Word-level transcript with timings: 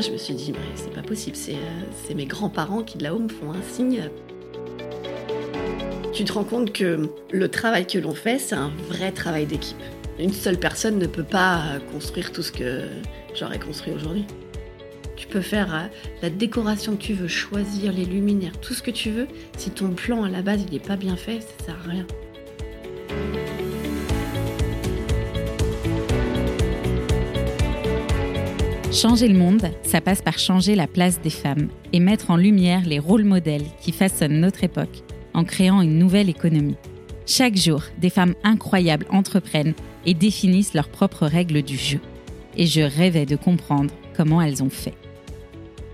je 0.00 0.12
me 0.12 0.16
suis 0.16 0.34
dit, 0.34 0.52
mais 0.52 0.58
c'est 0.74 0.92
pas 0.92 1.02
possible, 1.02 1.36
c'est 1.36 1.54
euh, 1.54 2.14
mes 2.14 2.26
grands-parents 2.26 2.82
qui 2.82 2.98
de 2.98 3.02
là-haut 3.02 3.18
me 3.18 3.28
font 3.28 3.52
un 3.52 3.62
signe. 3.62 4.08
Tu 6.12 6.24
te 6.24 6.32
rends 6.32 6.44
compte 6.44 6.72
que 6.72 7.08
le 7.30 7.48
travail 7.48 7.86
que 7.86 7.98
l'on 7.98 8.14
fait, 8.14 8.38
c'est 8.38 8.54
un 8.54 8.70
vrai 8.88 9.12
travail 9.12 9.46
d'équipe. 9.46 9.76
Une 10.18 10.32
seule 10.32 10.58
personne 10.58 10.98
ne 10.98 11.06
peut 11.06 11.24
pas 11.24 11.78
construire 11.90 12.32
tout 12.32 12.42
ce 12.42 12.52
que 12.52 12.82
j'aurais 13.34 13.58
construit 13.58 13.92
aujourd'hui. 13.92 14.26
Tu 15.16 15.26
peux 15.26 15.40
faire 15.40 15.74
euh, 15.74 15.86
la 16.22 16.30
décoration 16.30 16.96
que 16.96 17.02
tu 17.02 17.14
veux, 17.14 17.28
choisir 17.28 17.92
les 17.92 18.04
luminaires, 18.04 18.58
tout 18.60 18.74
ce 18.74 18.82
que 18.82 18.90
tu 18.90 19.10
veux. 19.10 19.28
Si 19.56 19.70
ton 19.70 19.90
plan 19.90 20.24
à 20.24 20.28
la 20.28 20.42
base 20.42 20.62
il 20.66 20.72
n'est 20.72 20.80
pas 20.80 20.96
bien 20.96 21.16
fait, 21.16 21.40
ça 21.40 21.66
sert 21.66 21.76
à 21.86 21.90
rien. 21.90 22.06
Changer 28.92 29.26
le 29.26 29.38
monde, 29.38 29.70
ça 29.84 30.02
passe 30.02 30.20
par 30.20 30.38
changer 30.38 30.74
la 30.74 30.86
place 30.86 31.18
des 31.22 31.30
femmes 31.30 31.68
et 31.94 31.98
mettre 31.98 32.30
en 32.30 32.36
lumière 32.36 32.84
les 32.84 32.98
rôles 32.98 33.24
modèles 33.24 33.64
qui 33.80 33.90
façonnent 33.90 34.38
notre 34.38 34.64
époque 34.64 35.02
en 35.32 35.44
créant 35.44 35.80
une 35.80 35.98
nouvelle 35.98 36.28
économie. 36.28 36.76
Chaque 37.24 37.56
jour, 37.56 37.84
des 37.98 38.10
femmes 38.10 38.34
incroyables 38.44 39.06
entreprennent 39.08 39.72
et 40.04 40.12
définissent 40.12 40.74
leurs 40.74 40.90
propres 40.90 41.26
règles 41.26 41.62
du 41.62 41.78
jeu. 41.78 42.00
Et 42.58 42.66
je 42.66 42.82
rêvais 42.82 43.24
de 43.24 43.36
comprendre 43.36 43.90
comment 44.14 44.42
elles 44.42 44.62
ont 44.62 44.68
fait. 44.68 44.94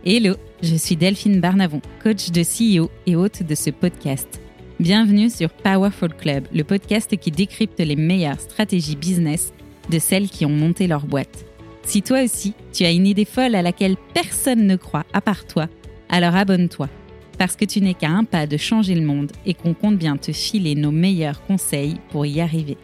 Hello, 0.04 0.34
je 0.60 0.74
suis 0.74 0.96
Delphine 0.96 1.40
Barnavon, 1.40 1.80
coach 2.02 2.32
de 2.32 2.42
CEO 2.42 2.90
et 3.06 3.14
hôte 3.14 3.44
de 3.44 3.54
ce 3.54 3.70
podcast. 3.70 4.40
Bienvenue 4.80 5.30
sur 5.30 5.50
Powerful 5.50 6.14
Club, 6.14 6.48
le 6.52 6.64
podcast 6.64 7.16
qui 7.16 7.30
décrypte 7.30 7.78
les 7.78 7.96
meilleures 7.96 8.40
stratégies 8.40 8.96
business 8.96 9.52
de 9.88 10.00
celles 10.00 10.28
qui 10.28 10.44
ont 10.44 10.50
monté 10.50 10.88
leur 10.88 11.06
boîte. 11.06 11.47
Si 11.88 12.02
toi 12.02 12.22
aussi, 12.22 12.52
tu 12.74 12.84
as 12.84 12.90
une 12.90 13.06
idée 13.06 13.24
folle 13.24 13.54
à 13.54 13.62
laquelle 13.62 13.96
personne 14.12 14.66
ne 14.66 14.76
croit 14.76 15.06
à 15.14 15.22
part 15.22 15.46
toi, 15.46 15.70
alors 16.10 16.36
abonne-toi, 16.36 16.90
parce 17.38 17.56
que 17.56 17.64
tu 17.64 17.80
n'es 17.80 17.94
qu'à 17.94 18.10
un 18.10 18.24
pas 18.24 18.46
de 18.46 18.58
changer 18.58 18.94
le 18.94 19.06
monde 19.06 19.32
et 19.46 19.54
qu'on 19.54 19.72
compte 19.72 19.96
bien 19.96 20.18
te 20.18 20.30
filer 20.30 20.74
nos 20.74 20.90
meilleurs 20.90 21.42
conseils 21.46 21.96
pour 22.10 22.26
y 22.26 22.42
arriver. 22.42 22.76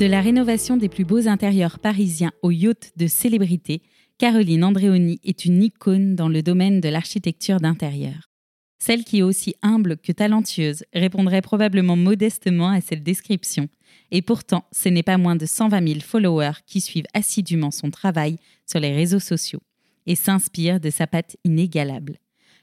De 0.00 0.06
la 0.06 0.20
rénovation 0.20 0.76
des 0.76 0.88
plus 0.88 1.04
beaux 1.04 1.28
intérieurs 1.28 1.78
parisiens 1.78 2.32
aux 2.42 2.50
yachts 2.50 2.90
de 2.96 3.06
célébrités, 3.06 3.82
Caroline 4.18 4.64
Andréoni 4.64 5.20
est 5.22 5.44
une 5.44 5.62
icône 5.62 6.16
dans 6.16 6.28
le 6.28 6.42
domaine 6.42 6.80
de 6.80 6.88
l'architecture 6.88 7.60
d'intérieur. 7.60 8.32
Celle 8.80 9.04
qui 9.04 9.20
est 9.20 9.22
aussi 9.22 9.54
humble 9.62 9.96
que 9.96 10.12
talentueuse 10.12 10.84
répondrait 10.92 11.40
probablement 11.40 11.96
modestement 11.96 12.68
à 12.68 12.80
cette 12.80 13.02
description, 13.02 13.68
et 14.16 14.22
pourtant, 14.22 14.64
ce 14.70 14.88
n'est 14.88 15.02
pas 15.02 15.18
moins 15.18 15.34
de 15.34 15.44
120 15.44 15.88
000 15.88 16.00
followers 16.00 16.62
qui 16.66 16.80
suivent 16.80 17.08
assidûment 17.14 17.72
son 17.72 17.90
travail 17.90 18.36
sur 18.64 18.78
les 18.78 18.94
réseaux 18.94 19.18
sociaux 19.18 19.60
et 20.06 20.14
s'inspirent 20.14 20.78
de 20.78 20.88
sa 20.88 21.08
patte 21.08 21.36
inégalable. 21.42 22.20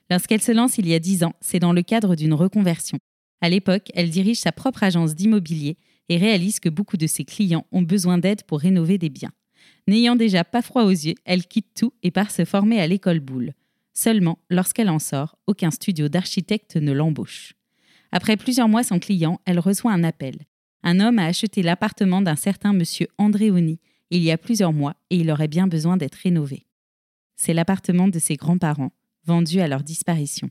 Lorsqu'elle 0.10 0.42
se 0.42 0.54
lance 0.54 0.78
il 0.78 0.88
y 0.88 0.94
a 0.94 1.00
10 1.00 1.26
ans, 1.26 1.34
c'est 1.42 1.60
dans 1.60 1.74
le 1.74 1.82
cadre 1.82 2.16
d'une 2.16 2.34
reconversion. 2.34 3.00
À 3.42 3.50
l'époque, 3.50 3.92
elle 3.96 4.10
dirige 4.10 4.40
sa 4.40 4.54
propre 4.54 4.84
agence 4.84 5.14
d'immobilier 5.14 5.76
et 6.08 6.16
réalise 6.16 6.62
que 6.62 6.70
beaucoup 6.70 6.96
de 6.96 7.06
ses 7.06 7.26
clients 7.26 7.66
ont 7.74 7.82
besoin 7.82 8.18
d'aide 8.18 8.44
pour 8.44 8.62
rénover 8.62 8.98
des 8.98 9.10
biens. 9.10 9.34
N'ayant 9.90 10.16
déjà 10.16 10.46
pas 10.46 10.62
froid 10.62 10.84
aux 10.84 10.90
yeux, 10.92 11.16
elle 11.26 11.46
quitte 11.46 11.74
tout 11.76 11.92
et 12.02 12.12
part 12.12 12.32
se 12.32 12.46
former 12.46 12.80
à 12.80 12.88
l'école 12.88 13.20
Boulle. 13.20 13.56
Seulement, 13.94 14.40
lorsqu'elle 14.50 14.90
en 14.90 15.00
sort, 15.00 15.38
aucun 15.48 15.70
studio 15.70 16.08
d'architecte 16.08 16.78
ne 16.78 16.94
l'embauche. 16.94 17.56
Après 18.14 18.38
plusieurs 18.38 18.70
mois 18.70 18.84
sans 18.84 19.00
client, 19.00 19.42
elle 19.44 19.60
reçoit 19.60 19.92
un 19.92 20.06
appel 20.06 20.46
un 20.84 21.00
homme 21.00 21.20
a 21.20 21.26
acheté 21.26 21.62
l'appartement 21.62 22.22
d'un 22.22 22.36
certain 22.36 22.74
monsieur 22.74 23.08
Andréoni 23.18 23.80
il 24.12 24.22
y 24.22 24.31
a 24.31 24.38
plusieurs 24.38 24.74
mois 24.74 24.96
et 25.09 25.16
il 25.16 25.31
aurait 25.31 25.47
bien 25.47 25.68
besoin 25.68 25.97
d'être 25.97 26.16
rénové. 26.16 26.66
C'est 27.38 27.53
l'appartement 27.53 28.09
de 28.09 28.19
ses 28.19 28.36
grands-parents, 28.36 28.92
vendu 29.25 29.62
à 29.62 29.68
leur 29.68 29.84
disparition. 29.84 30.50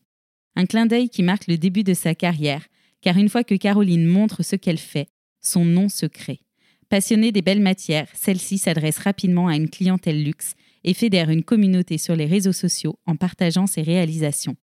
Un 0.56 0.66
clin 0.66 0.86
d'œil 0.86 1.10
qui 1.10 1.22
marque 1.22 1.46
le 1.46 1.58
début 1.58 1.84
de 1.84 1.94
sa 1.94 2.14
carrière, 2.14 2.66
car 3.02 3.16
une 3.18 3.28
fois 3.28 3.44
que 3.44 3.54
Caroline 3.54 4.06
montre 4.06 4.42
ce 4.42 4.56
qu'elle 4.56 4.78
fait, 4.78 5.08
son 5.40 5.64
nom 5.64 5.88
se 5.88 6.06
crée. 6.06 6.40
Passionnée 6.88 7.32
des 7.32 7.42
belles 7.42 7.60
matières, 7.60 8.08
celle-ci 8.14 8.58
s'adresse 8.58 8.98
rapidement 8.98 9.46
à 9.46 9.56
une 9.56 9.70
clientèle 9.70 10.24
luxe 10.24 10.54
et 10.82 10.94
fédère 10.94 11.30
une 11.30 11.44
communauté 11.44 11.98
sur 11.98 12.16
les 12.16 12.26
réseaux 12.26 12.52
sociaux 12.52 12.98
en 13.06 13.14
partageant 13.14 13.66
ses 13.66 13.82
réalisations. 13.82 14.56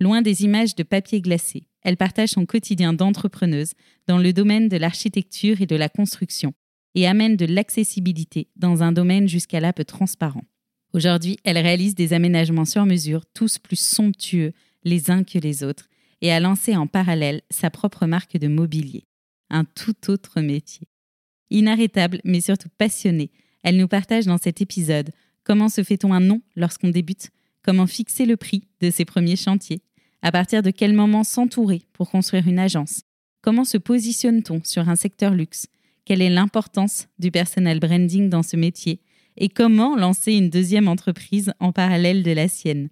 Loin 0.00 0.22
des 0.22 0.44
images 0.44 0.76
de 0.76 0.84
papier 0.84 1.20
glacé, 1.20 1.66
elle 1.82 1.96
partage 1.96 2.30
son 2.30 2.46
quotidien 2.46 2.92
d'entrepreneuse 2.92 3.72
dans 4.06 4.18
le 4.18 4.32
domaine 4.32 4.68
de 4.68 4.76
l'architecture 4.76 5.60
et 5.60 5.66
de 5.66 5.76
la 5.76 5.88
construction 5.88 6.54
et 6.94 7.06
amène 7.06 7.36
de 7.36 7.46
l'accessibilité 7.46 8.48
dans 8.56 8.82
un 8.82 8.92
domaine 8.92 9.28
jusqu'à 9.28 9.72
peu 9.72 9.84
transparent. 9.84 10.44
Aujourd'hui, 10.94 11.36
elle 11.44 11.58
réalise 11.58 11.94
des 11.94 12.12
aménagements 12.12 12.64
sur 12.64 12.86
mesure, 12.86 13.24
tous 13.34 13.58
plus 13.58 13.78
somptueux 13.78 14.52
les 14.84 15.10
uns 15.10 15.24
que 15.24 15.38
les 15.38 15.62
autres, 15.62 15.88
et 16.20 16.32
a 16.32 16.40
lancé 16.40 16.76
en 16.76 16.86
parallèle 16.86 17.42
sa 17.50 17.70
propre 17.70 18.06
marque 18.06 18.38
de 18.38 18.48
mobilier, 18.48 19.04
un 19.50 19.64
tout 19.64 20.10
autre 20.10 20.40
métier. 20.40 20.88
Inarrêtable, 21.50 22.20
mais 22.24 22.40
surtout 22.40 22.68
passionnée, 22.78 23.30
elle 23.62 23.76
nous 23.76 23.88
partage 23.88 24.26
dans 24.26 24.38
cet 24.38 24.60
épisode 24.60 25.10
comment 25.44 25.68
se 25.68 25.82
fait-on 25.82 26.12
un 26.12 26.20
nom 26.20 26.40
lorsqu'on 26.56 26.88
débute, 26.88 27.30
comment 27.62 27.86
fixer 27.86 28.26
le 28.26 28.36
prix 28.36 28.64
de 28.80 28.90
ses 28.90 29.04
premiers 29.04 29.36
chantiers, 29.36 29.82
à 30.22 30.32
partir 30.32 30.62
de 30.62 30.70
quel 30.70 30.92
moment 30.92 31.24
s'entourer 31.24 31.82
pour 31.92 32.10
construire 32.10 32.48
une 32.48 32.58
agence? 32.58 33.02
Comment 33.40 33.64
se 33.64 33.78
positionne-t-on 33.78 34.62
sur 34.64 34.88
un 34.88 34.96
secteur 34.96 35.34
luxe? 35.34 35.66
Quelle 36.04 36.22
est 36.22 36.30
l'importance 36.30 37.06
du 37.18 37.30
personal 37.30 37.78
branding 37.78 38.28
dans 38.28 38.42
ce 38.42 38.56
métier? 38.56 39.00
Et 39.36 39.48
comment 39.48 39.96
lancer 39.96 40.32
une 40.32 40.50
deuxième 40.50 40.88
entreprise 40.88 41.52
en 41.60 41.72
parallèle 41.72 42.22
de 42.22 42.32
la 42.32 42.48
sienne? 42.48 42.88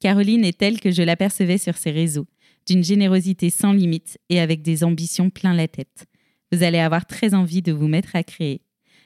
Caroline 0.00 0.44
est 0.44 0.58
telle 0.58 0.80
que 0.80 0.90
je 0.90 1.02
l'apercevais 1.02 1.58
sur 1.58 1.76
ses 1.76 1.90
réseaux, 1.90 2.26
d'une 2.66 2.84
générosité 2.84 3.50
sans 3.50 3.72
limite 3.72 4.18
et 4.30 4.40
avec 4.40 4.62
des 4.62 4.84
ambitions 4.84 5.30
plein 5.30 5.54
la 5.54 5.68
tête. 5.68 6.06
Vous 6.52 6.62
allez 6.62 6.78
avoir 6.78 7.06
très 7.06 7.34
envie 7.34 7.62
de 7.62 7.72
vous 7.72 7.88
mettre 7.88 8.16
à 8.16 8.22
créer. 8.22 8.62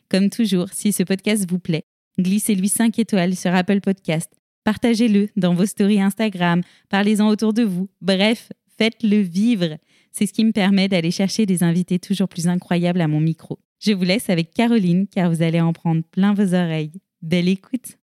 Comme 0.08 0.30
toujours, 0.30 0.68
si 0.72 0.92
ce 0.92 1.02
podcast 1.02 1.48
vous 1.50 1.58
plaît, 1.58 1.84
glissez-lui 2.18 2.68
5 2.68 2.98
étoiles 2.98 3.36
sur 3.36 3.54
Apple 3.54 3.80
Podcast 3.80 4.37
Partagez-le 4.68 5.30
dans 5.34 5.54
vos 5.54 5.64
stories 5.64 6.02
Instagram, 6.02 6.60
parlez-en 6.90 7.26
autour 7.26 7.54
de 7.54 7.62
vous. 7.62 7.88
Bref, 8.02 8.52
faites-le 8.76 9.16
vivre. 9.16 9.78
C'est 10.12 10.26
ce 10.26 10.32
qui 10.34 10.44
me 10.44 10.52
permet 10.52 10.88
d'aller 10.88 11.10
chercher 11.10 11.46
des 11.46 11.62
invités 11.62 11.98
toujours 11.98 12.28
plus 12.28 12.48
incroyables 12.48 13.00
à 13.00 13.08
mon 13.08 13.18
micro. 13.18 13.58
Je 13.80 13.92
vous 13.92 14.04
laisse 14.04 14.28
avec 14.28 14.52
Caroline 14.52 15.06
car 15.06 15.30
vous 15.30 15.40
allez 15.40 15.62
en 15.62 15.72
prendre 15.72 16.02
plein 16.10 16.34
vos 16.34 16.52
oreilles. 16.52 17.00
Belle 17.22 17.48
écoute. 17.48 17.96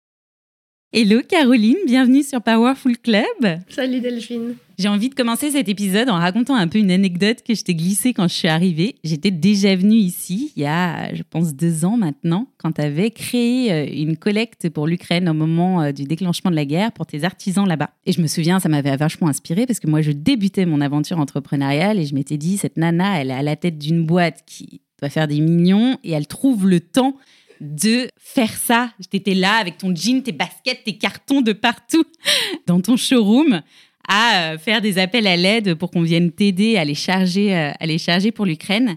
Hello 0.97 1.23
Caroline, 1.29 1.75
bienvenue 1.87 2.23
sur 2.23 2.41
Powerful 2.41 2.97
Club. 2.99 3.25
Salut 3.69 4.01
Delphine. 4.01 4.55
J'ai 4.79 4.87
envie 4.87 5.09
de 5.09 5.17
commencer 5.17 5.51
cet 5.51 5.69
épisode 5.69 6.09
en 6.09 6.15
racontant 6.15 6.55
un 6.55 6.69
peu 6.69 6.79
une 6.79 6.93
anecdote 6.93 7.39
que 7.45 7.53
je 7.57 7.65
t'ai 7.65 7.75
glissée 7.75 8.13
quand 8.13 8.29
je 8.29 8.35
suis 8.35 8.47
arrivée. 8.47 8.95
J'étais 9.03 9.33
déjà 9.33 9.75
venue 9.75 9.97
ici 9.97 10.53
il 10.55 10.63
y 10.63 10.67
a, 10.67 11.13
je 11.13 11.25
pense, 11.29 11.53
deux 11.53 11.85
ans 11.85 11.97
maintenant, 11.97 12.47
quand 12.59 12.71
tu 12.71 12.81
avais 12.81 13.11
créé 13.11 13.73
euh, 13.73 13.87
une 13.93 14.17
collecte 14.17 14.71
pour 14.71 14.87
l'Ukraine 14.87 15.29
au 15.29 15.35
moment 15.35 15.83
euh, 15.83 15.91
du 15.91 16.05
déclenchement 16.05 16.53
de 16.53 16.57
la 16.57 16.65
guerre 16.65 16.93
pour 16.93 17.07
tes 17.07 17.25
artisans 17.25 17.67
là-bas. 17.67 17.91
Et 18.07 18.13
je 18.13 18.23
me 18.23 18.29
souviens, 18.29 18.61
ça 18.61 18.69
m'avait 18.69 18.97
vachement 18.97 19.27
inspiré 19.27 19.67
parce 19.67 19.81
que 19.81 19.89
moi, 19.89 20.01
je 20.01 20.13
débutais 20.13 20.65
mon 20.65 20.81
aventure 20.81 21.19
entrepreneuriale 21.19 21.99
et 21.99 22.05
je 22.05 22.15
m'étais 22.15 22.37
dit, 22.37 22.57
cette 22.57 22.77
nana, 22.77 23.21
elle 23.21 23.33
est 23.33 23.35
à 23.35 23.43
la 23.43 23.57
tête 23.57 23.79
d'une 23.79 24.07
boîte 24.07 24.45
qui 24.47 24.81
doit 25.01 25.11
faire 25.11 25.27
des 25.27 25.41
millions 25.41 25.99
et 26.05 26.13
elle 26.13 26.29
trouve 26.29 26.69
le 26.69 26.79
temps 26.79 27.17
de 27.61 28.09
faire 28.17 28.53
ça. 28.53 28.91
J'étais 29.13 29.35
là 29.35 29.57
avec 29.57 29.79
ton 29.79 29.95
jean, 29.95 30.23
tes 30.23 30.33
baskets, 30.33 30.85
tes 30.85 30.97
cartons 30.97 31.41
de 31.41 31.53
partout 31.53 32.05
dans 32.67 32.81
ton 32.81 32.97
showroom 32.97 33.63
à 34.09 34.53
euh, 34.53 34.59
faire 34.59 34.81
des 34.81 34.99
appels 34.99 35.27
à 35.27 35.37
l'aide 35.37 35.75
pour 35.75 35.91
qu'on 35.91 36.03
vienne 36.03 36.31
t'aider 36.31 36.77
à 36.77 36.85
les 36.85 36.95
charger, 36.95 37.57
euh, 37.57 37.73
à 37.79 37.87
les 37.87 37.99
charger 37.99 38.33
pour 38.33 38.47
l'Ukraine. 38.47 38.97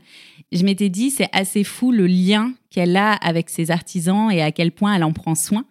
Je 0.51 0.63
m'étais 0.63 0.89
dit, 0.89 1.09
c'est 1.09 1.29
assez 1.33 1.63
fou 1.63 1.91
le 1.91 2.07
lien 2.07 2.53
qu'elle 2.69 2.95
a 2.95 3.13
avec 3.13 3.49
ses 3.49 3.71
artisans 3.71 4.31
et 4.31 4.41
à 4.41 4.51
quel 4.51 4.71
point 4.71 4.95
elle 4.95 5.03
en 5.03 5.13
prend 5.13 5.35
soin. 5.35 5.65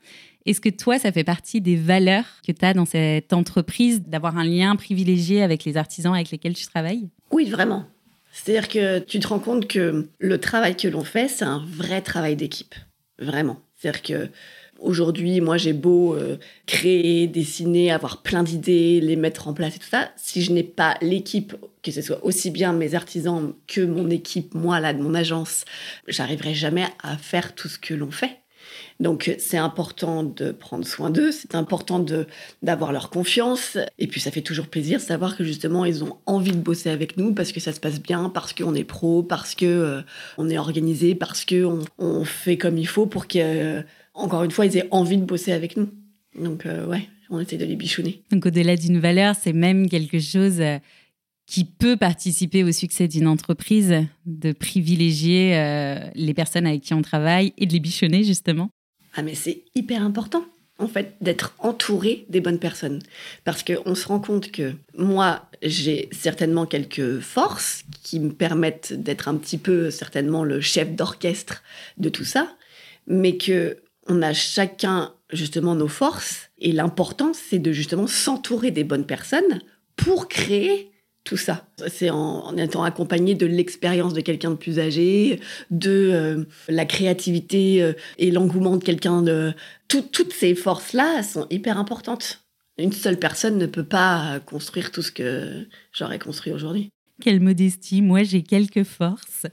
Est-ce 0.45 0.61
que 0.61 0.69
toi, 0.69 0.99
ça 0.99 1.11
fait 1.11 1.25
partie 1.25 1.61
des 1.61 1.77
valeurs 1.77 2.25
que 2.47 2.53
tu 2.53 2.65
as 2.65 2.73
dans 2.73 2.85
cette 2.85 3.33
entreprise, 3.33 4.03
d'avoir 4.03 4.39
un 4.39 4.45
lien 4.45 4.77
privilégié 4.77 5.43
avec 5.43 5.65
les 5.65 5.77
artisans 5.77 6.15
avec 6.15 6.31
lesquels 6.31 6.55
tu 6.55 6.67
travailles? 6.67 7.09
Oui, 7.33 7.51
vraiment. 7.51 7.85
C'est-à-dire 8.45 8.69
que 8.69 8.99
tu 8.99 9.19
te 9.19 9.29
rends 9.29 9.39
compte 9.39 9.67
que 9.67 10.09
le 10.19 10.39
travail 10.39 10.77
que 10.77 10.89
l'on 10.89 11.05
fait, 11.05 11.27
c'est 11.27 11.45
un 11.45 11.65
vrai 11.67 12.03
travail 12.03 12.37
d'équipe. 12.37 12.75
Vraiment. 13.19 13.63
C'est-à-dire 13.77 14.03
que 14.03 14.31
Aujourd'hui, 14.79 15.41
moi, 15.41 15.57
j'ai 15.57 15.73
beau 15.73 16.15
euh, 16.15 16.37
créer, 16.67 17.27
dessiner, 17.29 17.91
avoir 17.91 18.23
plein 18.23 18.43
d'idées, 18.43 19.01
les 19.01 19.17
mettre 19.17 19.49
en 19.49 19.55
place 19.55 19.77
et 19.77 19.79
tout 19.79 19.89
ça. 19.89 20.11
Si 20.17 20.43
je 20.43 20.53
n'ai 20.53 20.63
pas 20.63 20.99
l'équipe, 21.01 21.57
que 21.83 21.91
ce 21.91 22.03
soit 22.03 22.23
aussi 22.25 22.51
bien 22.51 22.75
mes 22.75 22.95
artisans 22.95 23.55
que 23.67 23.81
mon 23.81 24.11
équipe, 24.11 24.55
moi, 24.55 24.81
là, 24.81 24.93
de 24.93 25.01
mon 25.01 25.15
agence, 25.15 25.65
j'arriverai 26.09 26.53
jamais 26.53 26.85
à 27.03 27.17
faire 27.17 27.55
tout 27.55 27.69
ce 27.69 27.79
que 27.79 27.95
l'on 27.95 28.11
fait. 28.11 28.39
Donc 28.99 29.35
c'est 29.39 29.59
important 29.59 30.23
de 30.23 30.53
prendre 30.53 30.87
soin 30.87 31.11
d'eux, 31.11 31.31
c'est 31.31 31.55
important 31.55 32.05
d'avoir 32.63 32.93
leur 32.93 33.11
confiance 33.11 33.77
et 33.99 34.07
puis 34.07 34.21
ça 34.21 34.31
fait 34.31 34.41
toujours 34.41 34.69
plaisir 34.69 34.99
de 34.99 35.05
savoir 35.05 35.37
que 35.37 35.45
justement 35.45 35.85
ils 35.85 36.03
ont 36.03 36.17
envie 36.25 36.53
de 36.53 36.57
bosser 36.57 36.89
avec 36.89 37.19
nous 37.19 37.35
parce 37.35 37.53
que 37.53 37.61
ça 37.61 37.73
se 37.73 37.81
passe 37.81 38.01
bien, 38.01 38.31
parce 38.31 38.55
qu'on 38.55 38.75
est 38.75 38.85
pro, 38.85 39.23
parce 39.23 39.55
que 39.55 39.67
euh, 39.67 40.49
est 40.49 40.59
organisé, 40.59 41.15
parce 41.15 41.45
que 41.45 41.67
on, 41.99 42.25
fait 42.25 42.57
comme 42.57 42.79
il 42.79 42.89
faut 42.89 43.07
pour 43.07 43.29
que 43.29 43.39
euh, 43.39 43.83
encore 44.15 44.45
une 44.45 44.51
fois 44.51 44.65
ils 44.65 44.77
aient 44.79 44.89
envie 44.91 45.19
de 45.19 45.25
bosser 45.25 45.53
avec 45.53 45.77
nous. 45.77 45.91
Donc 46.41 46.65
euh, 46.65 46.87
ouais, 46.87 47.07
on 47.29 47.39
essaie 47.39 47.59
de 47.59 47.67
les 47.67 47.77
bichonner. 47.77 48.23
Donc 48.33 48.47
au-delà 48.47 48.77
d'une 48.77 48.99
valeur, 48.99 49.35
c'est 49.39 49.53
même 49.53 49.91
quelque 49.91 50.21
chose 50.21 50.63
qui 51.47 51.65
peut 51.65 51.97
participer 51.99 52.65
au 52.65 52.73
succès 52.73 53.09
d'une 53.09 53.29
entreprise, 53.29 53.95
de 54.25 54.53
privilégier 54.53 56.11
les 56.15 56.35
personnes 56.35 56.67
avec 56.67 56.81
qui 56.81 56.95
on 56.95 57.03
travaille 57.03 57.53
et 57.59 57.67
de 57.67 57.73
les 57.73 57.81
bichonner 57.81 58.25
justement 58.25 58.71
ah 59.17 59.23
mais 59.23 59.35
c'est 59.35 59.65
hyper 59.75 60.03
important 60.03 60.45
en 60.79 60.89
fait 60.89 61.17
d'être 61.21 61.55
entouré 61.59 62.27
des 62.29 62.41
bonnes 62.41 62.59
personnes. 62.59 63.01
Parce 63.45 63.63
qu'on 63.65 63.95
se 63.95 64.07
rend 64.07 64.21
compte 64.21 64.53
que 64.53 64.75
moi 64.97 65.49
j'ai 65.63 66.09
certainement 66.13 66.67
quelques 66.67 67.21
forces 67.21 67.83
qui 68.03 68.21
me 68.21 68.33
permettent 68.33 68.93
d'être 68.93 69.29
un 69.29 69.37
petit 69.37 69.59
peu 69.59 69.91
certainement 69.91 70.45
le 70.45 70.61
chef 70.61 70.95
d'orchestre 70.95 71.63
de 71.97 72.09
tout 72.09 72.25
ça 72.25 72.55
mais 73.07 73.37
que 73.37 73.79
on 74.09 74.23
a 74.23 74.33
chacun 74.33 75.13
justement 75.33 75.75
nos 75.75 75.89
forces 75.89 76.51
et 76.59 76.73
l'important 76.73 77.33
c'est 77.33 77.59
de 77.59 77.73
justement 77.73 78.07
s'entourer 78.07 78.71
des 78.71 78.85
bonnes 78.85 79.07
personnes 79.07 79.63
pour 79.97 80.29
créer 80.29 80.91
tout 81.27 81.37
ça. 81.37 81.67
C'est 81.89 82.09
en, 82.09 82.57
étant 82.57 82.85
accompagné 82.85 83.35
de 83.35 83.45
l'expérience 83.45 84.15
de 84.15 84.23
quelqu'un 84.23 84.53
de 84.53 84.57
plus 84.57 84.79
âgé, 84.79 85.41
de 85.71 85.91
euh, 85.91 86.45
la 86.69 86.87
créativité 86.87 87.83
euh, 87.83 87.93
et 88.19 88.31
l'engouement 88.31 88.77
de 88.77 88.85
quelqu'un 88.85 89.21
de... 89.21 89.53
toutes 89.89 90.33
ces 90.33 90.55
forces-là 90.55 91.23
sont 91.23 91.47
hyper 91.51 91.79
importantes. 91.79 92.47
Une 92.79 92.93
seule 92.93 93.19
personne 93.19 93.59
ne 93.59 93.67
peut 93.67 93.85
pas 93.85 94.39
construire 94.47 94.93
tout 94.93 95.03
ce 95.03 95.11
que 95.11 95.67
j'aurais 95.93 96.19
construit 96.19 96.53
aujourd'hui. 96.53 96.91
Quelle 97.21 97.41
modestie, 97.41 98.03
moi 98.03 98.23
j'ai 98.23 98.43
quelques 98.43 98.85
forces. 98.85 99.47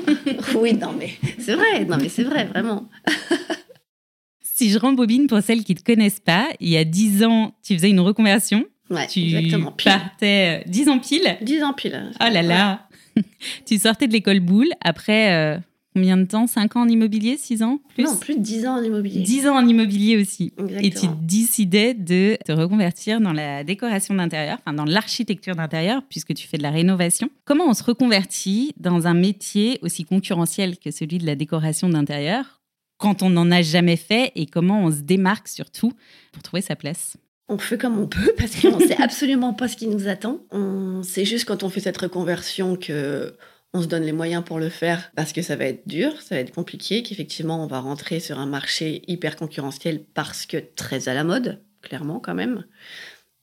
oui, 0.56 0.74
non 0.74 0.94
mais 0.98 1.10
c'est 1.38 1.54
vrai, 1.54 1.84
non 1.84 1.98
mais 1.98 2.08
c'est 2.08 2.24
vrai, 2.24 2.46
vraiment. 2.46 2.88
si 4.42 4.70
je 4.70 4.78
rembobine 4.78 5.26
pour 5.26 5.42
celles 5.42 5.62
qui 5.62 5.74
ne 5.74 5.78
te 5.78 5.84
connaissent 5.84 6.20
pas, 6.20 6.48
il 6.58 6.70
y 6.70 6.78
a 6.78 6.84
dix 6.84 7.22
ans, 7.22 7.54
tu 7.62 7.74
faisais 7.74 7.90
une 7.90 8.00
reconversion? 8.00 8.64
Ouais, 8.90 9.06
tu 9.06 9.20
exactement. 9.20 9.72
partais 9.72 10.64
10 10.66 10.88
euh, 10.88 10.92
ans 10.92 10.98
pile 10.98 11.36
10 11.42 11.62
ans 11.62 11.72
pile. 11.72 12.10
Oh 12.20 12.24
là 12.30 12.42
là 12.42 12.88
Tu 13.66 13.78
sortais 13.78 14.08
de 14.08 14.12
l'école 14.12 14.40
boule 14.40 14.68
après 14.80 15.32
euh, 15.32 15.58
combien 15.94 16.16
de 16.16 16.24
temps? 16.24 16.48
5 16.48 16.76
ans 16.76 16.82
en 16.82 16.88
immobilier 16.88 17.36
6 17.36 17.62
ans 17.62 17.78
plus? 17.94 18.04
Non, 18.04 18.16
plus 18.16 18.36
de 18.36 18.42
10 18.42 18.66
ans 18.66 18.78
en 18.78 18.82
immobilier. 18.82 19.22
10 19.22 19.46
ans 19.46 19.56
en 19.56 19.66
immobilier 19.66 20.16
aussi. 20.16 20.52
Exactement. 20.58 20.80
Et 20.80 20.90
tu 20.90 21.06
décidais 21.22 21.94
de 21.94 22.36
te 22.44 22.50
reconvertir 22.50 23.20
dans 23.20 23.32
la 23.32 23.62
décoration 23.62 24.14
d'intérieur, 24.14 24.58
enfin 24.60 24.74
dans 24.74 24.84
l'architecture 24.84 25.54
d'intérieur, 25.54 26.02
puisque 26.08 26.34
tu 26.34 26.48
fais 26.48 26.58
de 26.58 26.62
la 26.62 26.70
rénovation. 26.70 27.30
Comment 27.44 27.66
on 27.68 27.74
se 27.74 27.84
reconvertit 27.84 28.72
dans 28.76 29.06
un 29.06 29.14
métier 29.14 29.78
aussi 29.82 30.04
concurrentiel 30.04 30.78
que 30.78 30.90
celui 30.90 31.18
de 31.18 31.26
la 31.26 31.36
décoration 31.36 31.88
d'intérieur 31.88 32.60
quand 32.98 33.22
on 33.22 33.30
n'en 33.30 33.50
a 33.50 33.62
jamais 33.62 33.96
fait 33.96 34.30
et 34.34 34.46
comment 34.46 34.84
on 34.84 34.90
se 34.90 35.00
démarque 35.00 35.48
surtout 35.48 35.92
pour 36.32 36.42
trouver 36.42 36.60
sa 36.60 36.76
place? 36.76 37.16
On 37.50 37.58
fait 37.58 37.76
comme 37.76 37.98
on 37.98 38.06
peut 38.06 38.32
parce 38.38 38.56
qu'on 38.56 38.78
ne 38.78 38.86
sait 38.86 38.96
absolument 39.02 39.52
pas 39.52 39.68
ce 39.68 39.76
qui 39.76 39.88
nous 39.88 40.08
attend. 40.08 40.38
On 40.50 41.02
sait 41.02 41.24
juste 41.24 41.44
quand 41.44 41.62
on 41.62 41.68
fait 41.68 41.80
cette 41.80 41.98
reconversion 41.98 42.76
que 42.76 43.34
on 43.72 43.82
se 43.82 43.86
donne 43.86 44.02
les 44.02 44.12
moyens 44.12 44.42
pour 44.44 44.58
le 44.58 44.68
faire 44.68 45.12
parce 45.14 45.32
que 45.32 45.42
ça 45.42 45.56
va 45.56 45.66
être 45.66 45.86
dur, 45.86 46.12
ça 46.22 46.34
va 46.36 46.40
être 46.40 46.54
compliqué, 46.54 47.02
qu'effectivement 47.02 47.62
on 47.62 47.66
va 47.66 47.80
rentrer 47.80 48.20
sur 48.20 48.38
un 48.38 48.46
marché 48.46 49.02
hyper 49.06 49.36
concurrentiel 49.36 50.02
parce 50.14 50.46
que 50.46 50.56
très 50.56 51.08
à 51.08 51.14
la 51.14 51.24
mode, 51.24 51.60
clairement 51.82 52.20
quand 52.20 52.34
même. 52.34 52.64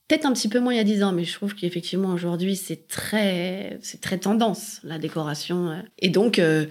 Peut-être 0.06 0.24
un 0.24 0.32
petit 0.32 0.48
peu 0.48 0.58
moins 0.58 0.72
il 0.72 0.78
y 0.78 0.80
a 0.80 0.84
dix 0.84 1.02
ans, 1.02 1.12
mais 1.12 1.24
je 1.24 1.34
trouve 1.34 1.54
qu'effectivement 1.54 2.12
aujourd'hui 2.12 2.56
c'est 2.56 2.88
très, 2.88 3.78
c'est 3.82 4.00
très 4.00 4.18
tendance 4.18 4.80
la 4.82 4.98
décoration. 4.98 5.82
Et 5.98 6.08
donc 6.08 6.38
euh, 6.38 6.66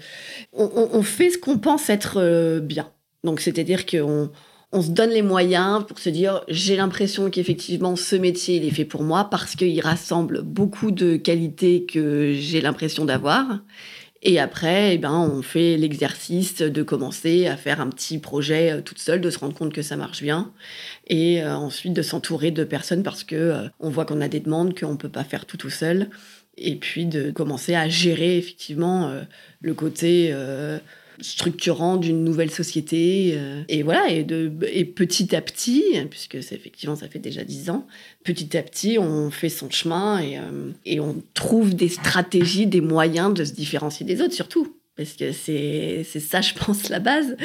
on, 0.52 1.02
fait 1.02 1.30
ce 1.30 1.38
qu'on 1.38 1.58
pense 1.58 1.88
être 1.88 2.20
euh, 2.20 2.58
bien. 2.58 2.90
Donc 3.22 3.40
c'est-à-dire 3.40 3.86
qu'on 3.86 4.30
on 4.72 4.82
se 4.82 4.90
donne 4.90 5.10
les 5.10 5.22
moyens 5.22 5.84
pour 5.86 5.98
se 5.98 6.10
dire 6.10 6.42
j'ai 6.48 6.76
l'impression 6.76 7.30
qu'effectivement 7.30 7.96
ce 7.96 8.16
métier 8.16 8.56
il 8.56 8.64
est 8.64 8.70
fait 8.70 8.84
pour 8.84 9.02
moi 9.02 9.28
parce 9.30 9.56
qu'il 9.56 9.80
rassemble 9.80 10.42
beaucoup 10.42 10.90
de 10.90 11.16
qualités 11.16 11.84
que 11.84 12.34
j'ai 12.34 12.60
l'impression 12.60 13.04
d'avoir. 13.04 13.60
Et 14.22 14.40
après, 14.40 14.94
eh 14.94 14.98
ben, 14.98 15.12
on 15.12 15.42
fait 15.42 15.76
l'exercice 15.76 16.56
de 16.56 16.82
commencer 16.82 17.46
à 17.46 17.56
faire 17.56 17.80
un 17.80 17.88
petit 17.88 18.18
projet 18.18 18.72
euh, 18.72 18.80
toute 18.80 18.98
seule, 18.98 19.20
de 19.20 19.30
se 19.30 19.38
rendre 19.38 19.54
compte 19.54 19.72
que 19.72 19.82
ça 19.82 19.96
marche 19.96 20.22
bien, 20.22 20.52
et 21.06 21.40
euh, 21.42 21.54
ensuite 21.54 21.92
de 21.92 22.02
s'entourer 22.02 22.50
de 22.50 22.64
personnes 22.64 23.04
parce 23.04 23.22
que 23.22 23.36
euh, 23.36 23.68
on 23.78 23.90
voit 23.90 24.04
qu'on 24.06 24.20
a 24.20 24.26
des 24.26 24.40
demandes 24.40 24.76
qu'on 24.76 24.96
peut 24.96 25.08
pas 25.08 25.22
faire 25.22 25.46
tout 25.46 25.56
tout 25.56 25.70
seul, 25.70 26.10
et 26.56 26.74
puis 26.74 27.06
de 27.06 27.30
commencer 27.30 27.76
à 27.76 27.88
gérer 27.88 28.38
effectivement 28.38 29.12
le 29.60 29.74
côté 29.74 30.34
structurant 31.20 31.96
d'une 31.96 32.24
nouvelle 32.24 32.50
société. 32.50 33.34
Euh, 33.34 33.62
et 33.68 33.82
voilà, 33.82 34.10
et, 34.10 34.24
de, 34.24 34.52
et 34.72 34.84
petit 34.84 35.34
à 35.34 35.40
petit, 35.40 35.82
puisque 36.10 36.42
c'est 36.42 36.54
effectivement 36.54 36.96
ça 36.96 37.08
fait 37.08 37.18
déjà 37.18 37.44
dix 37.44 37.70
ans, 37.70 37.86
petit 38.24 38.56
à 38.56 38.62
petit 38.62 38.98
on 38.98 39.30
fait 39.30 39.48
son 39.48 39.70
chemin 39.70 40.20
et, 40.20 40.38
euh, 40.38 40.70
et 40.84 41.00
on 41.00 41.22
trouve 41.34 41.74
des 41.74 41.88
stratégies, 41.88 42.66
des 42.66 42.80
moyens 42.80 43.34
de 43.34 43.44
se 43.44 43.52
différencier 43.52 44.06
des 44.06 44.20
autres 44.22 44.34
surtout. 44.34 44.74
Parce 44.96 45.12
que 45.12 45.30
c'est 45.30 46.02
ça, 46.04 46.40
je 46.40 46.54
pense, 46.54 46.88
la 46.88 46.98
base, 46.98 47.36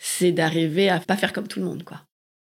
c'est 0.00 0.32
d'arriver 0.32 0.88
à 0.88 0.98
pas 0.98 1.18
faire 1.18 1.34
comme 1.34 1.46
tout 1.46 1.60
le 1.60 1.66
monde, 1.66 1.84
quoi. 1.84 2.00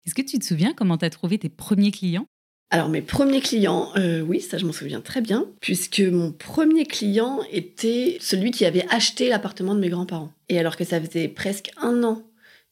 Est-ce 0.08 0.16
que 0.16 0.24
tu 0.24 0.40
te 0.40 0.46
souviens 0.46 0.74
comment 0.74 0.98
tu 0.98 1.06
as 1.06 1.12
trouvé 1.12 1.38
tes 1.38 1.50
premiers 1.50 1.92
clients? 1.92 2.26
Alors 2.70 2.90
mes 2.90 3.02
premiers 3.02 3.40
clients, 3.40 3.90
euh, 3.96 4.22
oui, 4.22 4.42
ça 4.42 4.58
je 4.58 4.66
m'en 4.66 4.74
souviens 4.74 5.00
très 5.00 5.22
bien, 5.22 5.46
puisque 5.62 6.02
mon 6.02 6.32
premier 6.32 6.86
client 6.86 7.40
était 7.52 8.18
celui 8.20 8.52
qui 8.52 8.66
avait 8.66 8.86
acheté 8.90 9.30
l'appartement 9.30 9.74
de 9.74 9.80
mes 9.80 9.90
grands-parents. 9.90 10.34
Et 10.50 10.60
alors 10.60 10.76
que 10.76 10.84
ça 10.84 11.00
faisait 11.00 11.30
presque 11.30 11.72
un 11.82 12.04
an 12.04 12.24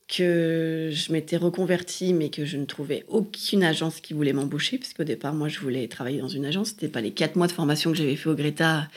que 0.08 0.90
je 0.92 1.12
m'étais 1.12 1.38
reconvertie, 1.38 2.14
mais 2.14 2.30
que 2.30 2.46
je 2.46 2.58
ne 2.58 2.66
trouvais 2.66 3.06
aucune 3.08 3.64
agence 3.64 4.02
qui 4.02 4.14
voulait 4.14 4.34
m'embaucher, 4.34 4.78
puisqu'au 4.78 5.04
départ, 5.04 5.34
moi, 5.34 5.48
je 5.48 5.60
voulais 5.60 5.88
travailler 5.88 6.20
dans 6.20 6.28
une 6.28 6.46
agence. 6.46 6.70
C'était 6.70 6.90
pas 6.90 7.02
les 7.02 7.12
quatre 7.12 7.36
mois 7.36 7.48
de 7.48 7.52
formation 7.52 7.92
que 7.92 7.98
j'avais 7.98 8.16
fait 8.16 8.30
au 8.30 8.36
Greta 8.36 8.88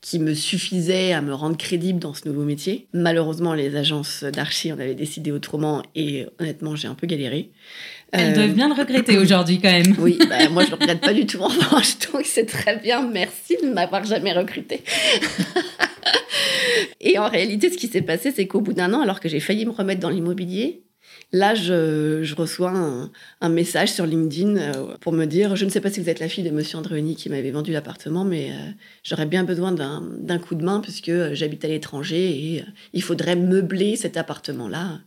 qui 0.00 0.18
me 0.18 0.34
suffisaient 0.34 1.12
à 1.12 1.20
me 1.20 1.34
rendre 1.34 1.56
crédible 1.56 1.98
dans 1.98 2.14
ce 2.14 2.28
nouveau 2.28 2.44
métier. 2.44 2.86
Malheureusement, 2.92 3.54
les 3.54 3.74
agences 3.74 4.22
d'archi 4.22 4.72
en 4.72 4.78
avaient 4.78 4.94
décidé 4.94 5.32
autrement, 5.32 5.82
et 5.94 6.26
honnêtement, 6.38 6.76
j'ai 6.76 6.86
un 6.86 6.94
peu 6.94 7.06
galéré. 7.06 7.50
Elles 8.12 8.34
doivent 8.34 8.54
bien 8.54 8.68
le 8.68 8.74
regretter 8.74 9.18
aujourd'hui 9.18 9.60
quand 9.60 9.70
même. 9.70 9.94
Oui, 9.98 10.18
bah, 10.28 10.48
moi 10.50 10.64
je 10.64 10.70
le 10.70 10.76
regrette 10.76 11.00
pas 11.00 11.12
du 11.12 11.26
tout 11.26 11.40
en 11.40 11.48
revanche, 11.48 11.98
donc 12.12 12.24
c'est 12.24 12.46
très 12.46 12.76
bien. 12.76 13.08
Merci 13.08 13.56
de 13.62 13.68
m'avoir 13.68 14.04
jamais 14.04 14.32
recruté. 14.32 14.82
Et 17.00 17.18
en 17.18 17.28
réalité, 17.28 17.70
ce 17.70 17.76
qui 17.76 17.88
s'est 17.88 18.02
passé, 18.02 18.30
c'est 18.30 18.46
qu'au 18.46 18.60
bout 18.60 18.72
d'un 18.72 18.92
an, 18.92 19.00
alors 19.00 19.20
que 19.20 19.28
j'ai 19.28 19.40
failli 19.40 19.66
me 19.66 19.70
remettre 19.70 20.00
dans 20.00 20.10
l'immobilier, 20.10 20.82
Là, 21.32 21.56
je, 21.56 22.34
reçois 22.34 22.72
un, 23.40 23.48
message 23.48 23.92
sur 23.92 24.06
LinkedIn 24.06 24.56
euh, 24.56 24.96
pour 25.00 25.12
me 25.12 25.24
dire 25.24 25.56
Je 25.56 25.64
ne 25.64 25.70
sais 25.70 25.80
pas 25.80 25.90
si 25.90 26.00
vous 26.00 26.08
êtes 26.08 26.20
la 26.20 26.28
fille 26.28 26.44
de 26.44 26.50
monsieur 26.50 26.78
Andréoni 26.78 27.16
qui 27.16 27.28
m'avait 27.28 27.50
vendu 27.50 27.72
l'appartement, 27.72 28.24
mais 28.24 28.50
euh, 28.52 28.70
j'aurais 29.02 29.26
bien 29.26 29.42
besoin 29.42 29.72
d'un 29.72 30.38
coup 30.38 30.54
de 30.54 30.64
main 30.64 30.80
puisque 30.80 31.08
euh, 31.08 31.34
j'habite 31.34 31.64
à 31.64 31.68
l'étranger 31.68 32.30
et 32.30 32.64
il 32.92 33.02
faudrait 33.02 33.34
meubler 33.34 33.96
cet 33.96 34.16
appartement-là. 34.16 35.00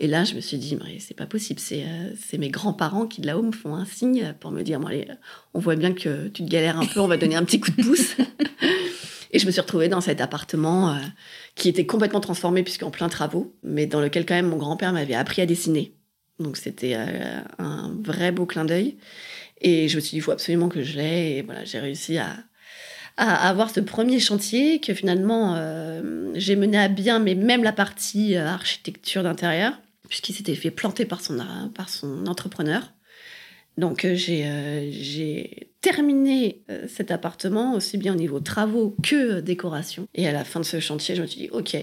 Et 0.00 0.06
là, 0.06 0.24
je 0.24 0.34
me 0.34 0.40
suis 0.40 0.56
dit 0.56 0.78
Mais 0.82 1.00
c'est 1.00 1.16
pas 1.16 1.26
possible, 1.26 1.60
c'est 1.60 2.38
mes 2.38 2.48
grands-parents 2.48 3.06
qui 3.06 3.20
de 3.20 3.26
là-haut 3.26 3.42
me 3.42 3.52
font 3.52 3.74
un 3.74 3.84
signe 3.84 4.34
pour 4.40 4.50
me 4.50 4.62
dire 4.62 4.80
on 5.52 5.58
voit 5.58 5.76
bien 5.76 5.92
que 5.92 6.28
tu 6.28 6.44
te 6.44 6.50
galères 6.50 6.78
un 6.78 6.86
peu, 6.86 7.00
on 7.00 7.08
va 7.08 7.18
donner 7.18 7.36
un 7.36 7.44
petit 7.44 7.60
coup 7.60 7.70
de 7.72 7.82
pouce. 7.82 8.16
Et 9.30 9.38
je 9.38 9.46
me 9.46 9.50
suis 9.50 9.60
retrouvée 9.60 9.88
dans 9.88 10.00
cet 10.00 10.20
appartement 10.20 10.94
euh, 10.94 10.98
qui 11.54 11.68
était 11.68 11.86
complètement 11.86 12.20
transformé 12.20 12.62
puisqu'en 12.62 12.90
plein 12.90 13.08
travaux, 13.08 13.54
mais 13.62 13.86
dans 13.86 14.00
lequel 14.00 14.24
quand 14.24 14.34
même 14.34 14.48
mon 14.48 14.56
grand-père 14.56 14.92
m'avait 14.92 15.14
appris 15.14 15.42
à 15.42 15.46
dessiner. 15.46 15.92
Donc 16.38 16.56
c'était 16.56 16.94
euh, 16.96 17.40
un 17.58 17.94
vrai 18.02 18.32
beau 18.32 18.46
clin 18.46 18.64
d'œil. 18.64 18.96
Et 19.60 19.88
je 19.88 19.96
me 19.96 20.00
suis 20.00 20.10
dit, 20.10 20.16
il 20.16 20.22
faut 20.22 20.30
absolument 20.30 20.68
que 20.68 20.82
je 20.82 20.96
l'aie. 20.96 21.32
Et 21.32 21.42
voilà, 21.42 21.64
j'ai 21.64 21.80
réussi 21.80 22.16
à, 22.18 22.36
à, 23.16 23.48
avoir 23.48 23.70
ce 23.70 23.80
premier 23.80 24.20
chantier 24.20 24.80
que 24.80 24.94
finalement 24.94 25.56
euh, 25.56 26.30
j'ai 26.34 26.56
mené 26.56 26.78
à 26.78 26.88
bien, 26.88 27.18
mais 27.18 27.34
même 27.34 27.64
la 27.64 27.72
partie 27.72 28.36
architecture 28.36 29.24
d'intérieur, 29.24 29.72
puisqu'il 30.08 30.34
s'était 30.34 30.54
fait 30.54 30.70
planter 30.70 31.04
par 31.04 31.20
son, 31.20 31.38
par 31.74 31.88
son 31.88 32.26
entrepreneur. 32.26 32.92
Donc 33.78 34.04
euh, 34.04 34.16
euh, 34.28 34.88
j'ai 34.90 35.70
terminé 35.80 36.62
euh, 36.68 36.86
cet 36.88 37.12
appartement 37.12 37.74
aussi 37.74 37.96
bien 37.96 38.12
au 38.12 38.16
niveau 38.16 38.40
travaux 38.40 38.96
que 39.04 39.38
décoration. 39.38 40.08
Et 40.16 40.26
à 40.26 40.32
la 40.32 40.44
fin 40.44 40.58
de 40.58 40.64
ce 40.64 40.80
chantier, 40.80 41.14
je 41.14 41.22
me 41.22 41.26
suis 41.28 41.42
dit, 41.42 41.48
ok, 41.50 41.76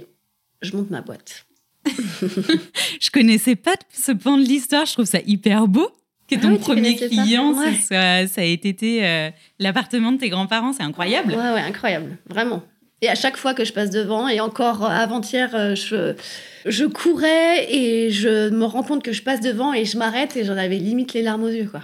je 0.61 0.75
monte 0.75 0.89
ma 0.89 1.01
boîte. 1.01 1.45
je 1.85 3.09
connaissais 3.11 3.55
pas 3.55 3.75
ce 3.93 4.11
pan 4.11 4.37
de 4.37 4.43
l'histoire, 4.43 4.85
je 4.85 4.93
trouve 4.93 5.05
ça 5.05 5.19
hyper 5.25 5.67
beau 5.67 5.89
que 6.29 6.35
ton 6.35 6.55
ah 6.55 6.57
premier 6.57 6.95
client, 6.95 7.53
ça, 7.87 8.27
ça, 8.27 8.43
ait 8.43 8.53
été 8.53 9.29
l'appartement 9.59 10.11
de 10.11 10.17
tes 10.17 10.29
grands-parents, 10.29 10.73
c'est 10.73 10.81
incroyable. 10.81 11.33
Ouais, 11.33 11.37
ouais, 11.37 11.61
incroyable, 11.61 12.17
vraiment. 12.27 12.63
Et 13.03 13.09
à 13.09 13.13
chaque 13.13 13.37
fois 13.37 13.53
que 13.53 13.63
je 13.63 13.71
passe 13.71 13.91
devant, 13.91 14.27
et 14.27 14.39
encore 14.39 14.83
avant-hier, 14.83 15.75
je, 15.75 16.15
je 16.65 16.85
courais 16.85 17.71
et 17.73 18.11
je 18.11 18.49
me 18.49 18.65
rends 18.65 18.83
compte 18.83 19.03
que 19.03 19.13
je 19.13 19.21
passe 19.21 19.39
devant 19.39 19.73
et 19.73 19.85
je 19.85 19.97
m'arrête 19.97 20.35
et 20.35 20.43
j'en 20.43 20.57
avais 20.57 20.77
limite 20.77 21.13
les 21.13 21.21
larmes 21.21 21.43
aux 21.43 21.49
yeux. 21.49 21.69
Quoi. 21.69 21.83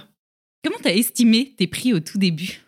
Comment 0.64 0.78
t'as 0.82 0.92
estimé 0.92 1.54
tes 1.56 1.66
prix 1.66 1.92
au 1.92 2.00
tout 2.00 2.18
début 2.18 2.60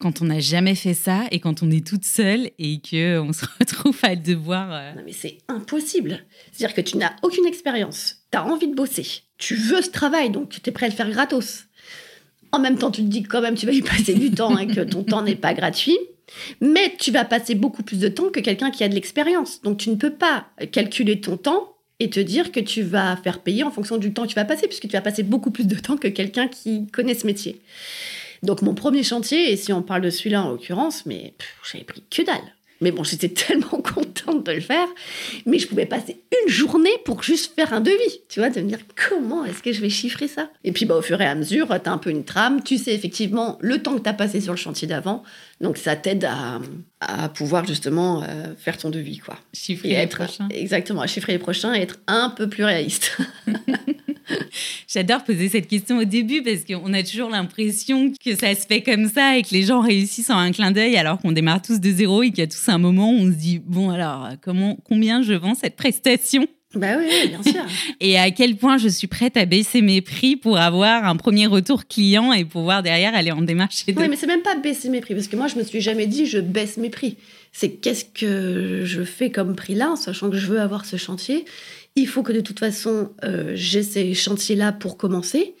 quand 0.00 0.22
on 0.22 0.24
n'a 0.24 0.40
jamais 0.40 0.74
fait 0.74 0.94
ça 0.94 1.24
et 1.30 1.40
quand 1.40 1.62
on 1.62 1.70
est 1.70 1.86
toute 1.86 2.06
seule 2.06 2.48
et 2.58 2.80
que 2.80 3.20
on 3.20 3.34
se 3.34 3.44
retrouve 3.60 3.98
à 4.02 4.16
devoir. 4.16 4.72
Euh, 4.72 4.94
non 4.94 5.02
mais 5.04 5.12
c'est 5.12 5.38
impossible. 5.48 6.20
C'est-à-dire 6.50 6.74
que 6.74 6.80
tu 6.80 6.96
n'as 6.96 7.12
aucune 7.22 7.44
expérience, 7.44 8.16
tu 8.32 8.38
as 8.38 8.46
envie 8.46 8.68
de 8.68 8.74
bosser, 8.74 9.06
tu 9.36 9.54
veux 9.54 9.82
ce 9.82 9.90
travail 9.90 10.30
donc 10.30 10.48
tu 10.62 10.70
es 10.70 10.72
prêt 10.72 10.86
à 10.86 10.88
le 10.88 10.94
faire 10.94 11.10
gratos. 11.10 11.66
En 12.52 12.58
même 12.58 12.78
temps, 12.78 12.90
tu 12.90 13.02
te 13.02 13.06
dis 13.06 13.22
que 13.22 13.28
quand 13.28 13.42
même 13.42 13.54
tu 13.54 13.66
vas 13.66 13.72
y 13.72 13.82
passer 13.82 14.14
du 14.14 14.30
temps 14.34 14.58
et 14.58 14.66
que 14.66 14.80
ton 14.80 15.04
temps 15.04 15.22
n'est 15.22 15.36
pas 15.36 15.54
gratuit. 15.54 15.98
Mais 16.60 16.94
tu 16.98 17.10
vas 17.10 17.24
passer 17.24 17.54
beaucoup 17.54 17.82
plus 17.82 17.98
de 17.98 18.08
temps 18.08 18.30
que 18.30 18.40
quelqu'un 18.40 18.70
qui 18.70 18.84
a 18.84 18.88
de 18.88 18.94
l'expérience. 18.94 19.62
Donc 19.62 19.78
tu 19.78 19.90
ne 19.90 19.96
peux 19.96 20.12
pas 20.12 20.46
calculer 20.72 21.20
ton 21.20 21.36
temps 21.36 21.76
et 21.98 22.08
te 22.08 22.20
dire 22.20 22.50
que 22.50 22.60
tu 22.60 22.82
vas 22.82 23.16
faire 23.16 23.40
payer 23.40 23.62
en 23.62 23.70
fonction 23.70 23.98
du 23.98 24.12
temps 24.12 24.22
que 24.22 24.28
tu 24.28 24.34
vas 24.34 24.44
passer, 24.44 24.66
puisque 24.66 24.88
tu 24.88 24.92
vas 24.92 25.02
passer 25.02 25.22
beaucoup 25.22 25.50
plus 25.50 25.66
de 25.66 25.76
temps 25.76 25.96
que 25.96 26.08
quelqu'un 26.08 26.48
qui 26.48 26.86
connaît 26.86 27.14
ce 27.14 27.26
métier. 27.26 27.60
Donc 28.42 28.62
mon 28.62 28.74
premier 28.74 29.02
chantier, 29.02 29.52
et 29.52 29.56
si 29.56 29.72
on 29.72 29.82
parle 29.82 30.00
de 30.00 30.10
celui-là 30.10 30.42
en 30.42 30.50
l'occurrence, 30.50 31.04
mais 31.04 31.34
j'avais 31.70 31.84
pris 31.84 32.02
que 32.10 32.22
dalle. 32.22 32.54
Mais 32.80 32.90
bon, 32.90 33.04
j'étais 33.04 33.28
tellement 33.46 33.68
contente 33.68 34.44
de 34.44 34.52
le 34.52 34.60
faire, 34.60 34.88
mais 35.46 35.58
je 35.58 35.66
pouvais 35.66 35.86
passer 35.86 36.22
une 36.42 36.50
journée 36.50 36.90
pour 37.04 37.22
juste 37.22 37.54
faire 37.54 37.72
un 37.72 37.80
devis, 37.80 38.20
tu 38.28 38.40
vois, 38.40 38.50
de 38.50 38.60
me 38.60 38.68
dire 38.68 38.78
comment 38.94 39.44
est-ce 39.44 39.62
que 39.62 39.72
je 39.72 39.80
vais 39.80 39.90
chiffrer 39.90 40.28
ça? 40.28 40.50
Et 40.64 40.72
puis 40.72 40.84
bah, 40.84 40.96
au 40.96 41.02
fur 41.02 41.20
et 41.20 41.26
à 41.26 41.34
mesure, 41.34 41.68
tu 41.68 41.88
as 41.88 41.92
un 41.92 41.98
peu 41.98 42.10
une 42.10 42.24
trame, 42.24 42.62
tu 42.62 42.78
sais 42.78 42.94
effectivement 42.94 43.58
le 43.60 43.82
temps 43.82 43.96
que 43.96 44.02
tu 44.02 44.08
as 44.08 44.14
passé 44.14 44.40
sur 44.40 44.52
le 44.52 44.58
chantier 44.58 44.88
d'avant, 44.88 45.22
donc 45.60 45.76
ça 45.76 45.96
t'aide 45.96 46.24
à, 46.24 47.28
pouvoir 47.30 47.66
justement 47.66 48.22
euh, 48.22 48.54
faire 48.56 48.76
ton 48.76 48.90
devis, 48.90 49.18
quoi. 49.18 49.36
Chiffrer 49.52 49.88
les 49.88 50.06
prochains. 50.06 50.48
Exactement, 50.50 51.00
à 51.00 51.06
chiffrer 51.06 51.32
les 51.32 51.38
prochains 51.38 51.74
et 51.74 51.80
être 51.80 51.98
un 52.06 52.30
peu 52.30 52.48
plus 52.48 52.64
réaliste. 52.64 53.16
J'adore 54.88 55.24
poser 55.24 55.48
cette 55.48 55.68
question 55.68 55.98
au 55.98 56.04
début 56.04 56.42
parce 56.42 56.64
qu'on 56.64 56.92
a 56.92 57.02
toujours 57.02 57.30
l'impression 57.30 58.12
que 58.24 58.34
ça 58.34 58.54
se 58.54 58.66
fait 58.66 58.82
comme 58.82 59.08
ça 59.08 59.36
et 59.36 59.42
que 59.42 59.52
les 59.52 59.62
gens 59.62 59.80
réussissent 59.80 60.30
en 60.30 60.38
un 60.38 60.52
clin 60.52 60.70
d'œil 60.70 60.96
alors 60.96 61.18
qu'on 61.18 61.32
démarre 61.32 61.62
tous 61.62 61.80
de 61.80 61.90
zéro 61.90 62.22
et 62.22 62.30
qu'il 62.30 62.38
y 62.38 62.42
a 62.42 62.46
tous 62.46 62.68
un 62.68 62.78
moment 62.78 63.10
où 63.10 63.16
on 63.16 63.26
se 63.26 63.36
dit 63.36 63.60
bon 63.64 63.90
alors 63.90 64.28
comment 64.42 64.78
combien 64.84 65.22
je 65.22 65.34
vends 65.34 65.54
cette 65.54 65.76
prestation? 65.76 66.46
Bah 66.74 66.98
oui, 66.98 67.28
bien 67.28 67.42
sûr. 67.42 67.64
et 68.00 68.16
à 68.16 68.30
quel 68.30 68.56
point 68.56 68.78
je 68.78 68.86
suis 68.86 69.08
prête 69.08 69.36
à 69.36 69.44
baisser 69.44 69.82
mes 69.82 70.00
prix 70.00 70.36
pour 70.36 70.56
avoir 70.56 71.04
un 71.04 71.16
premier 71.16 71.46
retour 71.46 71.86
client 71.86 72.32
et 72.32 72.44
pouvoir 72.44 72.84
derrière 72.84 73.12
aller 73.16 73.32
en 73.32 73.42
démarche 73.42 73.84
Oui, 73.88 74.08
mais 74.08 74.14
c'est 74.14 74.28
même 74.28 74.42
pas 74.42 74.54
baisser 74.54 74.88
mes 74.88 75.00
prix 75.00 75.14
parce 75.14 75.26
que 75.26 75.34
moi 75.34 75.48
je 75.48 75.56
me 75.56 75.64
suis 75.64 75.80
jamais 75.80 76.06
dit 76.06 76.26
je 76.26 76.38
baisse 76.38 76.76
mes 76.76 76.90
prix. 76.90 77.16
C'est 77.50 77.70
qu'est-ce 77.70 78.04
que 78.04 78.84
je 78.84 79.02
fais 79.02 79.30
comme 79.30 79.56
prix 79.56 79.74
là, 79.74 79.90
en 79.90 79.96
sachant 79.96 80.30
que 80.30 80.36
je 80.36 80.46
veux 80.46 80.60
avoir 80.60 80.84
ce 80.84 80.96
chantier 80.96 81.44
il 82.00 82.08
faut 82.08 82.22
que 82.22 82.32
de 82.32 82.40
toute 82.40 82.58
façon, 82.58 83.10
euh, 83.24 83.52
j'ai 83.54 83.82
ces 83.82 84.14
chantiers-là 84.14 84.72
pour 84.72 84.96
commencer. 84.96 85.54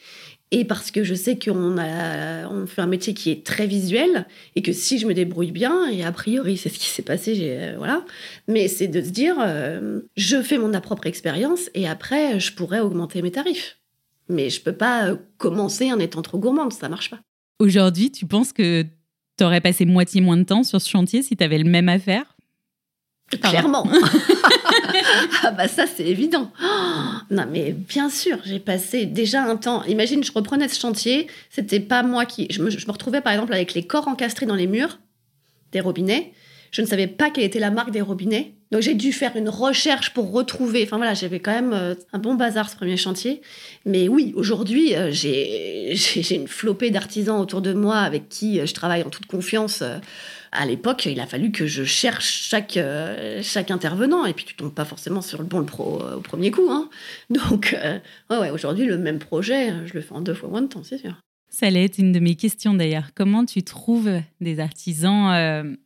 Et 0.52 0.64
parce 0.64 0.90
que 0.90 1.04
je 1.04 1.14
sais 1.14 1.38
qu'on 1.38 1.78
a, 1.78 2.48
on 2.48 2.66
fait 2.66 2.82
un 2.82 2.88
métier 2.88 3.14
qui 3.14 3.30
est 3.30 3.46
très 3.46 3.68
visuel 3.68 4.26
et 4.56 4.62
que 4.62 4.72
si 4.72 4.98
je 4.98 5.06
me 5.06 5.14
débrouille 5.14 5.52
bien, 5.52 5.88
et 5.88 6.02
a 6.02 6.10
priori 6.10 6.56
c'est 6.56 6.68
ce 6.68 6.78
qui 6.78 6.88
s'est 6.88 7.02
passé, 7.02 7.36
euh, 7.38 7.74
voilà. 7.78 8.04
Mais 8.48 8.66
c'est 8.66 8.88
de 8.88 9.00
se 9.00 9.10
dire, 9.10 9.36
euh, 9.38 10.00
je 10.16 10.42
fais 10.42 10.58
mon 10.58 10.72
propre 10.80 11.06
expérience 11.06 11.70
et 11.74 11.88
après 11.88 12.40
je 12.40 12.52
pourrais 12.52 12.80
augmenter 12.80 13.22
mes 13.22 13.30
tarifs. 13.30 13.78
Mais 14.28 14.50
je 14.50 14.60
peux 14.60 14.72
pas 14.72 15.16
commencer 15.38 15.92
en 15.92 16.00
étant 16.00 16.22
trop 16.22 16.38
gourmande, 16.38 16.72
ça 16.72 16.88
marche 16.88 17.10
pas. 17.10 17.20
Aujourd'hui, 17.60 18.10
tu 18.10 18.26
penses 18.26 18.52
que 18.52 18.84
tu 19.38 19.44
aurais 19.44 19.60
passé 19.60 19.84
moitié 19.84 20.20
moins 20.20 20.36
de 20.36 20.44
temps 20.44 20.64
sur 20.64 20.80
ce 20.80 20.88
chantier 20.88 21.22
si 21.22 21.36
tu 21.36 21.44
avais 21.44 21.58
le 21.58 21.70
même 21.70 21.88
affaire? 21.88 22.36
Clairement. 23.38 23.86
ah 25.44 25.52
bah 25.52 25.68
ça 25.68 25.84
c'est 25.86 26.06
évident. 26.06 26.50
non 27.30 27.44
mais 27.50 27.72
bien 27.72 28.10
sûr, 28.10 28.38
j'ai 28.44 28.58
passé 28.58 29.06
déjà 29.06 29.42
un 29.42 29.56
temps. 29.56 29.84
Imagine, 29.84 30.24
je 30.24 30.32
reprenais 30.32 30.68
ce 30.68 30.80
chantier, 30.80 31.28
c'était 31.50 31.80
pas 31.80 32.02
moi 32.02 32.26
qui. 32.26 32.48
Je 32.50 32.62
me, 32.62 32.70
je 32.70 32.86
me, 32.86 32.92
retrouvais 32.92 33.20
par 33.20 33.32
exemple 33.32 33.52
avec 33.52 33.74
les 33.74 33.84
corps 33.84 34.08
encastrés 34.08 34.46
dans 34.46 34.56
les 34.56 34.66
murs 34.66 34.98
des 35.72 35.80
robinets. 35.80 36.32
Je 36.72 36.82
ne 36.82 36.86
savais 36.86 37.06
pas 37.06 37.30
quelle 37.30 37.44
était 37.44 37.58
la 37.58 37.70
marque 37.70 37.90
des 37.90 38.00
robinets. 38.00 38.54
Donc 38.70 38.82
j'ai 38.82 38.94
dû 38.94 39.12
faire 39.12 39.34
une 39.34 39.48
recherche 39.48 40.14
pour 40.14 40.30
retrouver. 40.30 40.84
Enfin 40.84 40.96
voilà, 40.96 41.14
j'avais 41.14 41.40
quand 41.40 41.50
même 41.50 41.72
euh, 41.72 41.94
un 42.12 42.18
bon 42.18 42.34
bazar 42.34 42.70
ce 42.70 42.76
premier 42.76 42.96
chantier. 42.96 43.42
Mais 43.84 44.08
oui, 44.08 44.32
aujourd'hui, 44.36 44.94
euh, 44.94 45.10
j'ai 45.10 45.94
une 46.34 46.46
flopée 46.46 46.90
d'artisans 46.90 47.40
autour 47.40 47.62
de 47.62 47.72
moi 47.72 47.98
avec 47.98 48.28
qui 48.28 48.60
euh, 48.60 48.66
je 48.66 48.74
travaille 48.74 49.02
en 49.02 49.10
toute 49.10 49.26
confiance 49.26 49.82
à 50.52 50.66
l'époque, 50.66 51.06
il 51.06 51.20
a 51.20 51.26
fallu 51.26 51.52
que 51.52 51.66
je 51.66 51.84
cherche 51.84 52.48
chaque, 52.48 52.76
euh, 52.76 53.40
chaque 53.42 53.70
intervenant, 53.70 54.26
et 54.26 54.32
puis 54.32 54.44
tu 54.44 54.54
tombes 54.54 54.74
pas 54.74 54.84
forcément 54.84 55.22
sur 55.22 55.38
le 55.38 55.44
bon 55.44 55.64
pro, 55.64 56.02
euh, 56.02 56.16
au 56.16 56.20
premier 56.20 56.50
coup. 56.50 56.68
Hein. 56.70 56.88
Donc, 57.30 57.76
euh, 57.78 57.98
ouais, 58.30 58.50
aujourd'hui, 58.50 58.86
le 58.86 58.98
même 58.98 59.18
projet, 59.18 59.72
je 59.86 59.94
le 59.94 60.00
fais 60.00 60.12
en 60.12 60.20
deux 60.20 60.34
fois 60.34 60.48
moins 60.48 60.62
de 60.62 60.66
temps, 60.66 60.82
c'est 60.82 60.98
sûr. 60.98 61.14
Ça 61.48 61.66
allait 61.66 61.84
être 61.84 61.98
une 61.98 62.12
de 62.12 62.20
mes 62.20 62.34
questions 62.36 62.74
d'ailleurs. 62.74 63.10
Comment 63.14 63.44
tu 63.44 63.62
trouves 63.62 64.10
des 64.40 64.60
artisans 64.60 65.76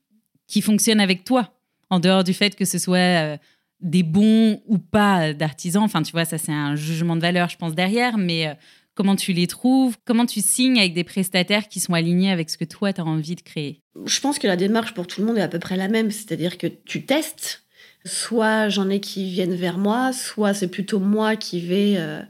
qui 0.46 0.60
fonctionnent 0.60 1.00
avec 1.00 1.24
toi, 1.24 1.54
en 1.88 2.00
dehors 2.00 2.22
du 2.22 2.34
fait 2.34 2.54
que 2.54 2.66
ce 2.66 2.78
soit 2.78 3.38
des 3.80 4.02
bons 4.02 4.60
ou 4.66 4.76
pas 4.76 5.32
d'artisans? 5.32 5.82
Enfin, 5.82 6.02
tu 6.02 6.12
vois, 6.12 6.26
ça 6.26 6.36
c'est 6.36 6.52
un 6.52 6.76
jugement 6.76 7.16
de 7.16 7.22
valeur, 7.22 7.48
je 7.48 7.56
pense, 7.56 7.74
derrière, 7.74 8.18
mais 8.18 8.54
Comment 8.94 9.16
tu 9.16 9.32
les 9.32 9.48
trouves? 9.48 9.96
Comment 10.04 10.26
tu 10.26 10.40
signes 10.40 10.78
avec 10.78 10.94
des 10.94 11.04
prestataires 11.04 11.68
qui 11.68 11.80
sont 11.80 11.94
alignés 11.94 12.30
avec 12.30 12.48
ce 12.48 12.56
que 12.56 12.64
toi, 12.64 12.92
tu 12.92 13.00
as 13.00 13.04
envie 13.04 13.34
de 13.34 13.40
créer? 13.40 13.80
Je 14.06 14.20
pense 14.20 14.38
que 14.38 14.46
la 14.46 14.56
démarche 14.56 14.94
pour 14.94 15.06
tout 15.06 15.20
le 15.20 15.26
monde 15.26 15.38
est 15.38 15.42
à 15.42 15.48
peu 15.48 15.58
près 15.58 15.76
la 15.76 15.88
même. 15.88 16.10
C'est-à-dire 16.10 16.58
que 16.58 16.66
tu 16.66 17.04
testes. 17.04 17.62
Soit 18.06 18.68
j'en 18.68 18.90
ai 18.90 19.00
qui 19.00 19.30
viennent 19.30 19.54
vers 19.54 19.78
moi, 19.78 20.12
soit 20.12 20.52
c'est 20.52 20.68
plutôt 20.68 21.00
moi 21.00 21.36
qui 21.36 21.60
vais 21.60 21.94
euh, 21.96 22.20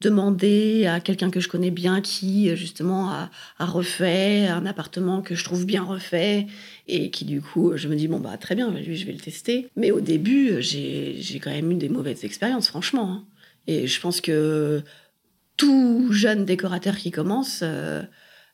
demander 0.00 0.86
à 0.86 0.98
quelqu'un 0.98 1.30
que 1.30 1.40
je 1.40 1.48
connais 1.48 1.70
bien 1.70 2.00
qui, 2.00 2.56
justement, 2.56 3.10
a, 3.10 3.30
refait 3.58 4.46
un 4.46 4.64
appartement 4.64 5.20
que 5.20 5.34
je 5.34 5.44
trouve 5.44 5.66
bien 5.66 5.82
refait 5.82 6.46
et 6.88 7.10
qui, 7.10 7.26
du 7.26 7.42
coup, 7.42 7.76
je 7.76 7.86
me 7.88 7.96
dis, 7.96 8.08
bon, 8.08 8.18
bah 8.18 8.36
très 8.38 8.54
bien, 8.54 8.70
lui, 8.70 8.96
je 8.96 9.06
vais 9.06 9.12
le 9.12 9.20
tester. 9.20 9.68
Mais 9.76 9.90
au 9.90 10.00
début, 10.00 10.62
j'ai 10.62 11.40
quand 11.42 11.50
même 11.50 11.70
eu 11.70 11.76
des 11.76 11.90
mauvaises 11.90 12.24
expériences, 12.24 12.68
franchement. 12.68 13.12
Hein. 13.12 13.24
Et 13.66 13.86
je 13.86 14.00
pense 14.00 14.20
que 14.20 14.82
tout 15.60 16.10
jeune 16.10 16.46
décorateur 16.46 16.96
qui 16.96 17.10
commence 17.10 17.60
euh, 17.62 18.00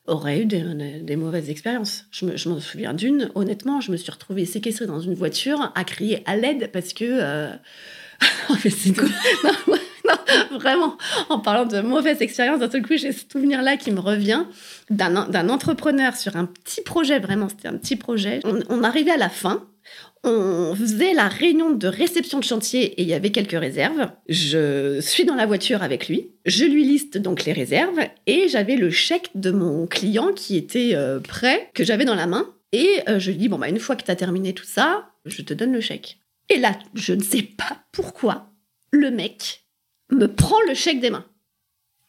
aurait 0.07 0.41
eu 0.41 0.45
des, 0.45 1.15
mauvaises 1.15 1.49
expériences. 1.49 2.03
Je 2.11 2.49
m'en 2.49 2.59
souviens 2.59 2.93
d'une, 2.93 3.31
honnêtement, 3.33 3.79
je 3.79 3.93
me 3.93 3.97
suis 3.97 4.11
retrouvée 4.11 4.43
séquestrée 4.43 4.87
dans 4.87 4.99
une 4.99 5.13
voiture 5.13 5.71
à 5.73 5.83
crier 5.85 6.21
à 6.25 6.35
l'aide 6.35 6.69
parce 6.73 6.91
que... 6.91 7.05
Euh, 7.05 7.53
non, 10.05 10.57
vraiment, 10.59 10.97
en 11.29 11.39
parlant 11.39 11.65
de 11.65 11.79
mauvaise 11.79 12.21
expérience, 12.21 12.59
d'un 12.59 12.69
seul 12.69 12.81
coup, 12.81 12.97
j'ai 12.97 13.13
ce 13.13 13.23
souvenir-là 13.31 13.77
qui 13.77 13.91
me 13.91 14.01
revient 14.01 14.43
d'un 14.89 15.49
entrepreneur 15.49 16.13
sur 16.13 16.35
un 16.35 16.45
petit 16.45 16.81
projet, 16.81 17.19
vraiment, 17.19 17.47
c'était 17.47 17.69
un 17.69 17.77
petit 17.77 17.95
projet. 17.95 18.41
on 18.43 18.83
arrivait 18.83 19.11
à 19.11 19.17
la 19.17 19.29
fin, 19.29 19.63
on 20.23 20.75
faisait 20.75 21.13
la 21.13 21.27
réunion 21.27 21.71
de 21.71 21.87
réception 21.87 22.39
de 22.39 22.43
chantier 22.43 22.85
et 22.99 23.01
il 23.01 23.07
y 23.07 23.13
avait 23.13 23.31
quelques 23.31 23.59
réserves. 23.59 24.09
Je 24.27 24.99
suis 24.99 25.25
dans 25.25 25.35
la 25.35 25.45
voiture 25.45 25.83
avec 25.83 26.09
lui. 26.09 26.31
Je 26.45 26.65
lui 26.65 26.83
liste 26.83 27.17
donc 27.17 27.45
les 27.45 27.53
réserves 27.53 27.99
et 28.25 28.47
j'avais 28.49 28.75
le 28.75 28.89
chèque 28.89 29.29
de 29.35 29.51
mon 29.51 29.87
client 29.87 30.33
qui 30.33 30.57
était 30.57 30.91
euh, 30.95 31.19
prêt, 31.19 31.69
que 31.73 31.83
j'avais 31.83 32.05
dans 32.05 32.15
la 32.15 32.27
main. 32.27 32.53
Et 32.73 33.01
euh, 33.07 33.19
je 33.19 33.31
lui 33.31 33.37
dis, 33.37 33.47
bon, 33.47 33.57
bah, 33.57 33.69
une 33.69 33.79
fois 33.79 33.95
que 33.95 34.03
tu 34.03 34.11
as 34.11 34.15
terminé 34.15 34.53
tout 34.53 34.65
ça, 34.65 35.09
je 35.25 35.41
te 35.41 35.53
donne 35.53 35.71
le 35.71 35.81
chèque. 35.81 36.19
Et 36.49 36.57
là, 36.57 36.77
je 36.93 37.13
ne 37.13 37.23
sais 37.23 37.43
pas 37.43 37.77
pourquoi, 37.91 38.49
le 38.91 39.11
mec 39.11 39.63
me 40.11 40.27
prend 40.27 40.59
le 40.67 40.73
chèque 40.73 40.99
des 40.99 41.09
mains. 41.09 41.25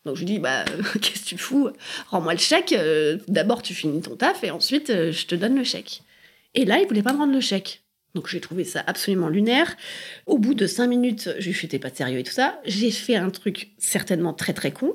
Donc 0.05 0.17
je 0.17 0.21
lui 0.21 0.27
dis, 0.27 0.39
bah, 0.39 0.65
qu'est-ce 1.01 1.23
que 1.23 1.29
tu 1.29 1.39
fous? 1.39 1.71
Rends-moi 2.09 2.33
le 2.33 2.41
chèque. 2.41 2.73
Euh, 2.73 3.19
d'abord, 3.29 3.63
tu 3.63 3.75
finis 3.75 4.01
ton 4.01 4.17
taf 4.17 4.43
et 4.43 4.51
ensuite, 4.51 4.89
je 4.89 5.27
te 5.27 5.35
donne 5.35 5.55
le 5.55 5.65
chèque. 5.65 6.03
Et 6.55 6.65
là, 6.65 6.79
il 6.81 6.87
voulait 6.87 7.03
pas 7.03 7.13
me 7.13 7.19
rendre 7.19 7.33
le 7.33 7.41
chèque. 7.41 7.85
Donc 8.15 8.27
j'ai 8.29 8.41
trouvé 8.41 8.65
ça 8.65 8.83
absolument 8.87 9.29
lunaire. 9.29 9.77
Au 10.27 10.39
bout 10.39 10.55
de 10.55 10.67
cinq 10.67 10.87
minutes, 10.89 11.31
je 11.39 11.45
lui 11.45 11.51
ai 11.51 11.55
fait 11.55 11.79
pas 11.79 11.91
sérieux 11.91 12.19
et 12.19 12.25
tout 12.25 12.33
ça. 12.33 12.61
J'ai 12.65 12.91
fait 12.91 13.17
un 13.17 13.31
truc 13.31 13.71
certainement 13.79 14.33
très 14.33 14.55
très 14.55 14.73
con. 14.73 14.93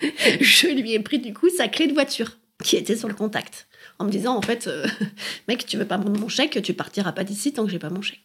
je 0.40 0.68
lui 0.68 0.94
ai 0.94 1.00
pris 1.00 1.18
du 1.18 1.34
coup 1.34 1.48
sa 1.50 1.68
clé 1.68 1.86
de 1.86 1.92
voiture 1.92 2.38
qui 2.62 2.76
était 2.76 2.96
sur 2.96 3.08
le 3.08 3.14
contact 3.14 3.66
en 3.98 4.04
me 4.04 4.10
disant 4.10 4.36
en 4.36 4.42
fait 4.42 4.66
euh, 4.66 4.86
mec 5.48 5.66
tu 5.66 5.76
veux 5.76 5.86
pas 5.86 5.98
prendre 5.98 6.18
mon 6.18 6.28
chèque 6.28 6.60
tu 6.62 6.74
partiras 6.74 7.12
pas 7.12 7.24
d'ici 7.24 7.52
tant 7.52 7.64
que 7.64 7.70
j'ai 7.70 7.78
pas 7.78 7.90
mon 7.90 8.02
chèque 8.02 8.20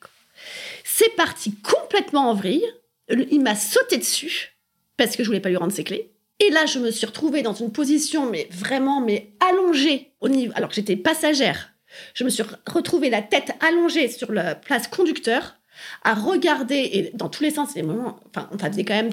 c'est 0.84 1.16
parti 1.16 1.56
complètement 1.56 2.30
en 2.30 2.34
vrille 2.34 2.66
il 3.10 3.42
m'a 3.42 3.56
sauté 3.56 3.98
dessus 3.98 4.58
parce 4.98 5.16
que 5.16 5.24
je 5.24 5.30
voulais 5.30 5.40
pas 5.40 5.50
lui 5.50 5.58
rendre 5.58 5.72
ses 5.72 5.84
clés 5.84 6.12
et 6.40 6.50
là 6.50 6.66
je 6.66 6.80
me 6.80 6.92
suis 6.92 7.06
retrouvée 7.06 7.42
dans 7.42 7.54
une 7.54 7.72
position 7.72 8.30
mais 8.30 8.48
vraiment 8.52 9.02
mais 9.02 9.34
allongée 9.40 10.12
au 10.20 10.30
niveau 10.30 10.54
alors 10.56 10.70
que 10.70 10.75
j'étais 10.75 10.98
passagère 10.98 11.75
je 12.14 12.24
me 12.24 12.30
suis 12.30 12.44
retrouvée 12.68 13.10
la 13.10 13.22
tête 13.22 13.52
allongée 13.62 14.08
sur 14.08 14.32
la 14.32 14.56
place 14.56 14.88
conducteur, 14.88 15.56
à 16.04 16.14
regarder, 16.14 16.90
et 16.94 17.12
dans 17.14 17.30
tous 17.30 17.44
les 17.44 17.52
sens, 17.52 17.70
c'est 17.74 17.82
moments, 17.82 18.20
enfin, 18.30 18.50
on 18.52 18.58
faisait 18.58 18.84
quand 18.84 18.94
même 18.94 19.12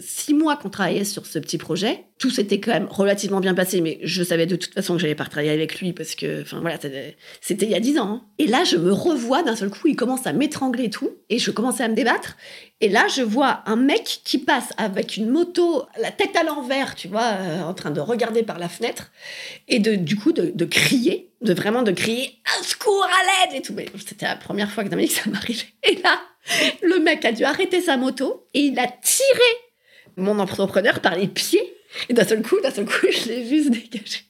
six 0.00 0.34
mois 0.34 0.56
qu'on 0.56 0.70
travaillait 0.70 1.04
sur 1.04 1.26
ce 1.26 1.38
petit 1.38 1.58
projet. 1.58 2.04
Tout 2.18 2.30
s'était 2.30 2.60
quand 2.60 2.70
même 2.70 2.86
relativement 2.88 3.40
bien 3.40 3.54
passé, 3.54 3.80
mais 3.80 3.98
je 4.02 4.22
savais 4.22 4.46
de 4.46 4.56
toute 4.56 4.72
façon 4.72 4.94
que 4.94 5.00
j'allais 5.00 5.14
pas 5.14 5.24
travailler 5.24 5.50
avec 5.50 5.80
lui 5.80 5.92
parce 5.92 6.14
que, 6.14 6.42
enfin 6.42 6.60
voilà, 6.60 6.78
c'était 7.40 7.66
il 7.66 7.70
y 7.70 7.74
a 7.74 7.80
dix 7.80 7.98
ans. 7.98 8.08
Hein. 8.08 8.24
Et 8.38 8.46
là, 8.46 8.64
je 8.64 8.76
me 8.76 8.92
revois 8.92 9.42
d'un 9.42 9.56
seul 9.56 9.70
coup, 9.70 9.88
il 9.88 9.96
commence 9.96 10.26
à 10.26 10.32
m'étrangler 10.32 10.90
tout, 10.90 11.10
et 11.30 11.38
je 11.38 11.50
commençais 11.50 11.82
à 11.82 11.88
me 11.88 11.94
débattre. 11.94 12.36
Et 12.80 12.88
là, 12.88 13.06
je 13.08 13.22
vois 13.22 13.62
un 13.66 13.76
mec 13.76 14.20
qui 14.24 14.38
passe 14.38 14.70
avec 14.76 15.16
une 15.16 15.30
moto, 15.30 15.84
la 16.00 16.10
tête 16.10 16.36
à 16.36 16.44
l'envers, 16.44 16.94
tu 16.94 17.08
vois, 17.08 17.32
euh, 17.38 17.62
en 17.62 17.74
train 17.74 17.90
de 17.90 18.00
regarder 18.00 18.42
par 18.42 18.58
la 18.58 18.68
fenêtre, 18.68 19.10
et 19.68 19.78
de, 19.78 19.94
du 19.94 20.16
coup 20.16 20.32
de, 20.32 20.52
de 20.54 20.64
crier, 20.64 21.33
de 21.44 21.54
vraiment 21.54 21.82
de 21.82 21.92
crier 21.92 22.40
un 22.58 22.62
secours 22.62 23.04
à 23.04 23.46
l'aide 23.46 23.58
et 23.58 23.62
tout. 23.62 23.74
Mais 23.74 23.86
c'était 24.06 24.26
la 24.26 24.36
première 24.36 24.70
fois 24.70 24.84
que 24.84 24.90
ça 25.06 25.30
m'arrivait. 25.30 25.66
Et 25.82 25.96
là, 25.96 26.20
le 26.82 26.98
mec 26.98 27.24
a 27.24 27.32
dû 27.32 27.44
arrêter 27.44 27.80
sa 27.80 27.96
moto 27.96 28.48
et 28.54 28.60
il 28.60 28.78
a 28.78 28.88
tiré 28.88 29.50
mon 30.16 30.38
entrepreneur 30.38 31.00
par 31.00 31.16
les 31.16 31.28
pieds. 31.28 31.74
Et 32.08 32.14
d'un 32.14 32.24
seul 32.24 32.42
coup, 32.42 32.60
d'un 32.60 32.70
seul 32.70 32.86
coup, 32.86 33.06
je 33.10 33.28
l'ai 33.28 33.42
vu 33.42 33.64
se 33.64 33.68
dégager. 33.68 34.20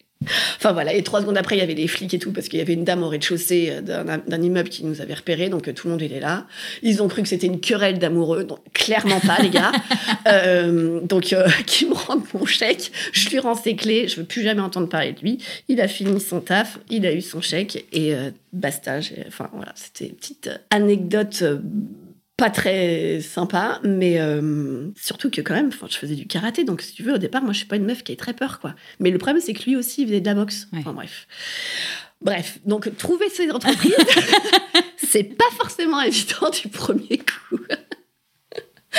Enfin 0.57 0.73
voilà, 0.73 0.93
et 0.93 1.03
trois 1.03 1.21
secondes 1.21 1.37
après, 1.37 1.57
il 1.57 1.59
y 1.59 1.63
avait 1.63 1.75
des 1.75 1.89
flics 1.89 2.15
et 2.15 2.19
tout, 2.19 2.33
parce 2.33 2.49
qu'il 2.49 2.59
y 2.59 2.63
avait 2.63 2.75
une 2.75 2.85
dame 2.85 3.03
au 3.03 3.09
rez-de-chaussée 3.09 3.73
euh, 3.89 4.19
d'un 4.27 4.43
immeuble 4.43 4.69
qui 4.69 4.85
nous 4.85 5.01
avait 5.01 5.15
repéré, 5.15 5.49
donc 5.49 5.69
euh, 5.69 5.73
tout 5.73 5.87
le 5.87 5.93
monde 5.93 6.03
était 6.03 6.21
là. 6.21 6.47
Ils 6.83 7.03
ont 7.03 7.09
cru 7.09 7.23
que 7.23 7.29
c'était 7.29 7.47
une 7.47 7.61
querelle 7.61 7.99
d'amoureux, 7.99 8.45
donc 8.45 8.59
clairement 8.73 9.21
pas, 9.21 9.39
les 9.43 9.51
gars. 9.51 9.73
Euh, 10.27 11.01
donc, 11.01 11.35
qui 11.67 11.87
me 11.87 11.95
rend 11.95 12.23
mon 12.33 12.47
chèque, 12.47 12.91
je 13.13 13.29
lui 13.29 13.39
rends 13.39 13.55
ses 13.55 13.77
clés, 13.77 14.09
je 14.09 14.17
veux 14.17 14.25
plus 14.25 14.43
jamais 14.43 14.61
entendre 14.61 14.89
parler 14.89 15.13
de 15.13 15.21
lui. 15.21 15.39
Il 15.69 15.81
a 15.81 15.89
fini 15.89 16.21
son 16.21 16.41
taf, 16.41 16.79
il 16.89 17.05
a 17.05 17.13
eu 17.13 17.21
son 17.21 17.41
chèque, 17.41 17.85
et 17.93 18.15
basta. 18.53 19.01
Enfin 19.29 19.51
voilà, 19.53 19.73
c'était 19.75 20.07
une 20.07 20.15
petite 20.15 20.51
anecdote 20.71 21.45
pas 22.37 22.51
très 22.51 23.21
sympa, 23.21 23.81
mais 23.85 24.21
euh, 24.21 24.91
surtout 24.97 25.31
que 25.31 25.41
quand 25.41 25.55
même, 25.55 25.71
je 25.73 25.97
faisais 25.97 26.17
du 26.17 26.27
karaté, 26.27 26.65
donc 26.65 26.83
si 26.83 26.93
tu 26.93 27.03
veux, 27.03 27.15
au 27.15 27.19
départ, 27.19 27.43
moi, 27.43 27.53
je 27.53 27.59
suis 27.59 27.67
pas 27.67 27.77
une 27.77 27.85
meuf 27.85 28.03
qui 28.03 28.13
a 28.13 28.17
très 28.17 28.35
peur, 28.35 28.59
quoi. 28.61 28.75
Mais 28.99 29.11
le 29.11 29.19
problème, 29.19 29.41
c'est 29.41 29.55
que 29.55 29.63
lui 29.65 29.77
aussi, 29.77 30.03
il 30.03 30.09
faisait 30.09 30.21
de 30.21 30.27
la 30.27 30.35
boxe. 30.35 30.67
Enfin 30.75 30.93
bref. 30.93 31.29
Bref, 32.21 32.59
donc 32.65 32.97
trouver 32.97 33.29
ces 33.29 33.51
entreprises, 33.51 33.95
c'est 34.97 35.25
pas 35.25 35.51
forcément 35.53 36.01
évident 36.01 36.51
du 36.51 36.69
premier 36.69 37.19
coup. 37.19 37.59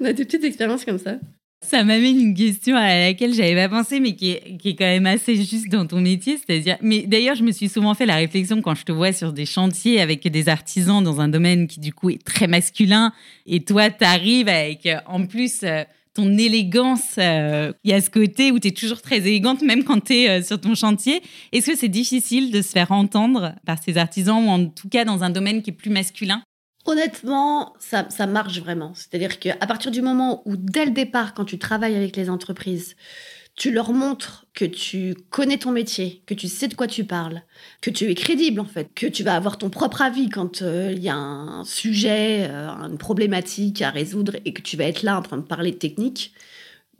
On 0.00 0.04
a 0.04 0.12
des 0.12 0.24
petites 0.24 0.44
expériences 0.44 0.84
comme 0.84 0.98
ça. 0.98 1.18
Ça 1.60 1.82
m'amène 1.82 2.18
une 2.18 2.34
question 2.34 2.76
à 2.76 3.00
laquelle 3.00 3.34
j'avais 3.34 3.54
pas 3.56 3.68
pensé, 3.68 3.98
mais 3.98 4.14
qui 4.14 4.30
est, 4.30 4.56
qui 4.58 4.70
est, 4.70 4.74
quand 4.76 4.84
même 4.84 5.06
assez 5.06 5.34
juste 5.34 5.68
dans 5.68 5.86
ton 5.86 6.00
métier. 6.00 6.38
C'est-à-dire, 6.38 6.76
mais 6.80 7.02
d'ailleurs, 7.02 7.34
je 7.34 7.42
me 7.42 7.50
suis 7.50 7.68
souvent 7.68 7.94
fait 7.94 8.06
la 8.06 8.14
réflexion 8.14 8.62
quand 8.62 8.76
je 8.76 8.84
te 8.84 8.92
vois 8.92 9.12
sur 9.12 9.32
des 9.32 9.44
chantiers 9.44 10.00
avec 10.00 10.26
des 10.26 10.48
artisans 10.48 11.02
dans 11.02 11.20
un 11.20 11.28
domaine 11.28 11.66
qui, 11.66 11.80
du 11.80 11.92
coup, 11.92 12.10
est 12.10 12.24
très 12.24 12.46
masculin. 12.46 13.12
Et 13.44 13.64
toi, 13.64 13.90
tu 13.90 14.04
arrives 14.04 14.48
avec, 14.48 14.86
euh, 14.86 14.98
en 15.06 15.26
plus, 15.26 15.60
euh, 15.64 15.82
ton 16.14 16.38
élégance. 16.38 17.16
Euh, 17.18 17.72
il 17.82 17.90
y 17.90 17.94
a 17.94 18.00
ce 18.00 18.08
côté 18.08 18.52
où 18.52 18.60
tu 18.60 18.68
es 18.68 18.70
toujours 18.70 19.02
très 19.02 19.18
élégante, 19.18 19.60
même 19.62 19.82
quand 19.82 20.04
tu 20.04 20.14
es 20.14 20.42
sur 20.42 20.60
ton 20.60 20.76
chantier. 20.76 21.20
Est-ce 21.52 21.72
que 21.72 21.76
c'est 21.76 21.88
difficile 21.88 22.52
de 22.52 22.62
se 22.62 22.70
faire 22.70 22.92
entendre 22.92 23.54
par 23.66 23.82
ces 23.82 23.98
artisans, 23.98 24.42
ou 24.44 24.48
en 24.48 24.66
tout 24.66 24.88
cas 24.88 25.04
dans 25.04 25.24
un 25.24 25.30
domaine 25.30 25.62
qui 25.62 25.70
est 25.70 25.74
plus 25.74 25.90
masculin? 25.90 26.40
Honnêtement, 26.88 27.74
ça, 27.80 28.26
marche 28.26 28.60
vraiment. 28.60 28.94
C'est-à-dire 28.94 29.38
qu'à 29.38 29.66
partir 29.66 29.90
du 29.90 30.00
moment 30.00 30.40
où, 30.46 30.56
dès 30.56 30.86
le 30.86 30.90
départ, 30.90 31.34
quand 31.34 31.44
tu 31.44 31.58
travailles 31.58 31.94
avec 31.94 32.16
les 32.16 32.30
entreprises, 32.30 32.96
tu 33.54 33.70
leur 33.70 33.92
montres 33.92 34.46
que 34.54 34.64
tu 34.64 35.14
connais 35.28 35.58
ton 35.58 35.70
métier, 35.70 36.22
que 36.24 36.32
tu 36.32 36.48
sais 36.48 36.66
de 36.66 36.72
quoi 36.72 36.86
tu 36.86 37.04
parles, 37.04 37.42
que 37.82 37.90
tu 37.90 38.10
es 38.10 38.14
crédible 38.14 38.58
en 38.58 38.64
fait, 38.64 38.88
que 38.94 39.06
tu 39.06 39.22
vas 39.22 39.36
avoir 39.36 39.58
ton 39.58 39.68
propre 39.68 40.00
avis 40.00 40.30
quand 40.30 40.62
euh, 40.62 40.90
il 40.96 41.02
y 41.02 41.10
a 41.10 41.14
un 41.14 41.62
sujet, 41.66 42.48
euh, 42.48 42.68
une 42.70 42.96
problématique 42.96 43.82
à 43.82 43.90
résoudre 43.90 44.36
et 44.46 44.54
que 44.54 44.62
tu 44.62 44.78
vas 44.78 44.84
être 44.84 45.02
là 45.02 45.18
en 45.18 45.22
train 45.22 45.36
de 45.36 45.42
parler 45.42 45.72
de 45.72 45.76
technique, 45.76 46.32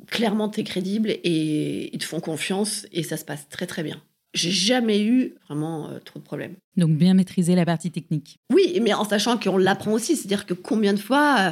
clairement 0.09 0.51
tu 0.51 0.61
es 0.61 0.65
crédible 0.65 1.09
et 1.09 1.95
ils 1.95 1.99
te 1.99 2.05
font 2.05 2.21
confiance 2.21 2.87
et 2.93 3.03
ça 3.03 3.17
se 3.17 3.25
passe 3.25 3.49
très 3.49 3.67
très 3.67 3.83
bien 3.83 4.03
j'ai 4.35 4.51
jamais 4.51 5.03
eu 5.03 5.35
vraiment 5.47 5.89
euh, 5.89 5.99
trop 6.01 6.19
de 6.19 6.25
problèmes. 6.25 6.57
Donc 6.77 6.91
bien 6.97 7.15
maîtriser 7.15 7.55
la 7.55 7.65
partie 7.65 7.91
technique. 7.91 8.39
Oui, 8.53 8.79
mais 8.83 8.93
en 8.95 9.05
sachant 9.05 9.39
qu'on 9.39 9.57
l'apprend 9.57 9.93
aussi. 9.93 10.17
C'est-à-dire 10.17 10.47
que 10.47 10.55
combien 10.55 10.93
de 10.93 10.99
fois 10.99 11.37
euh, 11.39 11.51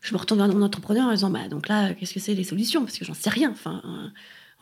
je 0.00 0.12
me 0.12 0.18
retourne 0.18 0.40
vers 0.40 0.54
mon 0.54 0.62
entrepreneur 0.62 1.06
en 1.06 1.12
disant 1.12 1.30
bah, 1.30 1.48
donc 1.48 1.68
là, 1.68 1.94
qu'est-ce 1.94 2.14
que 2.14 2.20
c'est 2.20 2.34
les 2.34 2.44
solutions? 2.44 2.82
Parce 2.84 2.98
que 2.98 3.04
j'en 3.04 3.14
sais 3.14 3.30
rien. 3.30 3.50
Enfin, 3.50 3.82
euh, 3.84 4.08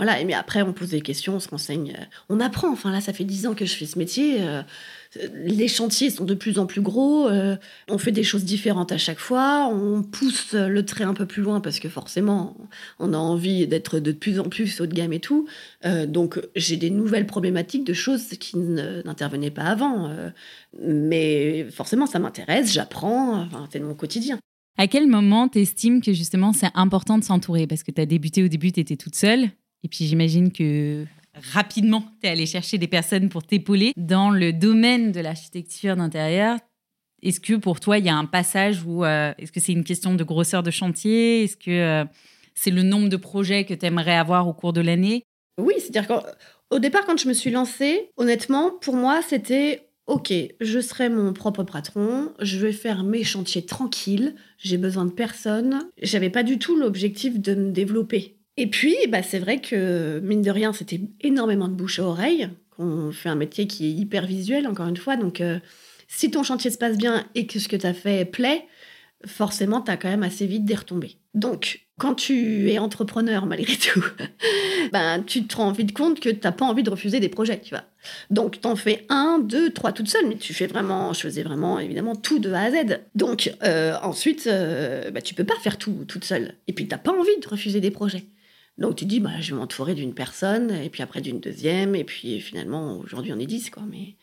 voilà. 0.03 0.23
Mais 0.25 0.35
après, 0.35 0.63
on 0.63 0.73
pose 0.73 0.91
des 0.91 1.01
questions, 1.01 1.37
on 1.37 1.41
se 1.41 1.49
renseigne, 1.49 1.95
on 2.29 2.41
apprend. 2.41 2.71
Enfin 2.71 2.91
là, 2.91 3.01
ça 3.01 3.13
fait 3.13 3.25
dix 3.25 3.47
ans 3.47 3.55
que 3.55 3.67
je 3.67 3.75
fais 3.75 3.87
ce 3.87 3.99
métier 3.99 4.41
les 5.35 5.69
chantiers 5.69 6.11
sont 6.11 6.25
de 6.25 6.35
plus 6.35 6.59
en 6.59 6.67
plus 6.67 6.81
gros, 6.81 7.29
euh, 7.29 7.57
on 7.89 7.99
fait 7.99 8.13
des 8.13 8.23
choses 8.23 8.45
différentes 8.45 8.93
à 8.93 8.99
chaque 8.99 9.19
fois, 9.19 9.69
on 9.71 10.03
pousse 10.03 10.55
le 10.55 10.85
trait 10.85 11.05
un 11.05 11.15
peu 11.15 11.27
plus 11.27 11.43
loin 11.43 11.61
parce 11.61 11.81
que 11.81 11.89
forcément, 11.89 12.57
on 12.99 13.13
a 13.13 13.17
envie 13.17 13.67
d'être 13.67 13.99
de 13.99 14.13
plus 14.13 14.41
en 14.41 14.45
plus 14.45 14.81
haut 14.81 14.87
de 14.87 14.95
gamme 14.95 15.13
et 15.13 15.21
tout. 15.21 15.47
Euh, 15.85 16.07
donc, 16.07 16.41
j'ai 16.57 16.77
des 16.77 16.91
nouvelles 16.91 17.27
problématiques 17.27 17.85
de 17.85 17.93
choses 17.93 18.29
qui 18.41 18.57
n'intervenaient 18.57 19.51
pas 19.51 19.65
avant. 19.65 20.09
Euh, 20.09 20.31
mais 20.81 21.67
forcément, 21.71 22.07
ça 22.07 22.19
m'intéresse, 22.19 22.73
j'apprends, 22.73 23.49
c'est 23.71 23.81
mon 23.81 23.95
quotidien. 23.95 24.39
À 24.79 24.87
quel 24.87 25.07
moment 25.07 25.49
t'estimes 25.49 26.01
que 26.01 26.15
justement 26.15 26.55
c'est 26.55 26.71
important 26.75 27.19
de 27.19 27.25
s'entourer? 27.25 27.67
Parce 27.67 27.83
que 27.83 27.91
tu 27.91 28.01
as 28.01 28.07
débuté 28.07 28.43
au 28.43 28.49
début, 28.49 28.73
tu 28.73 28.81
étais 28.81 28.97
toute 28.97 29.15
seule. 29.15 29.51
Et 29.85 29.89
puis 29.89 30.07
j'imagine 30.07 30.53
que 30.53 31.05
rapidement, 31.53 32.05
tu 32.21 32.27
es 32.27 32.31
allé 32.31 32.47
chercher 32.47 32.79
des 32.79 32.89
personnes 32.89 33.29
pour 33.29 33.45
t'épauler. 33.45 33.93
Dans 33.97 34.31
le 34.31 34.53
domaine 34.53 35.13
de 35.13 35.21
l'architecture 35.21 35.97
d'intérieur, 35.97 36.59
est-ce 37.23 37.41
que 37.41 37.55
pour 37.55 37.81
toi, 37.81 37.99
il 37.99 38.05
y 38.05 38.09
a 38.09 38.17
un 38.17 38.25
passage 38.25 38.83
où 38.85 39.05
euh, 39.05 39.33
est-ce 39.39 39.53
que 39.53 39.61
c'est 39.61 39.73
une 39.73 39.85
question 39.85 40.15
de 40.15 40.25
grosseur 40.25 40.63
de 40.63 40.71
chantier? 40.71 41.45
Est-ce 41.45 41.57
que 41.57 41.71
euh, 41.71 42.05
c'est 42.55 42.71
le 42.71 42.83
nombre 42.83 43.09
de 43.09 43.17
projets 43.17 43.65
que 43.65 43.75
tu 43.75 43.87
aimerais 43.87 44.17
avoir 44.17 44.49
au 44.49 44.53
cours 44.53 44.73
de 44.73 44.81
l'année? 44.81 45.23
Oui, 45.59 45.75
c'est-à-dire 45.79 46.09
qu'au 46.09 46.79
départ, 46.79 47.05
quand 47.05 47.19
je 47.19 47.29
me 47.29 47.33
suis 47.33 47.51
lancée, 47.51 48.11
honnêtement, 48.17 48.71
pour 48.81 48.97
moi, 48.97 49.21
c'était 49.23 49.89
OK, 50.07 50.33
je 50.61 50.81
serai 50.81 51.09
mon 51.09 51.33
propre 51.33 51.63
patron, 51.63 52.33
je 52.41 52.59
vais 52.59 52.73
faire 52.73 53.05
mes 53.05 53.23
chantiers 53.23 53.65
tranquilles, 53.65 54.35
j'ai 54.59 54.77
besoin 54.77 55.05
de 55.05 55.13
personne. 55.13 55.89
J'avais 56.03 56.31
pas 56.31 56.43
du 56.43 56.59
tout 56.59 56.77
l'objectif 56.77 57.39
de 57.39 57.55
me 57.55 57.71
développer. 57.71 58.37
Et 58.63 58.69
puis, 58.69 58.95
bah, 59.09 59.25
c'est 59.25 59.41
vrai 59.41 59.61
que, 59.61 60.21
mine 60.23 60.41
de 60.41 60.51
rien, 60.53 60.73
c'était 60.73 61.01
énormément 61.21 61.67
de 61.67 61.75
bouche 61.75 61.99
à 61.99 62.05
oreille. 62.05 62.49
On 62.79 63.11
fait 63.11 63.29
un 63.29 63.35
métier 63.35 63.67
qui 63.67 63.89
est 63.89 63.91
hyper 63.91 64.25
visuel, 64.25 64.69
encore 64.69 64.87
une 64.87 64.97
fois. 64.97 65.17
Donc, 65.17 65.41
euh, 65.41 65.59
si 66.07 66.31
ton 66.31 66.45
chantier 66.45 66.71
se 66.71 66.79
passe 66.79 66.97
bien 66.97 67.27
et 67.35 67.49
que 67.49 67.59
ce 67.59 67.67
que 67.67 67.75
tu 67.75 67.87
as 67.89 67.93
fait 67.93 68.25
plaît, 68.25 68.65
forcément, 69.27 69.81
tu 69.81 69.91
as 69.91 69.97
quand 69.97 70.09
même 70.09 70.23
assez 70.23 70.47
vite 70.47 70.65
des 70.65 70.77
retombées. 70.77 71.17
Donc, 71.35 71.81
quand 71.99 72.15
tu 72.15 72.71
es 72.71 72.79
entrepreneur, 72.79 73.47
malgré 73.47 73.75
tout, 73.93 74.05
ben, 74.93 75.25
tu 75.25 75.45
te 75.45 75.57
rends 75.57 75.73
vite 75.73 75.93
compte 75.93 76.21
que 76.21 76.29
tu 76.29 76.39
n'as 76.45 76.53
pas 76.53 76.65
envie 76.65 76.85
de 76.85 76.91
refuser 76.91 77.19
des 77.19 77.29
projets, 77.29 77.59
tu 77.59 77.71
vois. 77.71 77.83
Donc, 78.31 78.61
tu 78.61 78.69
en 78.69 78.77
fais 78.77 79.07
un, 79.09 79.41
deux, 79.41 79.71
trois 79.71 79.91
toute 79.91 80.09
seule, 80.09 80.29
mais 80.29 80.37
tu 80.37 80.55
fais 80.55 80.69
vraiment, 80.69 81.13
je 81.15 81.21
faisais 81.23 81.43
vraiment, 81.43 81.81
évidemment, 81.81 82.15
tout 82.15 82.39
de 82.39 82.53
A 82.53 82.61
à 82.61 82.71
Z. 82.71 83.01
Donc, 83.17 83.53
euh, 83.65 83.97
ensuite, 84.05 84.47
euh, 84.47 85.11
bah, 85.11 85.21
tu 85.21 85.35
peux 85.35 85.43
pas 85.43 85.59
faire 85.65 85.79
tout 85.79 86.05
toute 86.07 86.25
seule. 86.25 86.55
Et 86.69 86.73
puis, 86.73 86.87
tu 86.87 86.93
n'as 86.93 86.99
pas 86.99 87.11
envie 87.11 87.41
de 87.43 87.49
refuser 87.49 87.81
des 87.81 87.91
projets. 87.91 88.25
Donc 88.79 88.97
tu 88.97 89.05
dis, 89.05 89.21
bah, 89.21 89.41
je 89.41 89.55
vais 89.55 89.61
m'entourer 89.61 89.95
d'une 89.95 90.15
personne, 90.15 90.71
et 90.71 90.89
puis 90.89 91.03
après 91.03 91.21
d'une 91.21 91.41
deuxième, 91.41 91.95
et 91.95 92.05
puis 92.05 92.41
finalement, 92.41 92.99
aujourd'hui, 92.99 93.33
on 93.33 93.39
est 93.39 93.47
dix, 93.47 93.71
quoi. 93.71 93.83
Mais... 93.91 94.17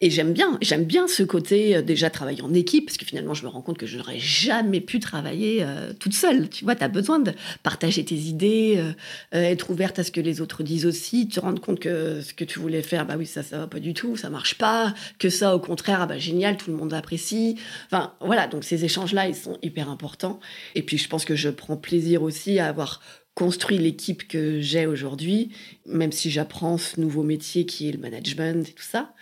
Et 0.00 0.10
j'aime 0.10 0.32
bien, 0.32 0.58
j'aime 0.62 0.84
bien 0.84 1.08
ce 1.08 1.22
côté 1.24 1.76
euh, 1.76 1.82
déjà 1.82 2.08
travailler 2.10 2.42
en 2.42 2.54
équipe, 2.54 2.86
parce 2.86 2.96
que 2.96 3.04
finalement, 3.04 3.34
je 3.34 3.42
me 3.42 3.48
rends 3.48 3.62
compte 3.62 3.78
que 3.78 3.86
je 3.86 3.98
n'aurais 3.98 4.18
jamais 4.18 4.80
pu 4.80 5.00
travailler 5.00 5.58
euh, 5.62 5.92
toute 5.98 6.14
seule. 6.14 6.48
Tu 6.48 6.64
vois, 6.64 6.76
tu 6.76 6.84
as 6.84 6.88
besoin 6.88 7.18
de 7.18 7.32
partager 7.62 8.04
tes 8.04 8.14
idées, 8.14 8.76
euh, 8.78 8.92
être 9.32 9.70
ouverte 9.70 9.98
à 9.98 10.04
ce 10.04 10.12
que 10.12 10.20
les 10.20 10.40
autres 10.40 10.62
disent 10.62 10.86
aussi, 10.86 11.28
te 11.28 11.40
rendre 11.40 11.60
compte 11.60 11.80
que 11.80 12.20
ce 12.20 12.32
que 12.32 12.44
tu 12.44 12.60
voulais 12.60 12.82
faire, 12.82 13.06
bah 13.06 13.14
oui, 13.18 13.26
ça, 13.26 13.42
ça 13.42 13.58
va 13.58 13.66
pas 13.66 13.80
du 13.80 13.94
tout, 13.94 14.16
ça 14.16 14.30
marche 14.30 14.54
pas, 14.54 14.94
que 15.18 15.30
ça, 15.30 15.56
au 15.56 15.60
contraire, 15.60 16.02
ah 16.02 16.06
bah 16.06 16.18
génial, 16.18 16.56
tout 16.56 16.70
le 16.70 16.76
monde 16.76 16.94
apprécie. 16.94 17.56
Enfin, 17.86 18.14
voilà, 18.20 18.46
donc 18.46 18.64
ces 18.64 18.84
échanges-là, 18.84 19.28
ils 19.28 19.34
sont 19.34 19.58
hyper 19.62 19.90
importants. 19.90 20.38
Et 20.74 20.82
puis, 20.82 20.98
je 20.98 21.08
pense 21.08 21.24
que 21.24 21.34
je 21.34 21.48
prends 21.48 21.76
plaisir 21.76 22.22
aussi 22.22 22.58
à 22.58 22.68
avoir 22.68 23.00
construit 23.38 23.78
l'équipe 23.78 24.26
que 24.26 24.60
j'ai 24.60 24.86
aujourd'hui, 24.86 25.52
même 25.86 26.10
si 26.10 26.28
j'apprends 26.28 26.76
ce 26.76 27.00
nouveau 27.00 27.22
métier 27.22 27.66
qui 27.66 27.88
est 27.88 27.92
le 27.92 27.98
management 27.98 28.68
et 28.68 28.72
tout 28.72 28.82
ça. 28.82 29.14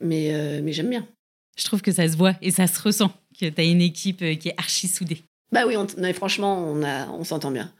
Mais, 0.00 0.34
euh, 0.34 0.60
mais 0.60 0.72
j'aime 0.72 0.90
bien. 0.90 1.06
Je 1.56 1.64
trouve 1.66 1.80
que 1.80 1.92
ça 1.92 2.08
se 2.08 2.16
voit 2.16 2.34
et 2.42 2.50
ça 2.50 2.66
se 2.66 2.82
ressent, 2.82 3.12
que 3.38 3.46
tu 3.46 3.60
as 3.60 3.64
une 3.64 3.80
équipe 3.80 4.22
euh, 4.22 4.34
qui 4.34 4.48
est 4.48 4.54
archi 4.56 4.88
soudée. 4.88 5.22
Bah 5.52 5.66
oui, 5.68 5.76
on, 5.76 5.86
franchement, 6.14 6.72
on, 6.72 6.82
on 6.82 7.22
s'entend 7.22 7.52
bien. 7.52 7.72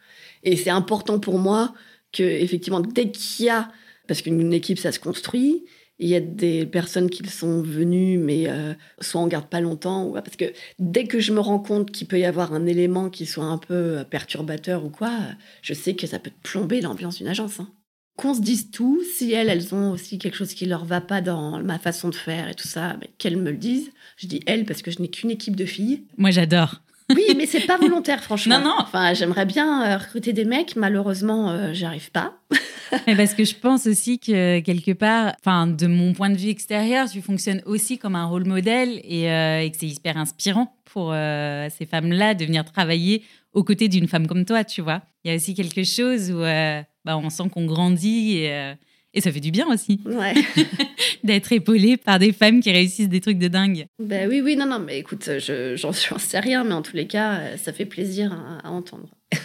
Et 0.44 0.56
c'est 0.56 0.70
important 0.70 1.18
pour 1.18 1.40
moi 1.40 1.74
que, 2.12 2.22
effectivement, 2.22 2.78
dès 2.78 3.10
qu'il 3.10 3.46
y 3.46 3.48
a, 3.48 3.68
parce 4.06 4.22
qu'une 4.22 4.52
équipe, 4.52 4.78
ça 4.78 4.92
se 4.92 5.00
construit, 5.00 5.64
il 6.00 6.08
y 6.08 6.16
a 6.16 6.20
des 6.20 6.64
personnes 6.64 7.10
qui 7.10 7.26
sont 7.28 7.60
venues, 7.60 8.16
mais 8.16 8.48
euh, 8.48 8.72
soit 9.00 9.20
on 9.20 9.26
garde 9.26 9.46
pas 9.46 9.60
longtemps, 9.60 10.06
ou, 10.06 10.12
parce 10.12 10.36
que 10.36 10.46
dès 10.78 11.04
que 11.04 11.20
je 11.20 11.32
me 11.32 11.40
rends 11.40 11.58
compte 11.58 11.90
qu'il 11.92 12.06
peut 12.06 12.18
y 12.18 12.24
avoir 12.24 12.54
un 12.54 12.66
élément 12.66 13.10
qui 13.10 13.26
soit 13.26 13.44
un 13.44 13.58
peu 13.58 13.98
euh, 13.98 14.04
perturbateur 14.04 14.84
ou 14.84 14.88
quoi, 14.88 15.12
je 15.60 15.74
sais 15.74 15.94
que 15.94 16.06
ça 16.06 16.18
peut 16.18 16.32
plomber 16.42 16.80
l'ambiance 16.80 17.18
d'une 17.18 17.28
agence. 17.28 17.60
Hein. 17.60 17.68
qu'on 18.16 18.34
se 18.34 18.40
dise 18.40 18.70
tout. 18.70 19.02
Si 19.16 19.32
elles, 19.32 19.50
elles 19.50 19.74
ont 19.74 19.92
aussi 19.92 20.18
quelque 20.18 20.36
chose 20.36 20.54
qui 20.54 20.66
leur 20.66 20.84
va 20.86 21.02
pas 21.02 21.20
dans 21.20 21.62
ma 21.62 21.78
façon 21.78 22.08
de 22.08 22.14
faire 22.14 22.48
et 22.48 22.54
tout 22.54 22.68
ça, 22.68 22.96
mais 23.00 23.10
qu'elles 23.18 23.36
me 23.36 23.50
le 23.50 23.56
disent. 23.58 23.90
Je 24.16 24.26
dis 24.26 24.40
elles 24.46 24.64
parce 24.64 24.82
que 24.82 24.90
je 24.90 25.00
n'ai 25.00 25.08
qu'une 25.08 25.30
équipe 25.30 25.56
de 25.56 25.66
filles. 25.66 26.04
Moi, 26.16 26.30
j'adore. 26.30 26.80
Oui, 27.14 27.34
mais 27.36 27.46
c'est 27.46 27.66
pas 27.66 27.76
volontaire, 27.76 28.22
franchement. 28.22 28.58
Non, 28.58 28.64
non. 28.64 28.74
Enfin, 28.78 29.14
j'aimerais 29.14 29.46
bien 29.46 29.82
euh, 29.84 29.96
recruter 29.98 30.32
des 30.32 30.44
mecs. 30.44 30.76
Malheureusement, 30.76 31.50
euh, 31.50 31.70
j'arrive 31.72 32.10
pas. 32.10 32.34
mais 33.06 33.16
parce 33.16 33.34
que 33.34 33.44
je 33.44 33.54
pense 33.54 33.86
aussi 33.86 34.18
que 34.18 34.60
quelque 34.60 34.92
part, 34.92 35.34
enfin, 35.40 35.66
de 35.66 35.86
mon 35.86 36.12
point 36.12 36.30
de 36.30 36.36
vue 36.36 36.48
extérieur, 36.48 37.08
tu 37.08 37.20
fonctionnes 37.20 37.62
aussi 37.66 37.98
comme 37.98 38.16
un 38.16 38.26
rôle 38.26 38.46
modèle 38.46 39.00
et, 39.04 39.30
euh, 39.30 39.62
et 39.62 39.70
que 39.70 39.76
c'est 39.78 39.88
hyper 39.88 40.16
inspirant 40.16 40.74
pour 40.84 41.12
ces 41.12 41.86
femmes-là 41.86 42.34
de 42.34 42.44
venir 42.44 42.64
travailler 42.64 43.22
aux 43.52 43.62
côtés 43.62 43.86
d'une 43.86 44.08
femme 44.08 44.26
comme 44.26 44.44
toi, 44.44 44.64
tu 44.64 44.80
vois. 44.80 45.02
Il 45.24 45.30
y 45.30 45.32
a 45.32 45.36
aussi 45.36 45.54
quelque 45.54 45.84
chose 45.84 46.32
où 46.32 46.38
bah, 46.38 47.16
on 47.16 47.30
sent 47.30 47.48
qu'on 47.52 47.64
grandit 47.64 48.38
et, 48.38 48.74
et 49.12 49.20
ça 49.20 49.32
fait 49.32 49.40
du 49.40 49.50
bien 49.50 49.66
aussi. 49.68 50.00
Ouais. 50.04 50.34
D'être 51.24 51.52
épaulé 51.52 51.96
par 51.96 52.18
des 52.18 52.32
femmes 52.32 52.60
qui 52.60 52.70
réussissent 52.70 53.08
des 53.08 53.20
trucs 53.20 53.38
de 53.38 53.48
dingue. 53.48 53.86
Ben 53.98 54.28
oui, 54.28 54.40
oui, 54.40 54.56
non, 54.56 54.66
non, 54.66 54.78
mais 54.78 54.98
écoute, 54.98 55.28
je, 55.38 55.74
j'en, 55.76 55.92
sais 55.92 56.38
rien, 56.38 56.62
mais 56.62 56.74
en 56.74 56.82
tous 56.82 56.94
les 56.94 57.06
cas, 57.06 57.56
ça 57.56 57.72
fait 57.72 57.86
plaisir 57.86 58.32
à, 58.62 58.70
entendre. 58.70 59.08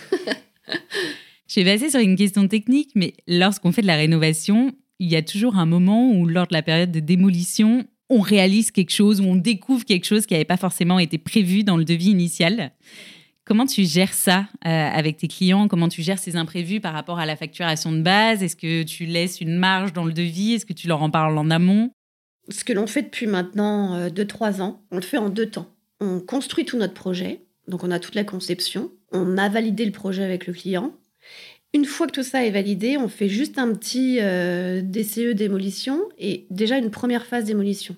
je 1.55 1.61
vais 1.61 1.71
passer 1.73 1.89
sur 1.89 2.01
une 2.01 2.17
question 2.17 2.49
technique, 2.49 2.91
mais 2.95 3.13
lorsqu'on 3.27 3.71
fait 3.71 3.81
de 3.81 3.87
la 3.87 3.95
rénovation, 3.95 4.73
il 4.99 5.09
y 5.09 5.15
a 5.15 5.21
toujours 5.21 5.55
un 5.55 5.65
moment 5.65 6.11
où, 6.11 6.25
lors 6.25 6.47
de 6.47 6.53
la 6.53 6.61
période 6.61 6.91
de 6.91 6.99
démolition, 6.99 7.85
on 8.09 8.19
réalise 8.19 8.71
quelque 8.71 8.91
chose, 8.91 9.21
ou 9.21 9.23
on 9.23 9.35
découvre 9.37 9.85
quelque 9.85 10.03
chose 10.03 10.25
qui 10.25 10.33
n'avait 10.33 10.43
pas 10.43 10.57
forcément 10.57 10.99
été 10.99 11.17
prévu 11.17 11.63
dans 11.63 11.77
le 11.77 11.85
devis 11.85 12.09
initial. 12.09 12.71
Comment 13.45 13.65
tu 13.65 13.85
gères 13.85 14.13
ça 14.13 14.47
euh, 14.65 14.69
avec 14.69 15.15
tes 15.15 15.29
clients? 15.29 15.69
Comment 15.69 15.87
tu 15.87 16.01
gères 16.01 16.19
ces 16.19 16.35
imprévus 16.35 16.81
par 16.81 16.93
rapport 16.93 17.19
à 17.19 17.25
la 17.25 17.37
facturation 17.37 17.93
de 17.93 18.01
base? 18.01 18.43
Est-ce 18.43 18.57
que 18.57 18.83
tu 18.83 19.05
laisses 19.05 19.39
une 19.39 19.55
marge 19.55 19.93
dans 19.93 20.03
le 20.03 20.13
devis? 20.13 20.55
Est-ce 20.55 20.65
que 20.65 20.73
tu 20.73 20.89
leur 20.89 21.01
en 21.03 21.09
parles 21.09 21.37
en 21.37 21.49
amont? 21.49 21.91
Ce 22.49 22.65
que 22.65 22.73
l'on 22.73 22.85
fait 22.85 23.03
depuis 23.03 23.27
maintenant 23.27 24.09
2-3 24.09 24.59
euh, 24.59 24.63
ans, 24.63 24.81
on 24.91 24.97
le 24.97 25.01
fait 25.01 25.17
en 25.17 25.29
deux 25.29 25.49
temps. 25.49 25.71
On 26.01 26.19
construit 26.19 26.65
tout 26.65 26.77
notre 26.77 26.93
projet, 26.93 27.45
donc 27.69 27.85
on 27.85 27.91
a 27.91 27.99
toute 27.99 28.15
la 28.15 28.25
conception, 28.25 28.91
on 29.13 29.37
a 29.37 29.47
validé 29.47 29.85
le 29.85 29.93
projet 29.93 30.23
avec 30.23 30.47
le 30.47 30.53
client. 30.53 30.91
Une 31.75 31.83
fois 31.83 32.07
que 32.07 32.13
tout 32.13 32.23
ça 32.23 32.45
est 32.45 32.51
validé, 32.51 32.95
on 32.97 33.09
fait 33.09 33.27
juste 33.27 33.59
un 33.59 33.73
petit 33.73 34.19
euh, 34.21 34.81
DCE 34.81 35.35
démolition 35.35 36.07
et 36.17 36.47
déjà 36.49 36.77
une 36.77 36.89
première 36.89 37.25
phase 37.25 37.43
démolition 37.43 37.97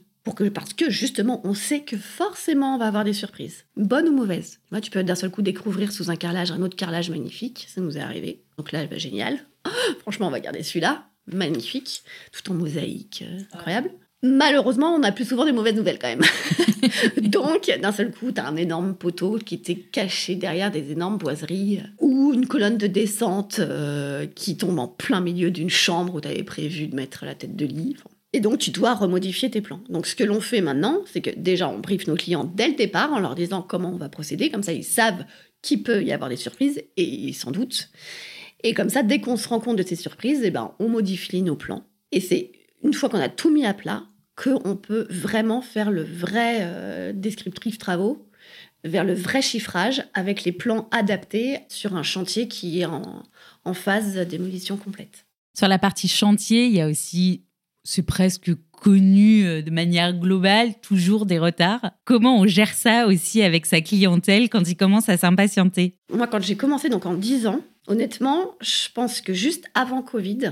parce 0.54 0.74
que 0.74 0.90
justement, 0.90 1.42
on 1.46 1.54
sait 1.54 1.82
que 1.82 1.96
forcément, 1.96 2.76
on 2.76 2.78
va 2.78 2.88
avoir 2.88 3.04
des 3.04 3.14
surprises, 3.14 3.66
bonnes 3.76 4.10
ou 4.10 4.12
mauvaises. 4.12 4.60
tu 4.82 4.92
peux 4.92 5.04
d'un 5.04 5.16
seul 5.16 5.30
coup 5.30 5.42
découvrir 5.42 5.92
sous 5.92 6.10
un 6.10 6.16
carrelage 6.16 6.52
un 6.52 6.62
autre 6.62 6.76
carrelage 6.76 7.10
magnifique, 7.10 7.68
ça 7.70 7.80
nous 7.80 7.98
est 7.98 8.02
arrivé. 8.02 8.44
Donc 8.58 8.72
là, 8.72 8.86
bah, 8.88 8.98
génial. 8.98 9.40
franchement, 10.02 10.28
on 10.28 10.32
va 10.32 10.40
garder 10.40 10.64
celui-là, 10.64 11.08
magnifique, 11.28 12.04
tout 12.32 12.52
en 12.52 12.56
mosaïque, 12.56 13.24
euh, 13.26 13.40
incroyable. 13.54 13.92
Malheureusement, 14.28 14.94
on 14.94 15.04
a 15.04 15.12
plus 15.12 15.26
souvent 15.26 15.46
des 15.46 15.52
mauvaises 15.52 15.76
nouvelles 15.76 16.00
quand 16.00 16.08
même. 16.08 16.24
Donc, 17.22 17.72
d'un 17.82 17.92
seul 17.92 18.12
coup, 18.12 18.32
tu 18.32 18.42
as 18.42 18.48
un 18.48 18.56
énorme 18.56 18.96
poteau 18.96 19.38
qui 19.44 19.56
était 19.56 19.76
caché 19.76 20.36
derrière 20.36 20.72
des 20.72 20.92
énormes 20.92 21.18
boiseries 21.18 21.82
ou 22.00 22.34
une 22.34 22.48
colonne 22.48 22.78
de 22.78 22.88
descente 22.88 23.60
euh, 23.60 24.26
qui 24.36 24.58
tombe 24.58 24.80
en 24.80 24.88
plein 24.88 25.22
milieu 25.22 25.52
d'une 25.52 25.70
chambre 25.70 26.16
où 26.16 26.22
tu 26.22 26.28
avais 26.28 26.44
prévu 26.44 26.88
de 26.88 26.96
mettre 26.96 27.26
la 27.26 27.36
tête 27.36 27.56
de 27.56 27.66
lit. 27.66 27.96
Et 28.34 28.40
donc, 28.40 28.60
tu 28.60 28.72
dois 28.72 28.94
remodifier 28.94 29.50
tes 29.50 29.62
plans. 29.62 29.82
Donc, 29.90 30.06
ce 30.06 30.16
que 30.16 30.24
l'on 30.24 30.42
fait 30.42 30.62
maintenant, 30.62 31.02
c'est 31.12 31.22
que 31.22 31.32
déjà, 31.36 31.70
on 31.70 31.80
briefe 31.80 32.08
nos 32.08 32.16
clients 32.16 32.44
dès 32.44 32.68
le 32.68 32.76
départ 32.76 33.14
en 33.14 33.20
leur 33.20 33.36
disant 33.36 33.62
comment 33.62 33.90
on 33.90 33.98
va 33.98 34.10
procéder. 34.10 34.50
Comme 34.50 34.64
ça, 34.64 34.74
ils 34.74 34.84
savent 34.84 35.26
qu'il 35.62 35.84
peut 35.84 36.04
y 36.04 36.12
avoir 36.12 36.30
des 36.30 36.36
surprises 36.36 36.84
et 36.98 37.34
s'en 37.34 37.52
doutent. 37.52 37.90
Et 38.64 38.74
comme 38.74 38.90
ça, 38.90 39.04
dès 39.04 39.20
qu'on 39.20 39.38
se 39.38 39.48
rend 39.48 39.60
compte 39.60 39.78
de 39.78 39.84
ces 39.84 39.96
surprises, 39.96 40.42
eh 40.44 40.52
ben, 40.52 40.74
on 40.80 40.90
modifie 40.90 41.42
nos 41.42 41.56
plans. 41.56 41.84
Et 42.12 42.20
c'est 42.20 42.52
une 42.84 42.94
fois 42.94 43.10
qu'on 43.10 43.20
a 43.20 43.30
tout 43.30 43.52
mis 43.52 43.66
à 43.66 43.74
plat 43.74 44.04
qu'on 44.38 44.76
peut 44.76 45.08
vraiment 45.10 45.62
faire 45.62 45.92
le 45.92 46.04
vrai 46.04 46.60
euh, 46.62 47.12
descriptif 47.14 47.78
travaux 47.78 48.30
vers 48.84 49.04
le 49.04 49.14
vrai 49.14 49.42
chiffrage 49.42 50.06
avec 50.14 50.44
les 50.44 50.52
plans 50.52 50.88
adaptés 50.92 51.60
sur 51.68 51.96
un 51.96 52.04
chantier 52.04 52.48
qui 52.48 52.80
est 52.80 52.86
en, 52.86 53.24
en 53.66 53.74
phase 53.74 54.16
démolition 54.16 54.78
complète. 54.78 55.26
Sur 55.58 55.68
la 55.68 55.80
partie 55.80 56.08
chantier, 56.08 56.68
il 56.68 56.74
y 56.74 56.82
a 56.82 56.88
aussi 56.88 57.44
c'est 57.88 58.04
presque 58.04 58.52
connu 58.74 59.46
euh, 59.46 59.62
de 59.62 59.72
manière 59.72 60.14
globale, 60.14 60.74
toujours 60.82 61.26
des 61.26 61.40
retards. 61.40 61.92
Comment 62.04 62.38
on 62.38 62.46
gère 62.46 62.74
ça 62.74 63.08
aussi 63.08 63.42
avec 63.42 63.66
sa 63.66 63.80
clientèle 63.80 64.50
quand 64.50 64.68
il 64.68 64.76
commence 64.76 65.08
à 65.08 65.18
s'impatienter? 65.18 65.96
Moi, 66.14 66.28
quand 66.28 66.42
j'ai 66.42 66.58
commencé, 66.58 66.90
donc 66.90 67.06
en 67.06 67.14
10 67.14 67.48
ans, 67.48 67.62
honnêtement, 67.88 68.56
je 68.60 68.90
pense 68.94 69.22
que 69.22 69.34
juste 69.34 69.66
avant 69.74 70.02
Covid, 70.02 70.52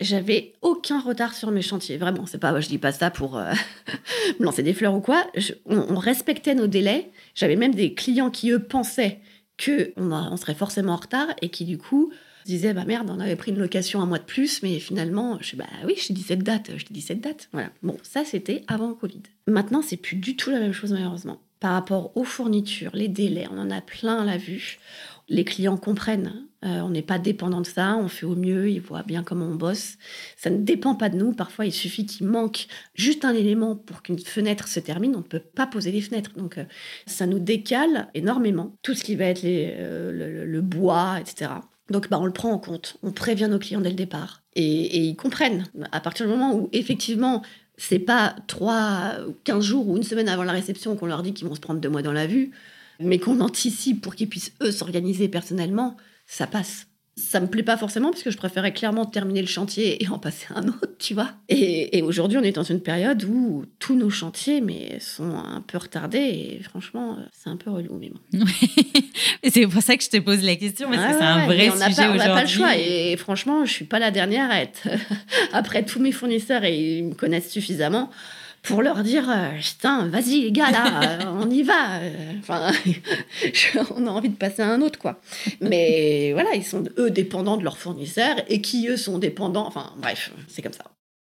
j'avais 0.00 0.52
aucun 0.62 1.00
retard 1.00 1.34
sur 1.34 1.50
mes 1.50 1.62
chantiers. 1.62 1.96
Vraiment, 1.96 2.26
c'est 2.26 2.38
pas, 2.38 2.58
je 2.60 2.68
dis 2.68 2.78
pas 2.78 2.92
ça 2.92 3.10
pour 3.10 3.38
euh, 3.38 3.52
me 4.40 4.44
lancer 4.44 4.62
des 4.62 4.74
fleurs 4.74 4.94
ou 4.94 5.00
quoi. 5.00 5.26
on, 5.66 5.96
respectait 5.96 6.54
nos 6.54 6.66
délais. 6.66 7.10
J'avais 7.34 7.56
même 7.56 7.74
des 7.74 7.94
clients 7.94 8.30
qui, 8.30 8.50
eux, 8.50 8.62
pensaient 8.62 9.20
qu'on 9.62 10.12
on 10.12 10.36
serait 10.36 10.54
forcément 10.54 10.94
en 10.94 10.96
retard 10.96 11.28
et 11.40 11.48
qui, 11.48 11.64
du 11.64 11.78
coup, 11.78 12.12
disais, 12.46 12.72
bah 12.72 12.84
merde, 12.84 13.10
on 13.10 13.20
avait 13.20 13.36
pris 13.36 13.50
une 13.50 13.58
location 13.58 14.00
un 14.00 14.06
mois 14.06 14.18
de 14.18 14.24
plus, 14.24 14.62
mais 14.62 14.78
finalement, 14.78 15.38
je 15.40 15.56
bah 15.56 15.66
oui, 15.84 15.94
je 16.00 16.08
t'ai 16.08 16.14
dit 16.14 16.22
cette 16.22 16.42
date, 16.42 16.70
je 16.76 16.84
t'ai 16.84 16.94
dit 16.94 17.00
cette 17.00 17.20
date. 17.20 17.48
Voilà. 17.52 17.70
Bon, 17.82 17.96
ça, 18.02 18.24
c'était 18.24 18.62
avant 18.68 18.88
le 18.88 18.94
Covid. 18.94 19.22
Maintenant, 19.46 19.82
c'est 19.82 19.96
plus 19.96 20.16
du 20.16 20.36
tout 20.36 20.50
la 20.50 20.60
même 20.60 20.72
chose, 20.72 20.92
malheureusement. 20.92 21.40
Par 21.60 21.72
rapport 21.72 22.16
aux 22.16 22.24
fournitures, 22.24 22.94
les 22.94 23.08
délais, 23.08 23.46
on 23.50 23.58
en 23.58 23.70
a 23.70 23.80
plein 23.80 24.24
la 24.24 24.36
vue. 24.36 24.78
Les 25.28 25.44
clients 25.44 25.76
comprennent. 25.76 26.46
Euh, 26.64 26.80
on 26.80 26.90
n'est 26.90 27.02
pas 27.02 27.18
dépendant 27.18 27.60
de 27.60 27.66
ça, 27.66 27.96
on 27.96 28.08
fait 28.08 28.26
au 28.26 28.34
mieux, 28.34 28.70
ils 28.70 28.80
voient 28.80 29.02
bien 29.02 29.22
comment 29.22 29.46
on 29.46 29.54
bosse. 29.54 29.96
Ça 30.36 30.50
ne 30.50 30.58
dépend 30.58 30.94
pas 30.94 31.08
de 31.08 31.16
nous. 31.16 31.32
Parfois, 31.32 31.66
il 31.66 31.72
suffit 31.72 32.06
qu'il 32.06 32.26
manque 32.26 32.66
juste 32.94 33.24
un 33.24 33.34
élément 33.34 33.76
pour 33.76 34.02
qu'une 34.02 34.18
fenêtre 34.18 34.66
se 34.66 34.80
termine. 34.80 35.14
On 35.14 35.18
ne 35.18 35.24
peut 35.24 35.40
pas 35.40 35.66
poser 35.66 35.92
les 35.92 36.00
fenêtres. 36.00 36.32
Donc, 36.36 36.58
euh, 36.58 36.64
ça 37.06 37.26
nous 37.26 37.38
décale 37.38 38.08
énormément. 38.14 38.74
Tout 38.82 38.94
ce 38.94 39.04
qui 39.04 39.16
va 39.16 39.26
être 39.26 39.44
euh, 39.44 40.44
le, 40.46 40.60
bois, 40.60 41.18
etc. 41.20 41.50
Donc, 41.90 42.08
bah, 42.08 42.18
on 42.20 42.26
le 42.26 42.32
prend 42.32 42.50
en 42.50 42.58
compte. 42.58 42.96
On 43.02 43.12
prévient 43.12 43.48
nos 43.50 43.58
clients 43.58 43.80
dès 43.80 43.90
le 43.90 43.96
départ. 43.96 44.42
Et, 44.54 44.98
ils 44.98 45.16
comprennent. 45.16 45.66
À 45.92 46.00
partir 46.00 46.26
du 46.26 46.32
moment 46.32 46.54
où, 46.54 46.68
effectivement, 46.72 47.42
c'est 47.76 47.98
pas 47.98 48.34
3 48.46 49.26
ou 49.28 49.34
15 49.44 49.62
jours 49.62 49.88
ou 49.88 49.96
une 49.96 50.02
semaine 50.02 50.28
avant 50.28 50.44
la 50.44 50.52
réception 50.52 50.96
qu'on 50.96 51.06
leur 51.06 51.22
dit 51.22 51.34
qu'ils 51.34 51.46
vont 51.46 51.54
se 51.54 51.60
prendre 51.60 51.80
deux 51.80 51.90
mois 51.90 52.02
dans 52.02 52.12
la 52.12 52.26
vue, 52.26 52.52
mais 53.00 53.18
qu'on 53.18 53.40
anticipe 53.40 54.00
pour 54.00 54.14
qu'ils 54.14 54.28
puissent, 54.28 54.52
eux, 54.62 54.72
s'organiser 54.72 55.28
personnellement, 55.28 55.96
ça 56.26 56.46
passe 56.46 56.86
ça 57.18 57.40
me 57.40 57.46
plaît 57.46 57.62
pas 57.62 57.78
forcément 57.78 58.10
parce 58.10 58.22
que 58.22 58.30
je 58.30 58.36
préférais 58.36 58.74
clairement 58.74 59.06
terminer 59.06 59.40
le 59.40 59.46
chantier 59.46 60.02
et 60.04 60.08
en 60.08 60.18
passer 60.18 60.48
un 60.54 60.68
autre, 60.68 60.86
tu 60.98 61.14
vois. 61.14 61.30
Et, 61.48 62.02
aujourd'hui, 62.02 62.36
on 62.36 62.42
est 62.42 62.52
dans 62.52 62.62
une 62.62 62.82
période 62.82 63.24
où 63.24 63.64
tous 63.78 63.96
nos 63.96 64.10
chantiers 64.10 64.60
mais, 64.60 64.98
sont 65.00 65.34
un 65.34 65.62
peu 65.62 65.78
retardés 65.78 66.18
et 66.18 66.62
franchement, 66.62 67.16
c'est 67.32 67.48
un 67.48 67.56
peu 67.56 67.70
relou. 67.70 67.98
Mais 67.98 68.10
bon. 68.10 68.44
c'est 69.48 69.66
pour 69.66 69.82
ça 69.82 69.96
que 69.96 70.04
je 70.04 70.10
te 70.10 70.18
pose 70.18 70.42
la 70.42 70.56
question 70.56 70.90
parce 70.90 71.06
que 71.06 71.18
c'est 71.18 71.24
un 71.24 71.46
vrai 71.46 71.70
sujet 71.70 71.86
aujourd'hui. 71.86 72.10
On 72.10 72.14
n'a 72.16 72.28
pas 72.28 72.42
le 72.42 72.48
choix 72.48 72.76
et 72.76 73.16
franchement, 73.16 73.64
je 73.64 73.72
suis 73.72 73.86
pas 73.86 73.98
la 73.98 74.10
dernière 74.10 74.50
à 74.50 74.60
être 74.60 74.86
après 75.54 75.86
tous 75.86 76.00
mes 76.00 76.12
fournisseurs 76.12 76.64
et 76.64 76.98
ils 76.98 77.04
me 77.04 77.14
connaissent 77.14 77.50
suffisamment 77.50 78.10
pour 78.66 78.82
leur 78.82 79.02
dire 79.02 79.30
euh, 79.30 79.58
putain 79.60 80.08
vas-y 80.08 80.42
les 80.42 80.52
gars 80.52 80.70
là 80.70 81.00
euh, 81.20 81.24
on 81.40 81.48
y 81.48 81.62
va 81.62 82.00
enfin 82.40 82.72
on 83.96 84.06
a 84.06 84.10
envie 84.10 84.28
de 84.28 84.36
passer 84.36 84.62
à 84.62 84.68
un 84.68 84.82
autre 84.82 84.98
quoi. 84.98 85.20
Mais 85.60 86.32
voilà 86.32 86.54
ils 86.54 86.64
sont 86.64 86.84
eux 86.98 87.10
dépendants 87.10 87.56
de 87.56 87.64
leurs 87.64 87.78
fournisseurs 87.78 88.36
et 88.48 88.60
qui 88.60 88.88
eux 88.88 88.96
sont 88.96 89.18
dépendants 89.18 89.66
enfin 89.66 89.92
bref 89.98 90.32
c'est 90.48 90.62
comme 90.62 90.72
ça 90.72 90.84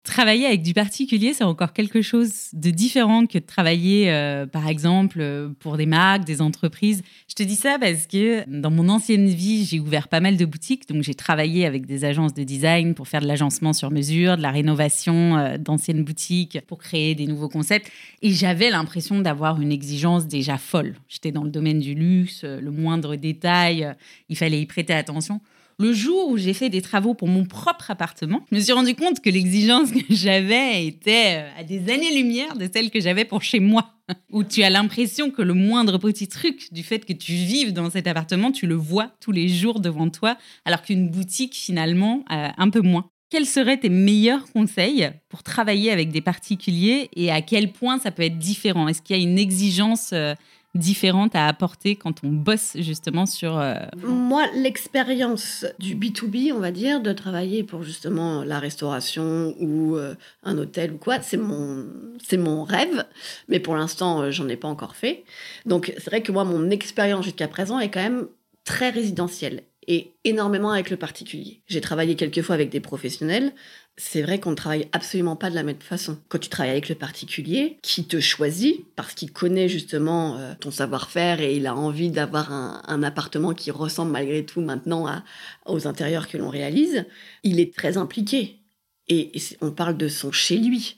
Travailler 0.06 0.46
avec 0.46 0.62
du 0.62 0.76
particulier, 0.76 1.34
c'est 1.34 1.44
encore 1.44 1.74
quelque 1.74 2.04
chose 2.04 2.50
de 2.54 2.70
différent 2.70 3.26
que 3.26 3.39
de 3.39 3.44
travailler, 3.44 4.12
euh, 4.12 4.46
par 4.46 4.68
exemple, 4.68 5.18
euh, 5.20 5.50
pour 5.60 5.78
des 5.78 5.88
marques, 5.88 6.26
des 6.26 6.44
entreprises. 6.44 7.02
Je 7.28 7.34
te 7.34 7.41
dis 7.41 7.56
ça 7.56 7.80
parce 7.80 8.06
que 8.06 8.48
dans 8.48 8.70
mon 8.70 8.88
ancienne 8.88 9.28
vie, 9.28 9.65
j'ai 9.65 9.80
ouvert 9.80 10.08
pas 10.08 10.20
mal 10.20 10.38
de 10.38 10.46
boutiques. 10.46 10.88
Donc, 10.88 11.02
j'ai 11.02 11.15
travaillé 11.15 11.65
avec 11.65 11.88
des 11.88 12.06
agences 12.06 12.36
de 12.36 12.44
design 12.44 12.94
pour 12.94 13.08
faire 13.08 13.20
de 13.20 13.26
l'agencement 13.26 13.74
sur 13.74 13.89
mesure, 13.89 14.38
de 14.38 14.44
la 14.44 14.52
rénovation 14.52 15.38
euh, 15.38 15.58
d'anciennes 15.58 16.04
boutiques, 16.04 16.60
pour 16.68 16.78
créer 16.78 17.15
des 17.15 17.26
nouveaux 17.26 17.50
concepts. 17.50 17.91
Et 18.22 18.32
j'avais 18.32 18.70
l'impression 18.70 19.22
d'avoir 19.22 19.60
une 19.60 19.72
exigence 19.72 20.28
déjà 20.28 20.60
folle. 20.60 20.94
J'étais 21.08 21.32
dans 21.32 21.44
le 21.44 21.50
domaine 21.50 21.80
du 21.80 21.96
luxe, 21.96 22.44
le 22.44 22.70
moindre 22.70 23.15
détail, 23.15 23.91
il 24.30 24.38
fallait 24.38 24.62
y 24.62 24.68
prêter 24.68 24.94
attention. 24.94 25.41
Le 25.77 25.91
jour 25.91 26.29
où 26.29 26.38
j'ai 26.38 26.53
fait 26.53 26.69
des 26.69 26.81
travaux 26.81 27.13
pour 27.13 27.27
mon 27.27 27.43
propre 27.43 27.91
appartement, 27.91 28.45
je 28.49 28.55
me 28.55 28.61
suis 28.61 28.71
rendu 28.71 28.95
compte 28.95 29.19
que 29.19 29.29
l'exigence 29.29 29.91
que 29.91 29.99
j'avais 30.09 30.85
était 30.85 31.43
euh, 31.43 31.59
à 31.59 31.63
des 31.63 31.91
années-lumière 31.91 32.55
de 32.55 32.69
celle 32.71 32.89
que 32.89 33.01
j'avais 33.01 33.25
pour 33.25 33.43
chez 33.43 33.59
moi. 33.59 33.91
Où 34.31 34.43
tu 34.43 34.63
as 34.63 34.69
l'impression 34.69 35.31
que 35.31 35.41
le 35.41 35.53
moindre 35.53 35.97
petit 35.97 36.27
truc 36.27 36.71
du 36.71 36.83
fait 36.83 37.03
que 37.05 37.13
tu 37.13 37.33
vives 37.33 37.73
dans 37.73 37.89
cet 37.89 38.07
appartement, 38.07 38.51
tu 38.51 38.67
le 38.67 38.75
vois 38.75 39.11
tous 39.19 39.31
les 39.31 39.49
jours 39.49 39.79
devant 39.79 40.09
toi, 40.09 40.38
alors 40.63 40.83
qu'une 40.83 41.09
boutique, 41.09 41.55
finalement, 41.55 42.23
un 42.29 42.69
peu 42.69 42.81
moins. 42.81 43.09
Quels 43.31 43.47
seraient 43.47 43.77
tes 43.77 43.89
meilleurs 43.89 44.45
conseils 44.53 45.09
pour 45.29 45.41
travailler 45.41 45.91
avec 45.91 46.11
des 46.11 46.21
particuliers 46.21 47.09
et 47.15 47.31
à 47.31 47.41
quel 47.41 47.71
point 47.71 47.97
ça 47.97 48.11
peut 48.11 48.21
être 48.21 48.38
différent? 48.38 48.88
Est-ce 48.88 49.01
qu'il 49.01 49.17
y 49.17 49.19
a 49.19 49.23
une 49.23 49.39
exigence 49.39 50.11
euh, 50.13 50.35
différentes 50.75 51.35
à 51.35 51.47
apporter 51.47 51.95
quand 51.95 52.23
on 52.23 52.29
bosse 52.29 52.73
justement 52.79 53.25
sur... 53.25 53.57
Euh, 53.57 53.75
Moi, 54.03 54.45
l'expérience 54.53 55.65
du 55.79 55.95
B2B, 55.95 56.51
on 56.53 56.59
va 56.59 56.71
dire, 56.71 57.01
de 57.01 57.13
travailler 57.13 57.63
pour 57.63 57.83
justement 57.83 58.43
la 58.43 58.59
restauration 58.59 59.55
ou 59.59 59.95
euh, 59.95 60.15
un 60.43 60.57
hôtel 60.57 60.91
ou 60.93 60.97
quoi, 60.97 61.21
c'est 61.21 61.38
mon, 61.38 61.88
c'est 62.23 62.38
mon 62.38 62.63
rêve. 62.63 63.05
Mais 63.47 63.59
pour 63.59 63.75
l'instant, 63.75 64.21
euh, 64.21 64.31
j'en 64.31 64.47
ai 64.49 64.57
pas 64.57 64.67
encore 64.67 64.95
fait. 64.95 65.23
Donc 65.65 65.93
c'est 65.97 66.07
vrai 66.07 66.21
que 66.21 66.31
moi, 66.31 66.43
mon 66.43 66.69
expérience 66.69 67.25
jusqu'à 67.25 67.47
présent 67.47 67.79
est 67.79 67.89
quand 67.89 68.03
même 68.03 68.27
très 68.65 68.89
résidentielle 68.89 69.63
et 69.88 70.13
énormément 70.23 70.71
avec 70.71 70.89
le 70.89 70.97
particulier. 70.97 71.61
J'ai 71.67 71.81
travaillé 71.81 72.15
quelques 72.15 72.41
fois 72.41 72.55
avec 72.55 72.69
des 72.69 72.79
professionnels. 72.79 73.53
C'est 73.97 74.21
vrai 74.21 74.41
qu'on 74.41 74.51
ne 74.51 74.55
travaille 74.55 74.89
absolument 74.91 75.38
pas 75.38 75.49
de 75.49 75.55
la 75.55 75.63
même 75.63 75.79
façon. 75.79 76.19
Quand 76.27 76.38
tu 76.38 76.49
travailles 76.49 76.71
avec 76.71 76.89
le 76.89 76.95
particulier, 76.95 77.77
qui 77.81 78.05
te 78.05 78.19
choisit 78.19 78.86
parce 78.95 79.13
qu'il 79.13 79.31
connaît 79.31 79.69
justement 79.69 80.38
euh, 80.38 80.53
ton 80.60 80.69
savoir-faire 80.69 81.39
et 81.39 81.55
il 81.55 81.65
a 81.65 81.75
envie 81.75 82.10
d'avoir 82.10 82.51
un, 82.51 83.03
appartement 83.03 83.53
qui 83.53 83.71
ressemble 83.71 84.12
malgré 84.12 84.45
tout 84.45 84.60
maintenant 84.60 85.23
aux 85.65 85.88
intérieurs 85.88 86.27
que 86.27 86.38
l'on 86.38 86.49
réalise, 86.49 87.05
il 87.43 87.60
est 87.60 87.73
très 87.73 87.97
impliqué. 87.97 88.60
et 89.08 89.31
on 89.62 89.71
parle 89.71 89.95
de 89.95 90.10
son 90.10 90.31
chez 90.31 90.58
lui. 90.58 90.97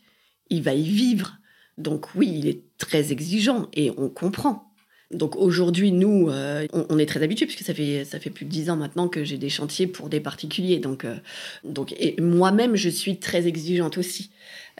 Il 0.50 0.64
va 0.64 0.74
y 0.74 0.90
vivre. 0.90 1.38
Donc 1.78 2.16
oui, 2.16 2.32
il 2.34 2.48
est 2.48 2.64
très 2.78 3.12
exigeant 3.12 3.68
et 3.74 3.92
on 3.98 4.10
comprend. 4.10 4.67
Donc 5.12 5.38
aujourd'hui, 5.38 5.92
nous, 5.94 6.30
euh, 6.30 6.68
on, 6.74 6.98
est 6.98 7.06
très 7.06 7.24
habitués 7.24 7.46
puisque 7.46 7.64
ça 7.64 7.74
fait 7.74 8.04
ça 8.04 8.20
fait 8.20 8.30
plus 8.30 8.46
de 8.46 8.50
dix 8.50 8.70
ans 8.70 8.76
maintenant 8.76 9.08
que 9.08 9.24
j'ai 9.24 9.38
des 9.38 9.50
chantiers 9.50 9.88
pour 9.88 10.10
des 10.10 10.20
particuliers. 10.20 10.80
Donc 10.80 11.06
euh, 11.06 11.16
donc 11.64 11.94
et 11.98 12.20
moi-même, 12.20 12.76
je 12.76 12.90
suis 12.90 13.18
très 13.18 13.48
exigeante 13.48 13.98
aussi. 13.98 14.32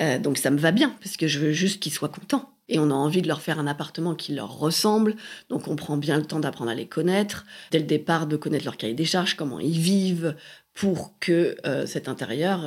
Euh, 0.02 0.20
donc 0.20 0.38
ça 0.38 0.52
me 0.52 0.58
va 0.58 0.72
bien 0.72 0.94
parce 1.02 1.16
que 1.16 1.28
je 1.28 1.40
veux 1.40 1.52
juste 1.52 1.82
qu'ils 1.82 1.94
soient 1.94 2.10
contents. 2.10 2.52
Et 2.70 2.80
on 2.80 2.92
a 2.92 2.94
envie 2.94 3.22
de 3.22 3.30
leur 3.30 3.42
faire 3.42 3.60
un 3.60 3.68
appartement 3.68 4.14
qui 4.14 4.34
leur 4.34 4.60
ressemble. 4.60 5.16
Donc 5.50 5.70
on 5.70 5.78
prend 5.78 5.96
bien 5.96 6.18
le 6.18 6.26
temps 6.26 6.42
d'apprendre 6.42 6.72
à 6.72 6.76
les 6.76 6.88
connaître, 6.88 7.46
dès 7.72 7.80
le 7.80 7.86
départ 7.86 8.28
de 8.28 8.36
connaître 8.36 8.66
leur 8.66 8.76
cahier 8.76 8.94
des 8.94 9.06
charges, 9.06 9.38
comment 9.38 9.62
ils 9.62 9.80
vivent, 9.80 10.36
pour 10.80 11.14
que 11.20 11.58
cet 11.86 12.08
intérieur 12.08 12.62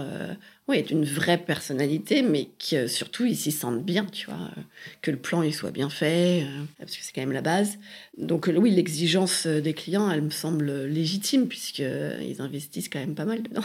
oui, 0.70 0.76
est 0.76 0.90
une 0.90 1.04
vraie 1.04 1.38
personnalité, 1.38 2.22
mais 2.22 2.48
que 2.70 2.86
surtout 2.86 3.26
ils 3.26 3.36
s'y 3.36 3.50
sentent 3.50 3.84
bien, 3.84 4.06
tu 4.06 4.26
vois, 4.26 4.50
euh, 4.56 4.60
que 5.02 5.10
le 5.10 5.16
plan 5.16 5.42
il 5.42 5.52
soit 5.52 5.72
bien 5.72 5.90
fait, 5.90 6.44
euh, 6.44 6.64
parce 6.78 6.96
que 6.96 7.02
c'est 7.02 7.12
quand 7.12 7.22
même 7.22 7.32
la 7.32 7.42
base. 7.42 7.76
Donc 8.16 8.48
euh, 8.48 8.56
oui, 8.56 8.70
l'exigence 8.70 9.48
des 9.48 9.74
clients, 9.74 10.08
elle 10.08 10.22
me 10.22 10.30
semble 10.30 10.84
légitime 10.84 11.48
puisqu'ils 11.48 12.36
investissent 12.38 12.88
quand 12.88 13.00
même 13.00 13.16
pas 13.16 13.24
mal 13.24 13.42
dedans. 13.42 13.64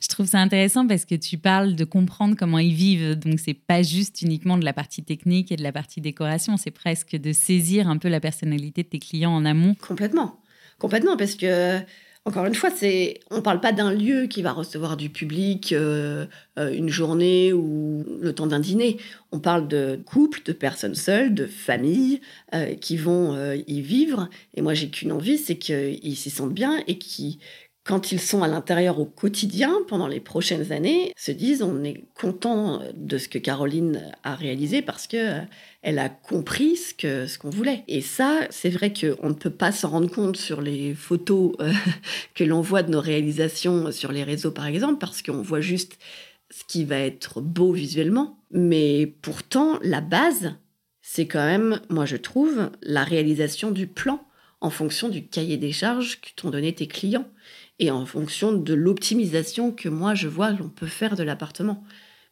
Je 0.00 0.08
trouve 0.08 0.26
ça 0.26 0.38
intéressant 0.38 0.86
parce 0.86 1.04
que 1.04 1.14
tu 1.14 1.36
parles 1.36 1.74
de 1.74 1.84
comprendre 1.84 2.36
comment 2.38 2.58
ils 2.58 2.74
vivent. 2.74 3.14
Donc, 3.14 3.40
c'est 3.40 3.54
pas 3.54 3.82
juste 3.82 4.20
uniquement 4.20 4.58
de 4.58 4.66
la 4.66 4.74
partie 4.74 5.02
technique 5.02 5.50
et 5.50 5.56
de 5.56 5.62
la 5.62 5.72
partie 5.72 6.02
décoration, 6.02 6.58
c'est 6.58 6.70
presque 6.70 7.16
de 7.16 7.32
saisir 7.32 7.88
un 7.88 7.96
peu 7.96 8.08
la 8.08 8.20
personnalité 8.20 8.82
de 8.82 8.88
tes 8.88 8.98
clients 8.98 9.32
en 9.32 9.46
amont. 9.46 9.74
Complètement. 9.76 10.38
Complètement, 10.78 11.16
parce 11.16 11.36
que 11.36 11.78
encore 12.24 12.46
une 12.46 12.54
fois, 12.54 12.70
c'est, 12.70 13.18
on 13.32 13.42
parle 13.42 13.60
pas 13.60 13.72
d'un 13.72 13.92
lieu 13.92 14.26
qui 14.26 14.42
va 14.42 14.52
recevoir 14.52 14.96
du 14.96 15.10
public 15.10 15.72
euh, 15.72 16.26
euh, 16.56 16.72
une 16.72 16.88
journée 16.88 17.52
ou 17.52 18.04
le 18.20 18.32
temps 18.32 18.46
d'un 18.46 18.60
dîner. 18.60 18.98
On 19.32 19.40
parle 19.40 19.66
de 19.66 20.00
couples, 20.06 20.40
de 20.44 20.52
personnes 20.52 20.94
seules, 20.94 21.34
de 21.34 21.46
familles 21.46 22.20
euh, 22.54 22.76
qui 22.76 22.96
vont 22.96 23.36
y 23.66 23.80
vivre. 23.80 24.28
Et 24.54 24.62
moi, 24.62 24.72
j'ai 24.74 24.88
qu'une 24.88 25.10
envie, 25.10 25.36
c'est 25.36 25.56
qu'ils 25.56 26.16
s'y 26.16 26.30
sentent 26.30 26.54
bien 26.54 26.84
et 26.86 26.96
qu'ils 26.96 27.38
quand 27.84 28.12
ils 28.12 28.20
sont 28.20 28.42
à 28.42 28.48
l'intérieur 28.48 29.00
au 29.00 29.04
quotidien 29.04 29.74
pendant 29.88 30.06
les 30.06 30.20
prochaines 30.20 30.70
années, 30.70 31.12
se 31.16 31.32
disent 31.32 31.62
on 31.62 31.82
est 31.82 32.04
content 32.14 32.80
de 32.94 33.18
ce 33.18 33.28
que 33.28 33.38
Caroline 33.38 34.12
a 34.22 34.36
réalisé 34.36 34.82
parce 34.82 35.06
que 35.06 35.16
euh, 35.16 35.40
elle 35.82 35.98
a 35.98 36.08
compris 36.08 36.76
ce 36.76 36.94
que 36.94 37.26
ce 37.26 37.38
qu'on 37.38 37.50
voulait. 37.50 37.82
Et 37.88 38.00
ça, 38.00 38.46
c'est 38.50 38.70
vrai 38.70 38.92
qu'on 38.92 39.28
ne 39.28 39.34
peut 39.34 39.50
pas 39.50 39.72
s'en 39.72 39.90
rendre 39.90 40.10
compte 40.10 40.36
sur 40.36 40.60
les 40.60 40.94
photos 40.94 41.54
euh, 41.60 41.72
que 42.34 42.44
l'on 42.44 42.60
voit 42.60 42.84
de 42.84 42.90
nos 42.90 43.00
réalisations 43.00 43.90
sur 43.90 44.12
les 44.12 44.22
réseaux 44.22 44.52
par 44.52 44.66
exemple 44.66 44.98
parce 44.98 45.22
qu'on 45.22 45.42
voit 45.42 45.60
juste 45.60 45.98
ce 46.50 46.64
qui 46.64 46.84
va 46.84 46.98
être 46.98 47.40
beau 47.40 47.72
visuellement, 47.72 48.38
mais 48.50 49.06
pourtant 49.22 49.78
la 49.82 50.00
base 50.00 50.54
c'est 51.00 51.26
quand 51.26 51.44
même 51.44 51.80
moi 51.88 52.06
je 52.06 52.16
trouve 52.16 52.70
la 52.82 53.02
réalisation 53.02 53.70
du 53.70 53.86
plan 53.88 54.24
en 54.60 54.70
fonction 54.70 55.08
du 55.08 55.26
cahier 55.26 55.56
des 55.56 55.72
charges 55.72 56.20
que 56.20 56.28
t'ont 56.36 56.50
donné 56.50 56.72
tes 56.72 56.86
clients 56.86 57.26
et 57.78 57.90
en 57.90 58.06
fonction 58.06 58.52
de 58.52 58.74
l'optimisation 58.74 59.72
que 59.72 59.88
moi 59.88 60.14
je 60.14 60.28
vois 60.28 60.52
l'on 60.52 60.68
peut 60.68 60.86
faire 60.86 61.16
de 61.16 61.22
l'appartement. 61.22 61.82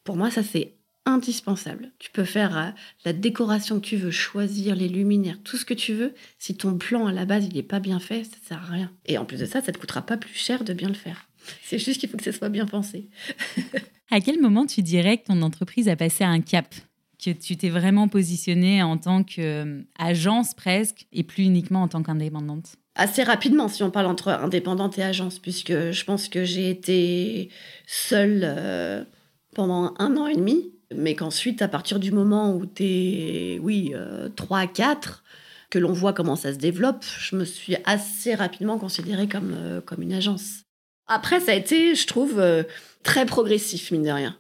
Pour 0.05 0.17
moi, 0.17 0.31
ça 0.31 0.43
c'est 0.43 0.77
indispensable. 1.07 1.93
Tu 1.99 2.11
peux 2.11 2.25
faire 2.25 2.57
euh, 2.57 2.71
la 3.05 3.13
décoration 3.13 3.81
que 3.81 3.87
tu 3.87 3.97
veux, 3.97 4.11
choisir 4.11 4.77
les 4.77 4.89
luminaires, 4.89 5.39
tout 5.43 5.57
ce 5.57 5.65
que 5.65 5.75
tu 5.75 5.95
veux. 5.95 6.15
Si 6.39 6.57
ton 6.57 6.77
plan 6.77 7.07
à 7.07 7.13
la 7.13 7.25
base 7.25 7.47
il 7.47 7.55
n'est 7.55 7.63
pas 7.63 7.81
bien 7.81 8.01
fait, 8.01 8.25
ça 8.25 8.37
sert 8.43 8.63
à 8.63 8.75
rien. 8.75 8.93
Et 9.07 9.19
en 9.19 9.25
plus 9.25 9.39
de 9.41 9.47
ça, 9.47 9.63
ça 9.63 9.73
te 9.73 9.79
coûtera 9.79 10.03
pas 10.03 10.17
plus 10.17 10.35
cher 10.35 10.65
de 10.65 10.73
bien 10.73 10.89
le 10.89 10.95
faire. 10.95 11.29
C'est 11.63 11.79
juste 11.79 12.01
qu'il 12.01 12.09
faut 12.09 12.19
que 12.19 12.25
ça 12.25 12.33
soit 12.33 12.51
bien 12.51 12.67
pensé. 12.67 13.09
à 14.11 14.21
quel 14.21 14.41
moment 14.41 14.67
tu 14.67 14.83
dirais 14.83 15.19
que 15.19 15.27
ton 15.27 15.43
entreprise 15.43 15.89
a 15.89 15.97
passé 15.97 16.25
un 16.25 16.41
cap? 16.41 16.75
Que 17.23 17.31
tu 17.31 17.57
t'es 17.57 17.69
vraiment 17.69 18.09
positionnée 18.09 18.83
en 18.83 18.97
tant 18.97 19.25
qu'agence 19.25 20.55
presque 20.55 21.07
et 21.13 21.23
plus 21.23 21.45
uniquement 21.45 21.83
en 21.83 21.89
tant 21.89 22.03
qu'indépendante? 22.03 22.77
Assez 22.95 23.23
rapidement 23.23 23.69
si 23.69 23.83
on 23.83 23.91
parle 23.91 24.07
entre 24.07 24.29
indépendante 24.29 24.99
et 24.99 25.03
agence, 25.03 25.39
puisque 25.39 25.73
je 25.73 26.05
pense 26.05 26.29
que 26.29 26.45
j'ai 26.45 26.71
été 26.71 27.51
seule 27.87 28.43
euh, 28.45 29.05
pendant 29.55 29.95
un 29.99 30.17
an 30.17 30.27
et 30.27 30.35
demi, 30.35 30.73
mais 30.95 31.15
qu'ensuite, 31.15 31.63
à 31.63 31.69
partir 31.69 31.99
du 32.01 32.13
moment 32.13 32.55
où 32.55 32.67
tu 32.67 32.85
es, 32.85 33.59
oui, 33.61 33.93
euh, 33.95 34.29
3 34.35 34.59
à 34.59 34.67
4, 34.67 35.23
que 35.71 35.79
l'on 35.79 35.93
voit 35.93 36.13
comment 36.13 36.37
ça 36.37 36.53
se 36.53 36.59
développe, 36.59 37.05
je 37.05 37.37
me 37.37 37.45
suis 37.45 37.77
assez 37.85 38.35
rapidement 38.35 38.79
considérée 38.79 39.29
comme, 39.29 39.55
euh, 39.57 39.81
comme 39.81 40.03
une 40.03 40.13
agence. 40.13 40.65
Après, 41.07 41.41
ça 41.41 41.53
a 41.53 41.55
été, 41.55 41.95
je 41.95 42.07
trouve, 42.07 42.41
euh, 42.41 42.65
très 43.03 43.25
progressif, 43.25 43.91
mine 43.91 44.03
de 44.03 44.11
rien. 44.11 44.37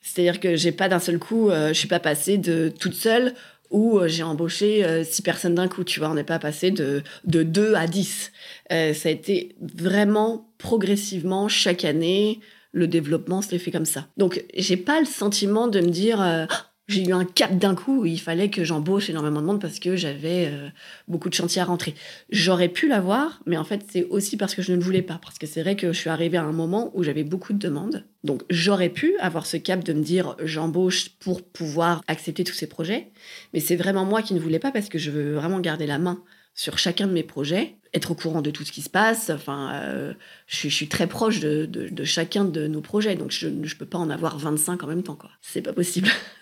C'est-à-dire 0.00 0.40
que 0.40 0.56
j'ai 0.56 0.72
pas 0.72 0.88
d'un 0.88 0.98
seul 0.98 1.20
coup, 1.20 1.50
je 1.50 1.72
suis 1.74 1.86
pas 1.86 2.00
passée 2.00 2.36
de 2.36 2.72
toute 2.76 2.94
seule 2.94 3.34
où 3.72 3.98
euh, 3.98 4.06
j'ai 4.06 4.22
embauché 4.22 4.84
euh, 4.84 5.02
six 5.02 5.22
personnes 5.22 5.54
d'un 5.54 5.68
coup, 5.68 5.82
tu 5.82 5.98
vois, 5.98 6.10
on 6.10 6.14
n'est 6.14 6.24
pas 6.24 6.38
passé 6.38 6.70
de, 6.70 7.02
de 7.24 7.42
2 7.42 7.74
à 7.74 7.86
10. 7.86 8.32
Euh, 8.70 8.94
ça 8.94 9.08
a 9.08 9.12
été 9.12 9.56
vraiment 9.60 10.52
progressivement, 10.58 11.48
chaque 11.48 11.84
année, 11.84 12.40
le 12.70 12.86
développement 12.86 13.42
se 13.42 13.58
fait 13.58 13.70
comme 13.70 13.84
ça. 13.84 14.06
Donc, 14.16 14.44
j'ai 14.54 14.76
pas 14.76 15.00
le 15.00 15.06
sentiment 15.06 15.68
de 15.68 15.80
me 15.80 15.88
dire, 15.88 16.46
j'ai 16.92 17.04
eu 17.04 17.12
un 17.12 17.24
cap 17.24 17.56
d'un 17.58 17.74
coup 17.74 18.02
où 18.02 18.06
il 18.06 18.20
fallait 18.20 18.50
que 18.50 18.64
j'embauche 18.64 19.10
énormément 19.10 19.40
de 19.40 19.46
monde 19.46 19.60
parce 19.60 19.78
que 19.78 19.96
j'avais 19.96 20.48
euh, 20.52 20.68
beaucoup 21.08 21.28
de 21.28 21.34
chantiers 21.34 21.62
à 21.62 21.64
rentrer. 21.64 21.94
J'aurais 22.30 22.68
pu 22.68 22.88
l'avoir, 22.88 23.40
mais 23.46 23.56
en 23.56 23.64
fait, 23.64 23.84
c'est 23.90 24.04
aussi 24.04 24.36
parce 24.36 24.54
que 24.54 24.62
je 24.62 24.72
ne 24.72 24.76
le 24.76 24.82
voulais 24.82 25.02
pas. 25.02 25.18
Parce 25.22 25.38
que 25.38 25.46
c'est 25.46 25.62
vrai 25.62 25.76
que 25.76 25.92
je 25.92 25.98
suis 25.98 26.10
arrivée 26.10 26.38
à 26.38 26.44
un 26.44 26.52
moment 26.52 26.90
où 26.94 27.02
j'avais 27.02 27.24
beaucoup 27.24 27.52
de 27.52 27.58
demandes. 27.58 28.04
Donc, 28.24 28.42
j'aurais 28.50 28.90
pu 28.90 29.16
avoir 29.18 29.46
ce 29.46 29.56
cap 29.56 29.82
de 29.82 29.92
me 29.92 30.02
dire 30.02 30.36
j'embauche 30.44 31.10
pour 31.20 31.42
pouvoir 31.42 32.02
accepter 32.06 32.44
tous 32.44 32.54
ces 32.54 32.68
projets. 32.68 33.10
Mais 33.52 33.60
c'est 33.60 33.76
vraiment 33.76 34.04
moi 34.04 34.22
qui 34.22 34.34
ne 34.34 34.40
voulais 34.40 34.58
pas 34.58 34.70
parce 34.70 34.88
que 34.88 34.98
je 34.98 35.10
veux 35.10 35.34
vraiment 35.34 35.60
garder 35.60 35.86
la 35.86 35.98
main 35.98 36.22
sur 36.54 36.78
chacun 36.78 37.06
de 37.06 37.12
mes 37.12 37.22
projets, 37.22 37.76
être 37.94 38.10
au 38.10 38.14
courant 38.14 38.42
de 38.42 38.50
tout 38.50 38.64
ce 38.64 38.72
qui 38.72 38.82
se 38.82 38.90
passe. 38.90 39.30
Enfin, 39.30 39.72
euh, 39.74 40.12
je, 40.46 40.68
suis, 40.68 40.88
très 40.88 41.06
proche 41.06 41.40
de, 41.40 42.04
chacun 42.04 42.44
de 42.44 42.66
nos 42.66 42.80
projets, 42.80 43.14
donc 43.14 43.30
je 43.30 43.48
ne 43.48 43.66
peux 43.78 43.86
pas 43.86 43.98
en 43.98 44.10
avoir 44.10 44.38
25 44.38 44.82
en 44.82 44.86
même 44.86 45.02
temps, 45.02 45.16
quoi. 45.16 45.30
C'est 45.40 45.62
pas 45.62 45.72
possible. 45.72 46.08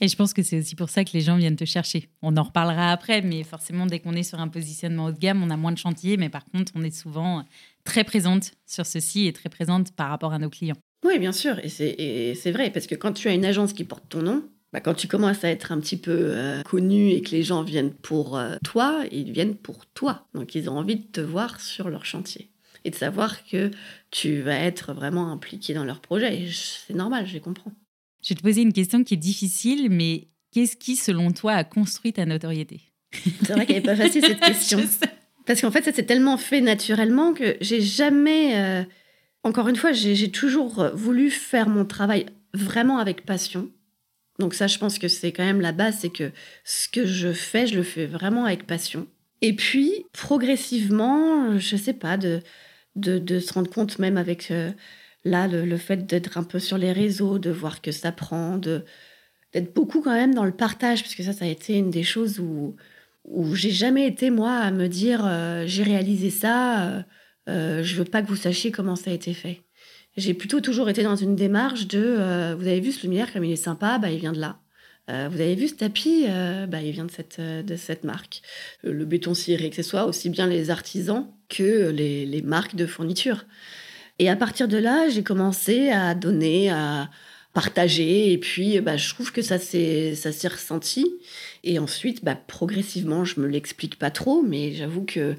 Et 0.00 0.08
je 0.08 0.16
pense 0.16 0.32
que 0.32 0.42
c'est 0.42 0.58
aussi 0.58 0.74
pour 0.74 0.88
ça 0.88 1.04
que 1.04 1.10
les 1.12 1.20
gens 1.20 1.36
viennent 1.36 1.56
te 1.56 1.64
chercher. 1.64 2.08
On 2.22 2.36
en 2.36 2.42
reparlera 2.42 2.90
après, 2.90 3.20
mais 3.20 3.42
forcément, 3.42 3.86
dès 3.86 4.00
qu'on 4.00 4.14
est 4.14 4.22
sur 4.22 4.40
un 4.40 4.48
positionnement 4.48 5.06
haut 5.06 5.12
de 5.12 5.18
gamme, 5.18 5.42
on 5.42 5.50
a 5.50 5.56
moins 5.56 5.72
de 5.72 5.78
chantiers, 5.78 6.16
mais 6.16 6.28
par 6.30 6.44
contre, 6.46 6.72
on 6.74 6.82
est 6.82 6.94
souvent 6.94 7.44
très 7.84 8.04
présente 8.04 8.52
sur 8.66 8.86
ceci 8.86 9.26
et 9.26 9.32
très 9.32 9.48
présente 9.48 9.92
par 9.92 10.08
rapport 10.08 10.32
à 10.32 10.38
nos 10.38 10.48
clients. 10.48 10.76
Oui, 11.04 11.18
bien 11.18 11.32
sûr, 11.32 11.58
et 11.58 12.34
c'est 12.34 12.50
vrai, 12.52 12.70
parce 12.70 12.86
que 12.86 12.94
quand 12.94 13.12
tu 13.12 13.28
as 13.28 13.32
une 13.32 13.44
agence 13.44 13.72
qui 13.72 13.84
porte 13.84 14.04
ton 14.08 14.22
nom, 14.22 14.44
bah, 14.72 14.80
quand 14.80 14.94
tu 14.94 15.08
commences 15.08 15.42
à 15.44 15.50
être 15.50 15.72
un 15.72 15.80
petit 15.80 15.96
peu 15.96 16.12
euh, 16.16 16.62
connu 16.62 17.10
et 17.10 17.22
que 17.22 17.30
les 17.30 17.42
gens 17.42 17.62
viennent 17.62 17.92
pour 17.92 18.38
euh, 18.38 18.56
toi, 18.64 19.02
ils 19.10 19.32
viennent 19.32 19.56
pour 19.56 19.86
toi. 19.86 20.26
Donc 20.34 20.54
ils 20.54 20.70
ont 20.70 20.78
envie 20.78 20.96
de 20.96 21.06
te 21.06 21.20
voir 21.20 21.60
sur 21.60 21.90
leur 21.90 22.04
chantier 22.04 22.50
et 22.84 22.90
de 22.90 22.94
savoir 22.94 23.44
que 23.44 23.70
tu 24.10 24.40
vas 24.40 24.54
être 24.54 24.92
vraiment 24.92 25.32
impliqué 25.32 25.74
dans 25.74 25.84
leur 25.84 26.00
projet. 26.00 26.48
C'est 26.52 26.94
normal, 26.94 27.26
je 27.26 27.38
comprends. 27.38 27.72
Je 28.22 28.30
vais 28.30 28.34
te 28.34 28.42
poser 28.42 28.62
une 28.62 28.72
question 28.72 29.02
qui 29.04 29.14
est 29.14 29.18
difficile, 29.18 29.88
mais 29.90 30.28
qu'est-ce 30.52 30.76
qui, 30.76 30.96
selon 30.96 31.32
toi, 31.32 31.54
a 31.54 31.64
construit 31.64 32.12
ta 32.12 32.26
notoriété? 32.26 32.80
C'est 33.12 33.52
vrai 33.52 33.66
qu'elle 33.66 33.76
n'est 33.76 33.82
pas 33.82 33.96
facile 33.96 34.24
cette 34.24 34.40
question. 34.44 34.80
Parce 35.46 35.60
qu'en 35.60 35.70
fait, 35.70 35.82
ça 35.82 35.92
s'est 35.92 36.04
tellement 36.04 36.36
fait 36.36 36.60
naturellement 36.60 37.32
que 37.32 37.56
j'ai 37.60 37.80
jamais. 37.80 38.58
Euh, 38.58 38.84
encore 39.42 39.68
une 39.68 39.76
fois, 39.76 39.92
j'ai 39.92 40.30
toujours 40.30 40.90
voulu 40.94 41.30
faire 41.30 41.68
mon 41.68 41.84
travail 41.84 42.26
vraiment 42.52 42.98
avec 42.98 43.24
passion. 43.24 43.70
Donc 44.38 44.54
ça, 44.54 44.66
je 44.66 44.78
pense 44.78 44.98
que 44.98 45.08
c'est 45.08 45.32
quand 45.32 45.44
même 45.44 45.60
la 45.60 45.72
base, 45.72 45.98
c'est 46.00 46.10
que 46.10 46.30
ce 46.64 46.88
que 46.88 47.06
je 47.06 47.32
fais, 47.32 47.66
je 47.66 47.76
le 47.76 47.82
fais 47.82 48.06
vraiment 48.06 48.44
avec 48.44 48.66
passion. 48.66 49.06
Et 49.42 49.54
puis, 49.54 50.04
progressivement, 50.12 51.58
je 51.58 51.76
sais 51.76 51.92
pas, 51.92 52.16
de, 52.16 52.42
de, 52.96 53.38
se 53.38 53.52
rendre 53.52 53.70
compte 53.70 53.98
même 53.98 54.16
avec 54.16 54.50
euh, 54.50 54.70
là, 55.24 55.48
le, 55.48 55.76
fait 55.76 56.06
d'être 56.06 56.38
un 56.38 56.44
peu 56.44 56.58
sur 56.58 56.78
les 56.78 56.92
réseaux, 56.92 57.38
de 57.38 57.50
voir 57.50 57.80
que 57.82 57.92
ça 57.92 58.12
prend, 58.12 58.58
d'être 58.58 59.74
beaucoup 59.74 60.00
quand 60.00 60.14
même 60.14 60.34
dans 60.34 60.44
le 60.44 60.52
partage, 60.52 61.02
parce 61.02 61.14
que 61.14 61.22
ça, 61.22 61.32
ça 61.32 61.44
a 61.44 61.48
été 61.48 61.76
une 61.76 61.90
des 61.90 62.02
choses 62.02 62.38
où, 62.40 62.76
j'ai 63.54 63.70
jamais 63.70 64.06
été, 64.06 64.30
moi, 64.30 64.52
à 64.52 64.70
me 64.70 64.88
dire 64.88 65.22
euh, 65.24 65.64
j'ai 65.66 65.82
réalisé 65.82 66.30
ça, 66.30 66.88
euh, 66.88 67.02
euh, 67.48 67.82
je 67.82 67.96
veux 67.96 68.04
pas 68.04 68.22
que 68.22 68.28
vous 68.28 68.36
sachiez 68.36 68.70
comment 68.70 68.96
ça 68.96 69.10
a 69.10 69.14
été 69.14 69.34
fait. 69.34 69.62
J'ai 70.16 70.34
plutôt 70.34 70.60
toujours 70.60 70.88
été 70.88 71.02
dans 71.02 71.16
une 71.16 71.36
démarche 71.36 71.86
de 71.86 72.54
vous 72.58 72.66
avez 72.66 72.80
vu 72.80 72.90
ce 72.90 73.06
lumière, 73.06 73.32
comme 73.32 73.44
il 73.44 73.52
est 73.52 73.56
sympa, 73.56 73.98
bah, 73.98 74.10
il 74.10 74.18
vient 74.18 74.32
de 74.32 74.40
là. 74.40 74.58
vous 75.08 75.40
avez 75.40 75.54
vu 75.54 75.68
ce 75.68 75.74
tapis, 75.74 76.26
bah, 76.26 76.82
il 76.82 76.90
vient 76.90 77.04
de 77.04 77.10
cette, 77.12 77.40
de 77.40 77.76
cette 77.76 78.02
marque. 78.02 78.42
le 78.82 79.04
béton 79.04 79.34
ciré, 79.34 79.70
que 79.70 79.76
ce 79.76 79.84
soit 79.84 80.06
aussi 80.06 80.28
bien 80.28 80.48
les 80.48 80.70
artisans 80.70 81.28
que 81.48 81.90
les, 81.90 82.26
les 82.26 82.42
marques 82.42 82.74
de 82.74 82.86
fourniture. 82.86 83.44
Et 84.20 84.28
à 84.28 84.36
partir 84.36 84.68
de 84.68 84.76
là, 84.76 85.08
j'ai 85.08 85.22
commencé 85.22 85.88
à 85.88 86.14
donner, 86.14 86.68
à, 86.70 87.08
partager. 87.54 88.32
Et 88.32 88.38
puis, 88.38 88.78
bah, 88.80 88.98
je 88.98 89.08
trouve 89.12 89.32
que 89.32 89.40
ça 89.40 89.58
s'est, 89.58 90.14
ressenti. 90.44 91.06
Et 91.64 91.78
ensuite, 91.78 92.22
bah, 92.22 92.34
progressivement, 92.34 93.24
je 93.24 93.40
me 93.40 93.46
l'explique 93.46 93.98
pas 93.98 94.10
trop, 94.10 94.42
mais 94.42 94.72
j'avoue 94.72 95.04
que 95.04 95.36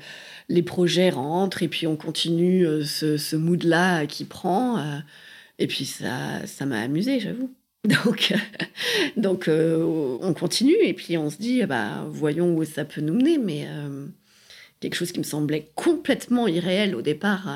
les 0.49 0.63
projets 0.63 1.11
rentrent 1.11 1.61
et 1.61 1.67
puis 1.67 1.85
on 1.85 1.95
continue 1.95 2.65
euh, 2.65 2.83
ce, 2.83 3.35
mood-là 3.35 4.07
qui 4.07 4.25
prend. 4.25 4.79
Euh, 4.79 4.97
et 5.59 5.67
puis, 5.67 5.85
ça, 5.85 6.45
ça 6.47 6.65
m'a 6.65 6.81
amusé, 6.81 7.19
j'avoue. 7.19 7.53
Donc, 8.05 8.31
donc 9.17 9.47
euh, 9.47 10.17
on 10.21 10.35
continue 10.35 10.75
et 10.83 10.93
puis 10.93 11.17
on 11.17 11.31
se 11.31 11.37
dit, 11.37 11.63
bah, 11.65 12.05
voyons 12.09 12.55
où 12.55 12.63
ça 12.63 12.83
peut 12.85 13.01
nous 13.01 13.13
mener. 13.13 13.37
Mais 13.37 13.67
quelque 14.79 14.95
chose 14.95 15.11
qui 15.11 15.19
me 15.19 15.23
semblait 15.23 15.71
complètement 15.75 16.47
irréel 16.47 16.95
au 16.95 17.01
départ, 17.01 17.47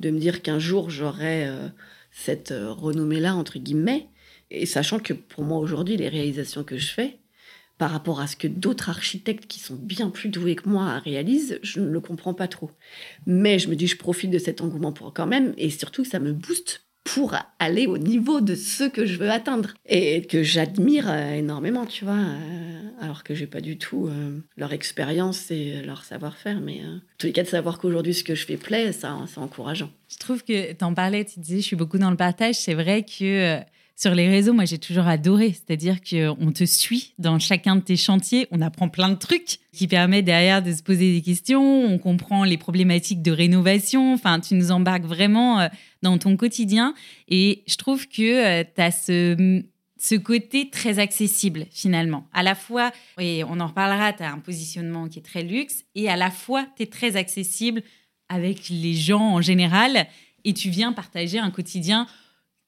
de 0.00 0.10
me 0.10 0.18
dire 0.18 0.42
qu'un 0.42 0.58
jour 0.58 0.90
j'aurais 0.90 1.48
cette 2.10 2.52
euh, 2.52 2.72
renommée-là, 2.72 3.34
entre 3.34 3.58
guillemets, 3.58 4.08
et 4.50 4.66
sachant 4.66 4.98
que 4.98 5.12
pour 5.12 5.44
moi 5.44 5.58
aujourd'hui, 5.58 5.96
les 5.96 6.08
réalisations 6.08 6.64
que 6.64 6.76
je 6.76 6.92
fais, 6.92 7.18
par 7.78 7.90
rapport 7.90 8.20
à 8.20 8.26
ce 8.26 8.36
que 8.36 8.48
d'autres 8.48 8.90
architectes 8.90 9.46
qui 9.46 9.58
sont 9.58 9.76
bien 9.76 10.10
plus 10.10 10.28
doués 10.28 10.56
que 10.56 10.68
moi 10.68 10.98
réalisent, 10.98 11.58
je 11.62 11.80
ne 11.80 11.88
le 11.88 12.00
comprends 12.00 12.34
pas 12.34 12.48
trop. 12.48 12.70
Mais 13.26 13.58
je 13.58 13.68
me 13.68 13.76
dis, 13.76 13.86
je 13.86 13.96
profite 13.96 14.30
de 14.30 14.38
cet 14.38 14.60
engouement 14.60 14.92
pour 14.92 15.14
quand 15.14 15.26
même, 15.26 15.54
et 15.56 15.70
surtout, 15.70 16.04
ça 16.04 16.18
me 16.18 16.32
booste 16.32 16.84
pour 17.04 17.34
aller 17.58 17.86
au 17.86 17.98
niveau 17.98 18.40
de 18.40 18.54
ce 18.54 18.84
que 18.84 19.06
je 19.06 19.16
veux 19.16 19.30
atteindre 19.30 19.74
et 19.86 20.22
que 20.22 20.42
j'admire 20.42 21.08
euh, 21.08 21.34
énormément, 21.34 21.86
tu 21.86 22.04
vois, 22.04 22.14
euh, 22.14 22.82
alors 23.00 23.24
que 23.24 23.34
j'ai 23.34 23.46
pas 23.46 23.60
du 23.60 23.78
tout 23.78 24.06
euh, 24.06 24.38
leur 24.56 24.72
expérience 24.72 25.50
et 25.50 25.82
leur 25.82 26.04
savoir-faire, 26.04 26.60
mais 26.60 26.80
en 26.84 27.00
tous 27.18 27.26
les 27.26 27.32
cas 27.32 27.42
de 27.42 27.48
savoir 27.48 27.78
qu'aujourd'hui 27.78 28.14
ce 28.14 28.24
que 28.24 28.34
je 28.34 28.44
fais 28.44 28.56
plaît, 28.56 28.92
ça, 28.92 29.16
c'est 29.26 29.40
encourageant. 29.40 29.90
Je 30.08 30.18
trouve 30.18 30.44
que 30.44 30.72
tu 30.72 30.84
en 30.84 30.94
parlais, 30.94 31.24
tu 31.24 31.40
disais, 31.40 31.60
je 31.60 31.66
suis 31.66 31.76
beaucoup 31.76 31.98
dans 31.98 32.10
le 32.10 32.16
partage. 32.16 32.56
C'est 32.56 32.74
vrai 32.74 33.04
que 33.04 33.60
sur 34.00 34.14
les 34.14 34.30
réseaux, 34.30 34.54
moi, 34.54 34.64
j'ai 34.64 34.78
toujours 34.78 35.06
adoré. 35.06 35.52
C'est-à-dire 35.52 35.98
qu'on 36.00 36.52
te 36.52 36.64
suit 36.64 37.12
dans 37.18 37.38
chacun 37.38 37.76
de 37.76 37.82
tes 37.82 37.96
chantiers. 37.96 38.48
On 38.50 38.62
apprend 38.62 38.88
plein 38.88 39.10
de 39.10 39.16
trucs 39.16 39.58
qui 39.74 39.88
permettent 39.88 40.24
derrière 40.24 40.62
de 40.62 40.72
se 40.72 40.82
poser 40.82 41.12
des 41.12 41.20
questions. 41.20 41.84
On 41.84 41.98
comprend 41.98 42.44
les 42.44 42.56
problématiques 42.56 43.20
de 43.20 43.30
rénovation. 43.30 44.14
Enfin, 44.14 44.40
tu 44.40 44.54
nous 44.54 44.70
embarques 44.70 45.04
vraiment 45.04 45.60
euh, 45.60 45.68
dans 46.00 46.16
ton 46.16 46.38
quotidien. 46.38 46.94
Et 47.28 47.62
je 47.66 47.76
trouve 47.76 48.08
que 48.08 48.62
euh, 48.62 48.64
tu 48.74 48.80
as 48.80 48.90
ce, 48.90 49.62
ce 49.98 50.14
côté 50.14 50.70
très 50.70 50.98
accessible, 50.98 51.66
finalement. 51.70 52.26
À 52.32 52.42
la 52.42 52.54
fois, 52.54 52.92
et 53.18 53.44
on 53.44 53.60
en 53.60 53.66
reparlera, 53.66 54.14
tu 54.14 54.22
as 54.22 54.32
un 54.32 54.38
positionnement 54.38 55.08
qui 55.08 55.18
est 55.18 55.22
très 55.22 55.42
luxe. 55.42 55.84
Et 55.94 56.08
à 56.08 56.16
la 56.16 56.30
fois, 56.30 56.66
tu 56.74 56.84
es 56.84 56.86
très 56.86 57.16
accessible 57.16 57.82
avec 58.30 58.70
les 58.70 58.94
gens 58.94 59.34
en 59.34 59.42
général. 59.42 60.06
Et 60.44 60.54
tu 60.54 60.70
viens 60.70 60.94
partager 60.94 61.38
un 61.38 61.50
quotidien 61.50 62.06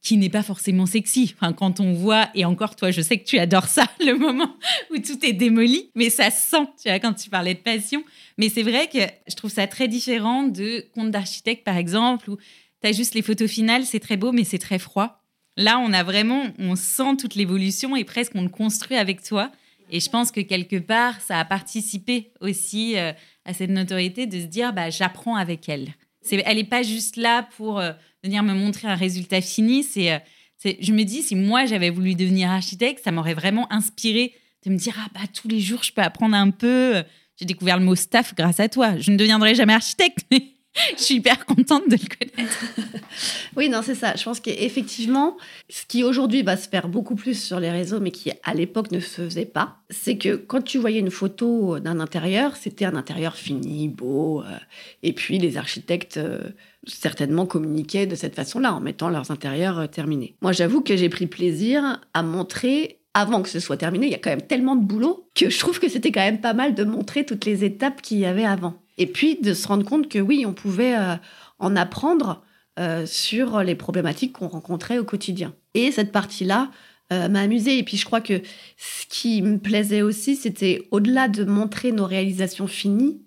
qui 0.02 0.16
n'est 0.16 0.28
pas 0.28 0.42
forcément 0.42 0.84
sexy. 0.84 1.34
Quand 1.56 1.78
on 1.78 1.92
voit, 1.92 2.28
et 2.34 2.44
encore 2.44 2.74
toi, 2.74 2.90
je 2.90 3.00
sais 3.00 3.18
que 3.18 3.24
tu 3.24 3.38
adores 3.38 3.68
ça, 3.68 3.86
le 4.00 4.18
moment 4.18 4.56
où 4.90 4.98
tout 4.98 5.24
est 5.24 5.32
démoli, 5.32 5.90
mais 5.94 6.10
ça 6.10 6.30
sent, 6.30 6.66
tu 6.82 6.88
vois, 6.88 6.98
quand 6.98 7.14
tu 7.14 7.30
parlais 7.30 7.54
de 7.54 7.60
passion. 7.60 8.02
Mais 8.36 8.48
c'est 8.48 8.64
vrai 8.64 8.88
que 8.88 8.98
je 9.28 9.36
trouve 9.36 9.52
ça 9.52 9.66
très 9.68 9.86
différent 9.86 10.42
de 10.42 10.84
contes 10.92 11.12
d'architecte, 11.12 11.64
par 11.64 11.76
exemple, 11.76 12.30
où 12.30 12.36
tu 12.82 12.88
as 12.88 12.92
juste 12.92 13.14
les 13.14 13.22
photos 13.22 13.48
finales, 13.48 13.84
c'est 13.84 14.00
très 14.00 14.16
beau, 14.16 14.32
mais 14.32 14.42
c'est 14.42 14.58
très 14.58 14.80
froid. 14.80 15.22
Là, 15.56 15.78
on 15.78 15.92
a 15.92 16.02
vraiment, 16.02 16.46
on 16.58 16.74
sent 16.74 17.16
toute 17.18 17.36
l'évolution 17.36 17.94
et 17.94 18.04
presque 18.04 18.32
on 18.34 18.42
le 18.42 18.48
construit 18.48 18.96
avec 18.96 19.22
toi. 19.22 19.52
Et 19.90 20.00
je 20.00 20.10
pense 20.10 20.32
que 20.32 20.40
quelque 20.40 20.76
part, 20.76 21.20
ça 21.20 21.38
a 21.38 21.44
participé 21.44 22.32
aussi 22.40 22.96
euh, 22.96 23.12
à 23.44 23.54
cette 23.54 23.70
notoriété 23.70 24.26
de 24.26 24.40
se 24.40 24.46
dire, 24.46 24.72
bah, 24.72 24.90
j'apprends 24.90 25.36
avec 25.36 25.68
elle. 25.68 25.94
elle 26.32 26.56
n'est 26.56 26.64
pas 26.64 26.82
juste 26.82 27.16
là 27.16 27.46
pour... 27.56 27.80
Venir 28.22 28.42
me 28.42 28.54
montrer 28.54 28.88
un 28.88 28.94
résultat 28.94 29.40
fini. 29.40 29.86
Euh, 29.96 30.18
c'est, 30.56 30.78
je 30.80 30.92
me 30.92 31.02
dis, 31.02 31.22
si 31.22 31.34
moi 31.34 31.66
j'avais 31.66 31.90
voulu 31.90 32.14
devenir 32.14 32.50
architecte, 32.50 33.02
ça 33.02 33.10
m'aurait 33.10 33.34
vraiment 33.34 33.70
inspiré 33.72 34.32
de 34.64 34.70
me 34.70 34.76
dire, 34.76 34.94
ah 34.98 35.08
bah 35.12 35.26
tous 35.32 35.48
les 35.48 35.60
jours 35.60 35.82
je 35.82 35.92
peux 35.92 36.02
apprendre 36.02 36.36
un 36.36 36.50
peu. 36.50 37.02
J'ai 37.36 37.46
découvert 37.46 37.78
le 37.78 37.84
mot 37.84 37.96
staff 37.96 38.34
grâce 38.34 38.60
à 38.60 38.68
toi. 38.68 38.96
Je 38.98 39.10
ne 39.10 39.16
deviendrai 39.16 39.54
jamais 39.54 39.72
architecte, 39.72 40.24
je 40.96 41.02
suis 41.02 41.14
hyper 41.16 41.44
contente 41.44 41.88
de 41.88 41.96
le 41.96 42.36
connaître. 42.36 42.64
oui, 43.56 43.68
non, 43.68 43.82
c'est 43.82 43.94
ça. 43.94 44.14
Je 44.16 44.24
pense 44.24 44.40
qu'effectivement, 44.40 45.36
ce 45.68 45.84
qui 45.86 46.02
aujourd'hui 46.02 46.42
va 46.42 46.56
se 46.56 46.68
faire 46.68 46.88
beaucoup 46.88 47.14
plus 47.14 47.40
sur 47.40 47.60
les 47.60 47.70
réseaux, 47.70 48.00
mais 48.00 48.10
qui 48.10 48.30
à 48.42 48.54
l'époque 48.54 48.90
ne 48.90 49.00
se 49.00 49.22
faisait 49.22 49.44
pas, 49.44 49.76
c'est 49.90 50.16
que 50.16 50.36
quand 50.36 50.62
tu 50.62 50.78
voyais 50.78 51.00
une 51.00 51.10
photo 51.10 51.78
d'un 51.78 52.00
intérieur, 52.00 52.56
c'était 52.56 52.84
un 52.84 52.96
intérieur 52.96 53.36
fini, 53.36 53.88
beau, 53.88 54.42
euh, 54.42 54.56
et 55.02 55.12
puis 55.12 55.38
les 55.38 55.56
architectes 55.56 56.16
euh, 56.16 56.40
certainement 56.86 57.46
communiquaient 57.46 58.06
de 58.06 58.14
cette 58.14 58.34
façon-là, 58.34 58.72
en 58.72 58.80
mettant 58.80 59.10
leurs 59.10 59.30
intérieurs 59.30 59.78
euh, 59.78 59.86
terminés. 59.86 60.36
Moi, 60.40 60.52
j'avoue 60.52 60.80
que 60.80 60.96
j'ai 60.96 61.08
pris 61.10 61.26
plaisir 61.26 62.00
à 62.14 62.22
montrer 62.22 62.98
avant 63.14 63.42
que 63.42 63.50
ce 63.50 63.60
soit 63.60 63.76
terminé, 63.76 64.06
il 64.06 64.12
y 64.12 64.14
a 64.14 64.18
quand 64.18 64.30
même 64.30 64.40
tellement 64.40 64.74
de 64.74 64.84
boulot 64.84 65.28
que 65.34 65.50
je 65.50 65.58
trouve 65.58 65.78
que 65.78 65.88
c'était 65.90 66.10
quand 66.10 66.20
même 66.20 66.40
pas 66.40 66.54
mal 66.54 66.74
de 66.74 66.82
montrer 66.82 67.26
toutes 67.26 67.44
les 67.44 67.62
étapes 67.62 68.00
qu'il 68.00 68.18
y 68.18 68.24
avait 68.24 68.46
avant. 68.46 68.81
Et 68.98 69.06
puis 69.06 69.36
de 69.40 69.54
se 69.54 69.66
rendre 69.66 69.84
compte 69.84 70.08
que 70.08 70.18
oui, 70.18 70.44
on 70.46 70.52
pouvait 70.52 70.96
euh, 70.96 71.14
en 71.58 71.76
apprendre 71.76 72.42
euh, 72.78 73.06
sur 73.06 73.62
les 73.62 73.74
problématiques 73.74 74.34
qu'on 74.34 74.48
rencontrait 74.48 74.98
au 74.98 75.04
quotidien. 75.04 75.54
Et 75.74 75.92
cette 75.92 76.12
partie-là 76.12 76.70
euh, 77.12 77.28
m'a 77.28 77.40
amusée. 77.40 77.78
Et 77.78 77.82
puis 77.82 77.96
je 77.96 78.04
crois 78.04 78.20
que 78.20 78.40
ce 78.76 79.06
qui 79.08 79.42
me 79.42 79.58
plaisait 79.58 80.02
aussi, 80.02 80.36
c'était 80.36 80.86
au-delà 80.90 81.28
de 81.28 81.44
montrer 81.44 81.92
nos 81.92 82.06
réalisations 82.06 82.66
finies, 82.66 83.20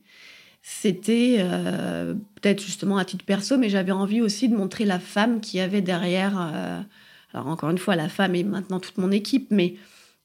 c'était 0.67 1.45
peut-être 2.33 2.59
justement 2.59 2.97
à 2.97 3.05
titre 3.05 3.23
perso, 3.23 3.55
mais 3.55 3.69
j'avais 3.69 3.91
envie 3.91 4.21
aussi 4.21 4.49
de 4.49 4.55
montrer 4.55 4.83
la 4.83 4.97
femme 4.97 5.39
qui 5.39 5.59
avait 5.59 5.83
derrière. 5.83 6.39
alors 7.33 7.45
encore 7.49 7.69
une 7.69 7.77
fois, 7.77 7.95
la 7.95 8.09
femme 8.09 8.33
est 8.33 8.41
maintenant 8.41 8.79
toute 8.79 8.97
mon 8.97 9.11
équipe, 9.11 9.51
mais 9.51 9.75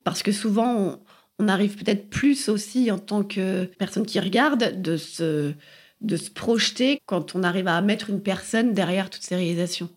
parce 0.03 0.23
que 0.23 0.33
souvent 0.33 0.99
on 1.41 1.49
arrive 1.49 1.77
peut-être 1.77 2.11
plus 2.11 2.51
aussi 2.51 2.91
en 2.91 2.99
tant 2.99 3.25
que 3.25 3.65
personne 3.79 4.05
qui 4.05 4.21
regarde 4.21 4.81
de 4.83 4.99
se, 4.99 5.55
de 6.03 6.17
se 6.17 6.31
projeter 6.31 7.01
quand 7.07 7.35
on 7.35 7.43
arrive 7.43 7.67
à 7.67 7.81
mettre 7.81 8.11
une 8.11 8.23
personne 8.23 8.75
derrière 8.75 9.09
toutes 9.09 9.23
ces 9.23 9.37
réalisations. 9.37 9.89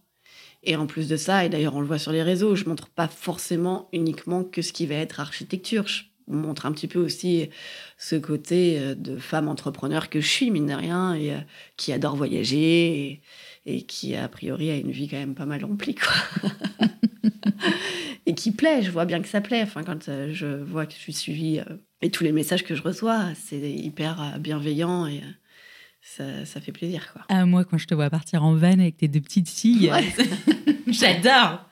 Et 0.64 0.78
en 0.78 0.88
plus 0.88 1.10
de 1.10 1.18
ça, 1.18 1.44
et 1.44 1.50
d'ailleurs 1.50 1.76
on 1.76 1.82
le 1.82 1.88
voit 1.88 2.00
sur 2.00 2.14
les 2.14 2.24
réseaux, 2.24 2.56
je 2.56 2.64
montre 2.64 2.88
pas 2.88 3.10
forcément 3.10 3.90
uniquement 3.92 4.46
que 4.46 4.62
ce 4.62 4.72
qui 4.72 4.86
va 4.86 4.96
être 4.96 5.20
architecture. 5.20 5.86
Je 5.86 6.04
montre 6.28 6.66
un 6.66 6.72
petit 6.72 6.88
peu 6.88 7.00
aussi 7.00 7.50
ce 7.98 8.16
côté 8.16 8.80
euh, 8.80 8.96
de 8.96 9.18
femme 9.18 9.50
entrepreneur 9.50 10.10
que 10.10 10.22
je 10.22 10.28
suis, 10.28 10.50
mine 10.50 10.68
de 10.68 10.74
rien, 10.74 11.14
et 11.14 11.34
euh, 11.34 11.40
qui 11.76 11.92
adore 11.92 12.16
voyager 12.16 13.22
et 13.66 13.84
qui, 13.84 14.16
a 14.16 14.28
priori, 14.28 14.70
a 14.72 14.78
une 14.78 14.92
vie 14.92 15.08
quand 15.08 15.18
même 15.18 15.36
pas 15.36 15.46
mal 15.46 15.64
remplie, 15.64 15.96
quoi. 15.96 16.50
et 18.26 18.34
qui 18.36 18.52
plaît. 18.52 18.82
Je 18.82 18.92
vois 18.92 19.06
bien 19.06 19.22
que 19.22 19.28
ça 19.28 19.42
plaît. 19.42 19.62
Enfin, 19.64 19.84
quand 19.84 20.10
euh, 20.10 20.30
je 20.34 20.48
vois 20.48 20.86
que 20.86 20.94
je 20.94 21.00
suis 21.00 21.14
suivie 21.14 21.60
euh, 21.60 21.78
et 22.02 22.10
tous 22.10 22.24
les 22.24 22.32
messages 22.32 22.64
que 22.64 22.76
je 22.76 22.82
reçois, 22.82 23.26
c'est 23.36 23.60
hyper 23.60 24.22
euh, 24.22 24.38
bienveillant 24.38 25.08
et 25.08 25.22
ça, 26.18 26.46
ça, 26.46 26.62
fait 26.62 26.72
plaisir. 26.72 27.12
Quoi. 27.12 27.24
Ah, 27.30 27.46
moi, 27.46 27.66
quand 27.66 27.78
je 27.78 27.88
te 27.88 27.96
vois 27.96 28.10
partir 28.10 28.44
en 28.44 28.54
van 28.56 28.80
avec 28.80 28.98
tes 28.98 29.08
deux 29.08 29.22
petites 29.22 29.50
filles, 29.50 29.92
j'adore. 30.88 31.68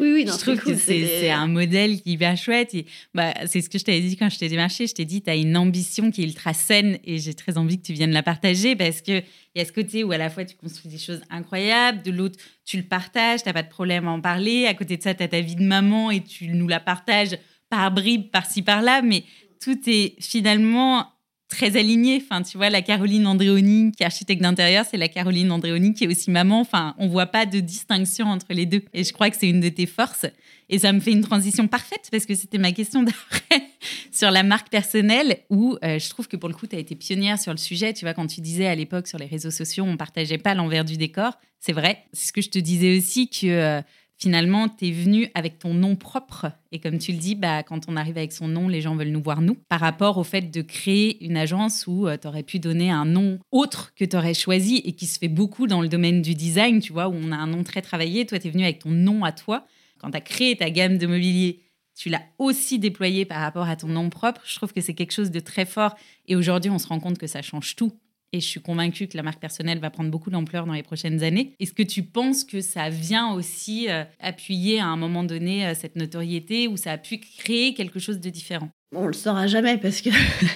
Oui, 0.00 0.12
oui, 0.12 0.26
je 0.26 0.38
trouve 0.38 0.58
que 0.58 0.74
c'est 0.74 1.30
un 1.30 1.46
modèle 1.46 2.02
qui 2.02 2.14
est 2.14 2.16
bien 2.16 2.34
chouette. 2.34 2.74
Et, 2.74 2.86
bah, 3.14 3.32
c'est 3.46 3.60
ce 3.60 3.70
que 3.70 3.78
je 3.78 3.84
t'avais 3.84 4.00
dit 4.00 4.16
quand 4.16 4.28
je 4.28 4.38
t'ai 4.38 4.48
démarché. 4.48 4.88
Je 4.88 4.94
t'ai 4.94 5.04
dit, 5.04 5.22
tu 5.22 5.30
as 5.30 5.36
une 5.36 5.56
ambition 5.56 6.10
qui 6.10 6.22
est 6.22 6.24
ultra 6.24 6.52
saine 6.52 6.98
et 7.04 7.18
j'ai 7.18 7.34
très 7.34 7.58
envie 7.58 7.78
que 7.78 7.86
tu 7.86 7.92
viennes 7.92 8.10
la 8.10 8.24
partager 8.24 8.74
parce 8.74 9.00
qu'il 9.02 9.22
y 9.54 9.60
a 9.60 9.64
ce 9.64 9.72
côté 9.72 10.02
où 10.02 10.10
à 10.10 10.18
la 10.18 10.30
fois 10.30 10.44
tu 10.44 10.56
construis 10.56 10.90
des 10.90 10.98
choses 10.98 11.20
incroyables, 11.30 12.02
de 12.02 12.10
l'autre, 12.10 12.38
tu 12.64 12.76
le 12.76 12.82
partages, 12.82 13.42
tu 13.42 13.48
n'as 13.48 13.52
pas 13.52 13.62
de 13.62 13.68
problème 13.68 14.08
à 14.08 14.10
en 14.10 14.20
parler. 14.20 14.66
À 14.66 14.74
côté 14.74 14.96
de 14.96 15.02
ça, 15.02 15.14
tu 15.14 15.22
as 15.22 15.28
ta 15.28 15.40
vie 15.40 15.56
de 15.56 15.64
maman 15.64 16.10
et 16.10 16.22
tu 16.22 16.48
nous 16.48 16.66
la 16.66 16.80
partages 16.80 17.38
par 17.68 17.92
bribes, 17.92 18.30
par-ci, 18.30 18.62
par-là. 18.62 19.02
Mais 19.02 19.22
tout 19.60 19.78
est 19.86 20.16
finalement 20.20 21.06
très 21.48 21.76
alignée. 21.76 22.22
Enfin, 22.22 22.42
tu 22.42 22.56
vois, 22.56 22.70
la 22.70 22.82
Caroline 22.82 23.26
Andréoni, 23.26 23.92
qui 23.92 24.02
est 24.02 24.06
architecte 24.06 24.42
d'intérieur, 24.42 24.84
c'est 24.88 24.96
la 24.96 25.08
Caroline 25.08 25.50
Andréoni 25.52 25.94
qui 25.94 26.04
est 26.04 26.06
aussi 26.08 26.30
maman. 26.30 26.60
Enfin, 26.60 26.94
on 26.98 27.08
voit 27.08 27.26
pas 27.26 27.46
de 27.46 27.60
distinction 27.60 28.26
entre 28.26 28.46
les 28.50 28.66
deux. 28.66 28.82
Et 28.92 29.04
je 29.04 29.12
crois 29.12 29.30
que 29.30 29.36
c'est 29.36 29.48
une 29.48 29.60
de 29.60 29.68
tes 29.68 29.86
forces. 29.86 30.26
Et 30.68 30.78
ça 30.78 30.92
me 30.92 31.00
fait 31.00 31.12
une 31.12 31.22
transition 31.22 31.68
parfaite 31.68 32.08
parce 32.10 32.26
que 32.26 32.34
c'était 32.34 32.58
ma 32.58 32.72
question 32.72 33.02
d'après 33.02 33.62
sur 34.12 34.30
la 34.30 34.42
marque 34.42 34.68
personnelle 34.68 35.38
où 35.48 35.76
euh, 35.84 35.98
je 35.98 36.10
trouve 36.10 36.26
que 36.26 36.36
pour 36.36 36.48
le 36.48 36.54
coup, 36.54 36.66
tu 36.66 36.74
as 36.74 36.80
été 36.80 36.96
pionnière 36.96 37.38
sur 37.38 37.52
le 37.52 37.58
sujet. 37.58 37.92
Tu 37.92 38.04
vois, 38.04 38.14
quand 38.14 38.26
tu 38.26 38.40
disais 38.40 38.66
à 38.66 38.74
l'époque 38.74 39.06
sur 39.06 39.18
les 39.18 39.26
réseaux 39.26 39.52
sociaux, 39.52 39.84
on 39.86 39.96
partageait 39.96 40.38
pas 40.38 40.54
l'envers 40.54 40.84
du 40.84 40.96
décor. 40.96 41.38
C'est 41.60 41.72
vrai. 41.72 42.04
C'est 42.12 42.28
ce 42.28 42.32
que 42.32 42.40
je 42.40 42.50
te 42.50 42.58
disais 42.58 42.98
aussi 42.98 43.28
que 43.28 43.46
euh, 43.46 43.80
finalement, 44.16 44.68
tu 44.68 44.88
es 44.88 44.90
venu 44.90 45.30
avec 45.34 45.58
ton 45.58 45.74
nom 45.74 45.96
propre. 45.96 46.46
Et 46.72 46.78
comme 46.78 46.98
tu 46.98 47.12
le 47.12 47.18
dis, 47.18 47.34
bah, 47.34 47.62
quand 47.62 47.82
on 47.88 47.96
arrive 47.96 48.16
avec 48.16 48.32
son 48.32 48.48
nom, 48.48 48.68
les 48.68 48.80
gens 48.80 48.96
veulent 48.96 49.08
nous 49.08 49.22
voir 49.22 49.42
nous. 49.42 49.56
Par 49.68 49.80
rapport 49.80 50.18
au 50.18 50.24
fait 50.24 50.50
de 50.50 50.62
créer 50.62 51.24
une 51.24 51.36
agence 51.36 51.86
où 51.86 52.06
euh, 52.06 52.16
tu 52.20 52.26
aurais 52.26 52.42
pu 52.42 52.58
donner 52.58 52.90
un 52.90 53.04
nom 53.04 53.38
autre 53.52 53.92
que 53.94 54.04
tu 54.04 54.16
aurais 54.16 54.34
choisi 54.34 54.82
et 54.84 54.92
qui 54.92 55.06
se 55.06 55.18
fait 55.18 55.28
beaucoup 55.28 55.66
dans 55.66 55.82
le 55.82 55.88
domaine 55.88 56.22
du 56.22 56.34
design, 56.34 56.80
tu 56.80 56.92
vois, 56.92 57.08
où 57.08 57.14
on 57.14 57.32
a 57.32 57.36
un 57.36 57.46
nom 57.46 57.62
très 57.62 57.82
travaillé. 57.82 58.26
Toi, 58.26 58.38
tu 58.38 58.48
es 58.48 58.50
venu 58.50 58.64
avec 58.64 58.80
ton 58.80 58.90
nom 58.90 59.24
à 59.24 59.32
toi. 59.32 59.66
Quand 59.98 60.10
tu 60.10 60.16
as 60.16 60.22
créé 60.22 60.56
ta 60.56 60.70
gamme 60.70 60.98
de 60.98 61.06
mobilier, 61.06 61.60
tu 61.96 62.10
l'as 62.10 62.22
aussi 62.38 62.78
déployé 62.78 63.24
par 63.24 63.40
rapport 63.40 63.68
à 63.68 63.76
ton 63.76 63.88
nom 63.88 64.10
propre. 64.10 64.42
Je 64.44 64.54
trouve 64.56 64.72
que 64.72 64.82
c'est 64.82 64.94
quelque 64.94 65.12
chose 65.12 65.30
de 65.30 65.40
très 65.40 65.64
fort. 65.64 65.96
Et 66.26 66.36
aujourd'hui, 66.36 66.70
on 66.70 66.78
se 66.78 66.86
rend 66.86 67.00
compte 67.00 67.18
que 67.18 67.26
ça 67.26 67.40
change 67.40 67.74
tout. 67.74 67.92
Et 68.32 68.40
je 68.40 68.46
suis 68.46 68.60
convaincue 68.60 69.06
que 69.06 69.16
la 69.16 69.22
marque 69.22 69.40
personnelle 69.40 69.78
va 69.78 69.90
prendre 69.90 70.10
beaucoup 70.10 70.30
d'ampleur 70.30 70.66
dans 70.66 70.72
les 70.72 70.82
prochaines 70.82 71.22
années. 71.22 71.54
Est-ce 71.60 71.72
que 71.72 71.82
tu 71.82 72.02
penses 72.02 72.44
que 72.44 72.60
ça 72.60 72.90
vient 72.90 73.32
aussi 73.32 73.88
euh, 73.88 74.04
appuyer 74.20 74.80
à 74.80 74.86
un 74.86 74.96
moment 74.96 75.24
donné 75.24 75.66
euh, 75.66 75.74
cette 75.74 75.96
notoriété 75.96 76.68
ou 76.68 76.76
ça 76.76 76.92
a 76.92 76.98
pu 76.98 77.18
créer 77.18 77.74
quelque 77.74 77.98
chose 77.98 78.20
de 78.20 78.30
différent? 78.30 78.68
On 78.94 79.06
le 79.06 79.12
saura 79.12 79.46
jamais 79.46 79.78
parce 79.78 80.00
que 80.00 80.10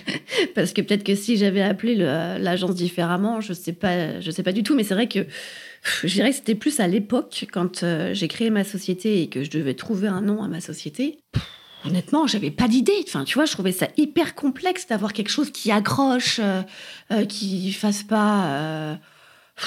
parce 0.54 0.72
que 0.72 0.80
peut-être 0.80 1.04
que 1.04 1.14
si 1.14 1.36
j'avais 1.36 1.62
appelé 1.62 1.96
l'agence 1.96 2.74
différemment, 2.74 3.40
je 3.40 3.52
sais 3.52 3.76
sais 3.76 4.42
pas 4.42 4.52
du 4.52 4.62
tout. 4.62 4.74
Mais 4.74 4.84
c'est 4.84 4.94
vrai 4.94 5.08
que 5.08 5.26
je 6.04 6.14
dirais 6.14 6.30
que 6.30 6.36
c'était 6.36 6.54
plus 6.54 6.80
à 6.80 6.86
l'époque 6.86 7.46
quand 7.52 7.82
euh, 7.82 8.14
j'ai 8.14 8.28
créé 8.28 8.50
ma 8.50 8.64
société 8.64 9.22
et 9.22 9.28
que 9.28 9.42
je 9.44 9.50
devais 9.50 9.74
trouver 9.74 10.08
un 10.08 10.20
nom 10.20 10.42
à 10.42 10.48
ma 10.48 10.60
société. 10.60 11.18
Honnêtement, 11.84 12.26
j'avais 12.26 12.50
pas 12.50 12.68
d'idée. 12.68 13.04
Enfin, 13.06 13.24
tu 13.24 13.34
vois, 13.34 13.44
je 13.44 13.52
trouvais 13.52 13.72
ça 13.72 13.88
hyper 13.96 14.34
complexe 14.34 14.86
d'avoir 14.86 15.12
quelque 15.12 15.30
chose 15.30 15.50
qui 15.50 15.70
accroche, 15.70 16.38
euh, 16.40 16.62
euh, 17.12 17.24
qui 17.24 17.72
fasse 17.72 18.02
pas 18.02 18.98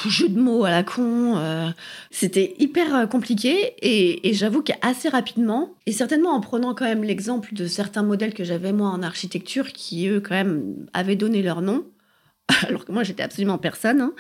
jeu 0.08 0.30
de 0.30 0.40
mots 0.40 0.66
à 0.66 0.72
la 0.72 0.84
con. 0.84 1.38
Euh, 1.38 1.70
c'était 2.12 2.56
hyper 2.60 2.96
euh, 2.96 3.06
compliqué 3.06 3.74
et, 3.82 4.34
j'avoue 4.34 4.62
qu'assez 4.62 5.10
rapidement, 5.10 5.76
et 5.86 5.92
certainement 5.92 6.32
en 6.32 6.42
prenant 6.42 6.74
quand 6.74 6.86
même 6.86 7.04
l'exemple 7.04 7.54
de 7.54 7.68
certains 7.68 8.04
modèles 8.04 8.34
que 8.34 8.44
j'avais 8.44 8.74
moi 8.74 8.90
en 8.90 9.04
architecture 9.04 9.72
qui 9.72 10.08
eux 10.08 10.20
quand 10.20 10.36
même 10.36 10.88
avaient 10.94 11.16
donné 11.16 11.42
leur 11.42 11.62
nom, 11.62 11.86
alors 12.68 12.86
que 12.86 12.92
moi 12.92 13.04
j'étais 13.04 13.24
absolument 13.24 13.58
personne, 13.58 14.02
hein, 14.02 14.14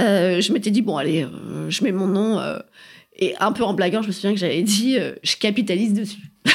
euh, 0.00 0.40
je 0.40 0.52
m'étais 0.52 0.70
dit 0.70 0.82
bon 0.82 0.96
allez, 0.96 1.26
je 1.68 1.84
mets 1.84 1.92
mon 1.92 2.08
nom 2.08 2.40
et 3.16 3.34
un 3.38 3.52
peu 3.52 3.62
en 3.62 3.74
blaguant, 3.74 4.02
je 4.02 4.08
me 4.08 4.12
souviens 4.12 4.32
que 4.32 4.40
j'avais 4.40 4.62
dit 4.62 4.98
je 5.22 5.36
capitalise 5.36 5.94
dessus. 5.94 6.32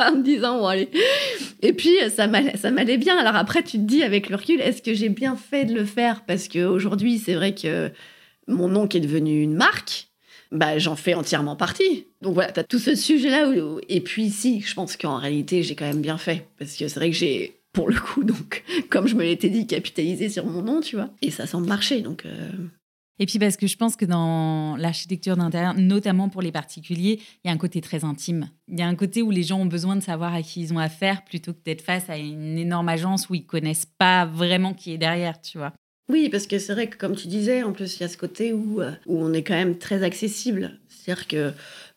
en 0.00 0.16
me 0.16 0.22
disant, 0.22 0.58
bon, 0.58 0.66
allez. 0.66 0.88
Et 1.60 1.72
puis, 1.72 1.94
ça 2.10 2.26
m'allait 2.26 2.98
bien. 2.98 3.16
Alors 3.16 3.36
après, 3.36 3.62
tu 3.62 3.78
te 3.78 3.84
dis, 3.84 4.02
avec 4.02 4.28
le 4.28 4.36
recul, 4.36 4.60
est-ce 4.60 4.82
que 4.82 4.94
j'ai 4.94 5.08
bien 5.08 5.36
fait 5.36 5.64
de 5.64 5.74
le 5.74 5.84
faire? 5.84 6.24
Parce 6.24 6.48
qu'aujourd'hui, 6.48 7.18
c'est 7.18 7.34
vrai 7.34 7.54
que 7.54 7.90
mon 8.48 8.68
nom 8.68 8.86
qui 8.86 8.98
est 8.98 9.00
devenu 9.00 9.42
une 9.42 9.54
marque, 9.54 10.08
bah, 10.50 10.78
j'en 10.78 10.96
fais 10.96 11.14
entièrement 11.14 11.56
partie. 11.56 12.06
Donc 12.20 12.34
voilà, 12.34 12.52
tu 12.52 12.60
as 12.60 12.64
tout 12.64 12.78
ce 12.78 12.94
sujet-là. 12.94 13.50
Et 13.88 14.00
puis, 14.00 14.30
si, 14.30 14.60
je 14.60 14.74
pense 14.74 14.96
qu'en 14.96 15.16
réalité, 15.16 15.62
j'ai 15.62 15.74
quand 15.74 15.86
même 15.86 16.02
bien 16.02 16.18
fait. 16.18 16.46
Parce 16.58 16.76
que 16.76 16.88
c'est 16.88 16.96
vrai 16.96 17.10
que 17.10 17.16
j'ai, 17.16 17.60
pour 17.72 17.88
le 17.88 17.98
coup, 17.98 18.22
donc, 18.22 18.62
comme 18.90 19.08
je 19.08 19.14
me 19.14 19.22
l'étais 19.22 19.48
dit, 19.48 19.66
capitalisé 19.66 20.28
sur 20.28 20.46
mon 20.46 20.62
nom, 20.62 20.80
tu 20.80 20.96
vois. 20.96 21.10
Et 21.22 21.30
ça 21.30 21.46
semble 21.46 21.66
marcher. 21.66 22.02
Donc, 22.02 22.26
euh, 22.26 22.50
et 23.22 23.26
puis 23.26 23.38
parce 23.38 23.56
que 23.56 23.68
je 23.68 23.76
pense 23.76 23.94
que 23.94 24.04
dans 24.04 24.74
l'architecture 24.76 25.36
d'intérieur, 25.36 25.74
notamment 25.74 26.28
pour 26.28 26.42
les 26.42 26.50
particuliers, 26.50 27.20
il 27.44 27.48
y 27.48 27.50
a 27.50 27.54
un 27.54 27.56
côté 27.56 27.80
très 27.80 28.02
intime. 28.02 28.50
Il 28.66 28.80
y 28.80 28.82
a 28.82 28.88
un 28.88 28.96
côté 28.96 29.22
où 29.22 29.30
les 29.30 29.44
gens 29.44 29.60
ont 29.60 29.66
besoin 29.66 29.94
de 29.94 30.02
savoir 30.02 30.34
à 30.34 30.42
qui 30.42 30.60
ils 30.60 30.74
ont 30.74 30.78
affaire 30.80 31.24
plutôt 31.24 31.52
que 31.52 31.60
d'être 31.64 31.82
face 31.82 32.10
à 32.10 32.16
une 32.16 32.58
énorme 32.58 32.88
agence 32.88 33.30
où 33.30 33.36
ils 33.36 33.46
connaissent 33.46 33.86
pas 33.86 34.26
vraiment 34.26 34.74
qui 34.74 34.92
est 34.92 34.98
derrière, 34.98 35.40
tu 35.40 35.56
vois. 35.56 35.72
Oui, 36.08 36.30
parce 36.30 36.48
que 36.48 36.58
c'est 36.58 36.72
vrai 36.72 36.88
que 36.88 36.96
comme 36.96 37.14
tu 37.14 37.28
disais, 37.28 37.62
en 37.62 37.70
plus 37.70 37.96
il 37.96 38.00
y 38.00 38.04
a 38.04 38.08
ce 38.08 38.16
côté 38.16 38.52
où, 38.52 38.80
euh, 38.80 38.90
où 39.06 39.22
on 39.22 39.32
est 39.32 39.44
quand 39.44 39.54
même 39.54 39.78
très 39.78 40.02
accessible. 40.02 40.80
C'est-à-dire 40.88 41.28
que 41.28 41.52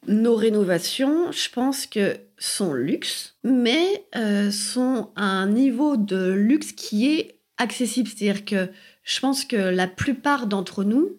nos 0.08 0.36
rénovations, 0.36 1.32
je 1.32 1.50
pense 1.50 1.88
que 1.88 2.18
sont 2.38 2.76
luxe, 2.76 3.36
mais 3.44 4.06
euh, 4.16 4.52
sont 4.52 5.10
à 5.16 5.26
un 5.26 5.48
niveau 5.48 5.98
de 5.98 6.32
luxe 6.34 6.72
qui 6.72 7.08
est 7.08 7.40
accessible. 7.58 8.08
C'est-à-dire 8.08 8.46
que 8.46 8.70
je 9.06 9.20
pense 9.20 9.46
que 9.46 9.56
la 9.56 9.88
plupart 9.88 10.48
d'entre 10.48 10.84
nous, 10.84 11.18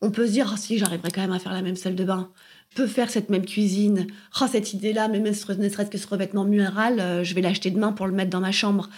on 0.00 0.10
peut 0.10 0.26
se 0.26 0.32
dire 0.32 0.50
ah, 0.52 0.56
si 0.56 0.78
j'arriverai 0.78 1.10
quand 1.10 1.20
même 1.20 1.32
à 1.32 1.38
faire 1.38 1.52
la 1.52 1.62
même 1.62 1.76
salle 1.76 1.94
de 1.94 2.04
bain, 2.04 2.30
je 2.70 2.76
peux 2.82 2.86
faire 2.86 3.10
cette 3.10 3.30
même 3.30 3.44
cuisine, 3.44 4.06
oh, 4.40 4.46
cette 4.50 4.72
idée-là, 4.72 5.08
mais 5.08 5.20
même 5.20 5.32
ne 5.32 5.68
serait-ce 5.68 5.90
que 5.90 5.98
ce 5.98 6.08
revêtement 6.08 6.44
mural, 6.44 6.98
euh, 6.98 7.24
je 7.24 7.34
vais 7.34 7.42
l'acheter 7.42 7.70
demain 7.70 7.92
pour 7.92 8.06
le 8.06 8.12
mettre 8.12 8.30
dans 8.30 8.40
ma 8.40 8.52
chambre. 8.52 8.88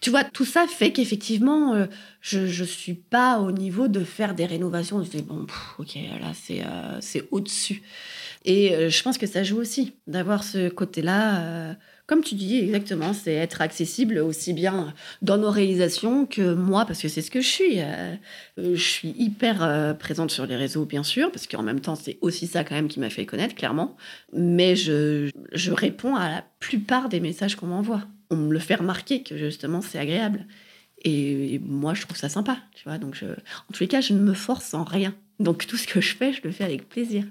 Tu 0.00 0.10
vois, 0.10 0.24
tout 0.24 0.44
ça 0.44 0.66
fait 0.66 0.92
qu'effectivement, 0.92 1.74
euh, 1.74 1.86
je 2.22 2.40
ne 2.40 2.66
suis 2.66 2.94
pas 2.94 3.40
au 3.40 3.52
niveau 3.52 3.86
de 3.86 4.02
faire 4.02 4.34
des 4.34 4.46
rénovations. 4.46 5.02
Je 5.04 5.10
dis, 5.10 5.22
bon, 5.22 5.46
ok, 5.78 5.94
là, 6.20 6.32
c'est 6.32 6.64
euh, 6.64 6.98
c'est 7.00 7.28
au-dessus. 7.30 7.82
Et 8.46 8.88
je 8.88 9.02
pense 9.02 9.18
que 9.18 9.26
ça 9.26 9.42
joue 9.42 9.58
aussi, 9.58 9.92
d'avoir 10.06 10.44
ce 10.44 10.70
côté-là 10.70 11.76
comme 12.10 12.24
tu 12.24 12.34
dis 12.34 12.58
exactement, 12.58 13.12
c'est 13.12 13.34
être 13.34 13.60
accessible 13.60 14.18
aussi 14.18 14.52
bien 14.52 14.92
dans 15.22 15.38
nos 15.38 15.52
réalisations 15.52 16.26
que 16.26 16.54
moi, 16.54 16.84
parce 16.84 17.00
que 17.00 17.06
c'est 17.06 17.22
ce 17.22 17.30
que 17.30 17.40
je 17.40 17.46
suis. 17.46 17.80
Euh, 17.80 18.16
je 18.58 18.82
suis 18.82 19.14
hyper 19.16 19.62
euh, 19.62 19.94
présente 19.94 20.32
sur 20.32 20.44
les 20.44 20.56
réseaux, 20.56 20.84
bien 20.86 21.04
sûr, 21.04 21.30
parce 21.30 21.46
qu'en 21.46 21.62
même 21.62 21.78
temps, 21.78 21.94
c'est 21.94 22.18
aussi 22.20 22.48
ça 22.48 22.64
quand 22.64 22.74
même 22.74 22.88
qui 22.88 22.98
m'a 22.98 23.10
fait 23.10 23.26
connaître, 23.26 23.54
clairement. 23.54 23.96
Mais 24.32 24.74
je, 24.74 25.30
je 25.52 25.70
réponds 25.70 26.16
à 26.16 26.28
la 26.28 26.44
plupart 26.58 27.08
des 27.08 27.20
messages 27.20 27.54
qu'on 27.54 27.68
m'envoie. 27.68 28.02
On 28.28 28.34
me 28.34 28.52
le 28.52 28.58
fait 28.58 28.74
remarquer 28.74 29.22
que 29.22 29.36
justement, 29.36 29.80
c'est 29.80 30.00
agréable. 30.00 30.46
Et, 31.02 31.60
moi, 31.64 31.94
je 31.94 32.02
trouve 32.02 32.16
ça 32.16 32.28
sympa, 32.28 32.58
tu 32.74 32.84
vois. 32.84 32.98
Donc, 32.98 33.22
en 33.22 33.72
tous 33.72 33.82
les 33.82 33.88
cas, 33.88 34.00
je 34.00 34.12
ne 34.12 34.20
me 34.20 34.34
force 34.34 34.74
en 34.74 34.84
rien. 34.84 35.14
Donc 35.40 35.66
tout 35.66 35.78
ce 35.78 35.86
que 35.86 36.02
je 36.02 36.14
fais, 36.14 36.34
je 36.34 36.42
le 36.44 36.52
fais 36.52 36.64
avec 36.64 36.86
plaisir. 36.86 37.24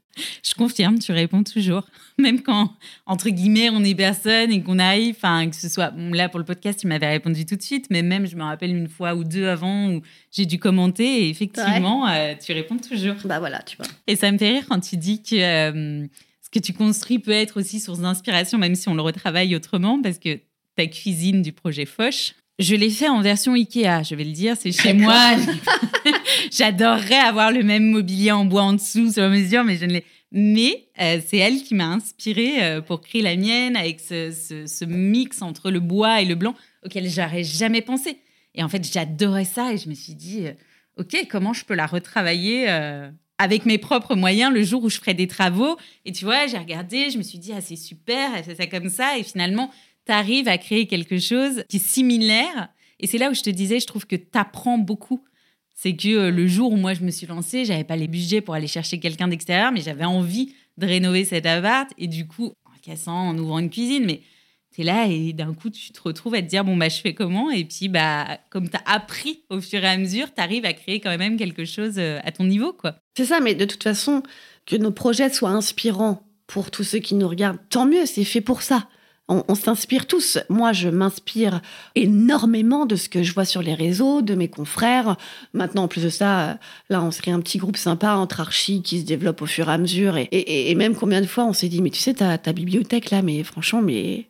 Je 0.43 0.55
confirme, 0.55 0.97
tu 0.97 1.11
réponds 1.11 1.43
toujours. 1.43 1.88
Même 2.17 2.41
quand, 2.41 2.74
entre 3.05 3.30
guillemets, 3.30 3.70
on 3.70 3.84
est 3.84 3.93
personne 3.93 4.51
et 4.51 4.63
qu'on 4.63 4.80
arrive, 4.80 5.15
enfin, 5.15 5.47
que 5.47 5.55
ce 5.55 5.70
soit. 5.70 5.93
là, 5.95 6.28
pour 6.28 6.39
le 6.39 6.45
podcast, 6.45 6.80
tu 6.80 6.88
m'avais 6.88 7.07
répondu 7.07 7.45
tout 7.45 7.55
de 7.55 7.61
suite, 7.61 7.86
mais 7.91 8.01
même, 8.01 8.26
je 8.26 8.36
me 8.36 8.41
rappelle 8.41 8.72
une 8.72 8.89
fois 8.89 9.13
ou 9.13 9.24
deux 9.24 9.47
avant 9.47 9.91
où 9.91 10.01
j'ai 10.32 10.47
dû 10.47 10.57
commenter 10.57 11.26
et 11.26 11.30
effectivement, 11.30 12.09
euh, 12.09 12.34
tu 12.43 12.51
réponds 12.51 12.78
toujours. 12.78 13.15
Bah 13.26 13.38
voilà, 13.38 13.61
tu 13.61 13.78
vois. 13.78 13.86
Et 14.07 14.15
ça 14.15 14.32
me 14.32 14.39
fait 14.39 14.49
rire 14.49 14.65
quand 14.67 14.80
tu 14.80 14.97
dis 14.97 15.22
que 15.22 15.36
euh, 15.36 16.07
ce 16.41 16.49
que 16.49 16.59
tu 16.59 16.74
construis 16.74 17.20
peut 17.20 17.32
être 17.32 17.59
aussi 17.59 17.80
source 17.80 17.99
d'inspiration, 17.99 18.57
même 18.57 18.74
si 18.74 18.89
on 18.89 18.95
le 18.95 19.03
retravaille 19.03 19.55
autrement, 19.55 20.01
parce 20.01 20.17
que 20.17 20.39
ta 20.76 20.88
cuisine 20.88 21.43
du 21.43 21.51
projet 21.51 21.86
Foch, 21.86 22.34
je 22.60 22.76
l'ai 22.76 22.89
fait 22.89 23.07
en 23.07 23.22
version 23.22 23.53
Ikea, 23.53 24.03
je 24.03 24.16
vais 24.16 24.26
le 24.26 24.34
dire, 24.34 24.55
c'est 24.60 24.74
chez 24.74 24.93
moi. 24.93 25.32
J'adorerais 26.51 27.16
avoir 27.16 27.51
le 27.51 27.64
même 27.64 27.86
mobilier 27.89 28.32
en 28.32 28.43
bois 28.43 28.64
en 28.64 28.74
dessous 28.74 29.14
sur 29.14 29.30
mesure, 29.30 29.64
mais 29.64 29.78
je 29.78 29.86
ne 29.86 29.93
l'ai. 29.93 30.05
Mais 30.32 30.89
euh, 31.01 31.20
c'est 31.26 31.38
elle 31.38 31.64
qui 31.64 31.74
m'a 31.74 31.88
inspirée 31.88 32.64
euh, 32.64 32.82
pour 32.82 33.01
créer 33.01 33.22
la 33.22 33.36
mienne 33.36 33.76
avec 33.76 33.99
ce, 33.99 34.86
mix 34.86 35.41
entre 35.41 35.72
le 35.72 35.80
bois 35.80 36.22
et 36.22 36.26
le 36.26 36.36
blanc 36.36 36.53
auquel 36.86 37.10
j'aurais 37.10 37.43
jamais 37.43 37.82
pensé. 37.82 38.20
Et 38.53 38.64
en 38.64 38.70
fait, 38.70 38.84
j'adorais 38.91 39.45
ça 39.45 39.74
et 39.74 39.78
je 39.78 39.89
me 39.89 39.95
suis 39.95 40.14
dit, 40.14 40.45
euh, 40.45 40.53
ok, 40.97 41.28
comment 41.30 41.53
je 41.53 41.66
peux 41.66 41.74
la 41.74 41.88
retravailler 41.88 42.68
avec 43.38 43.66
mes 43.66 43.78
propres 43.78 44.16
moyens 44.16 44.53
le 44.53 44.64
jour 44.64 44.84
où 44.84 44.89
je 44.89 44.97
ferai 44.97 45.14
des 45.14 45.28
travaux? 45.28 45.78
Et 46.05 46.12
tu 46.12 46.26
vois, 46.26 46.45
j'ai 46.45 46.57
regardé, 46.57 47.10
je 47.10 47.18
me 47.18 47.24
suis 47.24 47.39
dit, 47.39 47.53
ah, 47.55 47.62
c'est 47.62 47.78
super, 47.78 48.32
elle 48.36 48.43
fait 48.43 48.55
ça 48.55 48.68
comme 48.68 48.89
ça. 48.89 49.18
Et 49.18 49.24
finalement, 49.24 49.72
tu 50.10 50.14
arrives 50.14 50.47
à 50.47 50.57
créer 50.57 50.88
quelque 50.88 51.20
chose 51.20 51.64
qui 51.70 51.78
est 51.78 51.86
similaire. 51.86 52.70
Et 52.99 53.05
c'est 53.05 53.20
là 53.20 53.30
où 53.30 53.36
je 53.36 53.43
te 53.43 53.49
disais, 53.51 53.80
je 53.80 53.86
trouve 53.86 54.07
que 54.07 54.16
tu 54.16 54.26
apprends 54.34 54.80
beaucoup. 54.80 55.24
C'est 55.76 55.95
que 55.95 56.10
euh, 56.10 56.32
le 56.32 56.47
jour 56.47 56.74
où 56.74 56.78
moi 56.78 56.95
je 56.95 57.03
me 57.03 57.12
suis 57.12 57.28
lancée, 57.28 57.64
j'avais 57.64 57.84
pas 57.84 57.95
les 57.95 58.07
budgets 58.07 58.41
pour 58.41 58.55
aller 58.55 58.68
chercher 58.68 58.99
quelqu'un 58.99 59.28
d'extérieur, 59.28 59.72
mais 59.72 59.82
j'avais 59.82 60.05
envie 60.05 60.55
de 60.78 60.88
rénover 60.88 61.26
cet 61.26 61.45
appart. 61.45 61.91
Et 61.99 62.07
du 62.07 62.28
coup, 62.28 62.53
en 62.66 62.72
cassant, 62.82 63.30
en 63.30 63.38
ouvrant 63.38 63.60
une 63.60 63.70
cuisine, 63.70 64.03
mais 64.03 64.22
tu 64.74 64.82
es 64.82 64.84
là 64.84 65.05
et 65.05 65.32
d'un 65.32 65.53
coup, 65.53 65.70
tu 65.70 65.91
te 65.91 66.01
retrouves 66.01 66.34
à 66.34 66.41
te 66.41 66.47
dire, 66.47 66.66
bon, 66.66 66.76
bah, 66.76 66.89
je 66.89 66.99
fais 66.99 67.14
comment? 67.14 67.51
Et 67.51 67.64
puis, 67.64 67.88
bah, 67.88 68.39
comme 68.49 68.68
tu 68.68 68.78
as 68.78 68.91
appris 68.91 69.43
au 69.51 69.62
fur 69.62 69.84
et 69.84 69.88
à 69.88 69.97
mesure, 69.97 70.34
tu 70.34 70.41
arrives 70.41 70.66
à 70.66 70.74
créer 70.74 70.99
quand 70.99 71.16
même 71.20 71.38
quelque 71.38 71.66
chose 71.66 71.99
euh, 71.99 72.20
à 72.24 72.32
ton 72.32 72.45
niveau, 72.45 72.74
quoi. 72.74 72.95
C'est 73.16 73.26
ça, 73.26 73.39
mais 73.41 73.53
de 73.53 73.66
toute 73.66 73.84
façon, 73.84 74.24
que 74.66 74.76
nos 74.76 74.91
projets 74.91 75.30
soient 75.30 75.51
inspirants 75.51 76.24
pour 76.47 76.72
tous 76.72 76.84
ceux 76.84 76.99
qui 76.99 77.14
nous 77.14 77.28
regardent, 77.28 77.60
tant 77.70 77.86
mieux, 77.86 78.07
c'est 78.07 78.24
fait 78.24 78.41
pour 78.41 78.64
ça 78.64 78.89
on, 79.30 79.55
s'inspire 79.55 80.07
tous. 80.07 80.39
Moi, 80.49 80.73
je 80.73 80.89
m'inspire 80.89 81.61
énormément 81.95 82.86
de 82.86 82.95
ce 82.95 83.09
que 83.09 83.21
je 83.21 83.34
vois 83.34 83.45
sur 83.45 83.61
les 83.61 83.75
réseaux, 83.75 84.21
de 84.21 84.34
mes 84.34 84.47
confrères. 84.47 85.17
Maintenant, 85.53 85.84
en 85.84 85.88
plus 85.88 86.03
de 86.03 86.09
ça, 86.09 86.57
là, 86.89 87.01
on 87.03 87.11
serait 87.11 87.32
un 87.32 87.39
petit 87.39 87.59
groupe 87.59 87.77
sympa 87.77 88.13
entre 88.13 88.41
archis 88.41 88.82
qui 88.82 88.99
se 88.99 89.05
développe 89.05 89.41
au 89.41 89.45
fur 89.45 89.69
et 89.69 89.73
à 89.73 89.77
mesure. 89.77 90.17
Et, 90.17 90.73
même 90.75 90.95
combien 90.95 91.21
de 91.21 91.27
fois 91.27 91.45
on 91.45 91.53
s'est 91.53 91.69
dit, 91.69 91.82
mais 91.82 91.91
tu 91.91 91.99
sais, 91.99 92.15
ta, 92.15 92.38
ta 92.38 92.53
bibliothèque 92.53 93.11
là, 93.11 93.21
mais 93.21 93.43
franchement, 93.43 93.82
mais 93.82 94.28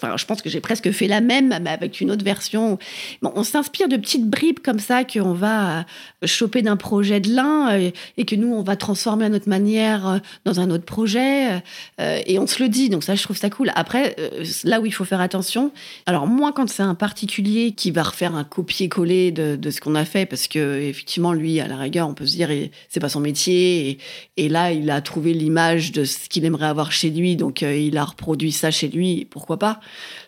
Enfin, 0.00 0.16
je 0.16 0.24
pense 0.26 0.42
que 0.42 0.48
j'ai 0.48 0.60
presque 0.60 0.92
fait 0.92 1.08
la 1.08 1.20
même, 1.20 1.58
mais 1.60 1.70
avec 1.70 2.00
une 2.00 2.12
autre 2.12 2.24
version. 2.24 2.78
Bon, 3.20 3.32
on 3.34 3.42
s'inspire 3.42 3.88
de 3.88 3.96
petites 3.96 4.28
bribes 4.28 4.60
comme 4.60 4.78
ça 4.78 5.02
qu'on 5.02 5.32
va 5.32 5.86
choper 6.24 6.62
d'un 6.62 6.76
projet 6.76 7.18
de 7.18 7.34
l'un 7.34 7.72
euh, 7.72 7.90
et, 8.16 8.24
que 8.24 8.36
nous, 8.36 8.54
on 8.54 8.62
va 8.62 8.76
transformer 8.76 9.24
à 9.24 9.28
notre 9.28 9.48
manière 9.48 10.06
euh, 10.08 10.18
dans 10.44 10.60
un 10.60 10.70
autre 10.70 10.84
projet. 10.84 11.60
Euh, 12.00 12.20
et 12.26 12.38
on 12.38 12.46
se 12.46 12.62
le 12.62 12.68
dit. 12.68 12.90
Donc 12.90 13.02
ça, 13.02 13.16
je 13.16 13.22
trouve 13.24 13.36
ça 13.36 13.50
cool. 13.50 13.72
Après, 13.74 14.14
là 14.62 14.80
où 14.80 14.86
il 14.86 14.92
faut 14.92 15.04
faire 15.04 15.20
attention, 15.20 15.72
alors 16.06 16.28
moi, 16.28 16.52
quand 16.52 16.68
c'est 16.68 16.84
un 16.84 16.94
particulier 16.94 17.72
qui 17.72 17.90
va 17.90 18.04
refaire 18.04 18.36
un 18.36 18.44
copier-coller 18.44 19.32
de, 19.32 19.70
ce 19.70 19.80
qu'on 19.80 19.96
a 19.96 20.04
fait, 20.04 20.26
parce 20.26 20.46
que 20.46 20.80
effectivement, 20.80 21.32
lui, 21.32 21.58
à 21.58 21.66
la 21.66 21.76
rigueur, 21.76 22.08
on 22.08 22.14
peut 22.14 22.26
se 22.26 22.36
dire, 22.36 22.50
c'est 22.88 23.00
pas 23.00 23.08
son 23.08 23.20
métier. 23.20 23.98
Et, 24.36 24.48
là, 24.48 24.70
il 24.70 24.90
a 24.90 25.00
trouvé 25.00 25.34
l'image 25.34 25.90
de 25.90 26.04
ce 26.04 26.28
qu'il 26.28 26.44
aimerait 26.44 26.66
avoir 26.66 26.92
chez 26.92 27.10
lui, 27.10 27.34
donc 27.34 27.62
il 27.62 27.98
a 27.98 28.04
reproduit 28.04 28.52
ça 28.52 28.70
chez 28.70 28.86
lui. 28.86 29.26
Pourquoi 29.28 29.58
pas 29.58 29.80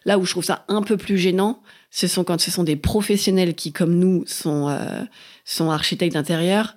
Là 0.04 0.18
où 0.18 0.24
je 0.24 0.30
trouve 0.30 0.44
ça 0.44 0.64
un 0.68 0.82
peu 0.82 0.96
plus 0.96 1.18
gênant, 1.18 1.62
ce 1.90 2.06
sont 2.06 2.24
quand 2.24 2.40
ce 2.40 2.50
sont 2.50 2.64
des 2.64 2.76
professionnels 2.76 3.54
qui, 3.54 3.72
comme 3.72 3.94
nous, 3.94 4.24
sont, 4.26 4.68
euh, 4.68 5.02
sont 5.44 5.70
architectes 5.70 6.14
d'intérieur 6.14 6.76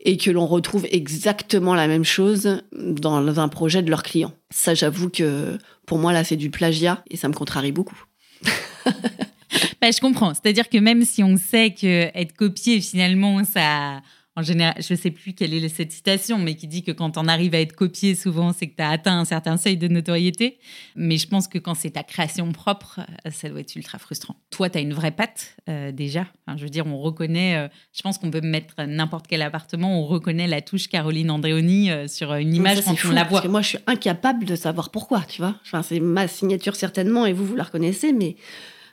et 0.00 0.16
que 0.16 0.30
l'on 0.30 0.46
retrouve 0.46 0.86
exactement 0.90 1.74
la 1.74 1.86
même 1.86 2.04
chose 2.04 2.62
dans 2.72 3.40
un 3.40 3.48
projet 3.48 3.82
de 3.82 3.90
leur 3.90 4.02
client. 4.02 4.32
Ça, 4.50 4.74
j'avoue 4.74 5.10
que 5.10 5.58
pour 5.86 5.98
moi, 5.98 6.12
là, 6.12 6.24
c'est 6.24 6.36
du 6.36 6.50
plagiat 6.50 7.02
et 7.10 7.16
ça 7.16 7.28
me 7.28 7.34
contrarie 7.34 7.72
beaucoup. 7.72 8.02
bah, 8.84 9.90
je 9.90 10.00
comprends. 10.00 10.32
C'est-à-dire 10.32 10.68
que 10.68 10.78
même 10.78 11.04
si 11.04 11.22
on 11.22 11.36
sait 11.36 11.74
que 11.74 12.10
être 12.14 12.34
copié, 12.34 12.80
finalement, 12.80 13.44
ça 13.44 14.00
en 14.40 14.42
général, 14.42 14.74
je 14.78 14.94
ne 14.94 14.98
sais 14.98 15.10
plus 15.10 15.34
quelle 15.34 15.52
est 15.52 15.68
cette 15.68 15.92
citation, 15.92 16.38
mais 16.38 16.54
qui 16.54 16.66
dit 16.66 16.82
que 16.82 16.92
quand 16.92 17.18
on 17.18 17.28
arrive 17.28 17.54
à 17.54 17.60
être 17.60 17.74
copié, 17.74 18.14
souvent, 18.14 18.52
c'est 18.54 18.68
que 18.68 18.76
tu 18.76 18.82
as 18.82 18.88
atteint 18.88 19.18
un 19.18 19.26
certain 19.26 19.58
seuil 19.58 19.76
de 19.76 19.86
notoriété. 19.86 20.58
Mais 20.96 21.18
je 21.18 21.28
pense 21.28 21.46
que 21.46 21.58
quand 21.58 21.74
c'est 21.74 21.90
ta 21.90 22.02
création 22.02 22.50
propre, 22.52 23.00
euh, 23.26 23.30
ça 23.30 23.50
doit 23.50 23.60
être 23.60 23.76
ultra 23.76 23.98
frustrant. 23.98 24.36
Toi, 24.50 24.70
tu 24.70 24.78
as 24.78 24.80
une 24.80 24.94
vraie 24.94 25.10
patte 25.10 25.56
euh, 25.68 25.92
déjà. 25.92 26.26
je 26.56 26.62
veux 26.62 26.70
dire, 26.70 26.86
on 26.86 26.98
reconnaît, 26.98 27.56
euh, 27.56 27.68
je 27.92 28.00
pense 28.00 28.16
qu'on 28.16 28.30
peut 28.30 28.40
mettre 28.40 28.82
n'importe 28.82 29.26
quel 29.26 29.42
appartement, 29.42 30.00
on 30.00 30.06
reconnaît 30.06 30.46
la 30.46 30.62
touche 30.62 30.88
Caroline 30.88 31.30
Andréoni 31.30 31.90
sur 32.08 32.32
une 32.32 32.54
image 32.54 32.82
quand 32.82 32.96
on 33.04 33.12
la 33.12 33.24
voit. 33.24 33.30
Parce 33.30 33.42
que 33.42 33.48
moi, 33.48 33.60
je 33.60 33.68
suis 33.68 33.78
incapable 33.86 34.46
de 34.46 34.56
savoir 34.56 34.90
pourquoi, 34.90 35.20
tu 35.28 35.42
vois. 35.42 35.56
Enfin, 35.66 35.82
c'est 35.82 36.00
ma 36.00 36.28
signature 36.28 36.76
certainement, 36.76 37.26
et 37.26 37.34
vous, 37.34 37.44
vous 37.44 37.56
la 37.56 37.64
reconnaissez, 37.64 38.14
mais 38.14 38.36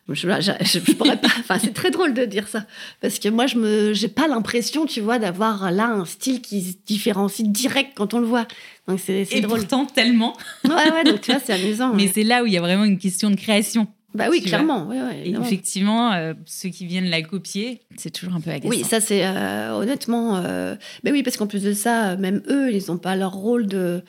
je, 0.10 0.28
je, 0.62 0.93
pourrais 0.93 1.18
pas. 1.18 1.28
Enfin, 1.39 1.60
c'est 1.60 1.74
très 1.74 1.91
drôle 1.91 2.14
de 2.14 2.26
dire 2.26 2.47
ça 2.47 2.66
parce 3.01 3.20
que 3.20 3.30
moi, 3.30 3.47
je 3.47 3.58
me, 3.58 3.93
j'ai 3.93 4.08
pas 4.08 4.28
l'impression, 4.28 4.86
tu 4.86 5.01
vois, 5.01 5.20
d'avoir 5.20 5.72
là 5.72 5.88
un 5.88 6.05
style 6.05 6.41
qui 6.41 6.62
se 6.62 6.76
différencie 6.86 7.47
direct 7.47 7.91
quand 7.95 8.14
on 8.14 8.20
le 8.20 8.28
voit. 8.28 8.47
Donc 8.88 8.99
c'est, 8.99 9.26
c'est 9.26 9.39
Et 9.39 9.41
pourtant 9.41 9.86
tellement. 9.86 10.36
Ouais, 10.64 10.91
ouais. 10.91 11.03
Donc 11.03 11.22
tu 11.22 11.32
vois, 11.32 11.41
c'est 11.43 11.53
amusant. 11.53 11.93
Mais 11.93 12.08
c'est 12.08 12.24
là 12.24 12.43
où 12.43 12.47
il 12.47 12.53
y 12.53 12.58
a 12.58 12.62
vraiment 12.62 12.86
une 12.86 12.97
question 12.97 13.30
de 13.30 13.36
création. 13.36 13.88
Bah 14.14 14.28
oui, 14.32 14.41
clairement. 14.41 14.88
Ouais, 14.88 14.99
ouais, 14.99 15.22
Et 15.26 15.32
effectivement, 15.32 16.14
euh, 16.14 16.34
ceux 16.45 16.70
qui 16.70 16.86
viennent 16.86 17.10
la 17.10 17.22
copier, 17.22 17.82
c'est 17.97 18.10
toujours 18.10 18.34
un 18.34 18.39
peu 18.39 18.49
agaçant. 18.49 18.70
Oui, 18.70 18.84
ça 18.84 18.99
c'est 18.99 19.26
euh, 19.26 19.74
honnêtement. 19.74 20.38
Euh... 20.38 20.76
Mais 21.03 21.12
oui, 21.12 21.22
parce 21.22 21.38
qu'en 21.38 21.45
plus 21.45 21.62
de 21.62 21.74
ça, 21.74 22.16
même 22.16 22.41
eux, 22.49 22.74
ils 22.74 22.86
n'ont 22.88 22.97
pas 22.97 23.16
leur 23.16 23.34
rôle 23.34 23.68
de 23.68 24.01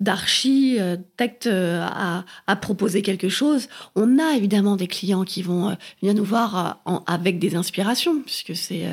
d'architecte 0.00 1.46
euh, 1.46 1.80
à, 1.82 2.24
à, 2.46 2.56
proposer 2.56 3.02
quelque 3.02 3.28
chose. 3.28 3.68
On 3.94 4.18
a 4.18 4.36
évidemment 4.36 4.76
des 4.76 4.88
clients 4.88 5.24
qui 5.24 5.42
vont 5.42 5.70
euh, 5.70 5.74
venir 6.02 6.14
nous 6.14 6.24
voir 6.24 6.78
euh, 6.86 6.98
avec 7.06 7.38
des 7.38 7.56
inspirations, 7.56 8.20
puisque 8.20 8.54
c'est 8.54 8.84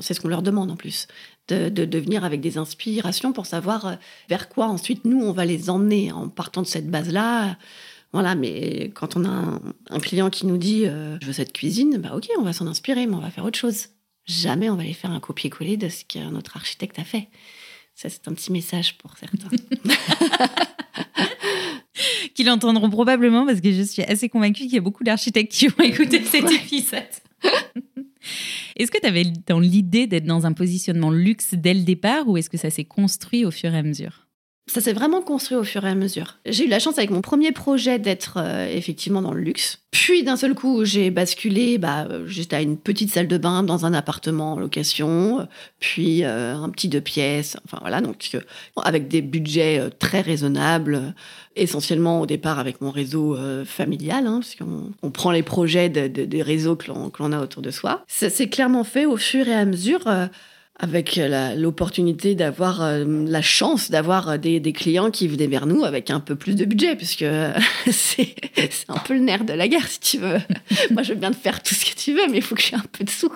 c'est 0.00 0.14
ce 0.14 0.20
qu'on 0.20 0.28
leur 0.28 0.42
demande 0.42 0.70
en 0.70 0.76
plus, 0.76 1.06
de, 1.48 1.68
de, 1.68 1.98
venir 1.98 2.24
avec 2.24 2.40
des 2.40 2.58
inspirations 2.58 3.32
pour 3.32 3.46
savoir 3.46 3.96
vers 4.28 4.48
quoi 4.48 4.66
ensuite 4.66 5.04
nous 5.04 5.22
on 5.22 5.32
va 5.32 5.44
les 5.44 5.70
emmener 5.70 6.12
en 6.12 6.28
partant 6.28 6.62
de 6.62 6.66
cette 6.66 6.90
base-là. 6.90 7.56
Voilà, 8.12 8.34
mais 8.34 8.90
quand 8.94 9.16
on 9.16 9.24
a 9.24 9.60
un, 9.90 10.00
client 10.00 10.30
qui 10.30 10.46
nous 10.46 10.58
dit 10.58 10.84
je 10.84 11.26
veux 11.26 11.32
cette 11.32 11.52
cuisine, 11.52 11.98
bah 11.98 12.14
ok, 12.14 12.28
on 12.38 12.42
va 12.42 12.52
s'en 12.52 12.66
inspirer, 12.66 13.06
mais 13.06 13.14
on 13.14 13.20
va 13.20 13.30
faire 13.30 13.44
autre 13.44 13.58
chose. 13.58 13.88
Jamais 14.26 14.68
on 14.70 14.76
va 14.76 14.82
aller 14.82 14.92
faire 14.92 15.10
un 15.10 15.20
copier-coller 15.20 15.76
de 15.76 15.88
ce 15.88 16.04
qu'un 16.04 16.34
autre 16.34 16.56
architecte 16.56 16.98
a 16.98 17.04
fait. 17.04 17.28
Ça, 17.96 18.10
c'est 18.10 18.28
un 18.28 18.34
petit 18.34 18.52
message 18.52 18.98
pour 18.98 19.16
certains. 19.16 19.48
qui 22.34 22.44
l'entendront 22.44 22.90
probablement 22.90 23.46
parce 23.46 23.62
que 23.62 23.72
je 23.72 23.80
suis 23.80 24.02
assez 24.02 24.28
convaincue 24.28 24.64
qu'il 24.64 24.74
y 24.74 24.78
a 24.78 24.82
beaucoup 24.82 25.02
d'architectes 25.02 25.50
qui 25.50 25.68
vont 25.68 25.82
écouter 25.82 26.22
cet 26.24 26.50
épisode. 26.50 27.08
est-ce 28.76 28.90
que 28.90 29.00
tu 29.00 29.06
avais 29.06 29.24
dans 29.46 29.58
l'idée 29.58 30.06
d'être 30.06 30.26
dans 30.26 30.44
un 30.44 30.52
positionnement 30.52 31.10
luxe 31.10 31.54
dès 31.54 31.72
le 31.72 31.84
départ 31.84 32.28
ou 32.28 32.36
est-ce 32.36 32.50
que 32.50 32.58
ça 32.58 32.68
s'est 32.68 32.84
construit 32.84 33.46
au 33.46 33.50
fur 33.50 33.72
et 33.72 33.78
à 33.78 33.82
mesure? 33.82 34.25
Ça 34.68 34.80
s'est 34.80 34.92
vraiment 34.92 35.22
construit 35.22 35.56
au 35.56 35.62
fur 35.62 35.84
et 35.86 35.88
à 35.88 35.94
mesure. 35.94 36.38
J'ai 36.44 36.64
eu 36.64 36.68
la 36.68 36.80
chance 36.80 36.98
avec 36.98 37.10
mon 37.10 37.20
premier 37.20 37.52
projet 37.52 38.00
d'être 38.00 38.38
euh, 38.38 38.68
effectivement 38.68 39.22
dans 39.22 39.32
le 39.32 39.40
luxe. 39.40 39.78
Puis 39.92 40.24
d'un 40.24 40.36
seul 40.36 40.54
coup, 40.54 40.84
j'ai 40.84 41.10
basculé, 41.10 41.78
bah, 41.78 42.08
j'étais 42.26 42.56
à 42.56 42.62
une 42.62 42.76
petite 42.76 43.10
salle 43.10 43.28
de 43.28 43.38
bain 43.38 43.62
dans 43.62 43.86
un 43.86 43.94
appartement 43.94 44.54
en 44.54 44.58
location, 44.58 45.46
puis 45.78 46.24
euh, 46.24 46.56
un 46.56 46.68
petit 46.70 46.88
deux 46.88 47.00
pièces, 47.00 47.56
enfin 47.64 47.78
voilà, 47.80 48.00
donc 48.00 48.28
euh, 48.34 48.40
avec 48.82 49.06
des 49.06 49.22
budgets 49.22 49.88
très 49.98 50.20
raisonnables, 50.20 51.14
essentiellement 51.54 52.20
au 52.20 52.26
départ 52.26 52.58
avec 52.58 52.80
mon 52.80 52.90
réseau 52.90 53.38
familial, 53.64 54.26
hein, 54.26 54.40
prend 55.12 55.30
les 55.30 55.42
projets 55.42 55.88
des 55.88 56.42
réseaux 56.42 56.76
que 56.76 56.88
l'on 56.88 57.32
a 57.32 57.40
autour 57.40 57.62
de 57.62 57.70
soi. 57.70 58.04
Ça 58.06 58.28
s'est 58.28 58.48
clairement 58.48 58.84
fait 58.84 59.06
au 59.06 59.16
fur 59.16 59.48
et 59.48 59.54
à 59.54 59.64
mesure 59.64 60.02
avec 60.78 61.18
l'opportunité 61.56 62.34
d'avoir 62.34 62.82
euh, 62.82 63.04
la 63.06 63.40
chance 63.40 63.90
d'avoir 63.90 64.28
euh, 64.28 64.36
des, 64.36 64.72
clients 64.72 65.10
qui 65.10 65.26
venaient 65.26 65.46
vers 65.46 65.66
nous 65.66 65.84
avec 65.84 66.10
un 66.10 66.20
peu 66.20 66.36
plus 66.36 66.54
de 66.54 66.66
budget, 66.66 66.96
puisque 66.96 67.24
c'est 67.90 68.34
un 68.88 68.98
peu 68.98 69.14
le 69.14 69.20
nerf 69.20 69.44
de 69.44 69.54
la 69.54 69.68
guerre, 69.68 69.88
si 69.88 70.00
tu 70.00 70.18
veux. 70.18 70.38
Moi, 70.90 71.02
je 71.02 71.14
veux 71.14 71.18
bien 71.18 71.30
te 71.30 71.36
faire 71.36 71.62
tout 71.62 71.74
ce 71.74 71.84
que 71.86 71.96
tu 71.96 72.12
veux, 72.12 72.26
mais 72.28 72.38
il 72.38 72.42
faut 72.42 72.54
que 72.54 72.62
j'ai 72.62 72.76
un 72.76 72.84
peu 72.92 73.04
de 73.04 73.10
sous. 73.10 73.32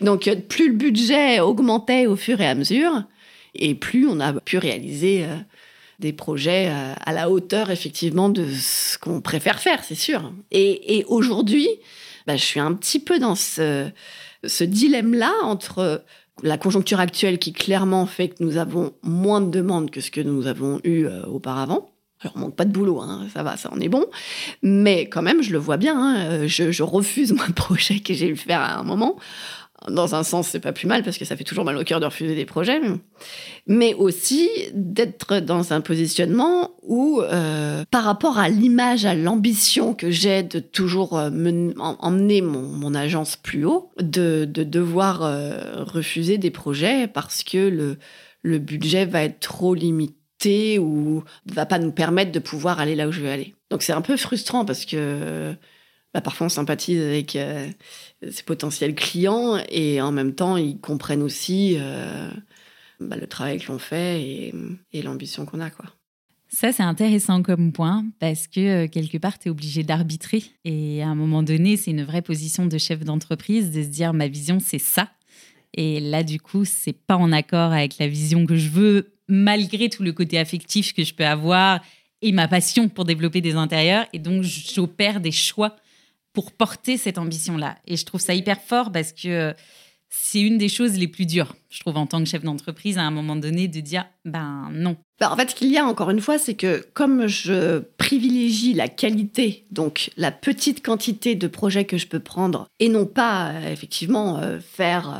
Donc, 0.00 0.26
euh, 0.26 0.36
plus 0.36 0.68
le 0.68 0.74
budget 0.74 1.40
augmentait 1.40 2.06
au 2.06 2.16
fur 2.16 2.40
et 2.40 2.46
à 2.46 2.54
mesure, 2.54 3.02
et 3.54 3.74
plus 3.74 4.08
on 4.08 4.18
a 4.20 4.32
pu 4.32 4.56
réaliser 4.56 5.24
des 6.00 6.12
projets 6.12 6.72
à 7.06 7.12
la 7.12 7.30
hauteur, 7.30 7.70
effectivement, 7.70 8.28
de 8.28 8.44
ce 8.52 8.98
qu'on 8.98 9.20
préfère 9.20 9.60
faire, 9.60 9.84
c'est 9.84 9.94
sûr. 9.94 10.32
Et, 10.50 11.04
aujourd'hui, 11.06 11.68
bah, 12.26 12.36
je 12.36 12.44
suis 12.44 12.58
un 12.58 12.74
petit 12.74 12.98
peu 12.98 13.20
dans 13.20 13.36
ce 13.36 13.92
dilemme-là 14.64 15.32
entre 15.44 16.02
la 16.42 16.58
conjoncture 16.58 17.00
actuelle 17.00 17.38
qui 17.38 17.52
clairement 17.52 18.06
fait 18.06 18.28
que 18.28 18.42
nous 18.42 18.56
avons 18.56 18.92
moins 19.02 19.40
de 19.40 19.50
demandes 19.50 19.90
que 19.90 20.00
ce 20.00 20.10
que 20.10 20.20
nous 20.20 20.46
avons 20.46 20.80
eu 20.84 21.06
euh, 21.06 21.24
auparavant. 21.26 21.90
Alors, 22.20 22.36
on 22.36 22.40
manque 22.40 22.56
pas 22.56 22.64
de 22.64 22.72
boulot, 22.72 23.00
hein, 23.00 23.26
ça 23.32 23.42
va, 23.42 23.56
ça 23.56 23.72
en 23.72 23.80
est 23.80 23.88
bon. 23.88 24.06
Mais 24.62 25.08
quand 25.08 25.22
même, 25.22 25.42
je 25.42 25.52
le 25.52 25.58
vois 25.58 25.76
bien, 25.76 25.96
hein, 25.96 26.16
euh, 26.30 26.48
je, 26.48 26.82
refuse 26.82 27.32
mon 27.38 27.52
projet 27.52 28.00
que 28.00 28.14
j'ai 28.14 28.28
eu 28.28 28.36
faire 28.36 28.60
à 28.60 28.78
un 28.78 28.82
moment 28.82 29.16
dans 29.88 30.14
un 30.14 30.22
sens, 30.22 30.48
c'est 30.48 30.60
pas 30.60 30.72
plus 30.72 30.86
mal 30.86 31.02
parce 31.02 31.18
que 31.18 31.24
ça 31.24 31.36
fait 31.36 31.44
toujours 31.44 31.64
mal 31.64 31.76
au 31.76 31.84
cœur 31.84 32.00
de 32.00 32.06
refuser 32.06 32.34
des 32.34 32.46
projets, 32.46 32.80
mais 33.66 33.94
aussi 33.94 34.48
d'être 34.72 35.40
dans 35.40 35.72
un 35.72 35.80
positionnement 35.80 36.70
où, 36.82 37.20
euh, 37.20 37.84
par 37.90 38.04
rapport 38.04 38.38
à 38.38 38.48
l'image, 38.48 39.04
à 39.04 39.14
l'ambition 39.14 39.94
que 39.94 40.10
j'ai 40.10 40.42
de 40.42 40.58
toujours 40.58 41.18
euh, 41.18 41.30
emmener 41.78 42.40
mon, 42.40 42.62
mon, 42.62 42.94
agence 42.94 43.36
plus 43.36 43.64
haut, 43.64 43.90
de, 44.00 44.44
de 44.44 44.62
devoir 44.62 45.22
euh, 45.22 45.84
refuser 45.84 46.38
des 46.38 46.50
projets 46.50 47.06
parce 47.06 47.42
que 47.42 47.68
le, 47.68 47.98
le 48.42 48.58
budget 48.58 49.04
va 49.04 49.22
être 49.22 49.40
trop 49.40 49.74
limité 49.74 50.78
ou 50.78 51.24
va 51.52 51.66
pas 51.66 51.78
nous 51.78 51.92
permettre 51.92 52.32
de 52.32 52.38
pouvoir 52.38 52.80
aller 52.80 52.94
là 52.94 53.08
où 53.08 53.12
je 53.12 53.20
veux 53.20 53.30
aller. 53.30 53.54
Donc 53.70 53.82
c'est 53.82 53.92
un 53.92 54.02
peu 54.02 54.16
frustrant 54.16 54.64
parce 54.64 54.84
que 54.84 55.54
bah, 56.14 56.20
parfois 56.20 56.46
on 56.46 56.50
sympathise 56.50 57.02
avec 57.02 57.34
euh, 57.34 57.68
ses 58.30 58.44
potentiels 58.44 58.94
clients 58.94 59.58
et 59.68 60.00
en 60.00 60.12
même 60.12 60.34
temps 60.34 60.56
ils 60.56 60.78
comprennent 60.78 61.22
aussi 61.22 61.76
euh, 61.76 62.30
bah, 63.00 63.16
le 63.20 63.26
travail 63.26 63.58
que 63.58 63.66
l'on 63.72 63.80
fait 63.80 64.22
et, 64.92 65.02
l'ambition 65.02 65.44
qu'on 65.44 65.60
a. 65.60 65.70
Ça, 66.48 66.72
c'est 66.72 66.84
intéressant 66.84 67.42
comme 67.42 67.72
point 67.72 68.04
parce 68.20 68.46
que 68.46 68.84
euh, 68.84 68.88
quelque 68.88 69.18
part, 69.18 69.40
tu 69.40 69.48
es 69.48 69.50
obligé 69.50 69.82
d'arbitrer. 69.82 70.44
Et 70.64 71.02
à 71.02 71.08
un 71.08 71.16
moment 71.16 71.42
donné, 71.42 71.76
c'est 71.76 71.90
une 71.90 72.04
vraie 72.04 72.22
position 72.22 72.66
de 72.66 72.78
chef 72.78 73.00
d'entreprise 73.00 73.72
de 73.72 73.82
se 73.82 73.88
dire 73.88 74.12
ma 74.12 74.28
vision, 74.28 74.60
c'est 74.60 74.78
ça. 74.78 75.08
Et 75.76 75.98
là, 75.98 76.22
du 76.22 76.38
coup, 76.38 76.64
c'est 76.64 76.92
pas 76.92 77.16
en 77.16 77.32
accord 77.32 77.72
avec 77.72 77.98
la 77.98 78.06
vision 78.06 78.46
que 78.46 78.54
je 78.54 78.68
veux, 78.68 79.14
malgré 79.26 79.88
tout 79.88 80.04
le 80.04 80.12
côté 80.12 80.38
affectif 80.38 80.92
que 80.92 81.02
je 81.02 81.12
peux 81.12 81.26
avoir 81.26 81.80
et 82.22 82.30
ma 82.30 82.46
passion 82.46 82.88
pour 82.88 83.04
développer 83.04 83.40
des 83.40 83.56
intérieurs. 83.56 84.06
Et 84.12 84.20
donc, 84.20 84.44
j'opère 84.44 85.20
des 85.20 85.32
choix 85.32 85.74
pour 86.34 86.52
porter 86.52 86.98
cette 86.98 87.16
ambition-là. 87.16 87.76
Et 87.86 87.96
je 87.96 88.04
trouve 88.04 88.20
ça 88.20 88.34
hyper 88.34 88.60
fort 88.60 88.92
parce 88.92 89.12
que 89.12 89.54
c'est 90.16 90.40
une 90.40 90.58
des 90.58 90.68
choses 90.68 90.96
les 90.96 91.08
plus 91.08 91.26
dures, 91.26 91.54
je 91.70 91.80
trouve, 91.80 91.96
en 91.96 92.06
tant 92.06 92.20
que 92.20 92.28
chef 92.28 92.42
d'entreprise, 92.42 92.98
à 92.98 93.02
un 93.02 93.10
moment 93.10 93.36
donné, 93.36 93.68
de 93.68 93.80
dire 93.80 94.06
ben 94.24 94.68
non. 94.72 94.96
Bah, 95.20 95.30
en 95.30 95.36
fait, 95.36 95.50
ce 95.50 95.54
qu'il 95.54 95.70
y 95.70 95.78
a 95.78 95.84
encore 95.84 96.10
une 96.10 96.20
fois, 96.20 96.38
c'est 96.38 96.54
que 96.54 96.84
comme 96.92 97.26
je 97.26 97.80
privilégie 97.98 98.74
la 98.74 98.88
qualité, 98.88 99.64
donc 99.70 100.10
la 100.16 100.32
petite 100.32 100.84
quantité 100.84 101.34
de 101.34 101.46
projets 101.46 101.84
que 101.84 101.98
je 101.98 102.06
peux 102.06 102.20
prendre, 102.20 102.66
et 102.80 102.88
non 102.88 103.06
pas 103.06 103.50
euh, 103.50 103.72
effectivement 103.72 104.38
euh, 104.38 104.58
faire 104.60 105.14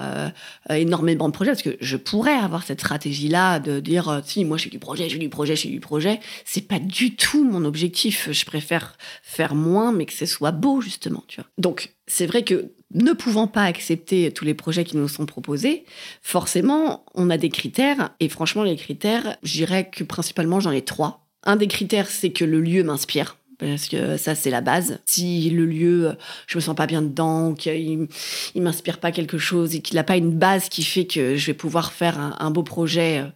euh, 0.71 0.75
énormément 0.75 1.29
de 1.29 1.33
projets, 1.33 1.53
parce 1.53 1.63
que 1.63 1.77
je 1.81 1.97
pourrais 1.97 2.35
avoir 2.35 2.65
cette 2.65 2.81
stratégie-là 2.81 3.61
de 3.61 3.81
dire 3.81 4.23
si 4.25 4.45
moi 4.45 4.57
j'ai 4.57 4.71
du 4.71 4.79
projet, 4.79 5.09
j'ai 5.09 5.19
du 5.19 5.29
projet, 5.29 5.57
j'ai 5.57 5.71
du 5.71 5.81
projet, 5.81 6.21
c'est 6.45 6.67
pas 6.67 6.79
du 6.79 7.15
tout 7.15 7.45
mon 7.45 7.65
objectif. 7.65 8.29
Je 8.33 8.45
préfère 8.45 8.97
faire 9.23 9.55
moins, 9.55 9.93
mais 9.93 10.07
que 10.07 10.13
ce 10.13 10.27
soit 10.27 10.53
beau 10.53 10.81
justement, 10.81 11.25
tu 11.29 11.41
vois. 11.41 11.49
Donc 11.59 11.95
c'est 12.07 12.27
vrai 12.27 12.43
que 12.43 12.73
ne 12.95 13.13
pouvant 13.13 13.47
pas 13.47 13.65
accepter 13.65 14.31
tous 14.33 14.45
les 14.45 14.55
projets 14.55 14.85
qui 14.85 14.97
nous 14.97 15.09
sont 15.09 15.27
proposés, 15.27 15.85
forcément, 16.23 17.05
on 17.15 17.31
a 17.31 17.37
des 17.37 17.51
critères. 17.51 18.11
Et 18.21 18.29
franchement, 18.29 18.63
les 18.63 18.77
critères, 18.77 19.37
je 19.43 19.53
dirais 19.53 19.91
que 19.91 20.05
principalement, 20.05 20.61
j'en 20.61 20.71
ai 20.71 20.83
trois. 20.83 21.27
Un 21.43 21.57
des 21.57 21.69
critères, 21.69 22.09
c'est 22.09 22.31
que 22.31 22.45
le 22.45 22.61
lieu 22.61 22.83
m'inspire. 22.83 23.37
Parce 23.59 23.89
que 23.89 24.17
ça, 24.17 24.35
c'est 24.35 24.51
la 24.51 24.61
base. 24.61 24.99
Si 25.07 25.49
le 25.51 25.65
lieu, 25.65 26.17
je 26.47 26.59
me 26.59 26.61
sens 26.61 26.75
pas 26.75 26.87
bien 26.87 27.03
dedans, 27.03 27.55
qu'il 27.55 28.09
il 28.55 28.63
m'inspire 28.63 28.99
pas 28.99 29.13
quelque 29.13 29.39
chose 29.39 29.75
et 29.75 29.81
qu'il 29.81 29.97
n'a 29.97 30.05
pas 30.05 30.17
une 30.17 30.33
base 30.33 30.69
qui 30.69 30.83
fait 30.83 31.07
que 31.07 31.37
je 31.37 31.47
vais 31.47 31.55
pouvoir 31.55 31.93
faire 31.93 32.19
un, 32.19 32.51
beau 32.51 32.63
projet, 32.63 33.21
euh, 33.21 33.29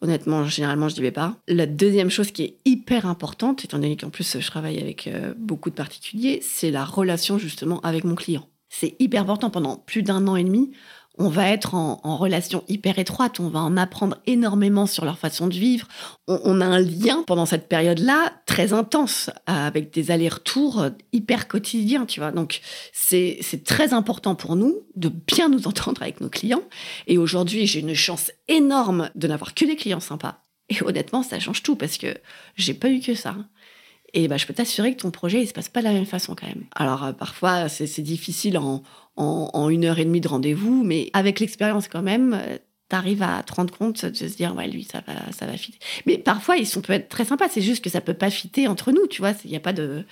honnêtement, 0.00 0.44
généralement, 0.44 0.88
je 0.88 0.96
n'y 0.96 1.02
vais 1.02 1.12
pas. 1.12 1.36
La 1.46 1.66
deuxième 1.66 2.10
chose 2.10 2.30
qui 2.30 2.42
est 2.42 2.56
hyper 2.64 3.06
importante, 3.06 3.64
étant 3.64 3.78
donné 3.78 3.96
qu'en 3.96 4.10
plus, 4.10 4.38
je 4.38 4.46
travaille 4.46 4.80
avec 4.80 5.06
euh, 5.06 5.34
beaucoup 5.36 5.70
de 5.70 5.76
particuliers, 5.76 6.40
c'est 6.42 6.70
la 6.70 6.84
relation 6.84 7.38
justement 7.38 7.80
avec 7.80 8.04
mon 8.04 8.16
client. 8.16 8.46
C'est 8.70 8.96
hyper 8.98 9.22
important. 9.22 9.50
Pendant 9.50 9.76
plus 9.76 10.02
d'un 10.02 10.26
an 10.26 10.36
et 10.36 10.44
demi, 10.44 10.70
on 11.18 11.28
va 11.28 11.50
être 11.50 11.74
en, 11.74 12.16
relation 12.16 12.64
hyper 12.66 12.98
étroite, 12.98 13.40
on 13.40 13.48
va 13.48 13.60
en 13.60 13.76
apprendre 13.76 14.16
énormément 14.26 14.86
sur 14.86 15.04
leur 15.04 15.18
façon 15.18 15.48
de 15.48 15.54
vivre. 15.54 15.86
On, 16.28 16.62
a 16.62 16.64
un 16.64 16.78
lien 16.78 17.24
pendant 17.26 17.44
cette 17.44 17.68
période-là 17.68 18.32
très 18.46 18.72
intense, 18.72 19.28
avec 19.46 19.92
des 19.92 20.10
allers-retours 20.10 20.86
hyper 21.12 21.46
quotidiens, 21.46 22.06
tu 22.06 22.20
vois. 22.20 22.30
Donc, 22.30 22.62
c'est 22.92 23.64
très 23.66 23.92
important 23.92 24.34
pour 24.34 24.56
nous 24.56 24.86
de 24.96 25.10
bien 25.10 25.50
nous 25.50 25.66
entendre 25.66 26.00
avec 26.00 26.22
nos 26.22 26.30
clients. 26.30 26.62
Et 27.06 27.18
aujourd'hui, 27.18 27.66
j'ai 27.66 27.80
une 27.80 27.94
chance 27.94 28.32
énorme 28.48 29.10
de 29.14 29.28
n'avoir 29.28 29.52
que 29.54 29.66
des 29.66 29.76
clients 29.76 30.00
sympas. 30.00 30.44
Et 30.70 30.82
honnêtement, 30.82 31.22
ça 31.22 31.38
change 31.38 31.62
tout 31.62 31.76
parce 31.76 31.98
que 31.98 32.16
j'ai 32.56 32.74
pas 32.74 32.88
eu 32.88 33.00
que 33.00 33.14
ça. 33.14 33.36
Et 34.14 34.28
bah, 34.28 34.36
je 34.36 34.46
peux 34.46 34.54
t'assurer 34.54 34.94
que 34.94 35.00
ton 35.00 35.10
projet, 35.10 35.42
il 35.42 35.46
se 35.46 35.52
passe 35.52 35.68
pas 35.68 35.80
de 35.80 35.86
la 35.86 35.92
même 35.92 36.06
façon 36.06 36.34
quand 36.34 36.46
même. 36.46 36.64
Alors, 36.74 37.04
euh, 37.04 37.12
parfois, 37.12 37.68
c'est 37.68 38.02
difficile 38.02 38.58
en, 38.58 38.82
en, 39.16 39.68
une 39.68 39.84
heure 39.84 39.98
et 39.98 40.04
demie 40.04 40.20
de 40.20 40.28
rendez-vous, 40.28 40.82
mais 40.82 41.10
avec 41.12 41.40
l'expérience 41.40 41.88
quand 41.88 42.02
même, 42.02 42.34
euh, 42.34 42.56
tu 42.88 42.96
arrives 42.96 43.22
à 43.22 43.42
te 43.44 43.54
rendre 43.54 43.76
compte 43.76 44.04
de 44.04 44.14
se 44.14 44.24
dire, 44.24 44.54
ouais, 44.56 44.66
lui, 44.66 44.84
ça 44.84 45.02
va, 45.06 45.14
ça 45.32 45.46
va 45.46 45.56
fitter. 45.56 45.78
Mais 46.06 46.18
parfois, 46.18 46.56
ils 46.56 46.66
sont, 46.66 46.80
peut 46.80 46.92
être 46.92 47.08
très 47.08 47.24
sympas, 47.24 47.48
c'est 47.48 47.60
juste 47.60 47.84
que 47.84 47.90
ça 47.90 48.00
peut 48.00 48.14
pas 48.14 48.30
fitter 48.30 48.66
entre 48.66 48.90
nous, 48.90 49.06
tu 49.06 49.22
vois, 49.22 49.32
il 49.44 49.50
n'y 49.50 49.56
a 49.56 49.60
pas 49.60 49.72
de... 49.72 50.04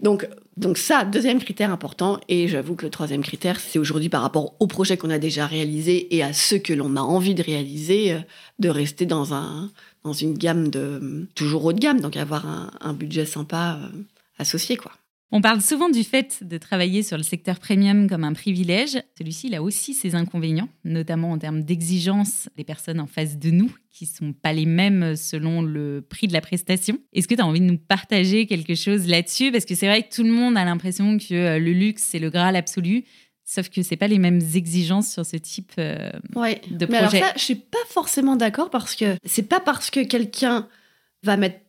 Donc, 0.00 0.26
donc 0.56 0.78
ça, 0.78 1.04
deuxième 1.04 1.38
critère 1.40 1.70
important, 1.70 2.18
et 2.28 2.48
j'avoue 2.48 2.74
que 2.74 2.86
le 2.86 2.90
troisième 2.90 3.22
critère, 3.22 3.60
c'est 3.60 3.78
aujourd'hui 3.78 4.08
par 4.08 4.22
rapport 4.22 4.54
au 4.60 4.66
projet 4.66 4.96
qu'on 4.96 5.10
a 5.10 5.18
déjà 5.18 5.46
réalisé 5.46 6.14
et 6.16 6.22
à 6.22 6.32
ceux 6.32 6.58
que 6.58 6.72
l'on 6.72 6.96
a 6.96 7.00
envie 7.00 7.34
de 7.34 7.42
réaliser, 7.42 8.12
euh, 8.12 8.20
de 8.58 8.70
rester 8.70 9.04
dans 9.04 9.34
un, 9.34 9.70
dans 10.06 10.12
une 10.12 10.38
gamme 10.38 10.70
de 10.70 11.26
toujours 11.34 11.64
haut 11.64 11.72
de 11.72 11.80
gamme, 11.80 12.00
donc 12.00 12.16
avoir 12.16 12.70
un, 12.80 12.92
budget 12.94 13.26
sympa 13.26 13.80
euh, 13.82 14.02
associé, 14.38 14.76
quoi. 14.76 14.92
On 15.32 15.40
parle 15.40 15.60
souvent 15.60 15.88
du 15.88 16.04
fait 16.04 16.44
de 16.44 16.56
travailler 16.56 17.02
sur 17.02 17.16
le 17.16 17.24
secteur 17.24 17.58
premium 17.58 18.08
comme 18.08 18.22
un 18.22 18.32
privilège. 18.32 18.96
Celui-ci, 19.18 19.48
il 19.48 19.56
a 19.56 19.62
aussi 19.62 19.92
ses 19.92 20.14
inconvénients, 20.14 20.68
notamment 20.84 21.32
en 21.32 21.38
termes 21.38 21.62
d'exigence 21.62 22.48
des 22.56 22.62
personnes 22.62 23.00
en 23.00 23.08
face 23.08 23.36
de 23.36 23.50
nous, 23.50 23.72
qui 23.90 24.04
ne 24.04 24.28
sont 24.28 24.32
pas 24.32 24.52
les 24.52 24.66
mêmes 24.66 25.16
selon 25.16 25.62
le 25.62 26.06
prix 26.08 26.28
de 26.28 26.32
la 26.32 26.40
prestation. 26.40 27.00
Est-ce 27.12 27.26
que 27.26 27.34
tu 27.34 27.40
as 27.40 27.46
envie 27.46 27.60
de 27.60 27.64
nous 27.64 27.76
partager 27.78 28.46
quelque 28.46 28.76
chose 28.76 29.08
là-dessus? 29.08 29.50
Parce 29.50 29.64
que 29.64 29.74
c'est 29.74 29.88
vrai 29.88 30.04
que 30.04 30.14
tout 30.14 30.22
le 30.22 30.30
monde 30.30 30.56
a 30.56 30.64
l'impression 30.64 31.18
que 31.18 31.34
euh, 31.34 31.58
le 31.58 31.72
luxe, 31.72 32.04
c'est 32.08 32.20
le 32.20 32.30
Graal 32.30 32.54
absolu. 32.54 33.02
Sauf 33.48 33.68
que 33.70 33.82
c'est 33.82 33.96
pas 33.96 34.08
les 34.08 34.18
mêmes 34.18 34.40
exigences 34.54 35.12
sur 35.12 35.24
ce 35.24 35.36
type 35.36 35.70
euh, 35.78 36.10
de 36.10 36.84
projet. 36.84 36.86
Mais 36.90 36.96
alors 36.96 37.12
ça, 37.12 37.32
je 37.36 37.42
suis 37.42 37.54
pas 37.54 37.78
forcément 37.88 38.34
d'accord 38.34 38.70
parce 38.70 38.96
que 38.96 39.16
c'est 39.24 39.44
pas 39.48 39.60
parce 39.60 39.90
que 39.90 40.00
quelqu'un 40.00 40.66
va 41.22 41.36
mettre 41.36 41.60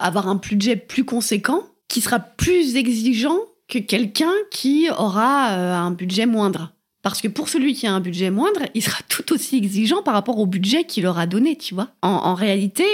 avoir 0.00 0.28
un 0.28 0.34
budget 0.34 0.74
plus 0.74 1.04
conséquent 1.04 1.62
qui 1.86 2.00
sera 2.00 2.18
plus 2.18 2.74
exigeant 2.74 3.38
que 3.68 3.78
quelqu'un 3.78 4.32
qui 4.50 4.88
aura 4.90 5.52
euh, 5.52 5.74
un 5.74 5.92
budget 5.92 6.26
moindre. 6.26 6.74
Parce 7.02 7.22
que 7.22 7.28
pour 7.28 7.48
celui 7.48 7.74
qui 7.74 7.86
a 7.86 7.92
un 7.94 8.00
budget 8.00 8.30
moindre, 8.30 8.62
il 8.74 8.82
sera 8.82 8.98
tout 9.08 9.32
aussi 9.32 9.56
exigeant 9.56 10.02
par 10.02 10.12
rapport 10.12 10.38
au 10.38 10.46
budget 10.46 10.84
qu'il 10.84 11.06
aura 11.06 11.26
donné, 11.26 11.56
tu 11.56 11.74
vois. 11.74 11.88
En, 12.02 12.34
réalité, 12.34 12.84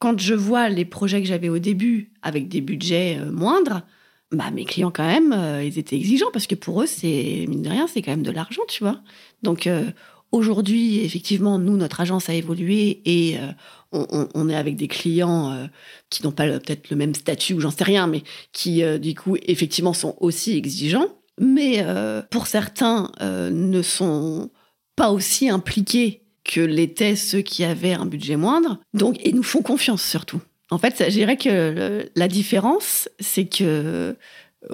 quand 0.00 0.18
je 0.18 0.34
vois 0.34 0.68
les 0.68 0.84
projets 0.84 1.22
que 1.22 1.28
j'avais 1.28 1.48
au 1.48 1.58
début 1.58 2.10
avec 2.22 2.48
des 2.48 2.60
budgets 2.60 3.18
euh, 3.18 3.30
moindres, 3.30 3.82
bah, 4.34 4.50
mes 4.50 4.64
clients, 4.64 4.90
quand 4.90 5.06
même, 5.06 5.32
euh, 5.32 5.64
ils 5.64 5.78
étaient 5.78 5.96
exigeants 5.96 6.30
parce 6.32 6.46
que 6.46 6.54
pour 6.54 6.82
eux, 6.82 6.86
c'est, 6.86 7.46
mine 7.48 7.62
de 7.62 7.68
rien, 7.68 7.86
c'est 7.86 8.02
quand 8.02 8.10
même 8.10 8.22
de 8.22 8.30
l'argent, 8.30 8.62
tu 8.68 8.82
vois. 8.82 9.00
Donc, 9.42 9.66
euh, 9.66 9.90
aujourd'hui, 10.32 11.00
effectivement, 11.04 11.58
nous, 11.58 11.76
notre 11.76 12.00
agence 12.00 12.28
a 12.28 12.34
évolué 12.34 13.02
et 13.04 13.38
euh, 13.38 13.52
on, 14.34 14.48
est 14.48 14.56
avec 14.56 14.76
des 14.76 14.88
clients 14.88 15.68
qui 16.10 16.24
n'ont 16.24 16.32
pas 16.32 16.46
peut-être 16.46 16.90
le 16.90 16.96
même 16.96 17.14
statut 17.14 17.54
ou 17.54 17.60
j'en 17.60 17.70
sais 17.70 17.84
rien, 17.84 18.08
mais 18.08 18.24
qui, 18.52 18.82
du 18.98 19.14
coup, 19.14 19.36
effectivement, 19.46 19.92
sont 19.92 20.16
aussi 20.18 20.56
exigeants. 20.56 21.06
Mais 21.40 21.86
pour 22.28 22.48
certains, 22.48 23.12
ne 23.20 23.82
sont 23.82 24.50
pas 24.96 25.12
aussi 25.12 25.48
impliqués 25.48 26.22
que 26.42 26.60
l'étaient 26.60 27.14
ceux 27.14 27.42
qui 27.42 27.62
avaient 27.62 27.94
un 27.94 28.06
budget 28.06 28.34
moindre. 28.34 28.80
Donc, 28.94 29.24
et 29.24 29.32
nous 29.32 29.44
font 29.44 29.62
confiance 29.62 30.02
surtout. 30.02 30.42
En 30.74 30.78
fait, 30.78 31.04
je 31.04 31.10
dirais 31.10 31.36
que 31.36 32.10
la 32.16 32.26
différence, 32.26 33.08
c'est 33.20 33.44
que 33.44 33.62
euh, 33.62 34.14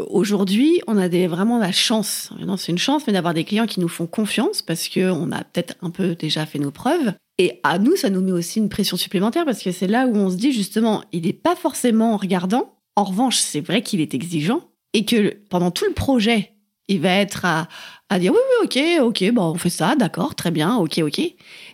aujourd'hui, 0.09 0.81
on 0.87 0.97
a 0.97 1.09
vraiment 1.29 1.59
la 1.59 1.73
chance, 1.73 2.31
c'est 2.57 2.73
une 2.73 2.79
chance, 2.79 3.07
mais 3.07 3.13
d'avoir 3.13 3.35
des 3.35 3.45
clients 3.45 3.67
qui 3.67 3.81
nous 3.81 3.89
font 3.89 4.07
confiance 4.07 4.63
parce 4.63 4.89
qu'on 4.89 5.31
a 5.31 5.45
peut-être 5.45 5.75
un 5.83 5.91
peu 5.91 6.15
déjà 6.15 6.47
fait 6.47 6.59
nos 6.59 6.71
preuves. 6.71 7.13
Et 7.37 7.61
à 7.65 7.79
nous, 7.79 7.97
ça 7.97 8.09
nous 8.09 8.23
met 8.23 8.33
aussi 8.33 8.61
une 8.61 8.71
pression 8.71 8.97
supplémentaire 8.97 9.45
parce 9.45 9.63
que 9.63 9.73
c'est 9.73 9.89
là 9.89 10.07
où 10.07 10.17
on 10.17 10.31
se 10.31 10.37
dit 10.37 10.53
justement, 10.53 11.05
il 11.13 11.27
n'est 11.27 11.35
pas 11.35 11.55
forcément 11.55 12.17
regardant. 12.17 12.73
En 12.97 13.05
revanche, 13.05 13.37
c'est 13.37 13.61
vrai 13.61 13.83
qu'il 13.83 14.01
est 14.01 14.15
exigeant 14.15 14.63
et 14.95 15.05
que 15.05 15.37
pendant 15.51 15.71
tout 15.71 15.85
le 15.85 15.93
projet, 15.93 16.55
il 16.91 17.01
va 17.01 17.15
être 17.15 17.45
à, 17.45 17.69
à 18.11 18.19
dire 18.19 18.33
oui, 18.33 18.39
oui, 18.61 19.01
ok, 19.01 19.07
ok, 19.07 19.33
bon, 19.33 19.53
on 19.53 19.55
fait 19.55 19.71
ça, 19.71 19.95
d'accord, 19.95 20.35
très 20.35 20.51
bien, 20.51 20.77
ok, 20.77 20.99
ok. 20.99 21.21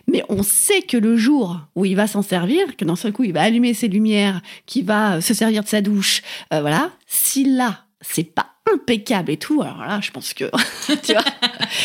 Mais 0.07 0.23
on 0.29 0.43
sait 0.43 0.83
que 0.83 0.95
le 0.95 1.17
jour 1.17 1.59
où 1.75 1.83
il 1.83 1.95
va 1.95 2.07
s'en 2.07 2.21
servir, 2.21 2.77
que 2.77 2.85
d'un 2.85 2.95
seul 2.95 3.11
coup, 3.11 3.23
il 3.23 3.33
va 3.33 3.41
allumer 3.41 3.73
ses 3.73 3.87
lumières, 3.87 4.41
qu'il 4.67 4.85
va 4.85 5.19
se 5.19 5.33
servir 5.33 5.63
de 5.63 5.67
sa 5.67 5.81
douche, 5.81 6.21
euh, 6.53 6.61
voilà, 6.61 6.91
si 7.07 7.43
là, 7.43 7.85
c'est 7.99 8.23
pas 8.23 8.51
impeccable 8.71 9.31
et 9.31 9.37
tout, 9.37 9.63
alors 9.63 9.79
là, 9.79 9.99
je 10.01 10.11
pense 10.11 10.33
que, 10.35 10.45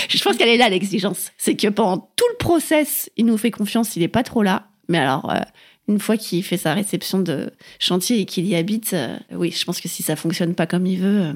je 0.09 0.23
pense 0.23 0.37
qu'elle 0.37 0.51
est 0.51 0.59
là, 0.59 0.69
l'exigence. 0.69 1.31
C'est 1.39 1.57
que 1.57 1.69
pendant 1.69 2.13
tout 2.17 2.27
le 2.33 2.37
process, 2.37 3.11
il 3.17 3.25
nous 3.25 3.39
fait 3.39 3.51
confiance, 3.51 3.97
il 3.97 4.01
n'est 4.01 4.09
pas 4.09 4.23
trop 4.23 4.43
là. 4.43 4.69
Mais 4.89 4.99
alors, 4.99 5.31
euh, 5.31 5.41
une 5.89 5.99
fois 5.99 6.19
qu'il 6.19 6.45
fait 6.45 6.59
sa 6.59 6.75
réception 6.75 7.21
de 7.21 7.51
chantier 7.79 8.21
et 8.21 8.25
qu'il 8.27 8.47
y 8.47 8.55
habite, 8.55 8.93
euh, 8.93 9.17
oui, 9.31 9.51
je 9.51 9.65
pense 9.65 9.81
que 9.81 9.89
si 9.89 10.03
ça 10.03 10.17
fonctionne 10.17 10.55
pas 10.55 10.67
comme 10.67 10.87
il 10.87 10.99
veut, 10.99 11.33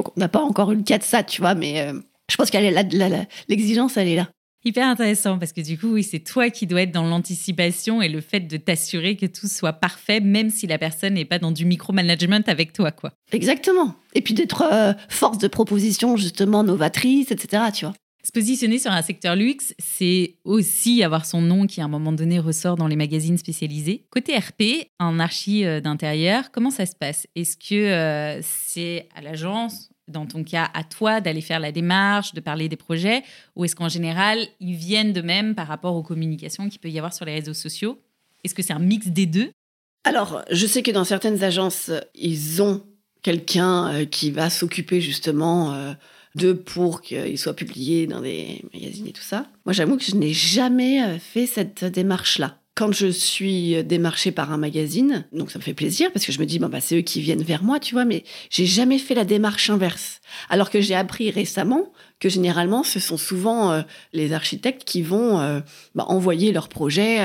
donc 0.00 0.16
on 0.16 0.20
n'a 0.20 0.28
pas 0.28 0.40
encore 0.40 0.72
eu 0.72 0.76
le 0.76 0.82
cas 0.82 0.98
de 0.98 1.02
ça, 1.02 1.22
tu 1.22 1.40
vois, 1.40 1.54
mais 1.54 1.92
je 2.30 2.36
pense 2.36 2.50
qu'elle 2.50 2.64
est 2.64 2.70
là, 2.70 3.26
l'exigence, 3.48 3.96
elle 3.96 4.08
est 4.08 4.16
là. 4.16 4.28
Hyper 4.62 4.86
intéressant 4.86 5.38
parce 5.38 5.54
que 5.54 5.62
du 5.62 5.78
coup, 5.78 5.94
oui, 5.94 6.02
c'est 6.02 6.18
toi 6.18 6.50
qui 6.50 6.66
dois 6.66 6.82
être 6.82 6.92
dans 6.92 7.06
l'anticipation 7.06 8.02
et 8.02 8.10
le 8.10 8.20
fait 8.20 8.40
de 8.40 8.58
t'assurer 8.58 9.16
que 9.16 9.24
tout 9.24 9.48
soit 9.48 9.72
parfait, 9.72 10.20
même 10.20 10.50
si 10.50 10.66
la 10.66 10.76
personne 10.76 11.14
n'est 11.14 11.24
pas 11.24 11.38
dans 11.38 11.50
du 11.50 11.64
micromanagement 11.64 12.42
avec 12.46 12.74
toi, 12.74 12.90
quoi. 12.90 13.12
Exactement. 13.32 13.94
Et 14.14 14.20
puis 14.20 14.34
d'être 14.34 14.62
euh, 14.70 14.92
force 15.08 15.38
de 15.38 15.48
proposition, 15.48 16.16
justement, 16.18 16.62
novatrice, 16.62 17.30
etc., 17.30 17.64
tu 17.74 17.86
vois. 17.86 17.94
Se 18.22 18.32
positionner 18.32 18.78
sur 18.78 18.92
un 18.92 19.00
secteur 19.00 19.34
luxe, 19.34 19.72
c'est 19.78 20.36
aussi 20.44 21.02
avoir 21.02 21.24
son 21.24 21.40
nom 21.40 21.66
qui 21.66 21.80
à 21.80 21.84
un 21.84 21.88
moment 21.88 22.12
donné 22.12 22.38
ressort 22.38 22.76
dans 22.76 22.86
les 22.86 22.96
magazines 22.96 23.38
spécialisés. 23.38 24.04
Côté 24.10 24.36
RP, 24.36 24.88
en 24.98 25.18
archi 25.18 25.64
euh, 25.64 25.80
d'intérieur, 25.80 26.50
comment 26.52 26.70
ça 26.70 26.84
se 26.84 26.94
passe? 26.94 27.26
Est-ce 27.34 27.56
que 27.56 27.74
euh, 27.74 28.42
c'est 28.42 29.08
à 29.14 29.22
l'agence 29.22 29.89
dans 30.10 30.26
ton 30.26 30.44
cas, 30.44 30.70
à 30.74 30.84
toi 30.84 31.20
d'aller 31.20 31.40
faire 31.40 31.60
la 31.60 31.72
démarche, 31.72 32.34
de 32.34 32.40
parler 32.40 32.68
des 32.68 32.76
projets, 32.76 33.22
ou 33.56 33.64
est-ce 33.64 33.76
qu'en 33.76 33.88
général, 33.88 34.46
ils 34.60 34.74
viennent 34.74 35.12
de 35.12 35.22
même 35.22 35.54
par 35.54 35.66
rapport 35.66 35.94
aux 35.94 36.02
communications 36.02 36.68
qu'il 36.68 36.80
peut 36.80 36.90
y 36.90 36.98
avoir 36.98 37.14
sur 37.14 37.24
les 37.24 37.34
réseaux 37.34 37.54
sociaux? 37.54 38.00
Est-ce 38.44 38.54
que 38.54 38.62
c'est 38.62 38.72
un 38.72 38.78
mix 38.78 39.08
des 39.08 39.26
deux? 39.26 39.50
Alors, 40.04 40.42
je 40.50 40.66
sais 40.66 40.82
que 40.82 40.90
dans 40.90 41.04
certaines 41.04 41.42
agences, 41.42 41.90
ils 42.14 42.62
ont 42.62 42.82
quelqu'un 43.22 43.92
euh, 43.92 44.04
qui 44.06 44.30
va 44.30 44.48
s'occuper 44.48 45.00
justement 45.00 45.74
euh, 45.74 45.92
de 46.34 46.52
pour 46.52 47.02
qu'il 47.02 47.38
soit 47.38 47.54
publié 47.54 48.06
dans 48.06 48.20
des 48.20 48.64
magazines 48.72 49.08
et 49.08 49.12
tout 49.12 49.22
ça. 49.22 49.46
Moi, 49.66 49.72
j'avoue 49.72 49.96
que 49.96 50.04
je 50.04 50.16
n'ai 50.16 50.32
jamais 50.32 51.02
euh, 51.02 51.18
fait 51.18 51.46
cette 51.46 51.84
démarche-là. 51.84 52.59
Quand 52.80 52.92
je 52.92 53.08
suis 53.08 53.84
démarchée 53.84 54.32
par 54.32 54.52
un 54.52 54.56
magazine, 54.56 55.26
donc 55.34 55.50
ça 55.50 55.58
me 55.58 55.62
fait 55.62 55.74
plaisir 55.74 56.10
parce 56.12 56.24
que 56.24 56.32
je 56.32 56.40
me 56.40 56.46
dis, 56.46 56.58
bon, 56.58 56.70
bah, 56.70 56.80
c'est 56.80 56.96
eux 56.96 57.02
qui 57.02 57.20
viennent 57.20 57.42
vers 57.42 57.62
moi, 57.62 57.78
tu 57.78 57.94
vois, 57.94 58.06
mais 58.06 58.24
j'ai 58.48 58.64
jamais 58.64 58.96
fait 58.96 59.14
la 59.14 59.26
démarche 59.26 59.68
inverse. 59.68 60.22
Alors 60.48 60.70
que 60.70 60.80
j'ai 60.80 60.94
appris 60.94 61.30
récemment 61.30 61.92
que 62.20 62.30
généralement, 62.30 62.82
ce 62.82 62.98
sont 62.98 63.18
souvent 63.18 63.70
euh, 63.70 63.82
les 64.14 64.32
architectes 64.32 64.84
qui 64.84 65.02
vont 65.02 65.40
euh, 65.40 65.60
bah, 65.94 66.06
envoyer 66.08 66.52
leurs 66.52 66.70
projets 66.70 67.18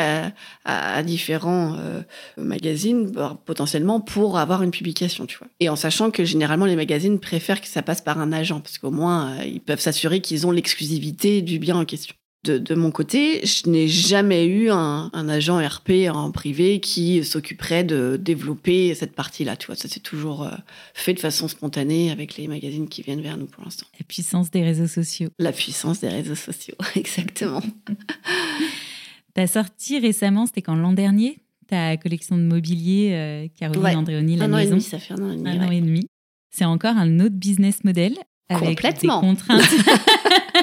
à, 0.66 1.04
différents 1.04 1.78
euh, 1.80 2.02
magazines 2.36 3.14
potentiellement 3.46 4.02
pour 4.02 4.38
avoir 4.38 4.62
une 4.62 4.72
publication, 4.72 5.26
tu 5.26 5.38
vois. 5.38 5.48
Et 5.62 5.70
en 5.70 5.78
sachant 5.78 6.12
que 6.12 6.26
généralement, 6.26 6.66
les 6.66 6.76
magazines 6.76 7.18
préfèrent 7.18 7.62
que 7.62 7.68
ça 7.68 7.82
passe 7.82 8.02
par 8.02 8.20
un 8.20 8.34
agent 8.34 8.60
parce 8.60 8.78
qu'au 8.78 8.92
moins, 8.92 9.38
ils 9.46 9.62
peuvent 9.62 9.80
s'assurer 9.80 10.20
qu'ils 10.20 10.46
ont 10.46 10.52
l'exclusivité 10.52 11.42
du 11.42 11.60
bien 11.60 11.78
en 11.78 11.86
question 11.86 12.14
de, 12.52 12.76
mon 12.76 12.92
côté, 12.92 13.46
je 13.46 13.70
n'ai 13.70 13.88
jamais 13.88 14.46
eu 14.46 14.70
un, 14.70 15.10
agent 15.14 15.58
RP 15.58 16.10
en 16.14 16.32
privé 16.32 16.80
qui 16.80 17.24
s'occuperait 17.24 17.84
de 17.84 18.18
développer 18.18 18.94
cette 18.94 19.14
partie-là. 19.14 19.56
Tu 19.56 19.68
vois, 19.68 19.76
ça 19.76 19.88
s'est 19.88 20.00
toujours 20.00 20.44
euh, 20.44 20.52
fait 20.94 21.14
de 21.14 21.20
façon 21.20 21.48
spontanée 21.48 22.12
avec 22.12 22.38
les 22.38 22.48
magazines 22.48 22.88
qui 22.88 23.02
viennent 23.02 23.22
vers 23.22 23.38
nous 23.38 23.48
pour 23.48 23.64
l'instant. 23.64 23.88
La 24.00 24.06
puissance 24.06 24.52
des 24.52 24.64
réseaux 24.64 24.88
sociaux. 24.88 25.30
La 25.40 25.52
puissance 25.52 26.02
des 26.02 26.10
réseaux 26.10 26.36
sociaux, 26.36 26.76
exactement. 26.96 27.62
tu 29.36 29.42
as 29.42 29.48
sorti 29.48 30.00
récemment, 30.00 30.46
c'était 30.46 30.62
quand 30.62 30.76
l'an 30.76 30.94
dernier, 30.94 31.40
ta 31.68 31.98
collection 31.98 32.38
de 32.38 32.44
mobilier, 32.44 33.12
euh, 33.14 33.48
Caroline 33.60 33.98
Andréoni, 33.98 34.36
la 34.36 34.46
un 34.46 34.48
maison. 34.48 34.58
An 34.58 34.60
et 34.60 34.70
demi, 34.70 34.82
ça 34.82 35.00
fait 35.00 35.14
un 35.14 35.24
an 35.24 35.32
et 35.32 35.38
demi. 35.38 35.50
Un 35.50 35.68
an 35.68 35.72
et 35.72 35.82
demi. 35.82 36.08
C'est 36.52 36.66
encore 36.66 36.96
un 36.96 37.20
autre 37.20 37.36
business 37.36 37.84
model 37.84 38.16
avec 38.50 38.82
Complètement. 38.82 39.22
des 39.22 39.28
contraintes. 39.28 39.62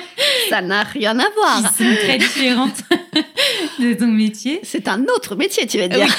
ça 0.53 0.61
n'a 0.61 0.83
rien 0.83 1.19
à 1.19 1.25
voir. 1.35 1.73
Qui 1.73 1.85
sont 1.85 1.95
très 2.03 2.19
différentes 2.19 2.83
de 3.79 3.95
ton 3.95 4.09
métier. 4.09 4.61
C'est 4.63 4.87
un 4.87 5.03
autre 5.05 5.35
métier, 5.35 5.67
tu 5.67 5.79
vas 5.79 5.89
dire. 5.89 6.07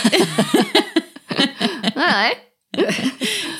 ouais. 1.95 2.83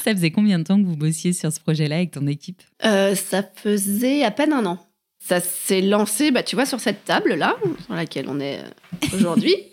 ça 0.04 0.16
faisait 0.16 0.32
combien 0.32 0.58
de 0.58 0.64
temps 0.64 0.82
que 0.82 0.88
vous 0.88 0.96
bossiez 0.98 1.34
sur 1.34 1.52
ce 1.52 1.60
projet-là 1.60 1.98
avec 1.98 2.12
ton 2.12 2.26
équipe? 2.26 2.64
Euh, 2.86 3.14
Ça 3.14 3.44
faisait 3.56 4.24
à 4.24 4.32
peine 4.32 4.52
un 4.52 4.66
an. 4.66 4.80
Ça 5.20 5.40
s'est 5.40 5.82
lancé, 5.82 6.32
bah, 6.32 6.42
tu 6.44 6.56
vois, 6.56 6.66
sur 6.66 6.80
cette 6.80 7.06
table-là, 7.06 7.56
sur 7.86 7.94
laquelle 7.94 8.26
on 8.28 8.40
est 8.40 8.60
euh, 8.60 9.08
aujourd'hui. 9.16 9.56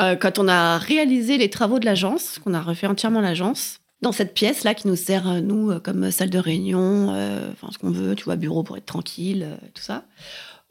Euh, 0.00 0.16
quand 0.16 0.40
on 0.40 0.48
a 0.48 0.76
réalisé 0.76 1.38
les 1.38 1.48
travaux 1.48 1.78
de 1.78 1.84
l'agence, 1.84 2.40
qu'on 2.42 2.52
a 2.52 2.60
refait 2.60 2.88
entièrement 2.88 3.20
l'agence, 3.20 3.78
dans 4.04 4.12
cette 4.12 4.34
pièce-là 4.34 4.74
qui 4.74 4.86
nous 4.86 4.96
sert, 4.96 5.42
nous, 5.42 5.80
comme 5.80 6.10
salle 6.10 6.30
de 6.30 6.38
réunion, 6.38 7.08
enfin, 7.52 7.68
ce 7.72 7.78
qu'on 7.78 7.90
veut, 7.90 8.14
tu 8.14 8.24
vois, 8.24 8.36
bureau 8.36 8.62
pour 8.62 8.76
être 8.76 8.86
tranquille, 8.86 9.58
tout 9.74 9.82
ça 9.82 10.04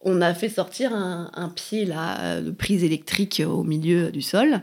on 0.05 0.21
a 0.21 0.33
fait 0.33 0.49
sortir 0.49 0.93
un, 0.93 1.53
pied 1.55 1.85
là, 1.85 2.41
de 2.41 2.51
prise 2.51 2.83
électrique 2.83 3.41
au 3.45 3.63
milieu 3.63 4.11
du 4.11 4.21
sol. 4.21 4.61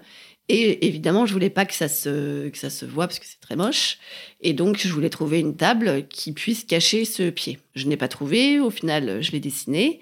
Et 0.52 0.88
évidemment, 0.88 1.26
je 1.26 1.32
voulais 1.32 1.48
pas 1.48 1.64
que 1.64 1.74
ça 1.74 1.88
se, 1.88 2.48
que 2.48 2.58
ça 2.58 2.70
se 2.70 2.84
voit 2.84 3.06
parce 3.06 3.20
que 3.20 3.26
c'est 3.26 3.40
très 3.40 3.54
moche. 3.54 3.98
Et 4.40 4.52
donc, 4.52 4.78
je 4.78 4.92
voulais 4.92 5.08
trouver 5.08 5.38
une 5.38 5.56
table 5.56 6.08
qui 6.08 6.32
puisse 6.32 6.64
cacher 6.64 7.04
ce 7.04 7.30
pied. 7.30 7.60
Je 7.76 7.86
n'ai 7.86 7.96
pas 7.96 8.08
trouvé. 8.08 8.58
Au 8.58 8.70
final, 8.70 9.22
je 9.22 9.30
l'ai 9.30 9.38
dessiné. 9.38 10.00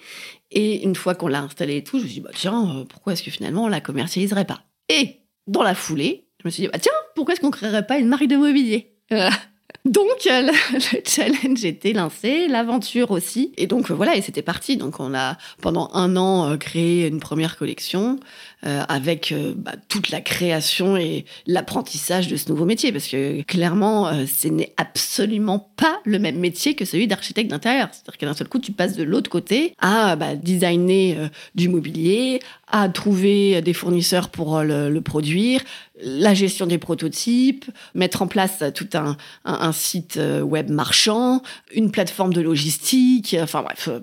Et 0.51 0.83
une 0.83 0.95
fois 0.95 1.14
qu'on 1.14 1.29
l'a 1.29 1.43
installé 1.43 1.77
et 1.77 1.85
tout, 1.85 1.99
je 1.99 2.05
me 2.05 2.09
suis 2.09 2.21
dit, 2.21 2.21
bah, 2.23 2.31
tiens, 2.35 2.87
pourquoi 2.89 3.12
est-ce 3.12 3.23
que 3.23 3.31
finalement 3.31 3.64
on 3.64 3.69
la 3.69 3.83
commercialiserait 3.83 4.47
pas? 4.47 4.62
Et 4.89 5.21
dans 5.47 5.62
la 5.62 5.75
foulée, 5.75 6.28
je 6.41 6.47
me 6.47 6.51
suis 6.51 6.62
dit, 6.62 6.68
bah, 6.68 6.78
tiens, 6.78 6.93
pourquoi 7.14 7.34
est-ce 7.34 7.41
qu'on 7.41 7.51
créerait 7.51 7.86
pas 7.86 7.99
une 7.99 8.09
marque 8.09 8.26
de 8.26 8.36
mobilier 8.36 8.93
donc 9.84 10.26
euh, 10.26 10.43
le, 10.43 11.01
challenge 11.07 11.64
était 11.64 11.93
lancé, 11.93 12.47
l'aventure 12.49 13.11
aussi. 13.11 13.53
Et 13.57 13.66
donc 13.66 13.91
voilà, 13.91 14.16
et 14.16 14.22
c'était 14.22 14.43
parti. 14.43 14.76
Donc 14.76 15.01
on 15.01 15.14
a 15.14 15.36
pendant 15.61 15.91
un 15.95 16.16
an 16.16 16.51
euh, 16.51 16.57
créé 16.57 17.07
une 17.07 17.20
première 17.20 17.57
collection 17.57 18.20
euh, 18.67 18.83
avec 18.89 19.35
bah, 19.57 19.73
toute 19.89 20.11
la 20.11 20.21
création 20.21 20.97
et 20.97 21.25
l'apprentissage 21.47 22.29
de 22.29 22.37
ce 22.37 22.49
nouveau 22.49 22.65
métier. 22.65 22.93
Parce 22.93 23.09
que 23.09 23.43
clairement, 23.43 24.11
ce 24.27 24.49
n'est 24.49 24.75
absolument 24.77 25.71
pas 25.77 26.01
le 26.05 26.19
même 26.19 26.39
métier 26.39 26.75
que 26.75 26.85
celui 26.85 27.07
d'architecte 27.07 27.51
d'intérieur. 27.51 27.89
C'est-à-dire 27.93 28.19
qu'à 28.19 28.27
d'un 28.27 28.35
seul 28.35 28.49
coup, 28.49 28.59
tu 28.59 28.73
passes 28.73 28.97
de 28.97 29.05
l'autre 29.05 29.31
côté 29.31 29.75
à 29.79 30.17
bah, 30.17 30.35
designer 30.35 31.31
du 31.55 31.69
mobilier, 31.69 32.41
à 32.71 32.89
trouver 32.89 33.63
des 33.63 33.73
fournisseurs 33.73 34.29
pour 34.29 34.63
le, 34.63 34.99
produire, 35.01 35.63
la 36.03 36.35
gestion 36.35 36.67
des 36.67 36.79
prototypes, 36.79 37.65
mettre 37.95 38.23
en 38.23 38.27
place 38.27 38.63
tout 38.75 38.89
un, 38.95 39.73
site 39.73 40.17
euh, 40.17 40.41
web 40.43 40.71
marchand, 40.71 41.43
une 41.73 41.91
plateforme 41.91 42.33
de 42.33 42.41
logistique, 42.41 43.37
enfin 43.41 43.63
bref, 43.63 43.89
euh, 43.89 44.01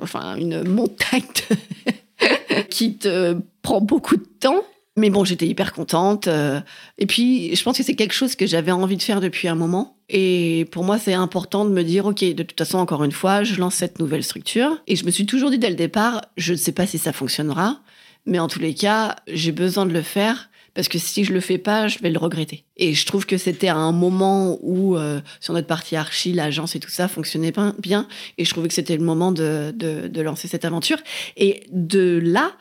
enfin 0.00 0.36
une 0.36 0.62
montagne 0.68 1.22
qui 2.70 2.96
te 2.96 3.36
prend 3.62 3.80
beaucoup 3.80 4.16
de 4.16 4.26
temps. 4.40 4.62
Mais 4.96 5.10
bon, 5.10 5.24
j'étais 5.24 5.46
hyper 5.46 5.72
contente. 5.72 6.26
Euh, 6.26 6.60
et 6.98 7.06
puis, 7.06 7.54
je 7.54 7.62
pense 7.62 7.78
que 7.78 7.84
c'est 7.84 7.94
quelque 7.94 8.14
chose 8.14 8.34
que 8.34 8.46
j'avais 8.46 8.72
envie 8.72 8.96
de 8.96 9.02
faire 9.02 9.20
depuis 9.20 9.46
un 9.46 9.54
moment. 9.54 9.96
Et 10.08 10.66
pour 10.72 10.82
moi, 10.82 10.98
c'est 10.98 11.14
important 11.14 11.64
de 11.64 11.70
me 11.70 11.82
dire, 11.84 12.06
OK, 12.06 12.24
de 12.24 12.42
toute 12.42 12.58
façon, 12.58 12.78
encore 12.78 13.04
une 13.04 13.12
fois, 13.12 13.44
je 13.44 13.54
lance 13.60 13.76
cette 13.76 14.00
nouvelle 14.00 14.24
structure. 14.24 14.82
Et 14.88 14.96
je 14.96 15.04
me 15.04 15.10
suis 15.10 15.24
toujours 15.24 15.50
dit 15.50 15.58
dès 15.58 15.70
le 15.70 15.76
départ, 15.76 16.22
je 16.36 16.52
ne 16.52 16.58
sais 16.58 16.72
pas 16.72 16.86
si 16.86 16.98
ça 16.98 17.12
fonctionnera. 17.12 17.80
Mais 18.26 18.40
en 18.40 18.48
tous 18.48 18.58
les 18.58 18.74
cas, 18.74 19.16
j'ai 19.28 19.52
besoin 19.52 19.86
de 19.86 19.92
le 19.92 20.02
faire 20.02 20.50
parce 20.78 20.86
que 20.86 20.98
si 21.00 21.24
je 21.24 21.32
le 21.32 21.40
fais 21.40 21.58
pas, 21.58 21.88
je 21.88 21.98
vais 21.98 22.08
le 22.08 22.20
regretter. 22.20 22.64
Et 22.76 22.94
je 22.94 23.04
trouve 23.04 23.26
que 23.26 23.36
c'était 23.36 23.66
à 23.66 23.74
un 23.74 23.90
moment 23.90 24.58
où, 24.62 24.96
euh, 24.96 25.20
sur 25.40 25.52
notre 25.52 25.66
partie 25.66 25.96
archi, 25.96 26.32
l'agence 26.32 26.76
et 26.76 26.78
tout 26.78 26.88
ça 26.88 27.08
fonctionnait 27.08 27.52
bien, 27.80 28.06
et 28.38 28.44
je 28.44 28.50
trouvais 28.50 28.68
que 28.68 28.74
c'était 28.74 28.96
le 28.96 29.02
moment 29.02 29.32
de, 29.32 29.72
de, 29.72 30.22
lancer 30.22 30.46
cette 30.46 30.64
aventure. 30.64 30.98
Et 31.36 31.64
de 31.72 32.20
là, 32.22 32.52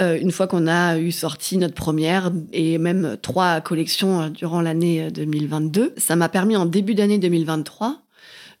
euh, 0.00 0.16
une 0.20 0.30
fois 0.30 0.46
qu'on 0.46 0.68
a 0.68 0.98
eu 0.98 1.10
sorti 1.10 1.56
notre 1.56 1.74
première 1.74 2.30
et 2.52 2.78
même 2.78 3.16
trois 3.20 3.60
collections 3.60 4.22
euh, 4.22 4.28
durant 4.28 4.60
l'année 4.60 5.10
2022, 5.10 5.94
ça 5.96 6.14
m'a 6.14 6.28
permis 6.28 6.54
en 6.54 6.66
début 6.66 6.94
d'année 6.94 7.18
2023 7.18 8.02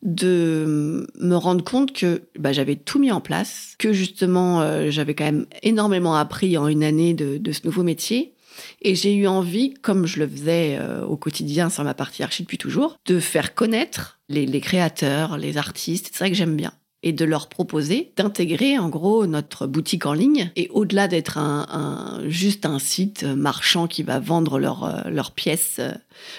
de 0.02 1.06
me 1.20 1.36
rendre 1.36 1.62
compte 1.62 1.92
que 1.92 2.22
bah, 2.36 2.52
j'avais 2.52 2.74
tout 2.74 2.98
mis 2.98 3.12
en 3.12 3.20
place, 3.20 3.76
que 3.78 3.92
justement 3.92 4.90
j'avais 4.90 5.14
quand 5.14 5.24
même 5.24 5.46
énormément 5.62 6.16
appris 6.16 6.58
en 6.58 6.66
une 6.66 6.82
année 6.82 7.14
de, 7.14 7.38
de 7.38 7.52
ce 7.52 7.60
nouveau 7.64 7.84
métier 7.84 8.33
et 8.82 8.94
j'ai 8.94 9.14
eu 9.14 9.26
envie, 9.26 9.74
comme 9.74 10.06
je 10.06 10.18
le 10.18 10.28
faisais 10.28 10.76
euh, 10.78 11.04
au 11.04 11.16
quotidien 11.16 11.70
sur 11.70 11.84
ma 11.84 11.94
partie 11.94 12.22
archi 12.22 12.42
depuis 12.42 12.58
toujours, 12.58 12.96
de 13.06 13.20
faire 13.20 13.54
connaître 13.54 14.20
les, 14.28 14.46
les 14.46 14.60
créateurs, 14.60 15.38
les 15.38 15.56
artistes. 15.56 16.10
C'est 16.12 16.18
ça 16.18 16.28
que 16.28 16.34
j'aime 16.34 16.56
bien 16.56 16.72
et 17.04 17.12
de 17.12 17.26
leur 17.26 17.48
proposer 17.48 18.12
d'intégrer 18.16 18.78
en 18.78 18.88
gros 18.88 19.26
notre 19.26 19.66
boutique 19.66 20.06
en 20.06 20.14
ligne. 20.14 20.50
Et 20.56 20.68
au-delà 20.72 21.06
d'être 21.06 21.36
un, 21.36 22.22
juste 22.26 22.64
un 22.64 22.78
site 22.78 23.24
marchand 23.24 23.86
qui 23.86 24.02
va 24.02 24.18
vendre 24.18 24.58
leurs 24.58 24.84
euh, 24.84 25.10
leurs 25.10 25.32
pièces 25.32 25.76
euh, 25.80 25.92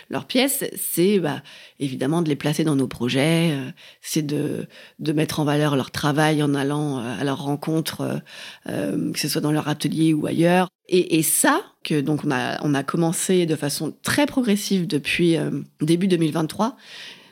leurs 0.09 0.25
pièces 0.25 0.63
c'est 0.75 1.19
bah, 1.19 1.43
évidemment 1.79 2.23
de 2.23 2.29
les 2.29 2.35
placer 2.35 2.63
dans 2.63 2.75
nos 2.75 2.87
projets 2.87 3.51
euh, 3.51 3.69
c'est 4.01 4.25
de 4.25 4.67
mettre 5.13 5.39
en 5.39 5.43
valeur 5.45 5.75
leur 5.75 5.91
travail 5.91 6.41
en 6.41 6.55
allant 6.55 6.97
à 6.97 7.23
leur 7.23 7.43
rencontre 7.43 8.21
que 8.65 9.19
ce 9.19 9.27
soit 9.27 9.41
dans 9.41 9.51
leur 9.51 9.67
atelier 9.67 10.13
ou 10.13 10.25
ailleurs. 10.25 10.67
Et, 10.87 11.19
et 11.19 11.23
ça 11.23 11.61
que 11.83 12.01
donc 12.01 12.21
on 12.25 12.31
a 12.31 12.57
on 12.63 12.73
a 12.73 12.81
commencé 12.81 13.45
de 13.45 13.55
façon 13.55 13.93
très 14.01 14.25
progressive 14.25 14.87
depuis 14.87 15.37
début 15.81 16.07
2023 16.07 16.75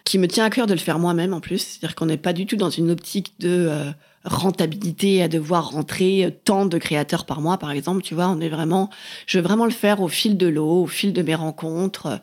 qui 0.04 0.18
me 0.20 0.28
tient 0.28 0.46
à 0.46 0.50
cœur 0.50 0.68
de 0.68 0.74
le 0.74 0.80
faire 0.80 1.00
moi-même 1.00 1.34
en 1.34 1.40
plus. 1.40 1.60
C'est-à-dire 1.60 1.96
qu'on 1.96 2.06
n'est 2.06 2.18
pas 2.18 2.34
du 2.34 2.46
tout 2.46 2.56
dans 2.56 2.70
une 2.70 2.92
optique 2.92 3.34
de 3.40 3.68
euh, 3.70 3.92
rentabilité 4.26 5.22
à 5.22 5.28
devoir 5.28 5.72
rentrer 5.72 6.40
tant 6.46 6.66
de 6.66 6.78
créateurs 6.78 7.26
par 7.26 7.42
mois, 7.42 7.58
par 7.58 7.72
exemple. 7.72 8.02
Tu 8.02 8.16
vois, 8.16 8.28
on 8.30 8.40
est 8.40 8.50
vraiment, 8.50 8.90
je 9.26 9.38
veux 9.38 9.44
vraiment 9.44 9.66
le 9.66 9.72
faire 9.72 10.02
au 10.02 10.08
fil 10.08 10.38
de 10.38 10.48
l'eau, 10.48 10.84
au 10.84 10.88
fil 10.88 11.14
de 11.14 11.22
mes 11.22 11.36
rencontres, 11.36 12.20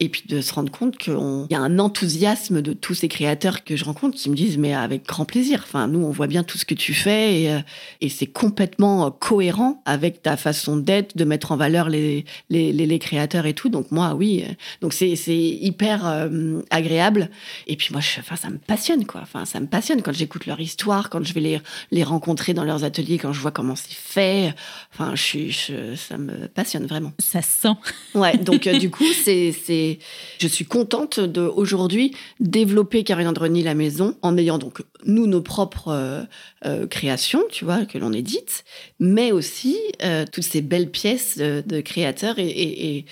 et 0.00 0.08
puis 0.08 0.22
de 0.28 0.40
se 0.40 0.54
rendre 0.54 0.70
compte 0.70 0.96
qu'il 0.96 1.16
y 1.50 1.54
a 1.54 1.60
un 1.60 1.78
enthousiasme 1.78 2.62
de 2.62 2.72
tous 2.72 2.94
ces 2.94 3.08
créateurs 3.08 3.64
que 3.64 3.76
je 3.76 3.84
rencontre 3.84 4.16
qui 4.16 4.30
me 4.30 4.36
disent 4.36 4.58
mais 4.58 4.74
avec 4.74 5.06
grand 5.06 5.24
plaisir. 5.24 5.64
Enfin, 5.66 5.88
nous, 5.88 6.00
on 6.00 6.10
voit 6.10 6.28
bien 6.28 6.44
tout 6.44 6.58
ce 6.58 6.64
que 6.64 6.74
tu 6.74 6.94
fais 6.94 7.42
et, 7.42 7.52
euh, 7.52 7.58
et 8.00 8.08
c'est 8.08 8.26
complètement 8.26 9.06
euh, 9.06 9.10
cohérent 9.10 9.82
avec 9.84 10.22
ta 10.22 10.36
façon 10.36 10.76
d'être, 10.76 11.16
de 11.16 11.24
mettre 11.24 11.52
en 11.52 11.56
valeur 11.56 11.88
les, 11.88 12.24
les, 12.48 12.72
les, 12.72 12.98
créateurs 12.98 13.46
et 13.46 13.54
tout. 13.54 13.68
Donc 13.68 13.90
moi, 13.90 14.14
oui, 14.14 14.44
euh, 14.48 14.52
donc 14.80 14.92
c'est 14.92 15.14
hyper 15.28 16.28
agréable. 16.70 17.30
Et 17.66 17.76
puis 17.76 17.88
moi, 17.92 18.00
je, 18.00 18.20
enfin, 18.20 18.36
ça 18.36 18.50
me 18.50 18.58
passionne 18.58 19.04
quoi. 19.04 19.20
Enfin, 19.22 19.44
ça 19.44 19.60
me 19.60 19.66
passionne 19.66 20.02
quand 20.02 20.12
j'écoute 20.12 20.46
leur 20.46 20.60
histoire, 20.60 21.10
quand 21.10 21.24
je 21.24 21.32
vais 21.32 21.40
les, 21.40 21.60
les 21.90 22.04
rencontrer 22.04 22.54
dans 22.54 22.64
leurs 22.64 22.84
ateliers, 22.84 23.18
quand 23.18 23.32
je 23.32 23.40
vois 23.40 23.50
comment 23.50 23.76
c'est 23.76 23.92
fait. 23.92 24.54
Enfin, 24.92 25.14
je, 25.14 25.48
je, 25.48 25.94
ça 25.96 26.18
me 26.18 26.46
passionne 26.48 26.86
vraiment. 26.86 27.12
Ça 27.18 27.42
sent. 27.42 27.74
Ouais. 28.14 28.36
Donc 28.36 28.68
du 28.68 28.90
coup, 28.90 29.04
c'est 29.24 29.52
je 30.38 30.48
suis 30.48 30.64
contente 30.64 31.20
de 31.20 31.42
aujourd'hui 31.42 32.14
développer 32.40 33.04
Karine 33.04 33.28
Androni 33.28 33.62
la 33.62 33.74
maison 33.74 34.16
en 34.22 34.36
ayant 34.36 34.58
donc 34.58 34.82
nous 35.04 35.26
nos 35.26 35.40
propres 35.40 35.88
euh, 35.88 36.22
euh, 36.66 36.86
créations, 36.86 37.42
tu 37.50 37.64
vois, 37.64 37.84
que 37.84 37.98
l'on 37.98 38.12
édite, 38.12 38.64
mais 38.98 39.32
aussi 39.32 39.76
euh, 40.02 40.24
toutes 40.30 40.44
ces 40.44 40.60
belles 40.60 40.90
pièces 40.90 41.38
de, 41.38 41.80
créateurs 41.80 42.38
et, 42.38 43.04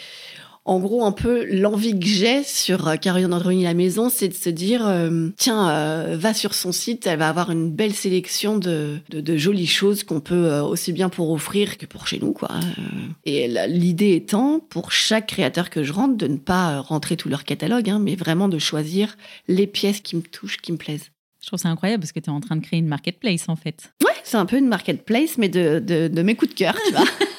En 0.66 0.80
gros, 0.80 1.04
un 1.04 1.12
peu 1.12 1.46
l'envie 1.48 1.96
que 1.96 2.06
j'ai 2.06 2.42
sur 2.42 2.88
euh, 2.88 2.96
Caroline 2.96 3.32
Androni 3.32 3.62
la 3.62 3.72
maison, 3.72 4.10
c'est 4.10 4.26
de 4.26 4.34
se 4.34 4.50
dire 4.50 4.84
euh, 4.84 5.28
tiens, 5.36 5.70
euh, 5.70 6.16
va 6.18 6.34
sur 6.34 6.54
son 6.54 6.72
site, 6.72 7.06
elle 7.06 7.20
va 7.20 7.28
avoir 7.28 7.52
une 7.52 7.70
belle 7.70 7.94
sélection 7.94 8.58
de, 8.58 8.98
de, 9.08 9.36
jolies 9.36 9.68
choses 9.68 10.02
qu'on 10.02 10.18
peut 10.18 10.58
aussi 10.58 10.92
bien 10.92 11.08
pour 11.08 11.30
offrir 11.30 11.78
que 11.78 11.86
pour 11.86 12.08
chez 12.08 12.18
nous, 12.18 12.32
quoi. 12.32 12.50
Et 13.24 13.46
l'idée 13.68 14.14
étant, 14.14 14.58
pour 14.58 14.90
chaque 14.90 15.28
créateur 15.28 15.70
que 15.70 15.84
je 15.84 15.92
rentre, 15.92 16.16
de 16.16 16.26
ne 16.26 16.36
pas 16.36 16.80
rentrer 16.80 17.16
tout 17.16 17.28
leur 17.28 17.44
catalogue, 17.44 17.88
hein, 17.88 18.00
mais 18.00 18.16
vraiment 18.16 18.48
de 18.48 18.58
choisir 18.58 19.16
les 19.46 19.68
pièces 19.68 20.00
qui 20.00 20.16
me 20.16 20.22
touchent, 20.22 20.56
qui 20.56 20.72
me 20.72 20.78
plaisent. 20.78 21.10
Je 21.40 21.46
trouve 21.46 21.60
ça 21.60 21.68
incroyable 21.68 22.00
parce 22.00 22.10
que 22.10 22.18
tu 22.18 22.28
es 22.28 22.32
en 22.32 22.40
train 22.40 22.56
de 22.56 22.62
créer 22.62 22.80
une 22.80 22.88
marketplace 22.88 23.48
en 23.48 23.54
fait. 23.54 23.92
Ouais, 24.04 24.10
c'est 24.24 24.36
un 24.36 24.46
peu 24.46 24.56
une 24.56 24.66
marketplace, 24.66 25.38
mais 25.38 25.48
de, 25.48 25.78
de, 25.78 26.08
de 26.08 26.22
mes 26.22 26.34
coups 26.34 26.52
de 26.52 26.56
cœur, 26.56 26.74
tu 26.84 26.92
vois. 26.92 27.04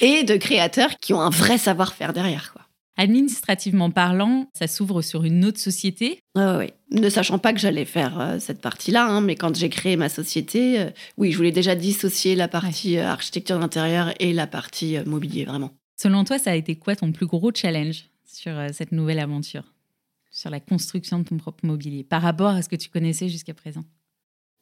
et 0.00 0.24
de 0.24 0.36
créateurs 0.36 0.98
qui 0.98 1.12
ont 1.12 1.20
un 1.20 1.30
vrai 1.30 1.58
savoir-faire 1.58 2.12
derrière. 2.12 2.52
Quoi. 2.52 2.64
Administrativement 2.96 3.90
parlant, 3.90 4.48
ça 4.54 4.68
s'ouvre 4.68 5.02
sur 5.02 5.24
une 5.24 5.44
autre 5.44 5.58
société 5.58 6.20
Oui, 6.36 6.44
oui. 6.58 6.66
Ne 6.92 7.08
sachant 7.08 7.38
pas 7.38 7.52
que 7.52 7.58
j'allais 7.58 7.84
faire 7.84 8.20
euh, 8.20 8.38
cette 8.38 8.60
partie-là, 8.60 9.06
hein, 9.06 9.20
mais 9.20 9.34
quand 9.34 9.56
j'ai 9.56 9.68
créé 9.68 9.96
ma 9.96 10.08
société, 10.08 10.78
euh, 10.78 10.90
oui, 11.18 11.32
je 11.32 11.36
voulais 11.36 11.50
déjà 11.50 11.74
dissocier 11.74 12.36
la 12.36 12.46
partie 12.46 12.98
euh, 12.98 13.08
architecture 13.08 13.58
d'intérieur 13.58 14.14
et 14.20 14.32
la 14.32 14.46
partie 14.46 14.98
mobilier, 15.06 15.44
vraiment. 15.44 15.72
Selon 15.96 16.22
toi, 16.22 16.38
ça 16.38 16.52
a 16.52 16.54
été 16.54 16.76
quoi 16.76 16.94
ton 16.94 17.10
plus 17.10 17.26
gros 17.26 17.50
challenge 17.52 18.04
sur 18.24 18.52
cette 18.72 18.92
nouvelle 18.92 19.18
aventure? 19.18 19.64
Sur 20.30 20.50
la 20.50 20.60
construction 20.60 21.18
de 21.20 21.24
ton 21.24 21.36
propre 21.36 21.66
mobilier, 21.66 22.04
par 22.04 22.22
rapport 22.22 22.50
à 22.50 22.62
ce 22.62 22.68
que 22.68 22.76
tu 22.76 22.90
connaissais 22.90 23.28
jusqu'à 23.28 23.54
présent? 23.54 23.84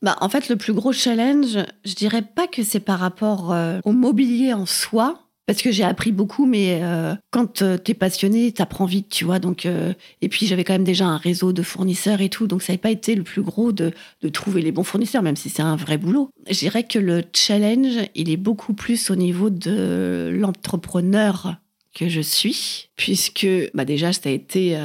Bah, 0.02 0.16
en 0.20 0.28
fait, 0.28 0.48
le 0.48 0.56
plus 0.56 0.72
gros 0.72 0.92
challenge, 0.92 1.58
je 1.84 1.94
dirais 1.94 2.22
pas 2.22 2.46
que 2.46 2.62
c'est 2.62 2.80
par 2.80 2.98
rapport 2.98 3.54
au 3.84 3.92
mobilier 3.92 4.52
en 4.52 4.66
soi, 4.66 5.22
parce 5.46 5.60
que 5.60 5.72
j'ai 5.72 5.82
appris 5.82 6.12
beaucoup, 6.12 6.46
mais 6.46 6.80
euh, 6.82 7.14
quand 7.30 7.62
euh, 7.62 7.76
tu 7.76 7.90
es 7.90 7.94
passionné, 7.94 8.52
t'apprends 8.52 8.84
vite, 8.84 9.08
tu 9.08 9.24
vois. 9.24 9.38
Donc, 9.38 9.66
euh, 9.66 9.92
et 10.20 10.28
puis 10.28 10.46
j'avais 10.46 10.62
quand 10.62 10.72
même 10.72 10.84
déjà 10.84 11.06
un 11.06 11.16
réseau 11.16 11.52
de 11.52 11.62
fournisseurs 11.62 12.20
et 12.20 12.28
tout, 12.28 12.46
donc 12.46 12.62
ça 12.62 12.72
n'avait 12.72 12.80
pas 12.80 12.90
été 12.90 13.14
le 13.14 13.24
plus 13.24 13.42
gros 13.42 13.72
de, 13.72 13.92
de 14.22 14.28
trouver 14.28 14.62
les 14.62 14.70
bons 14.70 14.84
fournisseurs, 14.84 15.22
même 15.22 15.36
si 15.36 15.50
c'est 15.50 15.62
un 15.62 15.76
vrai 15.76 15.98
boulot. 15.98 16.30
Je 16.48 16.58
dirais 16.58 16.84
que 16.84 16.98
le 16.98 17.22
challenge, 17.34 17.98
il 18.14 18.30
est 18.30 18.36
beaucoup 18.36 18.72
plus 18.72 19.10
au 19.10 19.16
niveau 19.16 19.50
de 19.50 20.30
l'entrepreneur 20.32 21.56
que 21.94 22.08
je 22.08 22.20
suis, 22.20 22.88
puisque 22.96 23.46
bah 23.74 23.84
déjà 23.84 24.12
ça 24.14 24.30
a 24.30 24.32
été 24.32 24.76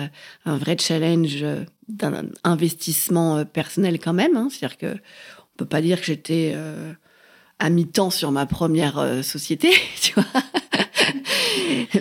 un 0.44 0.58
vrai 0.58 0.76
challenge 0.78 1.46
d'un 1.88 2.30
investissement 2.44 3.46
personnel 3.46 4.00
quand 4.00 4.14
même. 4.14 4.36
Hein. 4.36 4.50
C'est-à-dire 4.50 4.78
que 4.78 4.94
on 4.94 5.58
peut 5.58 5.66
pas 5.66 5.82
dire 5.82 6.00
que 6.00 6.06
j'étais 6.06 6.56
à 7.60 7.70
mi-temps 7.70 8.10
sur 8.10 8.32
ma 8.32 8.46
première 8.46 9.00
euh, 9.00 9.22
société, 9.22 9.70
tu 10.02 10.14
vois. 10.14 10.26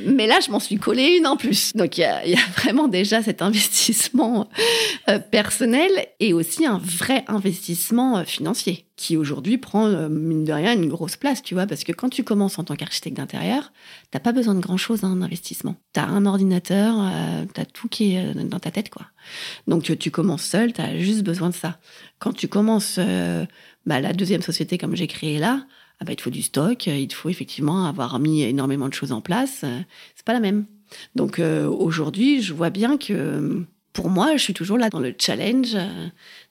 Mais 0.06 0.26
là, 0.26 0.40
je 0.44 0.50
m'en 0.50 0.60
suis 0.60 0.78
collé 0.78 1.16
une 1.18 1.26
en 1.26 1.36
plus. 1.36 1.74
Donc, 1.74 1.98
il 1.98 2.02
y 2.02 2.04
a, 2.04 2.22
vraiment 2.56 2.88
déjà 2.88 3.22
cet 3.22 3.42
investissement 3.42 4.48
euh, 5.08 5.18
personnel 5.18 5.90
et 6.20 6.32
aussi 6.32 6.66
un 6.66 6.78
vrai 6.78 7.24
investissement 7.28 8.18
euh, 8.18 8.24
financier 8.24 8.86
qui 8.96 9.16
aujourd'hui 9.16 9.58
prend, 9.58 10.08
mine 10.08 10.44
de 10.44 10.52
rien, 10.54 10.72
une 10.72 10.88
grosse 10.88 11.16
place, 11.16 11.42
tu 11.42 11.52
vois. 11.52 11.66
Parce 11.66 11.84
que 11.84 11.92
quand 11.92 12.08
tu 12.08 12.24
commences 12.24 12.58
en 12.58 12.64
tant 12.64 12.76
qu'architecte 12.76 13.18
d'intérieur, 13.18 13.72
t'as 14.10 14.20
pas 14.20 14.32
besoin 14.32 14.54
de 14.54 14.60
grand-chose 14.60 15.04
en 15.04 15.20
investissement. 15.20 15.76
Tu 15.92 16.00
as 16.00 16.06
un 16.06 16.24
ordinateur, 16.24 16.96
tu 17.52 17.60
as 17.60 17.66
tout 17.66 17.88
qui 17.88 18.16
est 18.16 18.32
dans 18.34 18.58
ta 18.58 18.70
tête, 18.70 18.88
quoi. 18.88 19.02
Donc, 19.66 19.82
tu, 19.82 19.98
tu 19.98 20.10
commences 20.10 20.44
seul, 20.44 20.72
tu 20.72 20.80
as 20.80 20.98
juste 20.98 21.24
besoin 21.24 21.50
de 21.50 21.54
ça. 21.54 21.78
Quand 22.20 22.32
tu 22.32 22.48
commences 22.48 22.98
bah, 23.84 24.00
la 24.00 24.14
deuxième 24.14 24.40
société 24.40 24.78
comme 24.78 24.96
j'ai 24.96 25.08
créé 25.08 25.38
là, 25.38 25.66
ah 25.98 26.04
bah, 26.04 26.12
il 26.12 26.16
te 26.16 26.22
faut 26.22 26.30
du 26.30 26.42
stock, 26.42 26.86
il 26.86 27.08
te 27.08 27.14
faut 27.14 27.28
effectivement 27.28 27.86
avoir 27.86 28.18
mis 28.18 28.42
énormément 28.42 28.88
de 28.88 28.94
choses 28.94 29.12
en 29.12 29.20
place. 29.20 29.64
C'est 30.14 30.24
pas 30.24 30.34
la 30.34 30.40
même. 30.40 30.66
Donc 31.14 31.38
euh, 31.38 31.66
aujourd'hui, 31.66 32.42
je 32.42 32.52
vois 32.52 32.70
bien 32.70 32.96
que 32.96 33.66
pour 33.96 34.10
moi, 34.10 34.36
je 34.36 34.42
suis 34.42 34.52
toujours 34.52 34.76
là 34.76 34.90
dans 34.90 35.00
le 35.00 35.14
challenge 35.18 35.74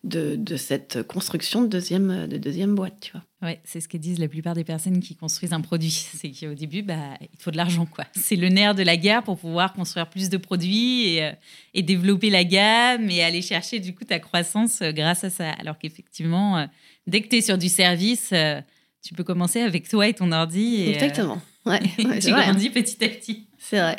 de, 0.04 0.36
de 0.36 0.58
cette 0.58 1.04
construction 1.04 1.62
de 1.62 1.68
deuxième, 1.68 2.26
de 2.28 2.38
deuxième 2.38 2.74
boîte, 2.74 2.96
tu 3.02 3.12
vois. 3.12 3.22
Ouais, 3.43 3.60
c'est 3.64 3.80
ce 3.80 3.88
que 3.88 3.98
disent 3.98 4.18
la 4.18 4.28
plupart 4.28 4.56
des 4.56 4.64
personnes 4.64 5.00
qui 5.00 5.16
construisent 5.16 5.54
un 5.54 5.62
produit. 5.62 5.91
C'est 6.16 6.32
qu'au 6.32 6.56
début, 6.56 6.82
bah, 6.82 7.16
il 7.22 7.39
faut 7.39 7.52
de 7.52 7.58
l'argent, 7.58 7.86
quoi. 7.86 8.06
C'est 8.16 8.36
le 8.36 8.50
nerf 8.50 8.74
de 8.74 8.82
la 8.82 8.98
guerre 8.98 9.22
pour 9.22 9.38
pouvoir 9.38 9.74
construire 9.74 10.10
plus 10.10 10.30
de 10.30 10.38
produits 10.38 11.10
et, 11.10 11.24
euh, 11.24 11.32
et, 11.76 11.84
développer 11.84 12.32
la 12.32 12.43
gamme 12.43 13.12
et 13.12 13.22
aller 13.22 13.43
chercher 13.43 13.80
du 13.80 13.93
coup 13.93 14.06
ta 14.06 14.18
croissance 14.18 14.82
euh, 14.82 14.91
grâce 14.91 15.24
à 15.24 15.30
ça. 15.30 15.52
Alors 15.52 15.78
qu'effectivement, 15.78 16.68
dès 17.06 17.22
que 17.22 17.28
tu 17.28 17.36
es 17.36 17.41
sur 17.41 17.60
du 17.60 17.70
service, 17.70 18.32
euh, 18.34 18.62
tu 19.06 19.14
peux 19.14 19.24
commencer 19.24 19.62
avec 19.62 19.88
toi 19.88 20.08
et 20.08 20.14
ton 20.14 20.32
ordi. 20.32 20.76
Et, 20.82 20.95
Exactement. 20.95 21.41
Ouais, 21.66 21.80
tu 22.22 22.32
grandis 22.32 22.70
petit 22.70 23.03
à 23.03 23.10
petit. 23.10 23.47
C'est 23.60 23.80
vrai. 23.80 23.97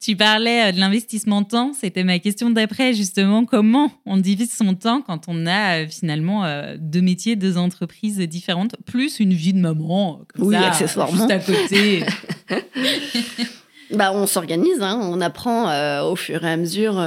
Tu 0.00 0.14
parlais 0.14 0.68
euh, 0.68 0.72
de 0.72 0.78
l'investissement 0.78 1.42
temps, 1.42 1.72
c'était 1.72 2.04
ma 2.04 2.20
question 2.20 2.50
d'après 2.50 2.94
justement. 2.94 3.44
Comment 3.44 3.90
on 4.06 4.16
divise 4.16 4.54
son 4.54 4.74
temps 4.74 5.02
quand 5.02 5.22
on 5.26 5.44
a 5.46 5.82
euh, 5.82 5.88
finalement 5.88 6.44
deux 6.78 7.00
métiers, 7.00 7.34
deux 7.34 7.58
entreprises 7.58 8.18
différentes, 8.20 8.76
plus 8.86 9.18
une 9.18 9.34
vie 9.34 9.52
de 9.52 9.58
maman, 9.58 10.20
oui, 10.38 10.54
accessoirement. 10.54 11.16
juste 11.16 11.30
à 11.30 11.38
côté. 11.40 12.04
bah, 13.90 14.12
on 14.14 14.28
s'organise, 14.28 14.80
hein. 14.80 15.00
on 15.02 15.20
apprend 15.20 16.02
au 16.02 16.14
fur 16.14 16.44
et 16.44 16.50
à 16.50 16.56
mesure. 16.56 17.00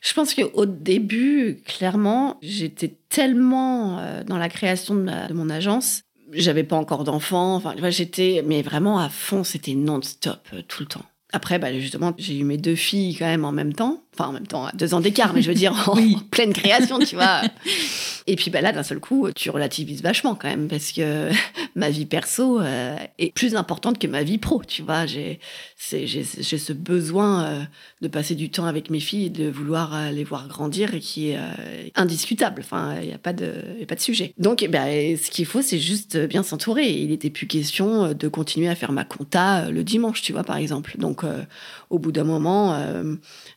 Je 0.00 0.14
pense 0.14 0.34
qu'au 0.34 0.66
début, 0.66 1.62
clairement, 1.66 2.38
j'étais 2.40 2.96
tellement 3.10 3.98
euh, 3.98 4.24
dans 4.24 4.38
la 4.38 4.48
création 4.48 4.94
de, 4.94 5.32
mon 5.34 5.50
agence. 5.50 6.02
J'avais 6.32 6.64
pas 6.64 6.76
encore 6.76 7.04
d'enfants. 7.04 7.56
Enfin, 7.56 7.74
j'étais, 7.90 8.42
mais 8.46 8.62
vraiment 8.62 8.98
à 8.98 9.08
fond, 9.08 9.44
c'était 9.44 9.74
non-stop 9.74 10.40
euh, 10.52 10.62
tout 10.66 10.82
le 10.82 10.86
temps. 10.86 11.04
Après, 11.32 11.58
bah, 11.58 11.72
justement, 11.78 12.12
j'ai 12.18 12.38
eu 12.38 12.44
mes 12.44 12.56
deux 12.56 12.74
filles 12.74 13.16
quand 13.16 13.26
même 13.26 13.44
en 13.44 13.52
même 13.52 13.72
temps. 13.72 14.02
Enfin, 14.14 14.30
en 14.30 14.32
même 14.32 14.46
temps, 14.46 14.66
à 14.66 14.72
deux 14.72 14.92
ans 14.92 15.00
d'écart, 15.00 15.32
mais 15.34 15.42
je 15.42 15.48
veux 15.48 15.54
dire 15.54 15.72
en, 15.88 15.96
pleine 16.30 16.52
création, 16.52 16.98
tu 16.98 17.14
vois. 17.16 17.42
Et 18.26 18.36
puis 18.36 18.50
bah, 18.50 18.60
là, 18.60 18.72
d'un 18.72 18.82
seul 18.82 19.00
coup, 19.00 19.28
tu 19.34 19.50
relativises 19.50 20.02
vachement 20.02 20.34
quand 20.34 20.48
même, 20.48 20.68
parce 20.68 20.92
que 20.92 21.30
ma 21.74 21.90
vie 21.90 22.06
perso 22.06 22.60
euh, 22.60 22.96
est 23.18 23.34
plus 23.34 23.56
importante 23.56 23.98
que 23.98 24.06
ma 24.06 24.22
vie 24.22 24.38
pro, 24.38 24.62
tu 24.64 24.82
vois. 24.82 25.06
J'ai 25.06 25.40
ce 25.76 26.72
besoin 26.72 27.44
euh, 27.44 27.62
de 28.02 28.08
passer 28.08 28.34
du 28.34 28.50
temps 28.50 28.66
avec 28.66 28.90
mes 28.90 29.00
filles 29.00 29.26
et 29.26 29.30
de 29.30 29.48
vouloir 29.48 29.94
euh, 29.94 30.10
les 30.10 30.24
voir 30.24 30.46
grandir 30.48 30.94
et 30.94 31.00
qui 31.00 31.30
est 31.30 31.38
indiscutable. 31.96 32.62
Enfin, 32.64 32.96
il 33.00 33.08
n'y 33.08 33.14
a, 33.14 33.18
pas 33.18 33.32
de, 33.32 33.52
a 33.82 33.86
pas 33.86 33.94
de 33.94 34.00
sujet. 34.00 34.34
Donc, 34.38 34.64
bah, 34.70 34.84
ce 34.86 35.30
qu'il 35.30 35.46
faut, 35.46 35.62
c'est 35.62 35.78
juste 35.78 36.16
bien 36.16 36.42
s'entourer. 36.42 36.88
Il 36.88 37.08
n'était 37.08 37.30
plus 37.30 37.46
question 37.46 38.12
de 38.12 38.28
continuer 38.28 38.68
à 38.68 38.74
faire 38.74 38.92
ma 38.92 39.04
compta 39.04 39.70
le 39.70 39.82
dimanche, 39.82 40.22
tu 40.22 40.32
vois, 40.32 40.44
par 40.44 40.56
exemple. 40.56 40.96
Donc, 40.98 41.22
au 41.88 41.98
bout 41.98 42.12
d'un 42.12 42.24
moment, 42.24 42.78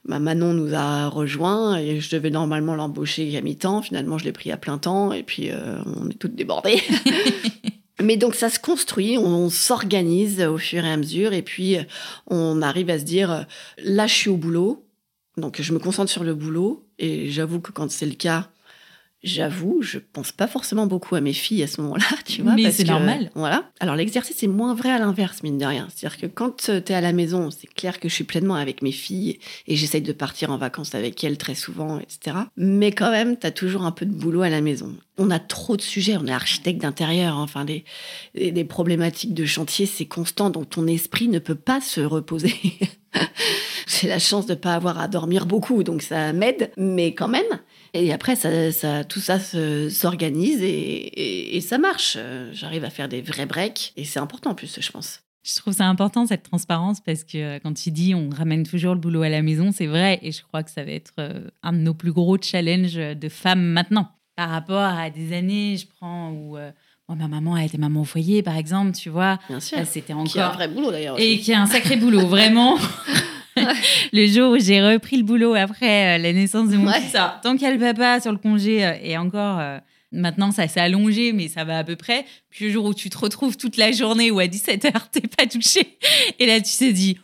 ma 0.06 0.20
Manon 0.44 0.54
nous 0.54 0.74
a 0.74 1.08
rejoints 1.08 1.78
et 1.78 2.00
je 2.00 2.10
devais 2.16 2.30
normalement 2.30 2.76
l'embaucher 2.76 3.36
à 3.38 3.42
mi-temps. 3.42 3.82
Finalement, 3.82 4.18
je 4.18 4.26
l'ai 4.26 4.32
pris 4.32 4.52
à 4.52 4.58
plein 4.58 4.78
temps 4.78 5.12
et 5.12 5.24
puis 5.24 5.50
euh, 5.52 5.78
on 5.86 6.10
est 6.10 6.20
toutes 6.20 6.36
débordées. 6.36 6.82
Mais 8.02 8.18
donc 8.18 8.36
ça 8.36 8.50
se 8.50 8.60
construit, 8.60 9.18
on, 9.18 9.50
s'organise 9.50 10.42
au 10.42 10.58
fur 10.58 10.84
et 10.84 10.92
à 10.92 10.98
mesure 10.98 11.32
et 11.32 11.42
puis 11.42 11.78
euh, 11.78 11.84
on 12.28 12.62
arrive 12.62 12.90
à 12.90 13.00
se 13.00 13.06
dire 13.06 13.32
euh, 13.32 13.42
là 13.78 14.08
je 14.08 14.14
suis 14.14 14.30
au 14.30 14.36
boulot, 14.36 14.86
donc 15.38 15.62
je 15.62 15.74
me 15.74 15.80
concentre 15.80 16.12
sur 16.12 16.24
le 16.24 16.34
boulot 16.34 16.86
et 17.00 17.30
j'avoue 17.30 17.62
que 17.62 17.72
quand 17.72 17.90
c'est 17.92 18.08
le 18.08 18.16
cas, 18.16 18.50
J'avoue, 19.24 19.82
je 19.82 20.00
pense 20.00 20.34
pas 20.34 20.48
forcément 20.48 20.86
beaucoup 20.86 21.16
à 21.16 21.22
mes 21.22 21.32
filles 21.32 21.64
à 21.64 21.68
ce 21.68 21.80
moment-là, 21.80 22.06
tu 22.26 22.42
vois. 22.42 22.56
Mais 22.56 22.72
c'est 22.72 22.84
normal. 22.84 23.32
Voilà. 23.36 23.72
Alors 23.80 23.96
l'exercice 23.96 24.44
est 24.44 24.48
moins 24.48 24.76
vrai 24.76 24.92
à 24.92 25.00
l'inverse, 25.00 25.44
mine 25.44 25.58
de 25.58 25.66
rien. 25.66 25.88
C'est-à-dire 25.94 26.20
que 26.20 26.26
quand 26.28 26.68
euh, 26.68 26.82
tu 26.86 26.92
es 26.92 26.96
à 26.96 27.00
la 27.00 27.14
maison, 27.14 27.50
c'est 27.50 27.74
clair 27.74 28.02
que 28.02 28.10
je 28.10 28.14
suis 28.14 28.26
pleinement 28.26 28.56
avec 28.56 28.82
mes 28.82 28.92
filles 28.92 29.40
et 29.68 29.78
j'essaye 29.78 30.02
de 30.02 30.12
partir 30.12 30.52
en 30.52 30.58
vacances 30.58 30.94
avec 30.94 31.24
elles 31.24 31.38
très 31.38 31.56
souvent, 31.56 32.00
etc. 32.00 32.36
Mais 32.58 32.92
quand 32.92 33.12
même, 33.12 33.38
tu 33.38 33.48
as 33.48 33.52
toujours 33.52 33.84
un 33.84 33.92
peu 33.92 34.06
de 34.06 34.12
boulot 34.12 34.42
à 34.42 34.50
la 34.50 34.60
maison. 34.60 34.94
On 35.18 35.32
a 35.32 35.40
trop 35.40 35.78
de 35.78 35.82
sujets, 35.82 36.18
on 36.18 36.28
est 36.28 36.34
architecte 36.34 36.82
d'intérieur, 36.82 37.38
enfin 37.38 37.64
des, 37.64 37.86
des 38.36 38.66
problématiques 38.66 39.34
de 39.34 39.46
chantier, 39.46 39.86
c'est 39.86 40.06
constant, 40.06 40.50
donc 40.50 40.72
ton 40.72 40.86
esprit 40.88 41.30
ne 41.30 41.40
peut 41.40 41.56
pas 41.56 41.80
se 41.80 42.02
reposer. 42.02 42.56
J'ai 43.88 44.08
la 44.08 44.20
chance 44.20 44.48
de 44.48 44.56
pas 44.56 44.74
avoir 44.74 45.00
à 45.00 45.08
dormir 45.08 45.46
beaucoup, 45.46 45.84
donc 45.84 46.02
ça 46.02 46.34
m'aide, 46.34 46.72
mais 46.78 47.14
quand 47.14 47.28
même. 47.28 47.60
Et 47.94 48.12
après, 48.12 48.36
ça, 48.36 49.04
tout 49.04 49.20
ça 49.20 49.40
s'organise 49.40 50.60
et, 50.62 51.62
ça 51.62 51.78
marche. 51.78 52.18
J'arrive 52.52 52.84
à 52.84 52.90
faire 52.90 53.08
des 53.08 53.22
vrais 53.22 53.46
breaks 53.46 53.94
et 53.96 54.06
c'est 54.06 54.20
important 54.20 54.52
en 54.52 54.56
plus, 54.56 54.80
je 54.80 54.92
pense. 54.92 55.24
Je 55.44 55.56
trouve 55.58 55.74
ça 55.74 55.86
important 55.88 56.26
cette 56.26 56.44
transparence 56.44 57.02
parce 57.02 57.26
que 57.26 57.38
euh, 57.38 57.60
quand 57.62 57.74
tu 57.74 57.92
dis 57.92 58.16
on 58.16 58.30
ramène 58.30 58.64
toujours 58.64 58.94
le 58.94 59.00
boulot 59.00 59.24
à 59.24 59.30
la 59.30 59.42
maison, 59.42 59.72
c'est 59.74 59.88
vrai 59.88 60.20
et 60.22 60.32
je 60.32 60.42
crois 60.42 60.64
que 60.64 60.72
ça 60.72 60.86
va 60.86 60.92
être 60.92 61.12
euh, 61.20 61.50
un 61.64 61.74
de 61.74 61.80
nos 61.80 61.94
plus 61.94 62.14
gros 62.14 62.38
challenges 62.42 62.96
de 62.96 63.30
femmes 63.30 63.62
maintenant. 63.62 64.08
Par 64.38 64.50
rapport 64.50 64.82
à 64.82 65.10
des 65.10 65.36
années, 65.36 65.76
je 65.76 65.86
prends 65.86 66.32
où 66.32 66.56
euh, 66.56 66.72
ma 67.10 67.28
maman 67.28 67.56
a 67.56 67.66
été 67.66 67.78
maman 67.78 68.02
au 68.02 68.06
foyer 68.06 68.42
par 68.42 68.56
exemple, 68.56 68.94
tu 68.94 69.10
vois. 69.10 69.38
Bien 69.50 69.60
sûr. 69.60 69.80
C'était 69.86 70.14
encore. 70.14 70.32
Qui 70.32 70.40
a 70.40 70.50
un 70.50 70.54
vrai 70.54 70.70
boulot 70.70 70.92
d'ailleurs. 70.92 71.20
Et 71.20 71.38
qui 71.40 71.54
a 71.54 71.62
un 71.62 71.68
sacré 71.68 71.98
boulot, 71.98 72.26
vraiment. 72.26 72.78
le 74.14 74.28
jour 74.28 74.52
où 74.52 74.60
j'ai 74.60 74.82
repris 74.82 75.18
le 75.18 75.24
boulot 75.24 75.54
après 75.56 76.16
euh, 76.16 76.22
la 76.22 76.34
naissance 76.34 76.70
de 76.70 76.78
mon 76.78 76.92
fils. 76.92 77.16
Tant 77.42 77.54
qu'il 77.54 77.64
y 77.64 77.66
a 77.66 77.74
le 77.74 77.80
papa 77.80 78.20
sur 78.20 78.32
le 78.32 78.38
congé, 78.38 78.86
euh, 78.86 78.94
et 79.02 79.18
encore, 79.18 79.60
euh, 79.60 79.80
maintenant 80.12 80.52
ça 80.52 80.68
s'est 80.68 80.80
allongé, 80.80 81.34
mais 81.34 81.48
ça 81.48 81.64
va 81.64 81.80
à 81.80 81.84
peu 81.84 81.96
près. 81.96 82.26
Puis 82.50 82.66
le 82.66 82.72
jour 82.72 82.86
où 82.86 82.94
tu 82.94 83.10
te 83.10 83.18
retrouves 83.18 83.58
toute 83.58 83.78
la 83.78 83.92
journée 83.92 84.32
ou 84.32 84.40
à 84.40 84.46
17h, 84.46 84.92
t'es 85.12 85.22
pas 85.22 85.46
touché. 85.46 85.98
Et 86.40 86.46
là, 86.46 86.60
tu 86.62 86.78
t'es 86.78 86.94
dit, 86.94 87.18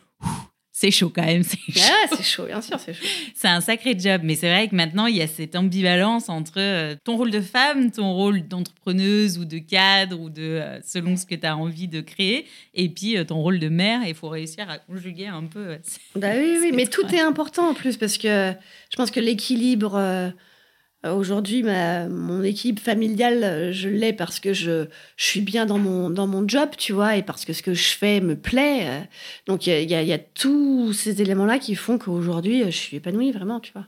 c'est 0.80 0.90
chaud 0.90 1.12
quand 1.14 1.26
même. 1.26 1.42
C'est 1.42 1.58
chaud. 1.58 1.78
Ouais, 1.78 2.16
c'est 2.16 2.22
chaud, 2.22 2.46
bien 2.46 2.62
sûr, 2.62 2.80
c'est 2.80 2.94
chaud. 2.94 3.04
C'est 3.34 3.48
un 3.48 3.60
sacré 3.60 3.94
job, 3.98 4.22
mais 4.24 4.34
c'est 4.34 4.48
vrai 4.48 4.66
que 4.66 4.74
maintenant, 4.74 5.04
il 5.04 5.16
y 5.16 5.20
a 5.20 5.26
cette 5.26 5.54
ambivalence 5.54 6.30
entre 6.30 6.54
euh, 6.56 6.96
ton 7.04 7.18
rôle 7.18 7.30
de 7.30 7.42
femme, 7.42 7.90
ton 7.90 8.14
rôle 8.14 8.48
d'entrepreneuse 8.48 9.36
ou 9.36 9.44
de 9.44 9.58
cadre 9.58 10.18
ou 10.18 10.30
de 10.30 10.40
euh, 10.40 10.80
selon 10.82 11.18
ce 11.18 11.26
que 11.26 11.34
tu 11.34 11.46
as 11.46 11.54
envie 11.54 11.86
de 11.86 12.00
créer, 12.00 12.46
et 12.72 12.88
puis 12.88 13.18
euh, 13.18 13.24
ton 13.24 13.42
rôle 13.42 13.58
de 13.58 13.68
mère. 13.68 14.00
Il 14.06 14.14
faut 14.14 14.30
réussir 14.30 14.70
à 14.70 14.78
conjuguer 14.78 15.26
un 15.26 15.44
peu. 15.44 15.76
Bah 16.16 16.28
oui, 16.34 16.56
oui, 16.62 16.72
mais 16.74 16.86
tout 16.86 17.06
est 17.14 17.20
important 17.20 17.68
en 17.68 17.74
plus 17.74 17.98
parce 17.98 18.16
que 18.16 18.54
je 18.90 18.96
pense 18.96 19.10
que 19.10 19.20
l'équilibre 19.20 20.32
euh, 21.06 21.14
aujourd'hui, 21.14 21.62
mon 21.62 22.42
équipe 22.42 22.78
familiale, 22.78 23.42
euh, 23.42 23.72
je 23.72 23.88
l'ai 23.88 24.12
parce 24.12 24.38
que 24.38 24.52
je, 24.52 24.86
je, 25.16 25.24
suis 25.24 25.40
bien 25.40 25.64
dans 25.64 25.78
mon, 25.78 26.10
dans 26.10 26.26
mon 26.26 26.46
job, 26.46 26.70
tu 26.76 26.92
vois, 26.92 27.16
et 27.16 27.22
parce 27.22 27.46
que 27.46 27.54
ce 27.54 27.62
que 27.62 27.72
je 27.72 27.88
fais 27.88 28.20
me 28.20 28.36
plaît. 28.36 28.80
Euh. 28.82 29.00
Donc, 29.46 29.66
il 29.66 29.80
y, 29.80 29.94
y 29.94 30.12
a, 30.12 30.18
tous 30.18 30.92
ces 30.92 31.22
éléments-là 31.22 31.58
qui 31.58 31.74
font 31.74 31.96
qu'aujourd'hui, 31.96 32.64
je 32.66 32.76
suis 32.76 32.98
épanouie, 32.98 33.32
vraiment, 33.32 33.60
tu 33.60 33.72
vois. 33.72 33.86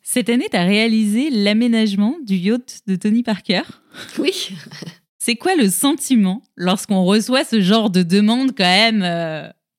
Cette 0.00 0.28
année, 0.28 0.46
tu 0.48 0.56
as 0.56 0.64
réalisé 0.64 1.30
l'aménagement 1.30 2.16
du 2.24 2.36
yacht 2.36 2.82
de 2.86 2.96
Tony 2.96 3.22
Parker. 3.22 3.62
Oui. 4.18 4.50
C'est 5.18 5.36
quoi 5.36 5.56
le 5.56 5.70
sentiment 5.70 6.42
lorsqu'on 6.56 7.04
reçoit 7.04 7.44
ce 7.44 7.62
genre 7.62 7.88
de 7.88 8.02
demande 8.02 8.50
quand 8.54 8.64
même 8.64 9.02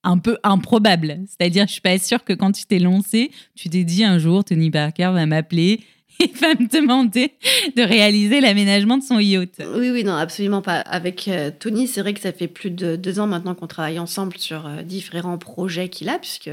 un 0.03 0.17
peu 0.17 0.39
improbable? 0.41 1.19
C'est-à-dire, 1.27 1.67
je 1.67 1.73
suis 1.73 1.81
pas 1.81 1.99
sûre 1.99 2.23
que 2.23 2.33
quand 2.33 2.51
tu 2.51 2.65
t'es 2.65 2.79
lancé, 2.79 3.29
tu 3.53 3.69
t'es 3.69 3.83
dit 3.83 4.03
un 4.03 4.17
jour, 4.17 4.43
Tony 4.43 4.71
Parker 4.71 5.11
va 5.13 5.27
m'appeler 5.27 5.81
il 6.19 6.31
va 6.33 6.49
me 6.49 6.67
demander 6.67 7.33
de 7.75 7.81
réaliser 7.81 8.41
l'aménagement 8.41 8.97
de 8.97 9.03
son 9.03 9.19
yacht. 9.19 9.61
Oui, 9.75 9.89
oui, 9.91 10.03
non, 10.03 10.15
absolument 10.15 10.61
pas. 10.61 10.79
Avec 10.79 11.27
euh, 11.27 11.51
Tony, 11.57 11.87
c'est 11.87 12.01
vrai 12.01 12.13
que 12.13 12.19
ça 12.19 12.31
fait 12.31 12.47
plus 12.47 12.71
de 12.71 12.95
deux 12.95 13.19
ans 13.19 13.27
maintenant 13.27 13.55
qu'on 13.55 13.67
travaille 13.67 13.99
ensemble 13.99 14.37
sur 14.37 14.65
euh, 14.65 14.81
différents 14.81 15.37
projets 15.37 15.89
qu'il 15.89 16.09
a, 16.09 16.19
puisque 16.19 16.49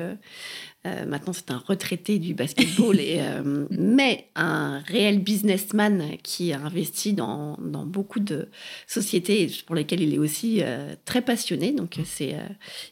euh, 0.84 1.06
maintenant, 1.06 1.32
c'est 1.32 1.52
un 1.52 1.62
retraité 1.64 2.18
du 2.18 2.34
basketball, 2.34 2.98
et, 2.98 3.18
euh, 3.20 3.66
mais 3.70 4.28
un 4.34 4.80
réel 4.80 5.20
businessman 5.20 6.16
qui 6.24 6.52
a 6.52 6.58
investi 6.58 7.12
dans, 7.12 7.56
dans, 7.60 7.86
beaucoup 7.86 8.18
de 8.18 8.48
sociétés 8.88 9.48
pour 9.66 9.76
lesquelles 9.76 10.00
il 10.00 10.12
est 10.12 10.18
aussi 10.18 10.58
euh, 10.60 10.96
très 11.04 11.22
passionné. 11.22 11.70
Donc, 11.70 12.00
c'est 12.04 12.34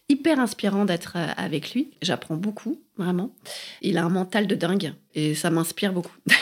hyper 0.09 0.39
inspirant 0.39 0.85
d'être 0.85 1.17
avec 1.37 1.75
lui. 1.75 1.91
J'apprends 2.01 2.37
beaucoup, 2.37 2.81
vraiment. 2.97 3.35
Il 3.83 3.99
a 3.99 4.05
un 4.05 4.09
mental 4.09 4.47
de 4.47 4.55
dingue 4.55 4.93
et 5.15 5.35
ça 5.35 5.51
m'inspire 5.51 5.93
beaucoup. 5.93 6.17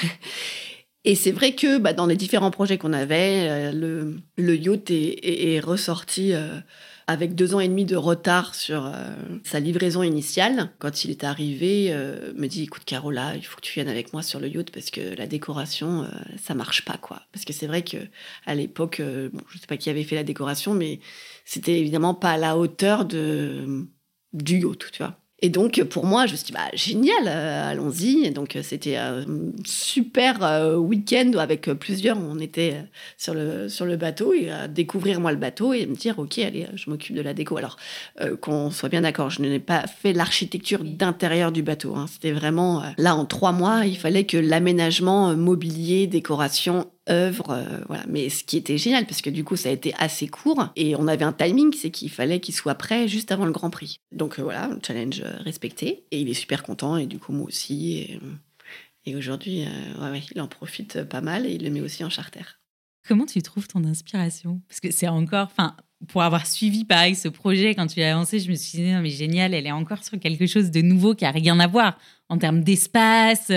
Et 1.04 1.14
c'est 1.14 1.30
vrai 1.30 1.54
que 1.54 1.78
bah, 1.78 1.94
dans 1.94 2.04
les 2.04 2.16
différents 2.16 2.50
projets 2.50 2.76
qu'on 2.76 2.92
avait, 2.92 3.72
le, 3.72 4.16
le, 4.36 4.56
yacht 4.56 4.90
est, 4.90 5.54
est 5.54 5.60
ressorti 5.60 6.34
avec 7.08 7.34
deux 7.34 7.54
ans 7.54 7.60
et 7.60 7.68
demi 7.68 7.86
de 7.86 7.96
retard 7.96 8.54
sur 8.54 8.84
euh, 8.84 8.92
sa 9.42 9.60
livraison 9.60 10.02
initiale. 10.02 10.70
Quand 10.78 11.04
il 11.04 11.10
est 11.10 11.24
arrivé, 11.24 11.86
euh, 11.88 12.34
me 12.34 12.46
dit 12.46 12.64
écoute 12.64 12.84
Carola, 12.84 13.34
il 13.34 13.42
faut 13.42 13.56
que 13.56 13.62
tu 13.62 13.72
viennes 13.72 13.88
avec 13.88 14.12
moi 14.12 14.22
sur 14.22 14.38
le 14.38 14.48
yacht 14.48 14.70
parce 14.70 14.90
que 14.90 15.16
la 15.16 15.26
décoration, 15.26 16.02
euh, 16.02 16.08
ça 16.40 16.54
marche 16.54 16.84
pas 16.84 16.98
quoi. 16.98 17.22
Parce 17.32 17.46
que 17.46 17.54
c'est 17.54 17.66
vrai 17.66 17.82
que 17.82 17.96
à 18.44 18.54
l'époque, 18.54 19.00
bon, 19.00 19.40
je 19.48 19.58
sais 19.58 19.66
pas 19.66 19.78
qui 19.78 19.88
avait 19.88 20.04
fait 20.04 20.16
la 20.16 20.22
décoration, 20.22 20.74
mais 20.74 21.00
c'était 21.46 21.80
évidemment 21.80 22.14
pas 22.14 22.32
à 22.32 22.36
la 22.36 22.58
hauteur 22.58 23.06
de 23.06 23.88
du 24.34 24.58
yacht, 24.58 24.90
tu 24.92 25.02
vois. 25.02 25.18
Et 25.40 25.50
donc, 25.50 25.80
pour 25.84 26.04
moi, 26.04 26.26
je 26.26 26.32
me 26.32 26.36
suis 26.36 26.46
dit, 26.46 26.52
bah, 26.52 26.68
génial, 26.74 27.28
euh, 27.28 27.70
allons-y. 27.70 28.28
donc, 28.32 28.56
euh, 28.56 28.62
c'était 28.62 28.96
un 28.96 29.24
super 29.64 30.42
euh, 30.42 30.74
week-end 30.74 31.30
avec 31.38 31.70
plusieurs. 31.74 32.18
On 32.18 32.40
était 32.40 32.74
sur 33.16 33.34
le, 33.34 33.68
sur 33.68 33.86
le 33.86 33.96
bateau 33.96 34.32
et 34.32 34.50
à 34.50 34.66
découvrir, 34.66 35.20
moi, 35.20 35.30
le 35.30 35.38
bateau 35.38 35.72
et 35.72 35.86
me 35.86 35.94
dire, 35.94 36.18
OK, 36.18 36.38
allez, 36.38 36.66
je 36.74 36.90
m'occupe 36.90 37.14
de 37.14 37.20
la 37.20 37.34
déco. 37.34 37.56
Alors, 37.56 37.76
qu'on 38.40 38.72
soit 38.72 38.88
bien 38.88 39.02
d'accord, 39.02 39.30
je 39.30 39.40
n'ai 39.40 39.60
pas 39.60 39.86
fait 39.86 40.12
l'architecture 40.12 40.82
d'intérieur 40.82 41.52
du 41.52 41.62
bateau. 41.62 41.94
Hein. 41.94 42.06
C'était 42.12 42.32
vraiment, 42.32 42.82
là, 42.96 43.14
en 43.14 43.24
trois 43.24 43.52
mois, 43.52 43.86
il 43.86 43.96
fallait 43.96 44.24
que 44.24 44.38
l'aménagement 44.38 45.36
mobilier, 45.36 46.08
décoration, 46.08 46.90
œuvre, 47.08 47.50
euh, 47.50 47.80
voilà. 47.88 48.04
Mais 48.08 48.28
ce 48.28 48.44
qui 48.44 48.56
était 48.56 48.78
génial, 48.78 49.06
parce 49.06 49.22
que 49.22 49.30
du 49.30 49.44
coup, 49.44 49.56
ça 49.56 49.68
a 49.68 49.72
été 49.72 49.94
assez 49.98 50.28
court 50.28 50.68
et 50.76 50.96
on 50.96 51.08
avait 51.08 51.24
un 51.24 51.32
timing, 51.32 51.72
c'est 51.74 51.90
qu'il 51.90 52.10
fallait 52.10 52.40
qu'il 52.40 52.54
soit 52.54 52.74
prêt 52.74 53.08
juste 53.08 53.32
avant 53.32 53.44
le 53.44 53.52
Grand 53.52 53.70
Prix. 53.70 54.00
Donc 54.12 54.38
euh, 54.38 54.42
voilà, 54.42 54.70
challenge 54.86 55.22
euh, 55.24 55.36
respecté. 55.44 56.04
Et 56.10 56.20
il 56.20 56.28
est 56.28 56.34
super 56.34 56.62
content 56.62 56.96
et 56.96 57.06
du 57.06 57.18
coup, 57.18 57.32
moi 57.32 57.46
aussi. 57.46 57.98
Et, 57.98 58.20
et 59.06 59.16
aujourd'hui, 59.16 59.64
ouais, 60.00 60.22
il 60.34 60.40
en 60.40 60.48
profite 60.48 61.02
pas 61.04 61.20
mal 61.20 61.46
et 61.46 61.52
il 61.52 61.64
le 61.64 61.70
met 61.70 61.80
aussi 61.80 62.04
en 62.04 62.10
charter. 62.10 62.44
Comment 63.06 63.24
tu 63.24 63.40
trouves 63.40 63.66
ton 63.66 63.84
inspiration? 63.84 64.60
Parce 64.68 64.80
que 64.80 64.90
c'est 64.90 65.08
encore, 65.08 65.46
enfin, 65.46 65.74
pour 66.08 66.22
avoir 66.22 66.46
suivi 66.46 66.84
pareil 66.84 67.14
ce 67.14 67.28
projet 67.28 67.74
quand 67.74 67.86
tu 67.86 68.00
l'as 68.00 68.12
lancé, 68.12 68.38
je 68.38 68.50
me 68.50 68.54
suis 68.54 68.78
dit 68.78 68.92
non 68.92 69.00
mais 69.00 69.10
génial, 69.10 69.54
elle 69.54 69.66
est 69.66 69.72
encore 69.72 70.04
sur 70.04 70.18
quelque 70.20 70.46
chose 70.46 70.70
de 70.70 70.82
nouveau 70.82 71.14
qui 71.14 71.24
a 71.24 71.30
rien 71.30 71.58
à 71.58 71.66
voir 71.66 71.98
en 72.28 72.36
termes 72.36 72.62
d'espace, 72.62 73.50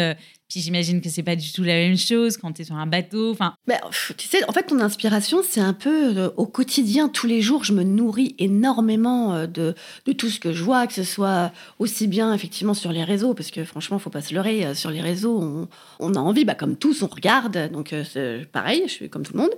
puis 0.52 0.60
j'imagine 0.60 1.00
que 1.00 1.08
c'est 1.08 1.24
pas 1.24 1.38
du 1.38 1.54
tout 1.54 1.64
la 1.64 1.76
même 1.76 1.98
chose 1.98 2.36
quand 2.36 2.52
tu 2.52 2.64
es 2.64 2.66
sur 2.66 2.76
un 2.76 2.86
bateau. 2.86 3.32
Enfin, 3.32 3.54
bah, 3.68 3.76
tu 4.18 4.28
sais, 4.28 4.44
en 4.50 4.52
fait, 4.52 4.64
ton 4.64 4.82
inspiration, 4.82 5.42
c'est 5.50 5.62
un 5.62 5.72
peu 5.72 6.18
euh, 6.18 6.30
au 6.36 6.46
quotidien, 6.46 7.08
tous 7.08 7.26
les 7.26 7.42
jours, 7.42 7.64
je 7.64 7.72
me 7.72 7.84
nourris 7.84 8.36
énormément 8.38 9.34
euh, 9.34 9.48
de, 9.48 9.76
de, 10.06 10.12
tout 10.12 10.28
ce 10.28 10.42
que 10.42 10.52
je 10.52 10.62
vois, 10.62 10.88
que 10.88 10.94
ce 10.94 11.06
soit 11.06 11.54
aussi 11.80 12.06
bien 12.06 12.34
effectivement 12.34 12.74
sur 12.74 12.92
les 12.92 13.06
réseaux, 13.06 13.34
parce 13.34 13.50
que 13.50 13.64
franchement, 13.64 13.98
faut 13.98 14.10
pas 14.10 14.22
se 14.22 14.34
leurrer, 14.34 14.66
euh, 14.66 14.74
sur 14.74 14.92
les 14.92 15.00
réseaux, 15.00 15.70
on, 16.02 16.14
a 16.16 16.20
envie, 16.20 16.44
bah, 16.44 16.56
comme 16.56 16.76
tous, 16.76 17.02
on 17.02 17.08
regarde, 17.08 17.72
donc 17.72 17.96
pareil, 18.52 18.84
je 18.88 18.92
suis 18.92 19.10
comme 19.10 19.24
tout 19.24 19.34
le 19.34 19.40
monde. 19.40 19.54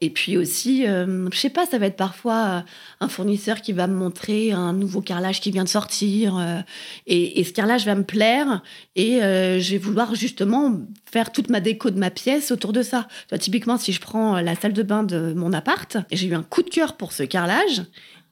Et 0.00 0.10
puis 0.10 0.36
aussi, 0.36 0.84
je 0.84 1.28
sais 1.36 1.50
pas, 1.50 1.66
ça 1.66 1.78
va 1.78 1.86
être 1.86 1.96
parfois 1.96 2.64
un 3.00 3.08
fournisseur 3.08 3.62
qui 3.62 3.72
va 3.72 3.88
me 3.88 3.96
montrer 3.96 4.52
un 4.52 4.72
nouveau 4.72 5.00
carrelage 5.00 5.40
qui 5.40 5.50
vient 5.50 5.64
de 5.64 5.68
sortir, 5.68 6.64
et, 7.08 7.40
et, 7.40 7.42
ce 7.42 7.52
carrelage 7.52 7.84
va 7.84 7.96
me 7.96 8.04
plaire, 8.04 8.62
et 8.94 9.18
je 9.20 9.70
vais 9.72 9.78
vouloir 9.78 10.14
juste 10.14 10.35
faire 11.10 11.32
toute 11.32 11.50
ma 11.50 11.60
déco 11.60 11.90
de 11.90 11.98
ma 11.98 12.10
pièce 12.10 12.50
autour 12.50 12.72
de 12.72 12.82
ça. 12.82 13.08
typiquement, 13.38 13.78
si 13.78 13.92
je 13.92 14.00
prends 14.00 14.40
la 14.40 14.54
salle 14.54 14.72
de 14.72 14.82
bain 14.82 15.02
de 15.02 15.32
mon 15.34 15.52
appart, 15.52 15.96
j'ai 16.12 16.26
eu 16.26 16.34
un 16.34 16.42
coup 16.42 16.62
de 16.62 16.70
cœur 16.70 16.96
pour 16.96 17.12
ce 17.12 17.22
carrelage. 17.22 17.82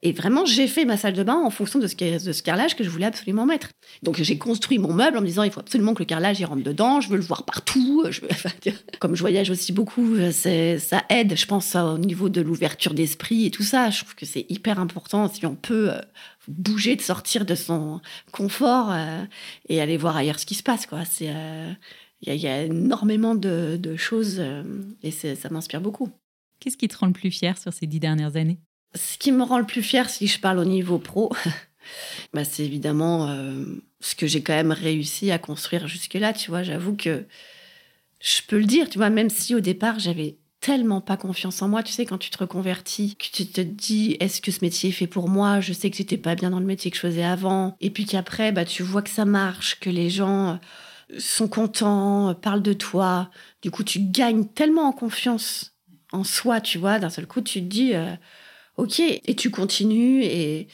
Et 0.07 0.13
vraiment, 0.13 0.45
j'ai 0.45 0.69
fait 0.69 0.85
ma 0.85 0.99
salle 0.99 1.15
de 1.15 1.23
bain 1.23 1.35
en 1.43 1.49
fonction 1.49 1.79
de 1.79 1.87
ce, 1.87 1.97
de 1.97 2.43
carrelage 2.43 2.77
que 2.77 2.85
je 2.85 2.91
voulais 2.91 3.07
absolument 3.07 3.47
mettre. 3.47 3.71
Donc, 4.03 4.21
j'ai 4.21 4.37
construit 4.37 4.77
mon 4.77 4.93
meuble 4.93 5.17
en 5.17 5.23
me 5.23 5.27
disant, 5.27 5.45
il 5.45 5.51
faut 5.51 5.61
absolument 5.61 5.95
que 5.95 6.01
le 6.01 6.05
carrelage 6.05 6.39
y 6.39 6.45
rentre 6.45 6.63
dedans, 6.63 7.01
je 7.01 7.09
veux 7.09 7.17
le 7.17 7.23
voir 7.23 7.45
partout. 7.45 8.05
Je 8.11 8.21
comme 9.01 9.15
je 9.15 9.23
voyage 9.23 9.49
aussi 9.49 9.73
beaucoup, 9.73 10.17
ça 10.31 11.03
aide, 11.09 11.39
je 11.39 11.47
pense, 11.47 11.75
au 11.75 11.97
niveau 11.97 12.29
de 12.29 12.43
l'ouverture 12.43 12.93
d'esprit 12.93 13.47
et 13.47 13.51
tout 13.51 13.63
ça. 13.63 13.89
Je 13.89 14.01
trouve 14.01 14.15
que 14.15 14.27
c'est 14.27 14.45
hyper 14.51 14.79
important 14.79 15.27
si 15.27 15.47
on 15.47 15.55
peut 15.55 15.91
euh, 15.91 15.99
bouger, 16.49 16.97
de 16.97 17.03
sortir 17.03 17.47
de 17.47 17.55
son 17.55 18.03
confort 18.31 18.93
euh, 18.93 19.25
et 19.71 19.81
aller 19.81 19.97
voir 19.97 20.19
ailleurs 20.19 20.39
ce 20.39 20.45
qui 20.45 20.55
se 20.55 20.63
passe. 20.63 20.87
Euh, 21.23 21.73
il 22.21 22.37
y, 22.37 22.47
a 22.47 22.63
énormément 22.63 23.35
de, 23.35 23.97
choses 23.97 24.43
et 25.03 25.11
ça 25.11 25.49
m'inspire 25.51 25.81
beaucoup. 25.81 26.11
Qu'est-ce 26.61 26.77
qui 26.77 26.89
te 26.89 26.97
rend 26.99 27.07
le 27.07 27.13
plus 27.15 27.31
fier 27.31 27.57
sur 27.57 27.73
ces 27.73 27.87
dix 27.87 28.01
dernières 28.01 28.37
années? 28.37 28.59
Ce 28.95 29.19
qui 29.19 29.33
me 29.33 29.43
rend 29.43 29.59
le 29.59 29.67
plus 29.67 29.83
fier, 29.83 30.09
si 30.09 30.27
je 30.27 30.39
parle 30.39 30.59
au 30.59 30.65
niveau 30.65 30.99
pro, 30.99 31.33
bah, 32.33 32.45
c'est 32.45 32.65
évidemment 32.65 33.29
euh, 33.29 33.65
ce 34.01 34.15
que 34.15 34.27
j'ai 34.27 34.43
quand 34.43 34.55
même 34.55 34.73
réussi 34.73 35.31
à 35.31 35.39
construire 35.39 35.89
jusque-là. 35.89 36.33
Tu 36.33 36.51
vois, 36.51 36.63
j'avoue 36.63 36.95
que 36.95 37.27
je 38.21 38.41
peux 38.47 38.59
le 38.59 38.65
dire, 38.65 38.89
tu 38.89 38.99
vois, 38.99 39.11
même 39.11 39.31
si 39.31 39.55
au 39.55 39.61
départ, 39.61 39.99
j'avais 39.99 40.37
tellement 40.61 41.01
pas 41.01 41.17
confiance 41.17 41.61
en 41.61 41.69
moi. 41.69 41.83
Tu 41.83 41.93
sais, 41.93 42.07
quand 42.07 42.19
tu 42.19 42.31
te 42.31 42.39
reconvertis, 42.39 43.17
que 43.17 43.27
tu 43.31 43.47
te 43.47 43.61
dis, 43.61 44.17
est-ce 44.21 44.41
que 44.41 44.51
ce 44.51 44.61
métier 44.63 44.91
est 44.91 44.93
fait 44.93 45.07
pour 45.07 45.29
moi? 45.29 45.61
Je 45.61 45.73
sais 45.73 45.91
que 45.91 45.97
j'étais 45.97 46.17
pas 46.17 46.35
bien 46.35 46.51
dans 46.51 46.61
le 46.61 46.67
métier 46.67 46.91
que 46.91 46.97
je 46.97 47.03
faisais 47.03 47.25
avant. 47.25 47.77
Et 47.81 47.91
puis 47.91 48.07
qu'après, 48.07 48.53
bah, 48.53 48.65
tu 48.65 48.83
vois 48.83 49.03
que 49.03 49.11
ça 49.11 49.25
marche, 49.25 49.79
que 49.81 49.91
les 49.91 50.09
gens 50.09 50.53
euh, 51.13 51.19
sont 51.19 51.49
contents, 51.49 52.35
parlent 52.35 52.63
de 52.63 52.73
toi. 52.73 53.31
Du 53.61 53.71
coup, 53.71 53.85
tu 53.85 54.01
gagnes 54.01 54.47
tellement 54.47 54.89
en 54.89 54.93
confiance 54.93 55.75
en 56.13 56.25
soi, 56.25 56.61
tu 56.61 56.79
vois. 56.79 56.99
D'un 56.99 57.11
seul 57.11 57.27
coup, 57.27 57.41
tu 57.41 57.61
te 57.61 57.67
dis... 57.67 57.95
Euh, 57.95 58.15
ok, 58.77 59.01
et 59.01 59.35
tu 59.37 59.51
continues 59.51 60.23
et, 60.25 60.69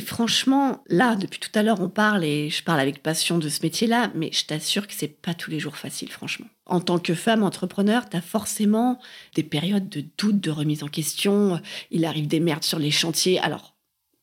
franchement, 0.00 0.84
là, 0.88 1.16
depuis 1.16 1.40
tout 1.40 1.50
à 1.54 1.64
l'heure, 1.64 1.80
on 1.80 1.88
parle 1.88 2.24
et 2.24 2.48
je 2.48 2.62
parle 2.62 2.78
avec 2.78 3.02
passion 3.02 3.38
de 3.38 3.48
ce 3.48 3.62
métier-là, 3.62 4.12
mais 4.14 4.30
je 4.32 4.46
t'assure 4.46 4.86
que 4.86 4.94
c'est 4.94 5.08
pas 5.08 5.34
tous 5.34 5.50
les 5.50 5.58
jours 5.58 5.76
facile, 5.76 6.10
franchement. 6.10 6.46
En 6.66 6.80
tant 6.80 7.00
que 7.00 7.12
femme 7.12 7.42
entrepreneur, 7.42 8.08
tu 8.08 8.16
as 8.16 8.20
forcément 8.20 9.00
des 9.34 9.42
périodes 9.42 9.88
de 9.88 10.04
doute, 10.16 10.40
de 10.40 10.50
remise 10.52 10.84
en 10.84 10.88
question. 10.88 11.60
Il 11.90 12.04
arrive 12.04 12.28
des 12.28 12.38
merdes 12.38 12.62
sur 12.62 12.78
les 12.78 12.92
chantiers. 12.92 13.40
Alors, 13.40 13.74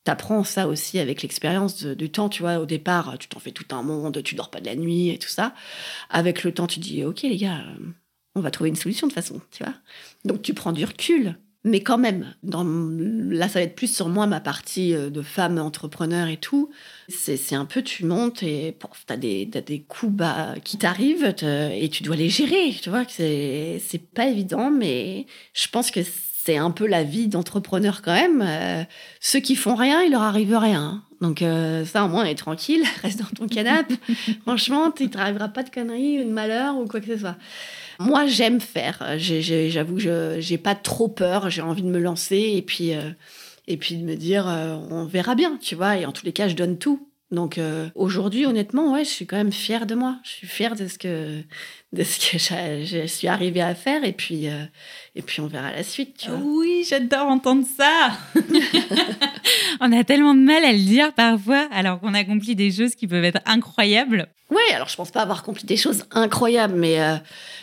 t'apprends 0.05 0.45
ça 0.45 0.70
aussi 0.70 0.99
avec 0.99 1.22
l'expérience 1.22 1.84
du 1.84 2.10
temps, 2.10 2.30
tu 2.30 2.43
vois. 2.43 2.60
Au 2.60 2.66
départ, 2.66 3.18
tu 3.20 3.28
t'en 3.28 3.39
fais 3.39 3.51
tout 3.51 3.76
un 3.76 3.84
monde, 3.84 4.24
tu 4.24 4.36
dors 4.36 4.49
pas 4.49 4.62
de 4.62 4.68
la 4.68 4.76
nuit 4.78 5.10
et 5.10 5.20
tout 5.20 5.28
ça. 5.28 5.53
Avec 6.10 6.45
le 6.45 6.53
temps, 6.53 6.68
tu 6.68 6.80
dis, 6.80 7.03
ok 7.03 7.24
les 7.24 7.36
gars, 7.36 7.66
on 8.36 8.39
va 8.39 8.51
trouver 8.51 8.70
une 8.70 8.78
solution 8.78 9.08
de 9.08 9.12
toute 9.12 9.22
façon, 9.22 9.41
tu 9.51 9.66
vois. 9.66 9.74
Donc 10.24 10.43
tu 10.43 10.53
prends 10.53 10.72
du 10.72 10.86
recul. 10.86 11.38
Mais 11.68 11.82
quand 11.82 11.97
même, 11.97 12.34
dans, 12.43 12.63
là, 12.63 13.49
ça 13.49 13.59
va 13.59 13.63
être 13.63 13.76
plus 13.76 13.93
sur 13.93 14.07
moi, 14.07 14.26
ma 14.26 14.39
partie 14.39 14.93
euh, 14.93 15.09
de 15.09 15.22
femme 15.22 15.57
entrepreneur 15.57 16.28
et 16.28 16.38
tout. 16.38 16.70
C'est 17.09 17.55
un 17.55 17.65
peu, 17.65 17.82
tu 17.82 18.05
montes 18.05 18.41
et 18.43 18.78
tu 18.80 19.13
as 19.13 19.18
des, 19.18 19.45
des 19.45 19.82
coups 19.82 20.13
bas 20.13 20.55
qui 20.63 20.78
t'arrivent 20.78 21.36
et 21.43 21.89
tu 21.89 22.03
dois 22.03 22.15
les 22.15 22.30
gérer. 22.30 22.74
Tu 22.82 22.89
vois, 22.89 23.03
c'est 23.07 24.01
pas 24.13 24.28
évident, 24.28 24.72
mais 24.72 25.26
je 25.53 25.68
pense 25.68 25.91
que 25.91 26.01
c'est 26.47 26.55
un 26.55 26.72
peu 26.72 26.88
la 26.88 27.03
vie 27.03 27.28
d'entrepreneur 27.28 28.01
quand 28.01 28.13
même. 28.13 28.41
Euh, 28.41 28.84
ceux 29.20 29.41
qui 29.41 29.57
font 29.57 29.76
rien, 29.76 30.01
il 30.03 30.13
leur 30.13 30.22
arrive 30.22 30.55
rien. 30.55 31.03
Donc 31.20 31.41
euh, 31.41 31.84
ça, 31.84 32.05
au 32.05 32.07
moins, 32.07 32.24
on 32.24 32.26
est 32.26 32.36
tranquille. 32.36 32.84
Reste 33.01 33.20
dans 33.20 33.26
ton 33.26 33.47
canapé. 33.47 33.95
Franchement, 34.43 34.91
tu 34.91 35.09
t'arriveras 35.09 35.49
pas 35.49 35.63
de 35.63 35.70
conneries, 35.70 36.24
de 36.24 36.32
malheur 36.32 36.78
ou 36.78 36.86
quoi 36.86 37.01
que 37.01 37.07
ce 37.07 37.18
soit. 37.18 37.36
Moi, 38.00 38.28
j'aime 38.28 38.60
faire. 38.60 39.16
J'avoue, 39.18 40.00
je 40.00 40.38
j'ai 40.39 40.58
pas 40.58 40.76
trop 40.76 41.08
peur. 41.08 41.50
J'ai 41.50 41.62
envie 41.62 41.84
de 41.84 41.89
me 41.89 42.00
lancer 42.00 42.54
et 42.56 42.62
puis 42.62 42.93
euh, 42.93 43.10
et 43.68 43.78
puis 43.78 43.98
de 43.98 44.06
me 44.06 44.16
dire, 44.16 44.48
euh, 44.48 44.76
on 44.89 45.06
verra 45.06 45.36
bien, 45.36 45.58
tu 45.62 45.76
vois. 45.76 45.98
Et 45.98 46.06
en 46.06 46.12
tous 46.12 46.26
les 46.26 46.34
cas, 46.34 46.48
je 46.48 46.56
donne 46.56 46.78
tout. 46.78 47.08
Donc 47.30 47.60
aujourd'hui, 47.93 48.45
honnêtement, 48.45 48.93
ouais, 48.93 49.04
je 49.04 49.10
suis 49.10 49.26
quand 49.26 49.36
même 49.36 49.52
fière 49.52 49.86
de 49.86 49.95
moi. 49.95 50.16
Je 50.24 50.30
suis 50.30 50.48
fière 50.48 50.78
de 50.78 50.88
ce 50.88 50.98
que 50.98 51.41
de 51.91 52.04
ce 52.04 52.20
que 52.20 52.38
je 52.86 53.06
suis 53.06 53.28
arrivée 53.28 53.62
à 53.62 53.76
faire 53.76 54.06
et 54.06 54.14
puis 54.14 54.45
et 54.45 55.22
puis 55.22 55.41
on 55.41 55.48
verra 55.48 55.74
la 55.74 55.84
suite. 55.84 56.16
Tu 56.20 56.30
vois. 56.30 56.39
Oui, 56.41 56.86
j'adore 56.88 57.28
entendre 57.28 57.66
ça. 57.68 58.12
on 59.82 59.91
a 59.91 60.06
tellement 60.06 60.36
de 60.36 60.39
mal 60.39 60.64
à 60.64 60.72
le 60.72 60.80
dire 60.80 61.12
parfois, 61.12 61.68
alors 61.74 62.00
qu'on 62.00 62.14
accomplit 62.14 62.56
des 62.56 62.72
choses 62.72 62.95
qui 62.95 63.08
peuvent 63.08 63.26
être 63.26 63.41
incroyables. 63.45 64.30
Oui, 64.50 64.62
alors 64.74 64.88
je 64.88 64.95
pense 64.95 65.12
pas 65.12 65.22
avoir 65.22 65.39
accompli 65.39 65.66
des 65.66 65.76
choses 65.76 66.06
incroyables, 66.12 66.76
mais 66.76 67.02
euh, 67.02 67.18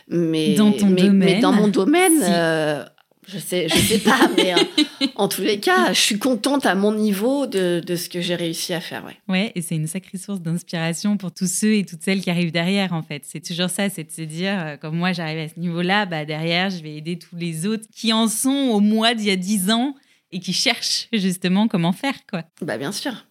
mais 0.08 0.54
dans 0.54 0.72
ton 0.72 0.90
domaine, 0.90 1.12
mais 1.12 1.40
dans 1.40 1.52
mon 1.52 1.68
domaine, 1.68 2.20
euh, 2.22 2.84
je 3.26 3.38
sais, 3.38 3.68
je 3.68 3.76
sais 3.76 3.98
pas, 3.98 4.28
mais 4.36 4.54
euh, 4.54 5.06
en 5.16 5.28
tous 5.28 5.40
les 5.40 5.58
cas, 5.58 5.92
je 5.92 6.00
suis 6.00 6.18
contente 6.18 6.66
à 6.66 6.74
mon 6.74 6.92
niveau 6.92 7.46
de, 7.46 7.82
de 7.84 7.96
ce 7.96 8.08
que 8.08 8.20
j'ai 8.20 8.34
réussi 8.34 8.74
à 8.74 8.80
faire. 8.80 9.04
Ouais. 9.04 9.16
ouais 9.28 9.52
et 9.54 9.62
c'est 9.62 9.76
une 9.76 9.86
sacrée 9.86 10.18
source 10.18 10.40
d'inspiration 10.40 11.16
pour 11.16 11.32
tous 11.32 11.50
ceux 11.50 11.74
et 11.74 11.84
toutes 11.84 12.02
celles 12.02 12.20
qui 12.20 12.30
arrivent 12.30 12.52
derrière, 12.52 12.92
en 12.92 13.02
fait. 13.02 13.22
C'est 13.24 13.40
toujours 13.40 13.70
ça, 13.70 13.88
c'est 13.88 14.04
de 14.04 14.10
se 14.10 14.22
dire, 14.22 14.58
euh, 14.58 14.76
comme 14.76 14.96
moi 14.96 15.12
j'arrive 15.12 15.38
à 15.38 15.48
ce 15.48 15.58
niveau-là, 15.58 16.06
bah, 16.06 16.24
derrière, 16.24 16.70
je 16.70 16.82
vais 16.82 16.96
aider 16.96 17.18
tous 17.18 17.36
les 17.36 17.66
autres 17.66 17.84
qui 17.94 18.12
en 18.12 18.28
sont 18.28 18.70
au 18.72 18.80
mois 18.80 19.14
d'il 19.14 19.26
y 19.26 19.30
a 19.30 19.36
10 19.36 19.70
ans 19.70 19.94
et 20.30 20.40
qui 20.40 20.52
cherchent 20.52 21.08
justement 21.12 21.68
comment 21.68 21.92
faire, 21.92 22.26
quoi. 22.30 22.44
Bah, 22.60 22.76
bien 22.76 22.92
sûr, 22.92 23.26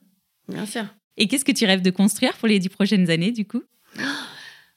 bien 0.47 0.65
sûr. 0.65 0.85
Et 1.17 1.27
qu'est-ce 1.27 1.45
que 1.45 1.51
tu 1.51 1.65
rêves 1.65 1.83
de 1.83 1.91
construire 1.91 2.33
pour 2.33 2.47
les 2.47 2.59
10 2.59 2.69
prochaines 2.69 3.09
années, 3.11 3.31
du 3.31 3.45
coup? 3.45 3.61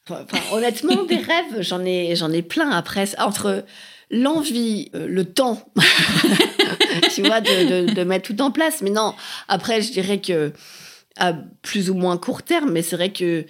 Enfin, 0.09 0.55
honnêtement, 0.55 1.03
des 1.03 1.15
rêves, 1.17 1.61
j'en 1.61 1.83
ai, 1.83 2.15
j'en 2.15 2.31
ai 2.31 2.41
plein 2.41 2.69
après. 2.71 3.07
Entre 3.19 3.63
l'envie, 4.09 4.89
euh, 4.95 5.07
le 5.07 5.25
temps, 5.25 5.69
tu 7.13 7.23
vois, 7.23 7.41
de, 7.41 7.93
de, 7.93 8.03
mettre 8.03 8.27
tout 8.27 8.41
en 8.41 8.51
place. 8.51 8.81
Mais 8.81 8.89
non, 8.89 9.13
après, 9.47 9.81
je 9.81 9.91
dirais 9.91 10.19
que 10.19 10.53
à 11.17 11.33
plus 11.61 11.89
ou 11.89 11.95
moins 11.95 12.17
court 12.17 12.43
terme, 12.43 12.71
mais 12.71 12.83
c'est 12.83 12.95
vrai 12.95 13.11
que 13.11 13.45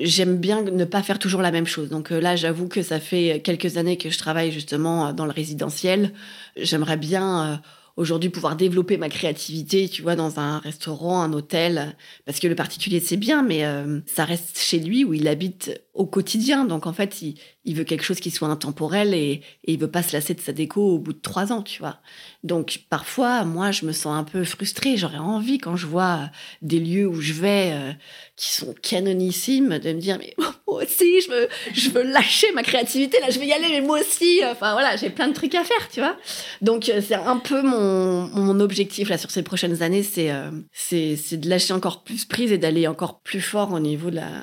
j'aime 0.00 0.38
bien 0.38 0.62
ne 0.62 0.84
pas 0.84 1.02
faire 1.02 1.18
toujours 1.18 1.42
la 1.42 1.50
même 1.50 1.66
chose. 1.66 1.88
Donc 1.88 2.12
euh, 2.12 2.20
là, 2.20 2.36
j'avoue 2.36 2.68
que 2.68 2.82
ça 2.82 3.00
fait 3.00 3.40
quelques 3.44 3.76
années 3.76 3.98
que 3.98 4.10
je 4.10 4.18
travaille 4.18 4.52
justement 4.52 5.12
dans 5.12 5.26
le 5.26 5.32
résidentiel. 5.32 6.12
J'aimerais 6.56 6.96
bien 6.96 7.52
euh, 7.52 7.56
aujourd'hui 7.96 8.30
pouvoir 8.30 8.56
développer 8.56 8.96
ma 8.96 9.08
créativité, 9.08 9.88
tu 9.88 10.02
vois, 10.02 10.16
dans 10.16 10.40
un 10.40 10.58
restaurant, 10.58 11.22
un 11.22 11.32
hôtel, 11.32 11.96
parce 12.24 12.40
que 12.40 12.48
le 12.48 12.54
particulier 12.54 13.00
c'est 13.00 13.16
bien, 13.16 13.42
mais 13.42 13.64
euh, 13.64 14.00
ça 14.06 14.24
reste 14.24 14.58
chez 14.58 14.78
lui 14.78 15.04
où 15.04 15.14
il 15.14 15.28
habite 15.28 15.80
au 15.94 16.06
quotidien. 16.06 16.64
Donc 16.64 16.86
en 16.86 16.92
fait, 16.92 17.22
il, 17.22 17.74
veut 17.74 17.84
quelque 17.84 18.02
chose 18.02 18.20
qui 18.20 18.30
soit 18.30 18.48
intemporel 18.48 19.14
et, 19.14 19.40
et 19.64 19.72
il 19.72 19.78
veut 19.78 19.90
pas 19.90 20.02
se 20.02 20.12
lasser 20.12 20.34
de 20.34 20.40
sa 20.40 20.52
déco 20.52 20.94
au 20.94 20.98
bout 20.98 21.12
de 21.12 21.20
trois 21.20 21.52
ans, 21.52 21.62
tu 21.62 21.80
vois. 21.80 21.98
Donc 22.42 22.80
parfois, 22.90 23.44
moi, 23.44 23.70
je 23.70 23.86
me 23.86 23.92
sens 23.92 24.16
un 24.16 24.24
peu 24.24 24.44
frustrée. 24.44 24.96
J'aurais 24.96 25.18
envie 25.18 25.58
quand 25.58 25.76
je 25.76 25.86
vois 25.86 26.30
des 26.62 26.80
lieux 26.80 27.06
où 27.06 27.20
je 27.20 27.32
vais 27.32 27.70
euh, 27.72 27.92
qui 28.36 28.52
sont 28.52 28.74
canonissimes 28.82 29.78
de 29.78 29.92
me 29.92 30.00
dire 30.00 30.18
mais 30.18 30.34
moi 30.66 30.82
aussi, 30.82 31.20
je 31.20 31.30
veux, 31.30 31.48
je 31.72 31.90
veux 31.90 32.02
lâcher 32.02 32.50
ma 32.52 32.62
créativité. 32.62 33.20
Là, 33.20 33.30
je 33.30 33.38
vais 33.38 33.46
y 33.46 33.52
aller, 33.52 33.68
mais 33.68 33.80
moi 33.80 34.00
aussi. 34.00 34.40
Enfin 34.44 34.72
voilà, 34.72 34.96
j'ai 34.96 35.10
plein 35.10 35.28
de 35.28 35.34
trucs 35.34 35.54
à 35.54 35.62
faire, 35.62 35.88
tu 35.90 36.00
vois. 36.00 36.16
Donc 36.60 36.88
euh, 36.88 37.00
c'est 37.06 37.14
un 37.14 37.38
peu 37.38 37.62
mon, 37.62 38.28
mon 38.28 38.58
objectif 38.58 39.08
là 39.08 39.18
sur 39.18 39.30
ces 39.30 39.42
prochaines 39.42 39.82
années, 39.82 40.02
c'est 40.02 40.32
euh, 40.32 40.50
c'est 40.72 41.36
de 41.36 41.48
lâcher 41.48 41.72
encore 41.72 42.02
plus 42.02 42.24
prise 42.24 42.50
et 42.50 42.58
d'aller 42.58 42.88
encore 42.88 43.20
plus 43.20 43.40
fort 43.40 43.72
au 43.72 43.80
niveau 43.80 44.10
de 44.10 44.16
la 44.16 44.42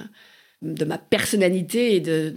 de 0.61 0.85
ma 0.85 0.97
personnalité 0.97 1.95
et 1.95 1.99
de, 1.99 2.33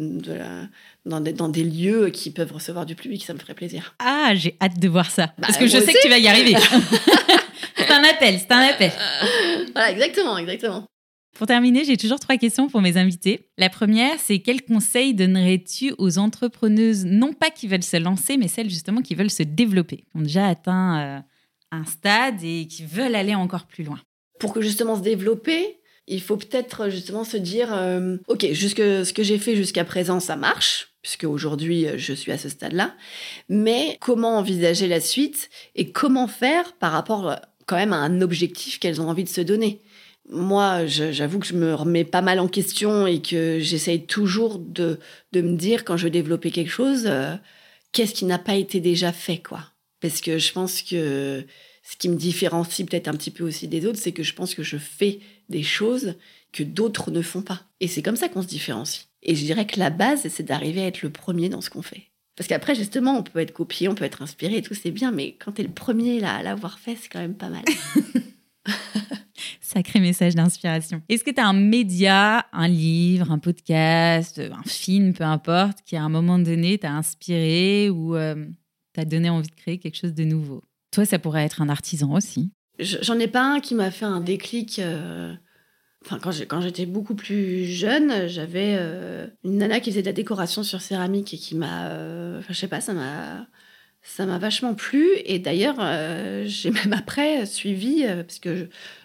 dans, 1.05 1.21
des, 1.21 1.33
dans, 1.33 1.49
des, 1.49 1.65
lieux 1.65 2.09
qui 2.09 2.31
peuvent 2.31 2.53
recevoir 2.53 2.87
du 2.87 2.95
public, 2.95 3.25
ça 3.25 3.35
me 3.35 3.39
ferait 3.39 3.55
plaisir. 3.55 3.95
Ah, 3.99 4.33
j'ai 4.35 4.57
hâte 4.61 4.79
de 4.79 4.89
voir 4.89 5.11
ça. 5.11 5.27
Bah, 5.39 5.47
parce 5.49 5.59
que 5.59 5.67
je 5.67 5.79
sais 5.79 5.93
que 5.93 6.03
tu 6.03 6.09
vas 6.09 6.19
y 6.19 6.29
arriver. 6.29 6.55
c'est 7.77 7.91
un 7.91 8.03
appel, 8.05 8.39
c'est 8.39 8.53
un 8.53 8.61
appel. 8.61 8.93
voilà, 9.73 9.91
exactement, 9.91 10.39
exactement. 10.39 10.87
Pour 11.35 11.49
terminer, 11.49 11.85
j'ai 11.85 11.97
toujours 11.97 12.21
trois 12.21 12.37
questions 12.37 12.69
pour 12.69 12.81
mes 12.81 12.97
invités. 12.97 13.49
La 13.59 13.69
première, 13.69 14.19
c'est 14.21 14.39
quel 14.39 14.63
conseil 14.63 15.15
donnerais-tu 15.15 15.93
aux 15.99 16.19
entrepreneuses, 16.19 17.05
non 17.05 17.33
pas 17.33 17.51
qui 17.51 17.67
veulent 17.67 17.83
se 17.83 17.97
lancer, 17.97 18.37
mais 18.37 18.47
celles 18.49 18.71
justement 18.71 19.03
qui 19.03 19.17
veulent 19.17 19.31
se 19.31 19.43
développer, 19.43 19.97
qui 19.97 20.17
ont 20.17 20.23
déjà 20.23 20.47
atteint 20.47 21.01
euh, 21.01 21.21
un 21.73 21.85
stade 21.85 22.43
et 22.45 22.69
qui 22.69 22.85
veulent 22.85 23.17
aller 23.17 23.35
encore 23.35 23.67
plus 23.67 23.83
loin? 23.83 24.01
Pour 24.39 24.55
que 24.55 24.63
justement 24.63 24.97
se 24.97 25.03
développer, 25.03 25.81
il 26.07 26.21
faut 26.21 26.37
peut-être 26.37 26.91
justement 26.91 27.25
se 27.25 27.37
dire, 27.37 27.69
euh, 27.73 28.17
ok, 28.29 28.47
jusque 28.53 28.79
ce 28.79 29.13
que 29.13 29.23
j'ai 29.23 29.39
fait 29.39 29.57
jusqu'à 29.57 29.85
présent, 29.85 30.21
ça 30.21 30.37
marche, 30.37 30.89
puisque 31.03 31.25
aujourd'hui 31.25 31.87
je 31.97 32.13
suis 32.13 32.33
à 32.33 32.39
ce 32.39 32.49
stade-là. 32.49 32.95
Mais 33.49 33.97
comment 34.01 34.39
envisager 34.39 34.89
la 34.89 35.01
suite 35.01 35.49
et 35.75 35.91
comment 35.91 36.29
faire 36.29 36.75
par 36.75 36.93
rapport 36.93 37.31
euh, 37.31 37.37
quand 37.67 37.77
même 37.77 37.93
à 37.93 37.99
un 37.99 38.21
objectif 38.21 38.79
qu'elles 38.79 39.01
ont 39.01 39.09
envie 39.09 39.25
de 39.25 39.29
se 39.29 39.41
donner? 39.41 39.81
Moi, 40.31 40.87
j'avoue 40.87 41.39
que 41.39 41.47
je 41.47 41.55
me 41.55 41.75
remets 41.75 42.05
pas 42.05 42.23
mal 42.23 42.41
en 42.41 42.49
question 42.49 43.07
et 43.07 43.21
que 43.21 43.59
j'essaye 43.61 44.07
toujours 44.07 44.59
de, 44.59 44.99
de 45.33 45.43
me 45.43 45.55
dire 45.55 45.85
quand 45.85 45.99
je 45.99 46.05
veux 46.05 46.11
développer 46.11 46.51
quelque 46.51 46.71
chose, 46.71 47.03
euh, 47.05 47.35
qu'est-ce 47.93 48.15
qui 48.15 48.25
n'a 48.25 48.39
pas 48.39 48.55
été 48.55 48.81
déjà 48.81 49.13
fait, 49.13 49.43
quoi? 49.47 49.61
Parce 50.01 50.23
que 50.23 50.39
je 50.39 50.53
pense 50.53 50.81
que 50.81 51.45
ce 51.83 51.97
qui 51.99 52.09
me 52.09 52.17
différencie 52.17 52.89
peut-être 52.89 53.09
un 53.09 53.13
petit 53.13 53.31
peu 53.31 53.45
aussi 53.45 53.69
des 53.69 53.85
autres, 53.85 53.99
c'est 53.99 54.13
que 54.13 54.23
je 54.23 54.35
pense 54.35 54.55
que 54.55 54.63
je 54.63 54.79
fais 54.79 55.21
des 55.49 55.63
choses 55.63 56.17
que 56.53 56.63
d'autres 56.63 57.11
ne 57.11 57.23
font 57.23 57.43
pas. 57.43 57.63
Et 57.81 57.89
c'est 57.89 58.03
comme 58.03 58.17
ça 58.17 58.29
qu'on 58.29 58.43
se 58.43 58.47
différencie. 58.47 59.09
Et 59.23 59.35
je 59.35 59.45
dirais 59.45 59.67
que 59.67 59.79
la 59.79 59.91
base, 59.91 60.29
c'est 60.29 60.43
d'arriver 60.43 60.83
à 60.83 60.87
être 60.87 61.03
le 61.03 61.11
premier 61.11 61.49
dans 61.49 61.61
ce 61.61 61.71
qu'on 61.71 61.83
fait. 61.83 62.11
Parce 62.37 62.49
qu'après, 62.49 62.75
justement, 62.75 63.17
on 63.17 63.23
peut 63.23 63.39
être 63.39 63.53
copié, 63.53 63.89
on 63.89 63.95
peut 63.95 64.05
être 64.05 64.23
inspiré 64.23 64.57
et 64.57 64.63
tout, 64.63 64.75
c'est 64.75 64.91
bien, 64.91 65.13
mais 65.13 65.37
quand 65.39 65.53
tu 65.53 65.61
es 65.63 65.65
le 65.65 65.71
premier 65.71 66.21
là, 66.21 66.35
à 66.35 66.43
l'avoir 66.43 66.79
fait, 66.79 66.97
c'est 66.97 67.09
quand 67.09 67.21
même 67.21 67.37
pas 67.37 67.49
mal. 67.49 67.63
Sacré 69.61 70.01
message 70.01 70.35
d'inspiration. 70.35 71.03
Est-ce 71.09 71.23
que 71.25 71.31
tu 71.31 71.41
as 71.41 71.47
un 71.47 71.53
média, 71.53 72.47
un 72.53 72.69
livre, 72.69 73.31
un 73.31 73.39
podcast, 73.39 74.39
un 74.41 74.63
film, 74.65 75.13
peu 75.13 75.25
importe, 75.25 75.79
qui 75.85 75.97
à 75.97 76.03
un 76.03 76.09
moment 76.09 76.39
donné 76.39 76.79
t'a 76.79 76.93
inspiré 76.93 77.91
ou 77.91 78.17
euh, 78.17 78.47
t'a 78.93 79.05
donné 79.05 79.31
envie 79.31 79.49
de 79.49 79.55
créer 79.55 79.79
quelque 79.79 79.97
chose 79.99 80.15
de 80.15 80.25
nouveau? 80.25 80.63
Toi, 80.93 81.05
ça 81.05 81.19
pourrait 81.19 81.45
être 81.45 81.63
un 81.63 81.69
artisan 81.69 82.13
aussi. 82.13 82.53
J'en 82.79 83.19
ai 83.19 83.29
pas 83.29 83.43
un 83.43 83.61
qui 83.61 83.75
m'a 83.75 83.91
fait 83.91 84.05
un 84.05 84.21
déclic. 84.21 84.79
Euh, 84.81 85.33
enfin, 86.05 86.19
quand 86.21 86.61
j'étais 86.61 86.87
beaucoup 86.87 87.15
plus 87.15 87.65
jeune, 87.67 88.27
j'avais 88.29 88.77
euh, 88.79 89.29
une 89.45 89.59
nana 89.59 89.81
qui 89.81 89.91
faisait 89.91 90.03
de 90.03 90.07
la 90.07 90.13
décoration 90.13 90.63
sur 90.65 90.81
céramique 90.81 91.35
et 91.35 91.39
qui 91.39 91.55
m'a. 91.55 91.91
Euh, 91.91 92.39
enfin, 92.41 92.53
je 92.53 92.59
sais 92.59 92.69
pas, 92.69 92.81
ça 92.81 92.95
m'a. 92.95 93.47
Ça 94.07 94.27
m'a 94.27 94.37
vachement 94.37 94.75
plu 94.75 95.09
et 95.25 95.39
d'ailleurs 95.39 95.77
j'ai 96.45 96.71
même 96.85 96.93
après 96.93 97.47
suivi 97.47 98.05
parce 98.05 98.39
que 98.39 98.55
je, 98.55 98.65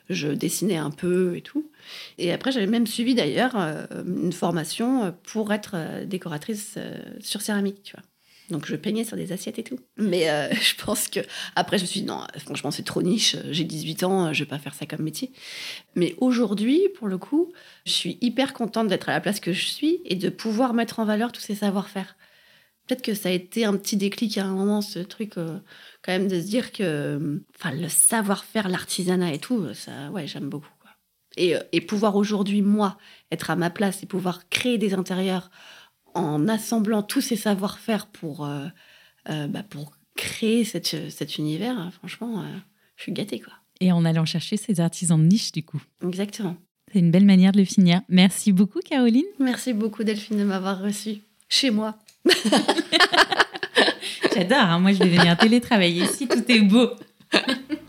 je, 0.09 0.27
dessinais 0.27 0.75
un 0.75 0.91
peu 0.91 1.37
et 1.37 1.41
tout 1.41 1.71
et 2.17 2.33
après 2.33 2.51
j'avais 2.51 2.67
même 2.67 2.85
suivi 2.85 3.15
d'ailleurs 3.15 3.55
une 3.55 4.33
formation 4.33 5.15
pour 5.23 5.53
être 5.53 6.03
décoratrice 6.05 6.77
sur 7.21 7.41
céramique 7.41 7.81
tu 7.81 7.95
vois 7.95 8.03
donc 8.49 8.65
je 8.65 8.75
peignais 8.75 9.03
sur 9.03 9.17
des 9.17 9.31
assiettes 9.31 9.59
et 9.59 9.63
tout. 9.63 9.79
Mais 9.97 10.29
euh, 10.29 10.51
je 10.53 10.75
pense 10.83 11.07
que 11.07 11.19
après 11.55 11.77
je 11.77 11.83
me 11.83 11.87
suis 11.87 12.01
dit 12.01 12.05
non, 12.05 12.23
franchement 12.37 12.71
c'est 12.71 12.83
trop 12.83 13.01
niche, 13.01 13.35
j'ai 13.51 13.63
18 13.63 14.03
ans, 14.03 14.33
je 14.33 14.43
vais 14.43 14.49
pas 14.49 14.59
faire 14.59 14.73
ça 14.73 14.85
comme 14.85 15.01
métier. 15.01 15.31
Mais 15.95 16.15
aujourd'hui, 16.17 16.89
pour 16.95 17.07
le 17.07 17.17
coup, 17.17 17.51
je 17.85 17.91
suis 17.91 18.17
hyper 18.21 18.53
contente 18.53 18.87
d'être 18.87 19.09
à 19.09 19.13
la 19.13 19.21
place 19.21 19.39
que 19.39 19.53
je 19.53 19.65
suis 19.65 20.01
et 20.05 20.15
de 20.15 20.29
pouvoir 20.29 20.73
mettre 20.73 20.99
en 20.99 21.05
valeur 21.05 21.31
tous 21.31 21.41
ces 21.41 21.55
savoir-faire. 21.55 22.15
Peut-être 22.87 23.03
que 23.03 23.13
ça 23.13 23.29
a 23.29 23.31
été 23.31 23.65
un 23.65 23.77
petit 23.77 23.97
déclic 23.97 24.37
à 24.39 24.45
un 24.45 24.53
moment, 24.53 24.81
ce 24.81 24.97
truc 24.97 25.37
euh, 25.37 25.59
quand 26.03 26.11
même 26.11 26.27
de 26.27 26.39
se 26.39 26.45
dire 26.47 26.71
que 26.71 27.41
enfin 27.55 27.71
le 27.71 27.87
savoir-faire, 27.87 28.67
l'artisanat 28.67 29.33
et 29.33 29.39
tout, 29.39 29.73
ça 29.75 30.09
ouais, 30.11 30.25
j'aime 30.25 30.49
beaucoup 30.49 30.71
Et, 31.37 31.55
euh, 31.55 31.59
et 31.71 31.81
pouvoir 31.81 32.15
aujourd'hui 32.15 32.63
moi 32.63 32.97
être 33.31 33.51
à 33.51 33.55
ma 33.55 33.69
place 33.69 34.01
et 34.01 34.07
pouvoir 34.07 34.49
créer 34.49 34.79
des 34.79 34.95
intérieurs 34.95 35.51
en 36.13 36.47
assemblant 36.47 37.03
tous 37.03 37.21
ces 37.21 37.35
savoir-faire 37.35 38.07
pour, 38.07 38.45
euh, 38.45 38.67
euh, 39.29 39.47
bah, 39.47 39.63
pour 39.63 39.93
créer 40.15 40.63
cette, 40.63 41.11
cet 41.11 41.37
univers, 41.37 41.77
hein, 41.77 41.91
franchement, 41.91 42.41
euh, 42.41 42.57
je 42.95 43.03
suis 43.03 43.11
gâtée. 43.11 43.39
Quoi. 43.39 43.53
Et 43.79 43.91
en 43.91 44.05
allant 44.05 44.25
chercher 44.25 44.57
ces 44.57 44.79
artisans 44.79 45.21
de 45.21 45.27
niche, 45.27 45.51
du 45.51 45.63
coup. 45.63 45.81
Exactement. 46.05 46.57
C'est 46.91 46.99
une 46.99 47.11
belle 47.11 47.25
manière 47.25 47.51
de 47.51 47.59
le 47.59 47.65
finir. 47.65 48.01
Merci 48.09 48.51
beaucoup, 48.51 48.79
Caroline. 48.79 49.25
Merci 49.39 49.73
beaucoup, 49.73 50.03
Delphine, 50.03 50.39
de 50.39 50.43
m'avoir 50.43 50.81
reçue 50.81 51.19
chez 51.47 51.71
moi. 51.71 51.95
J'adore, 54.33 54.57
hein. 54.59 54.79
moi 54.79 54.93
je 54.93 54.99
vais 55.03 55.09
venir 55.09 55.37
télétravailler 55.37 56.03
ici, 56.03 56.27
tout 56.27 56.43
est 56.49 56.61
beau. 56.61 56.91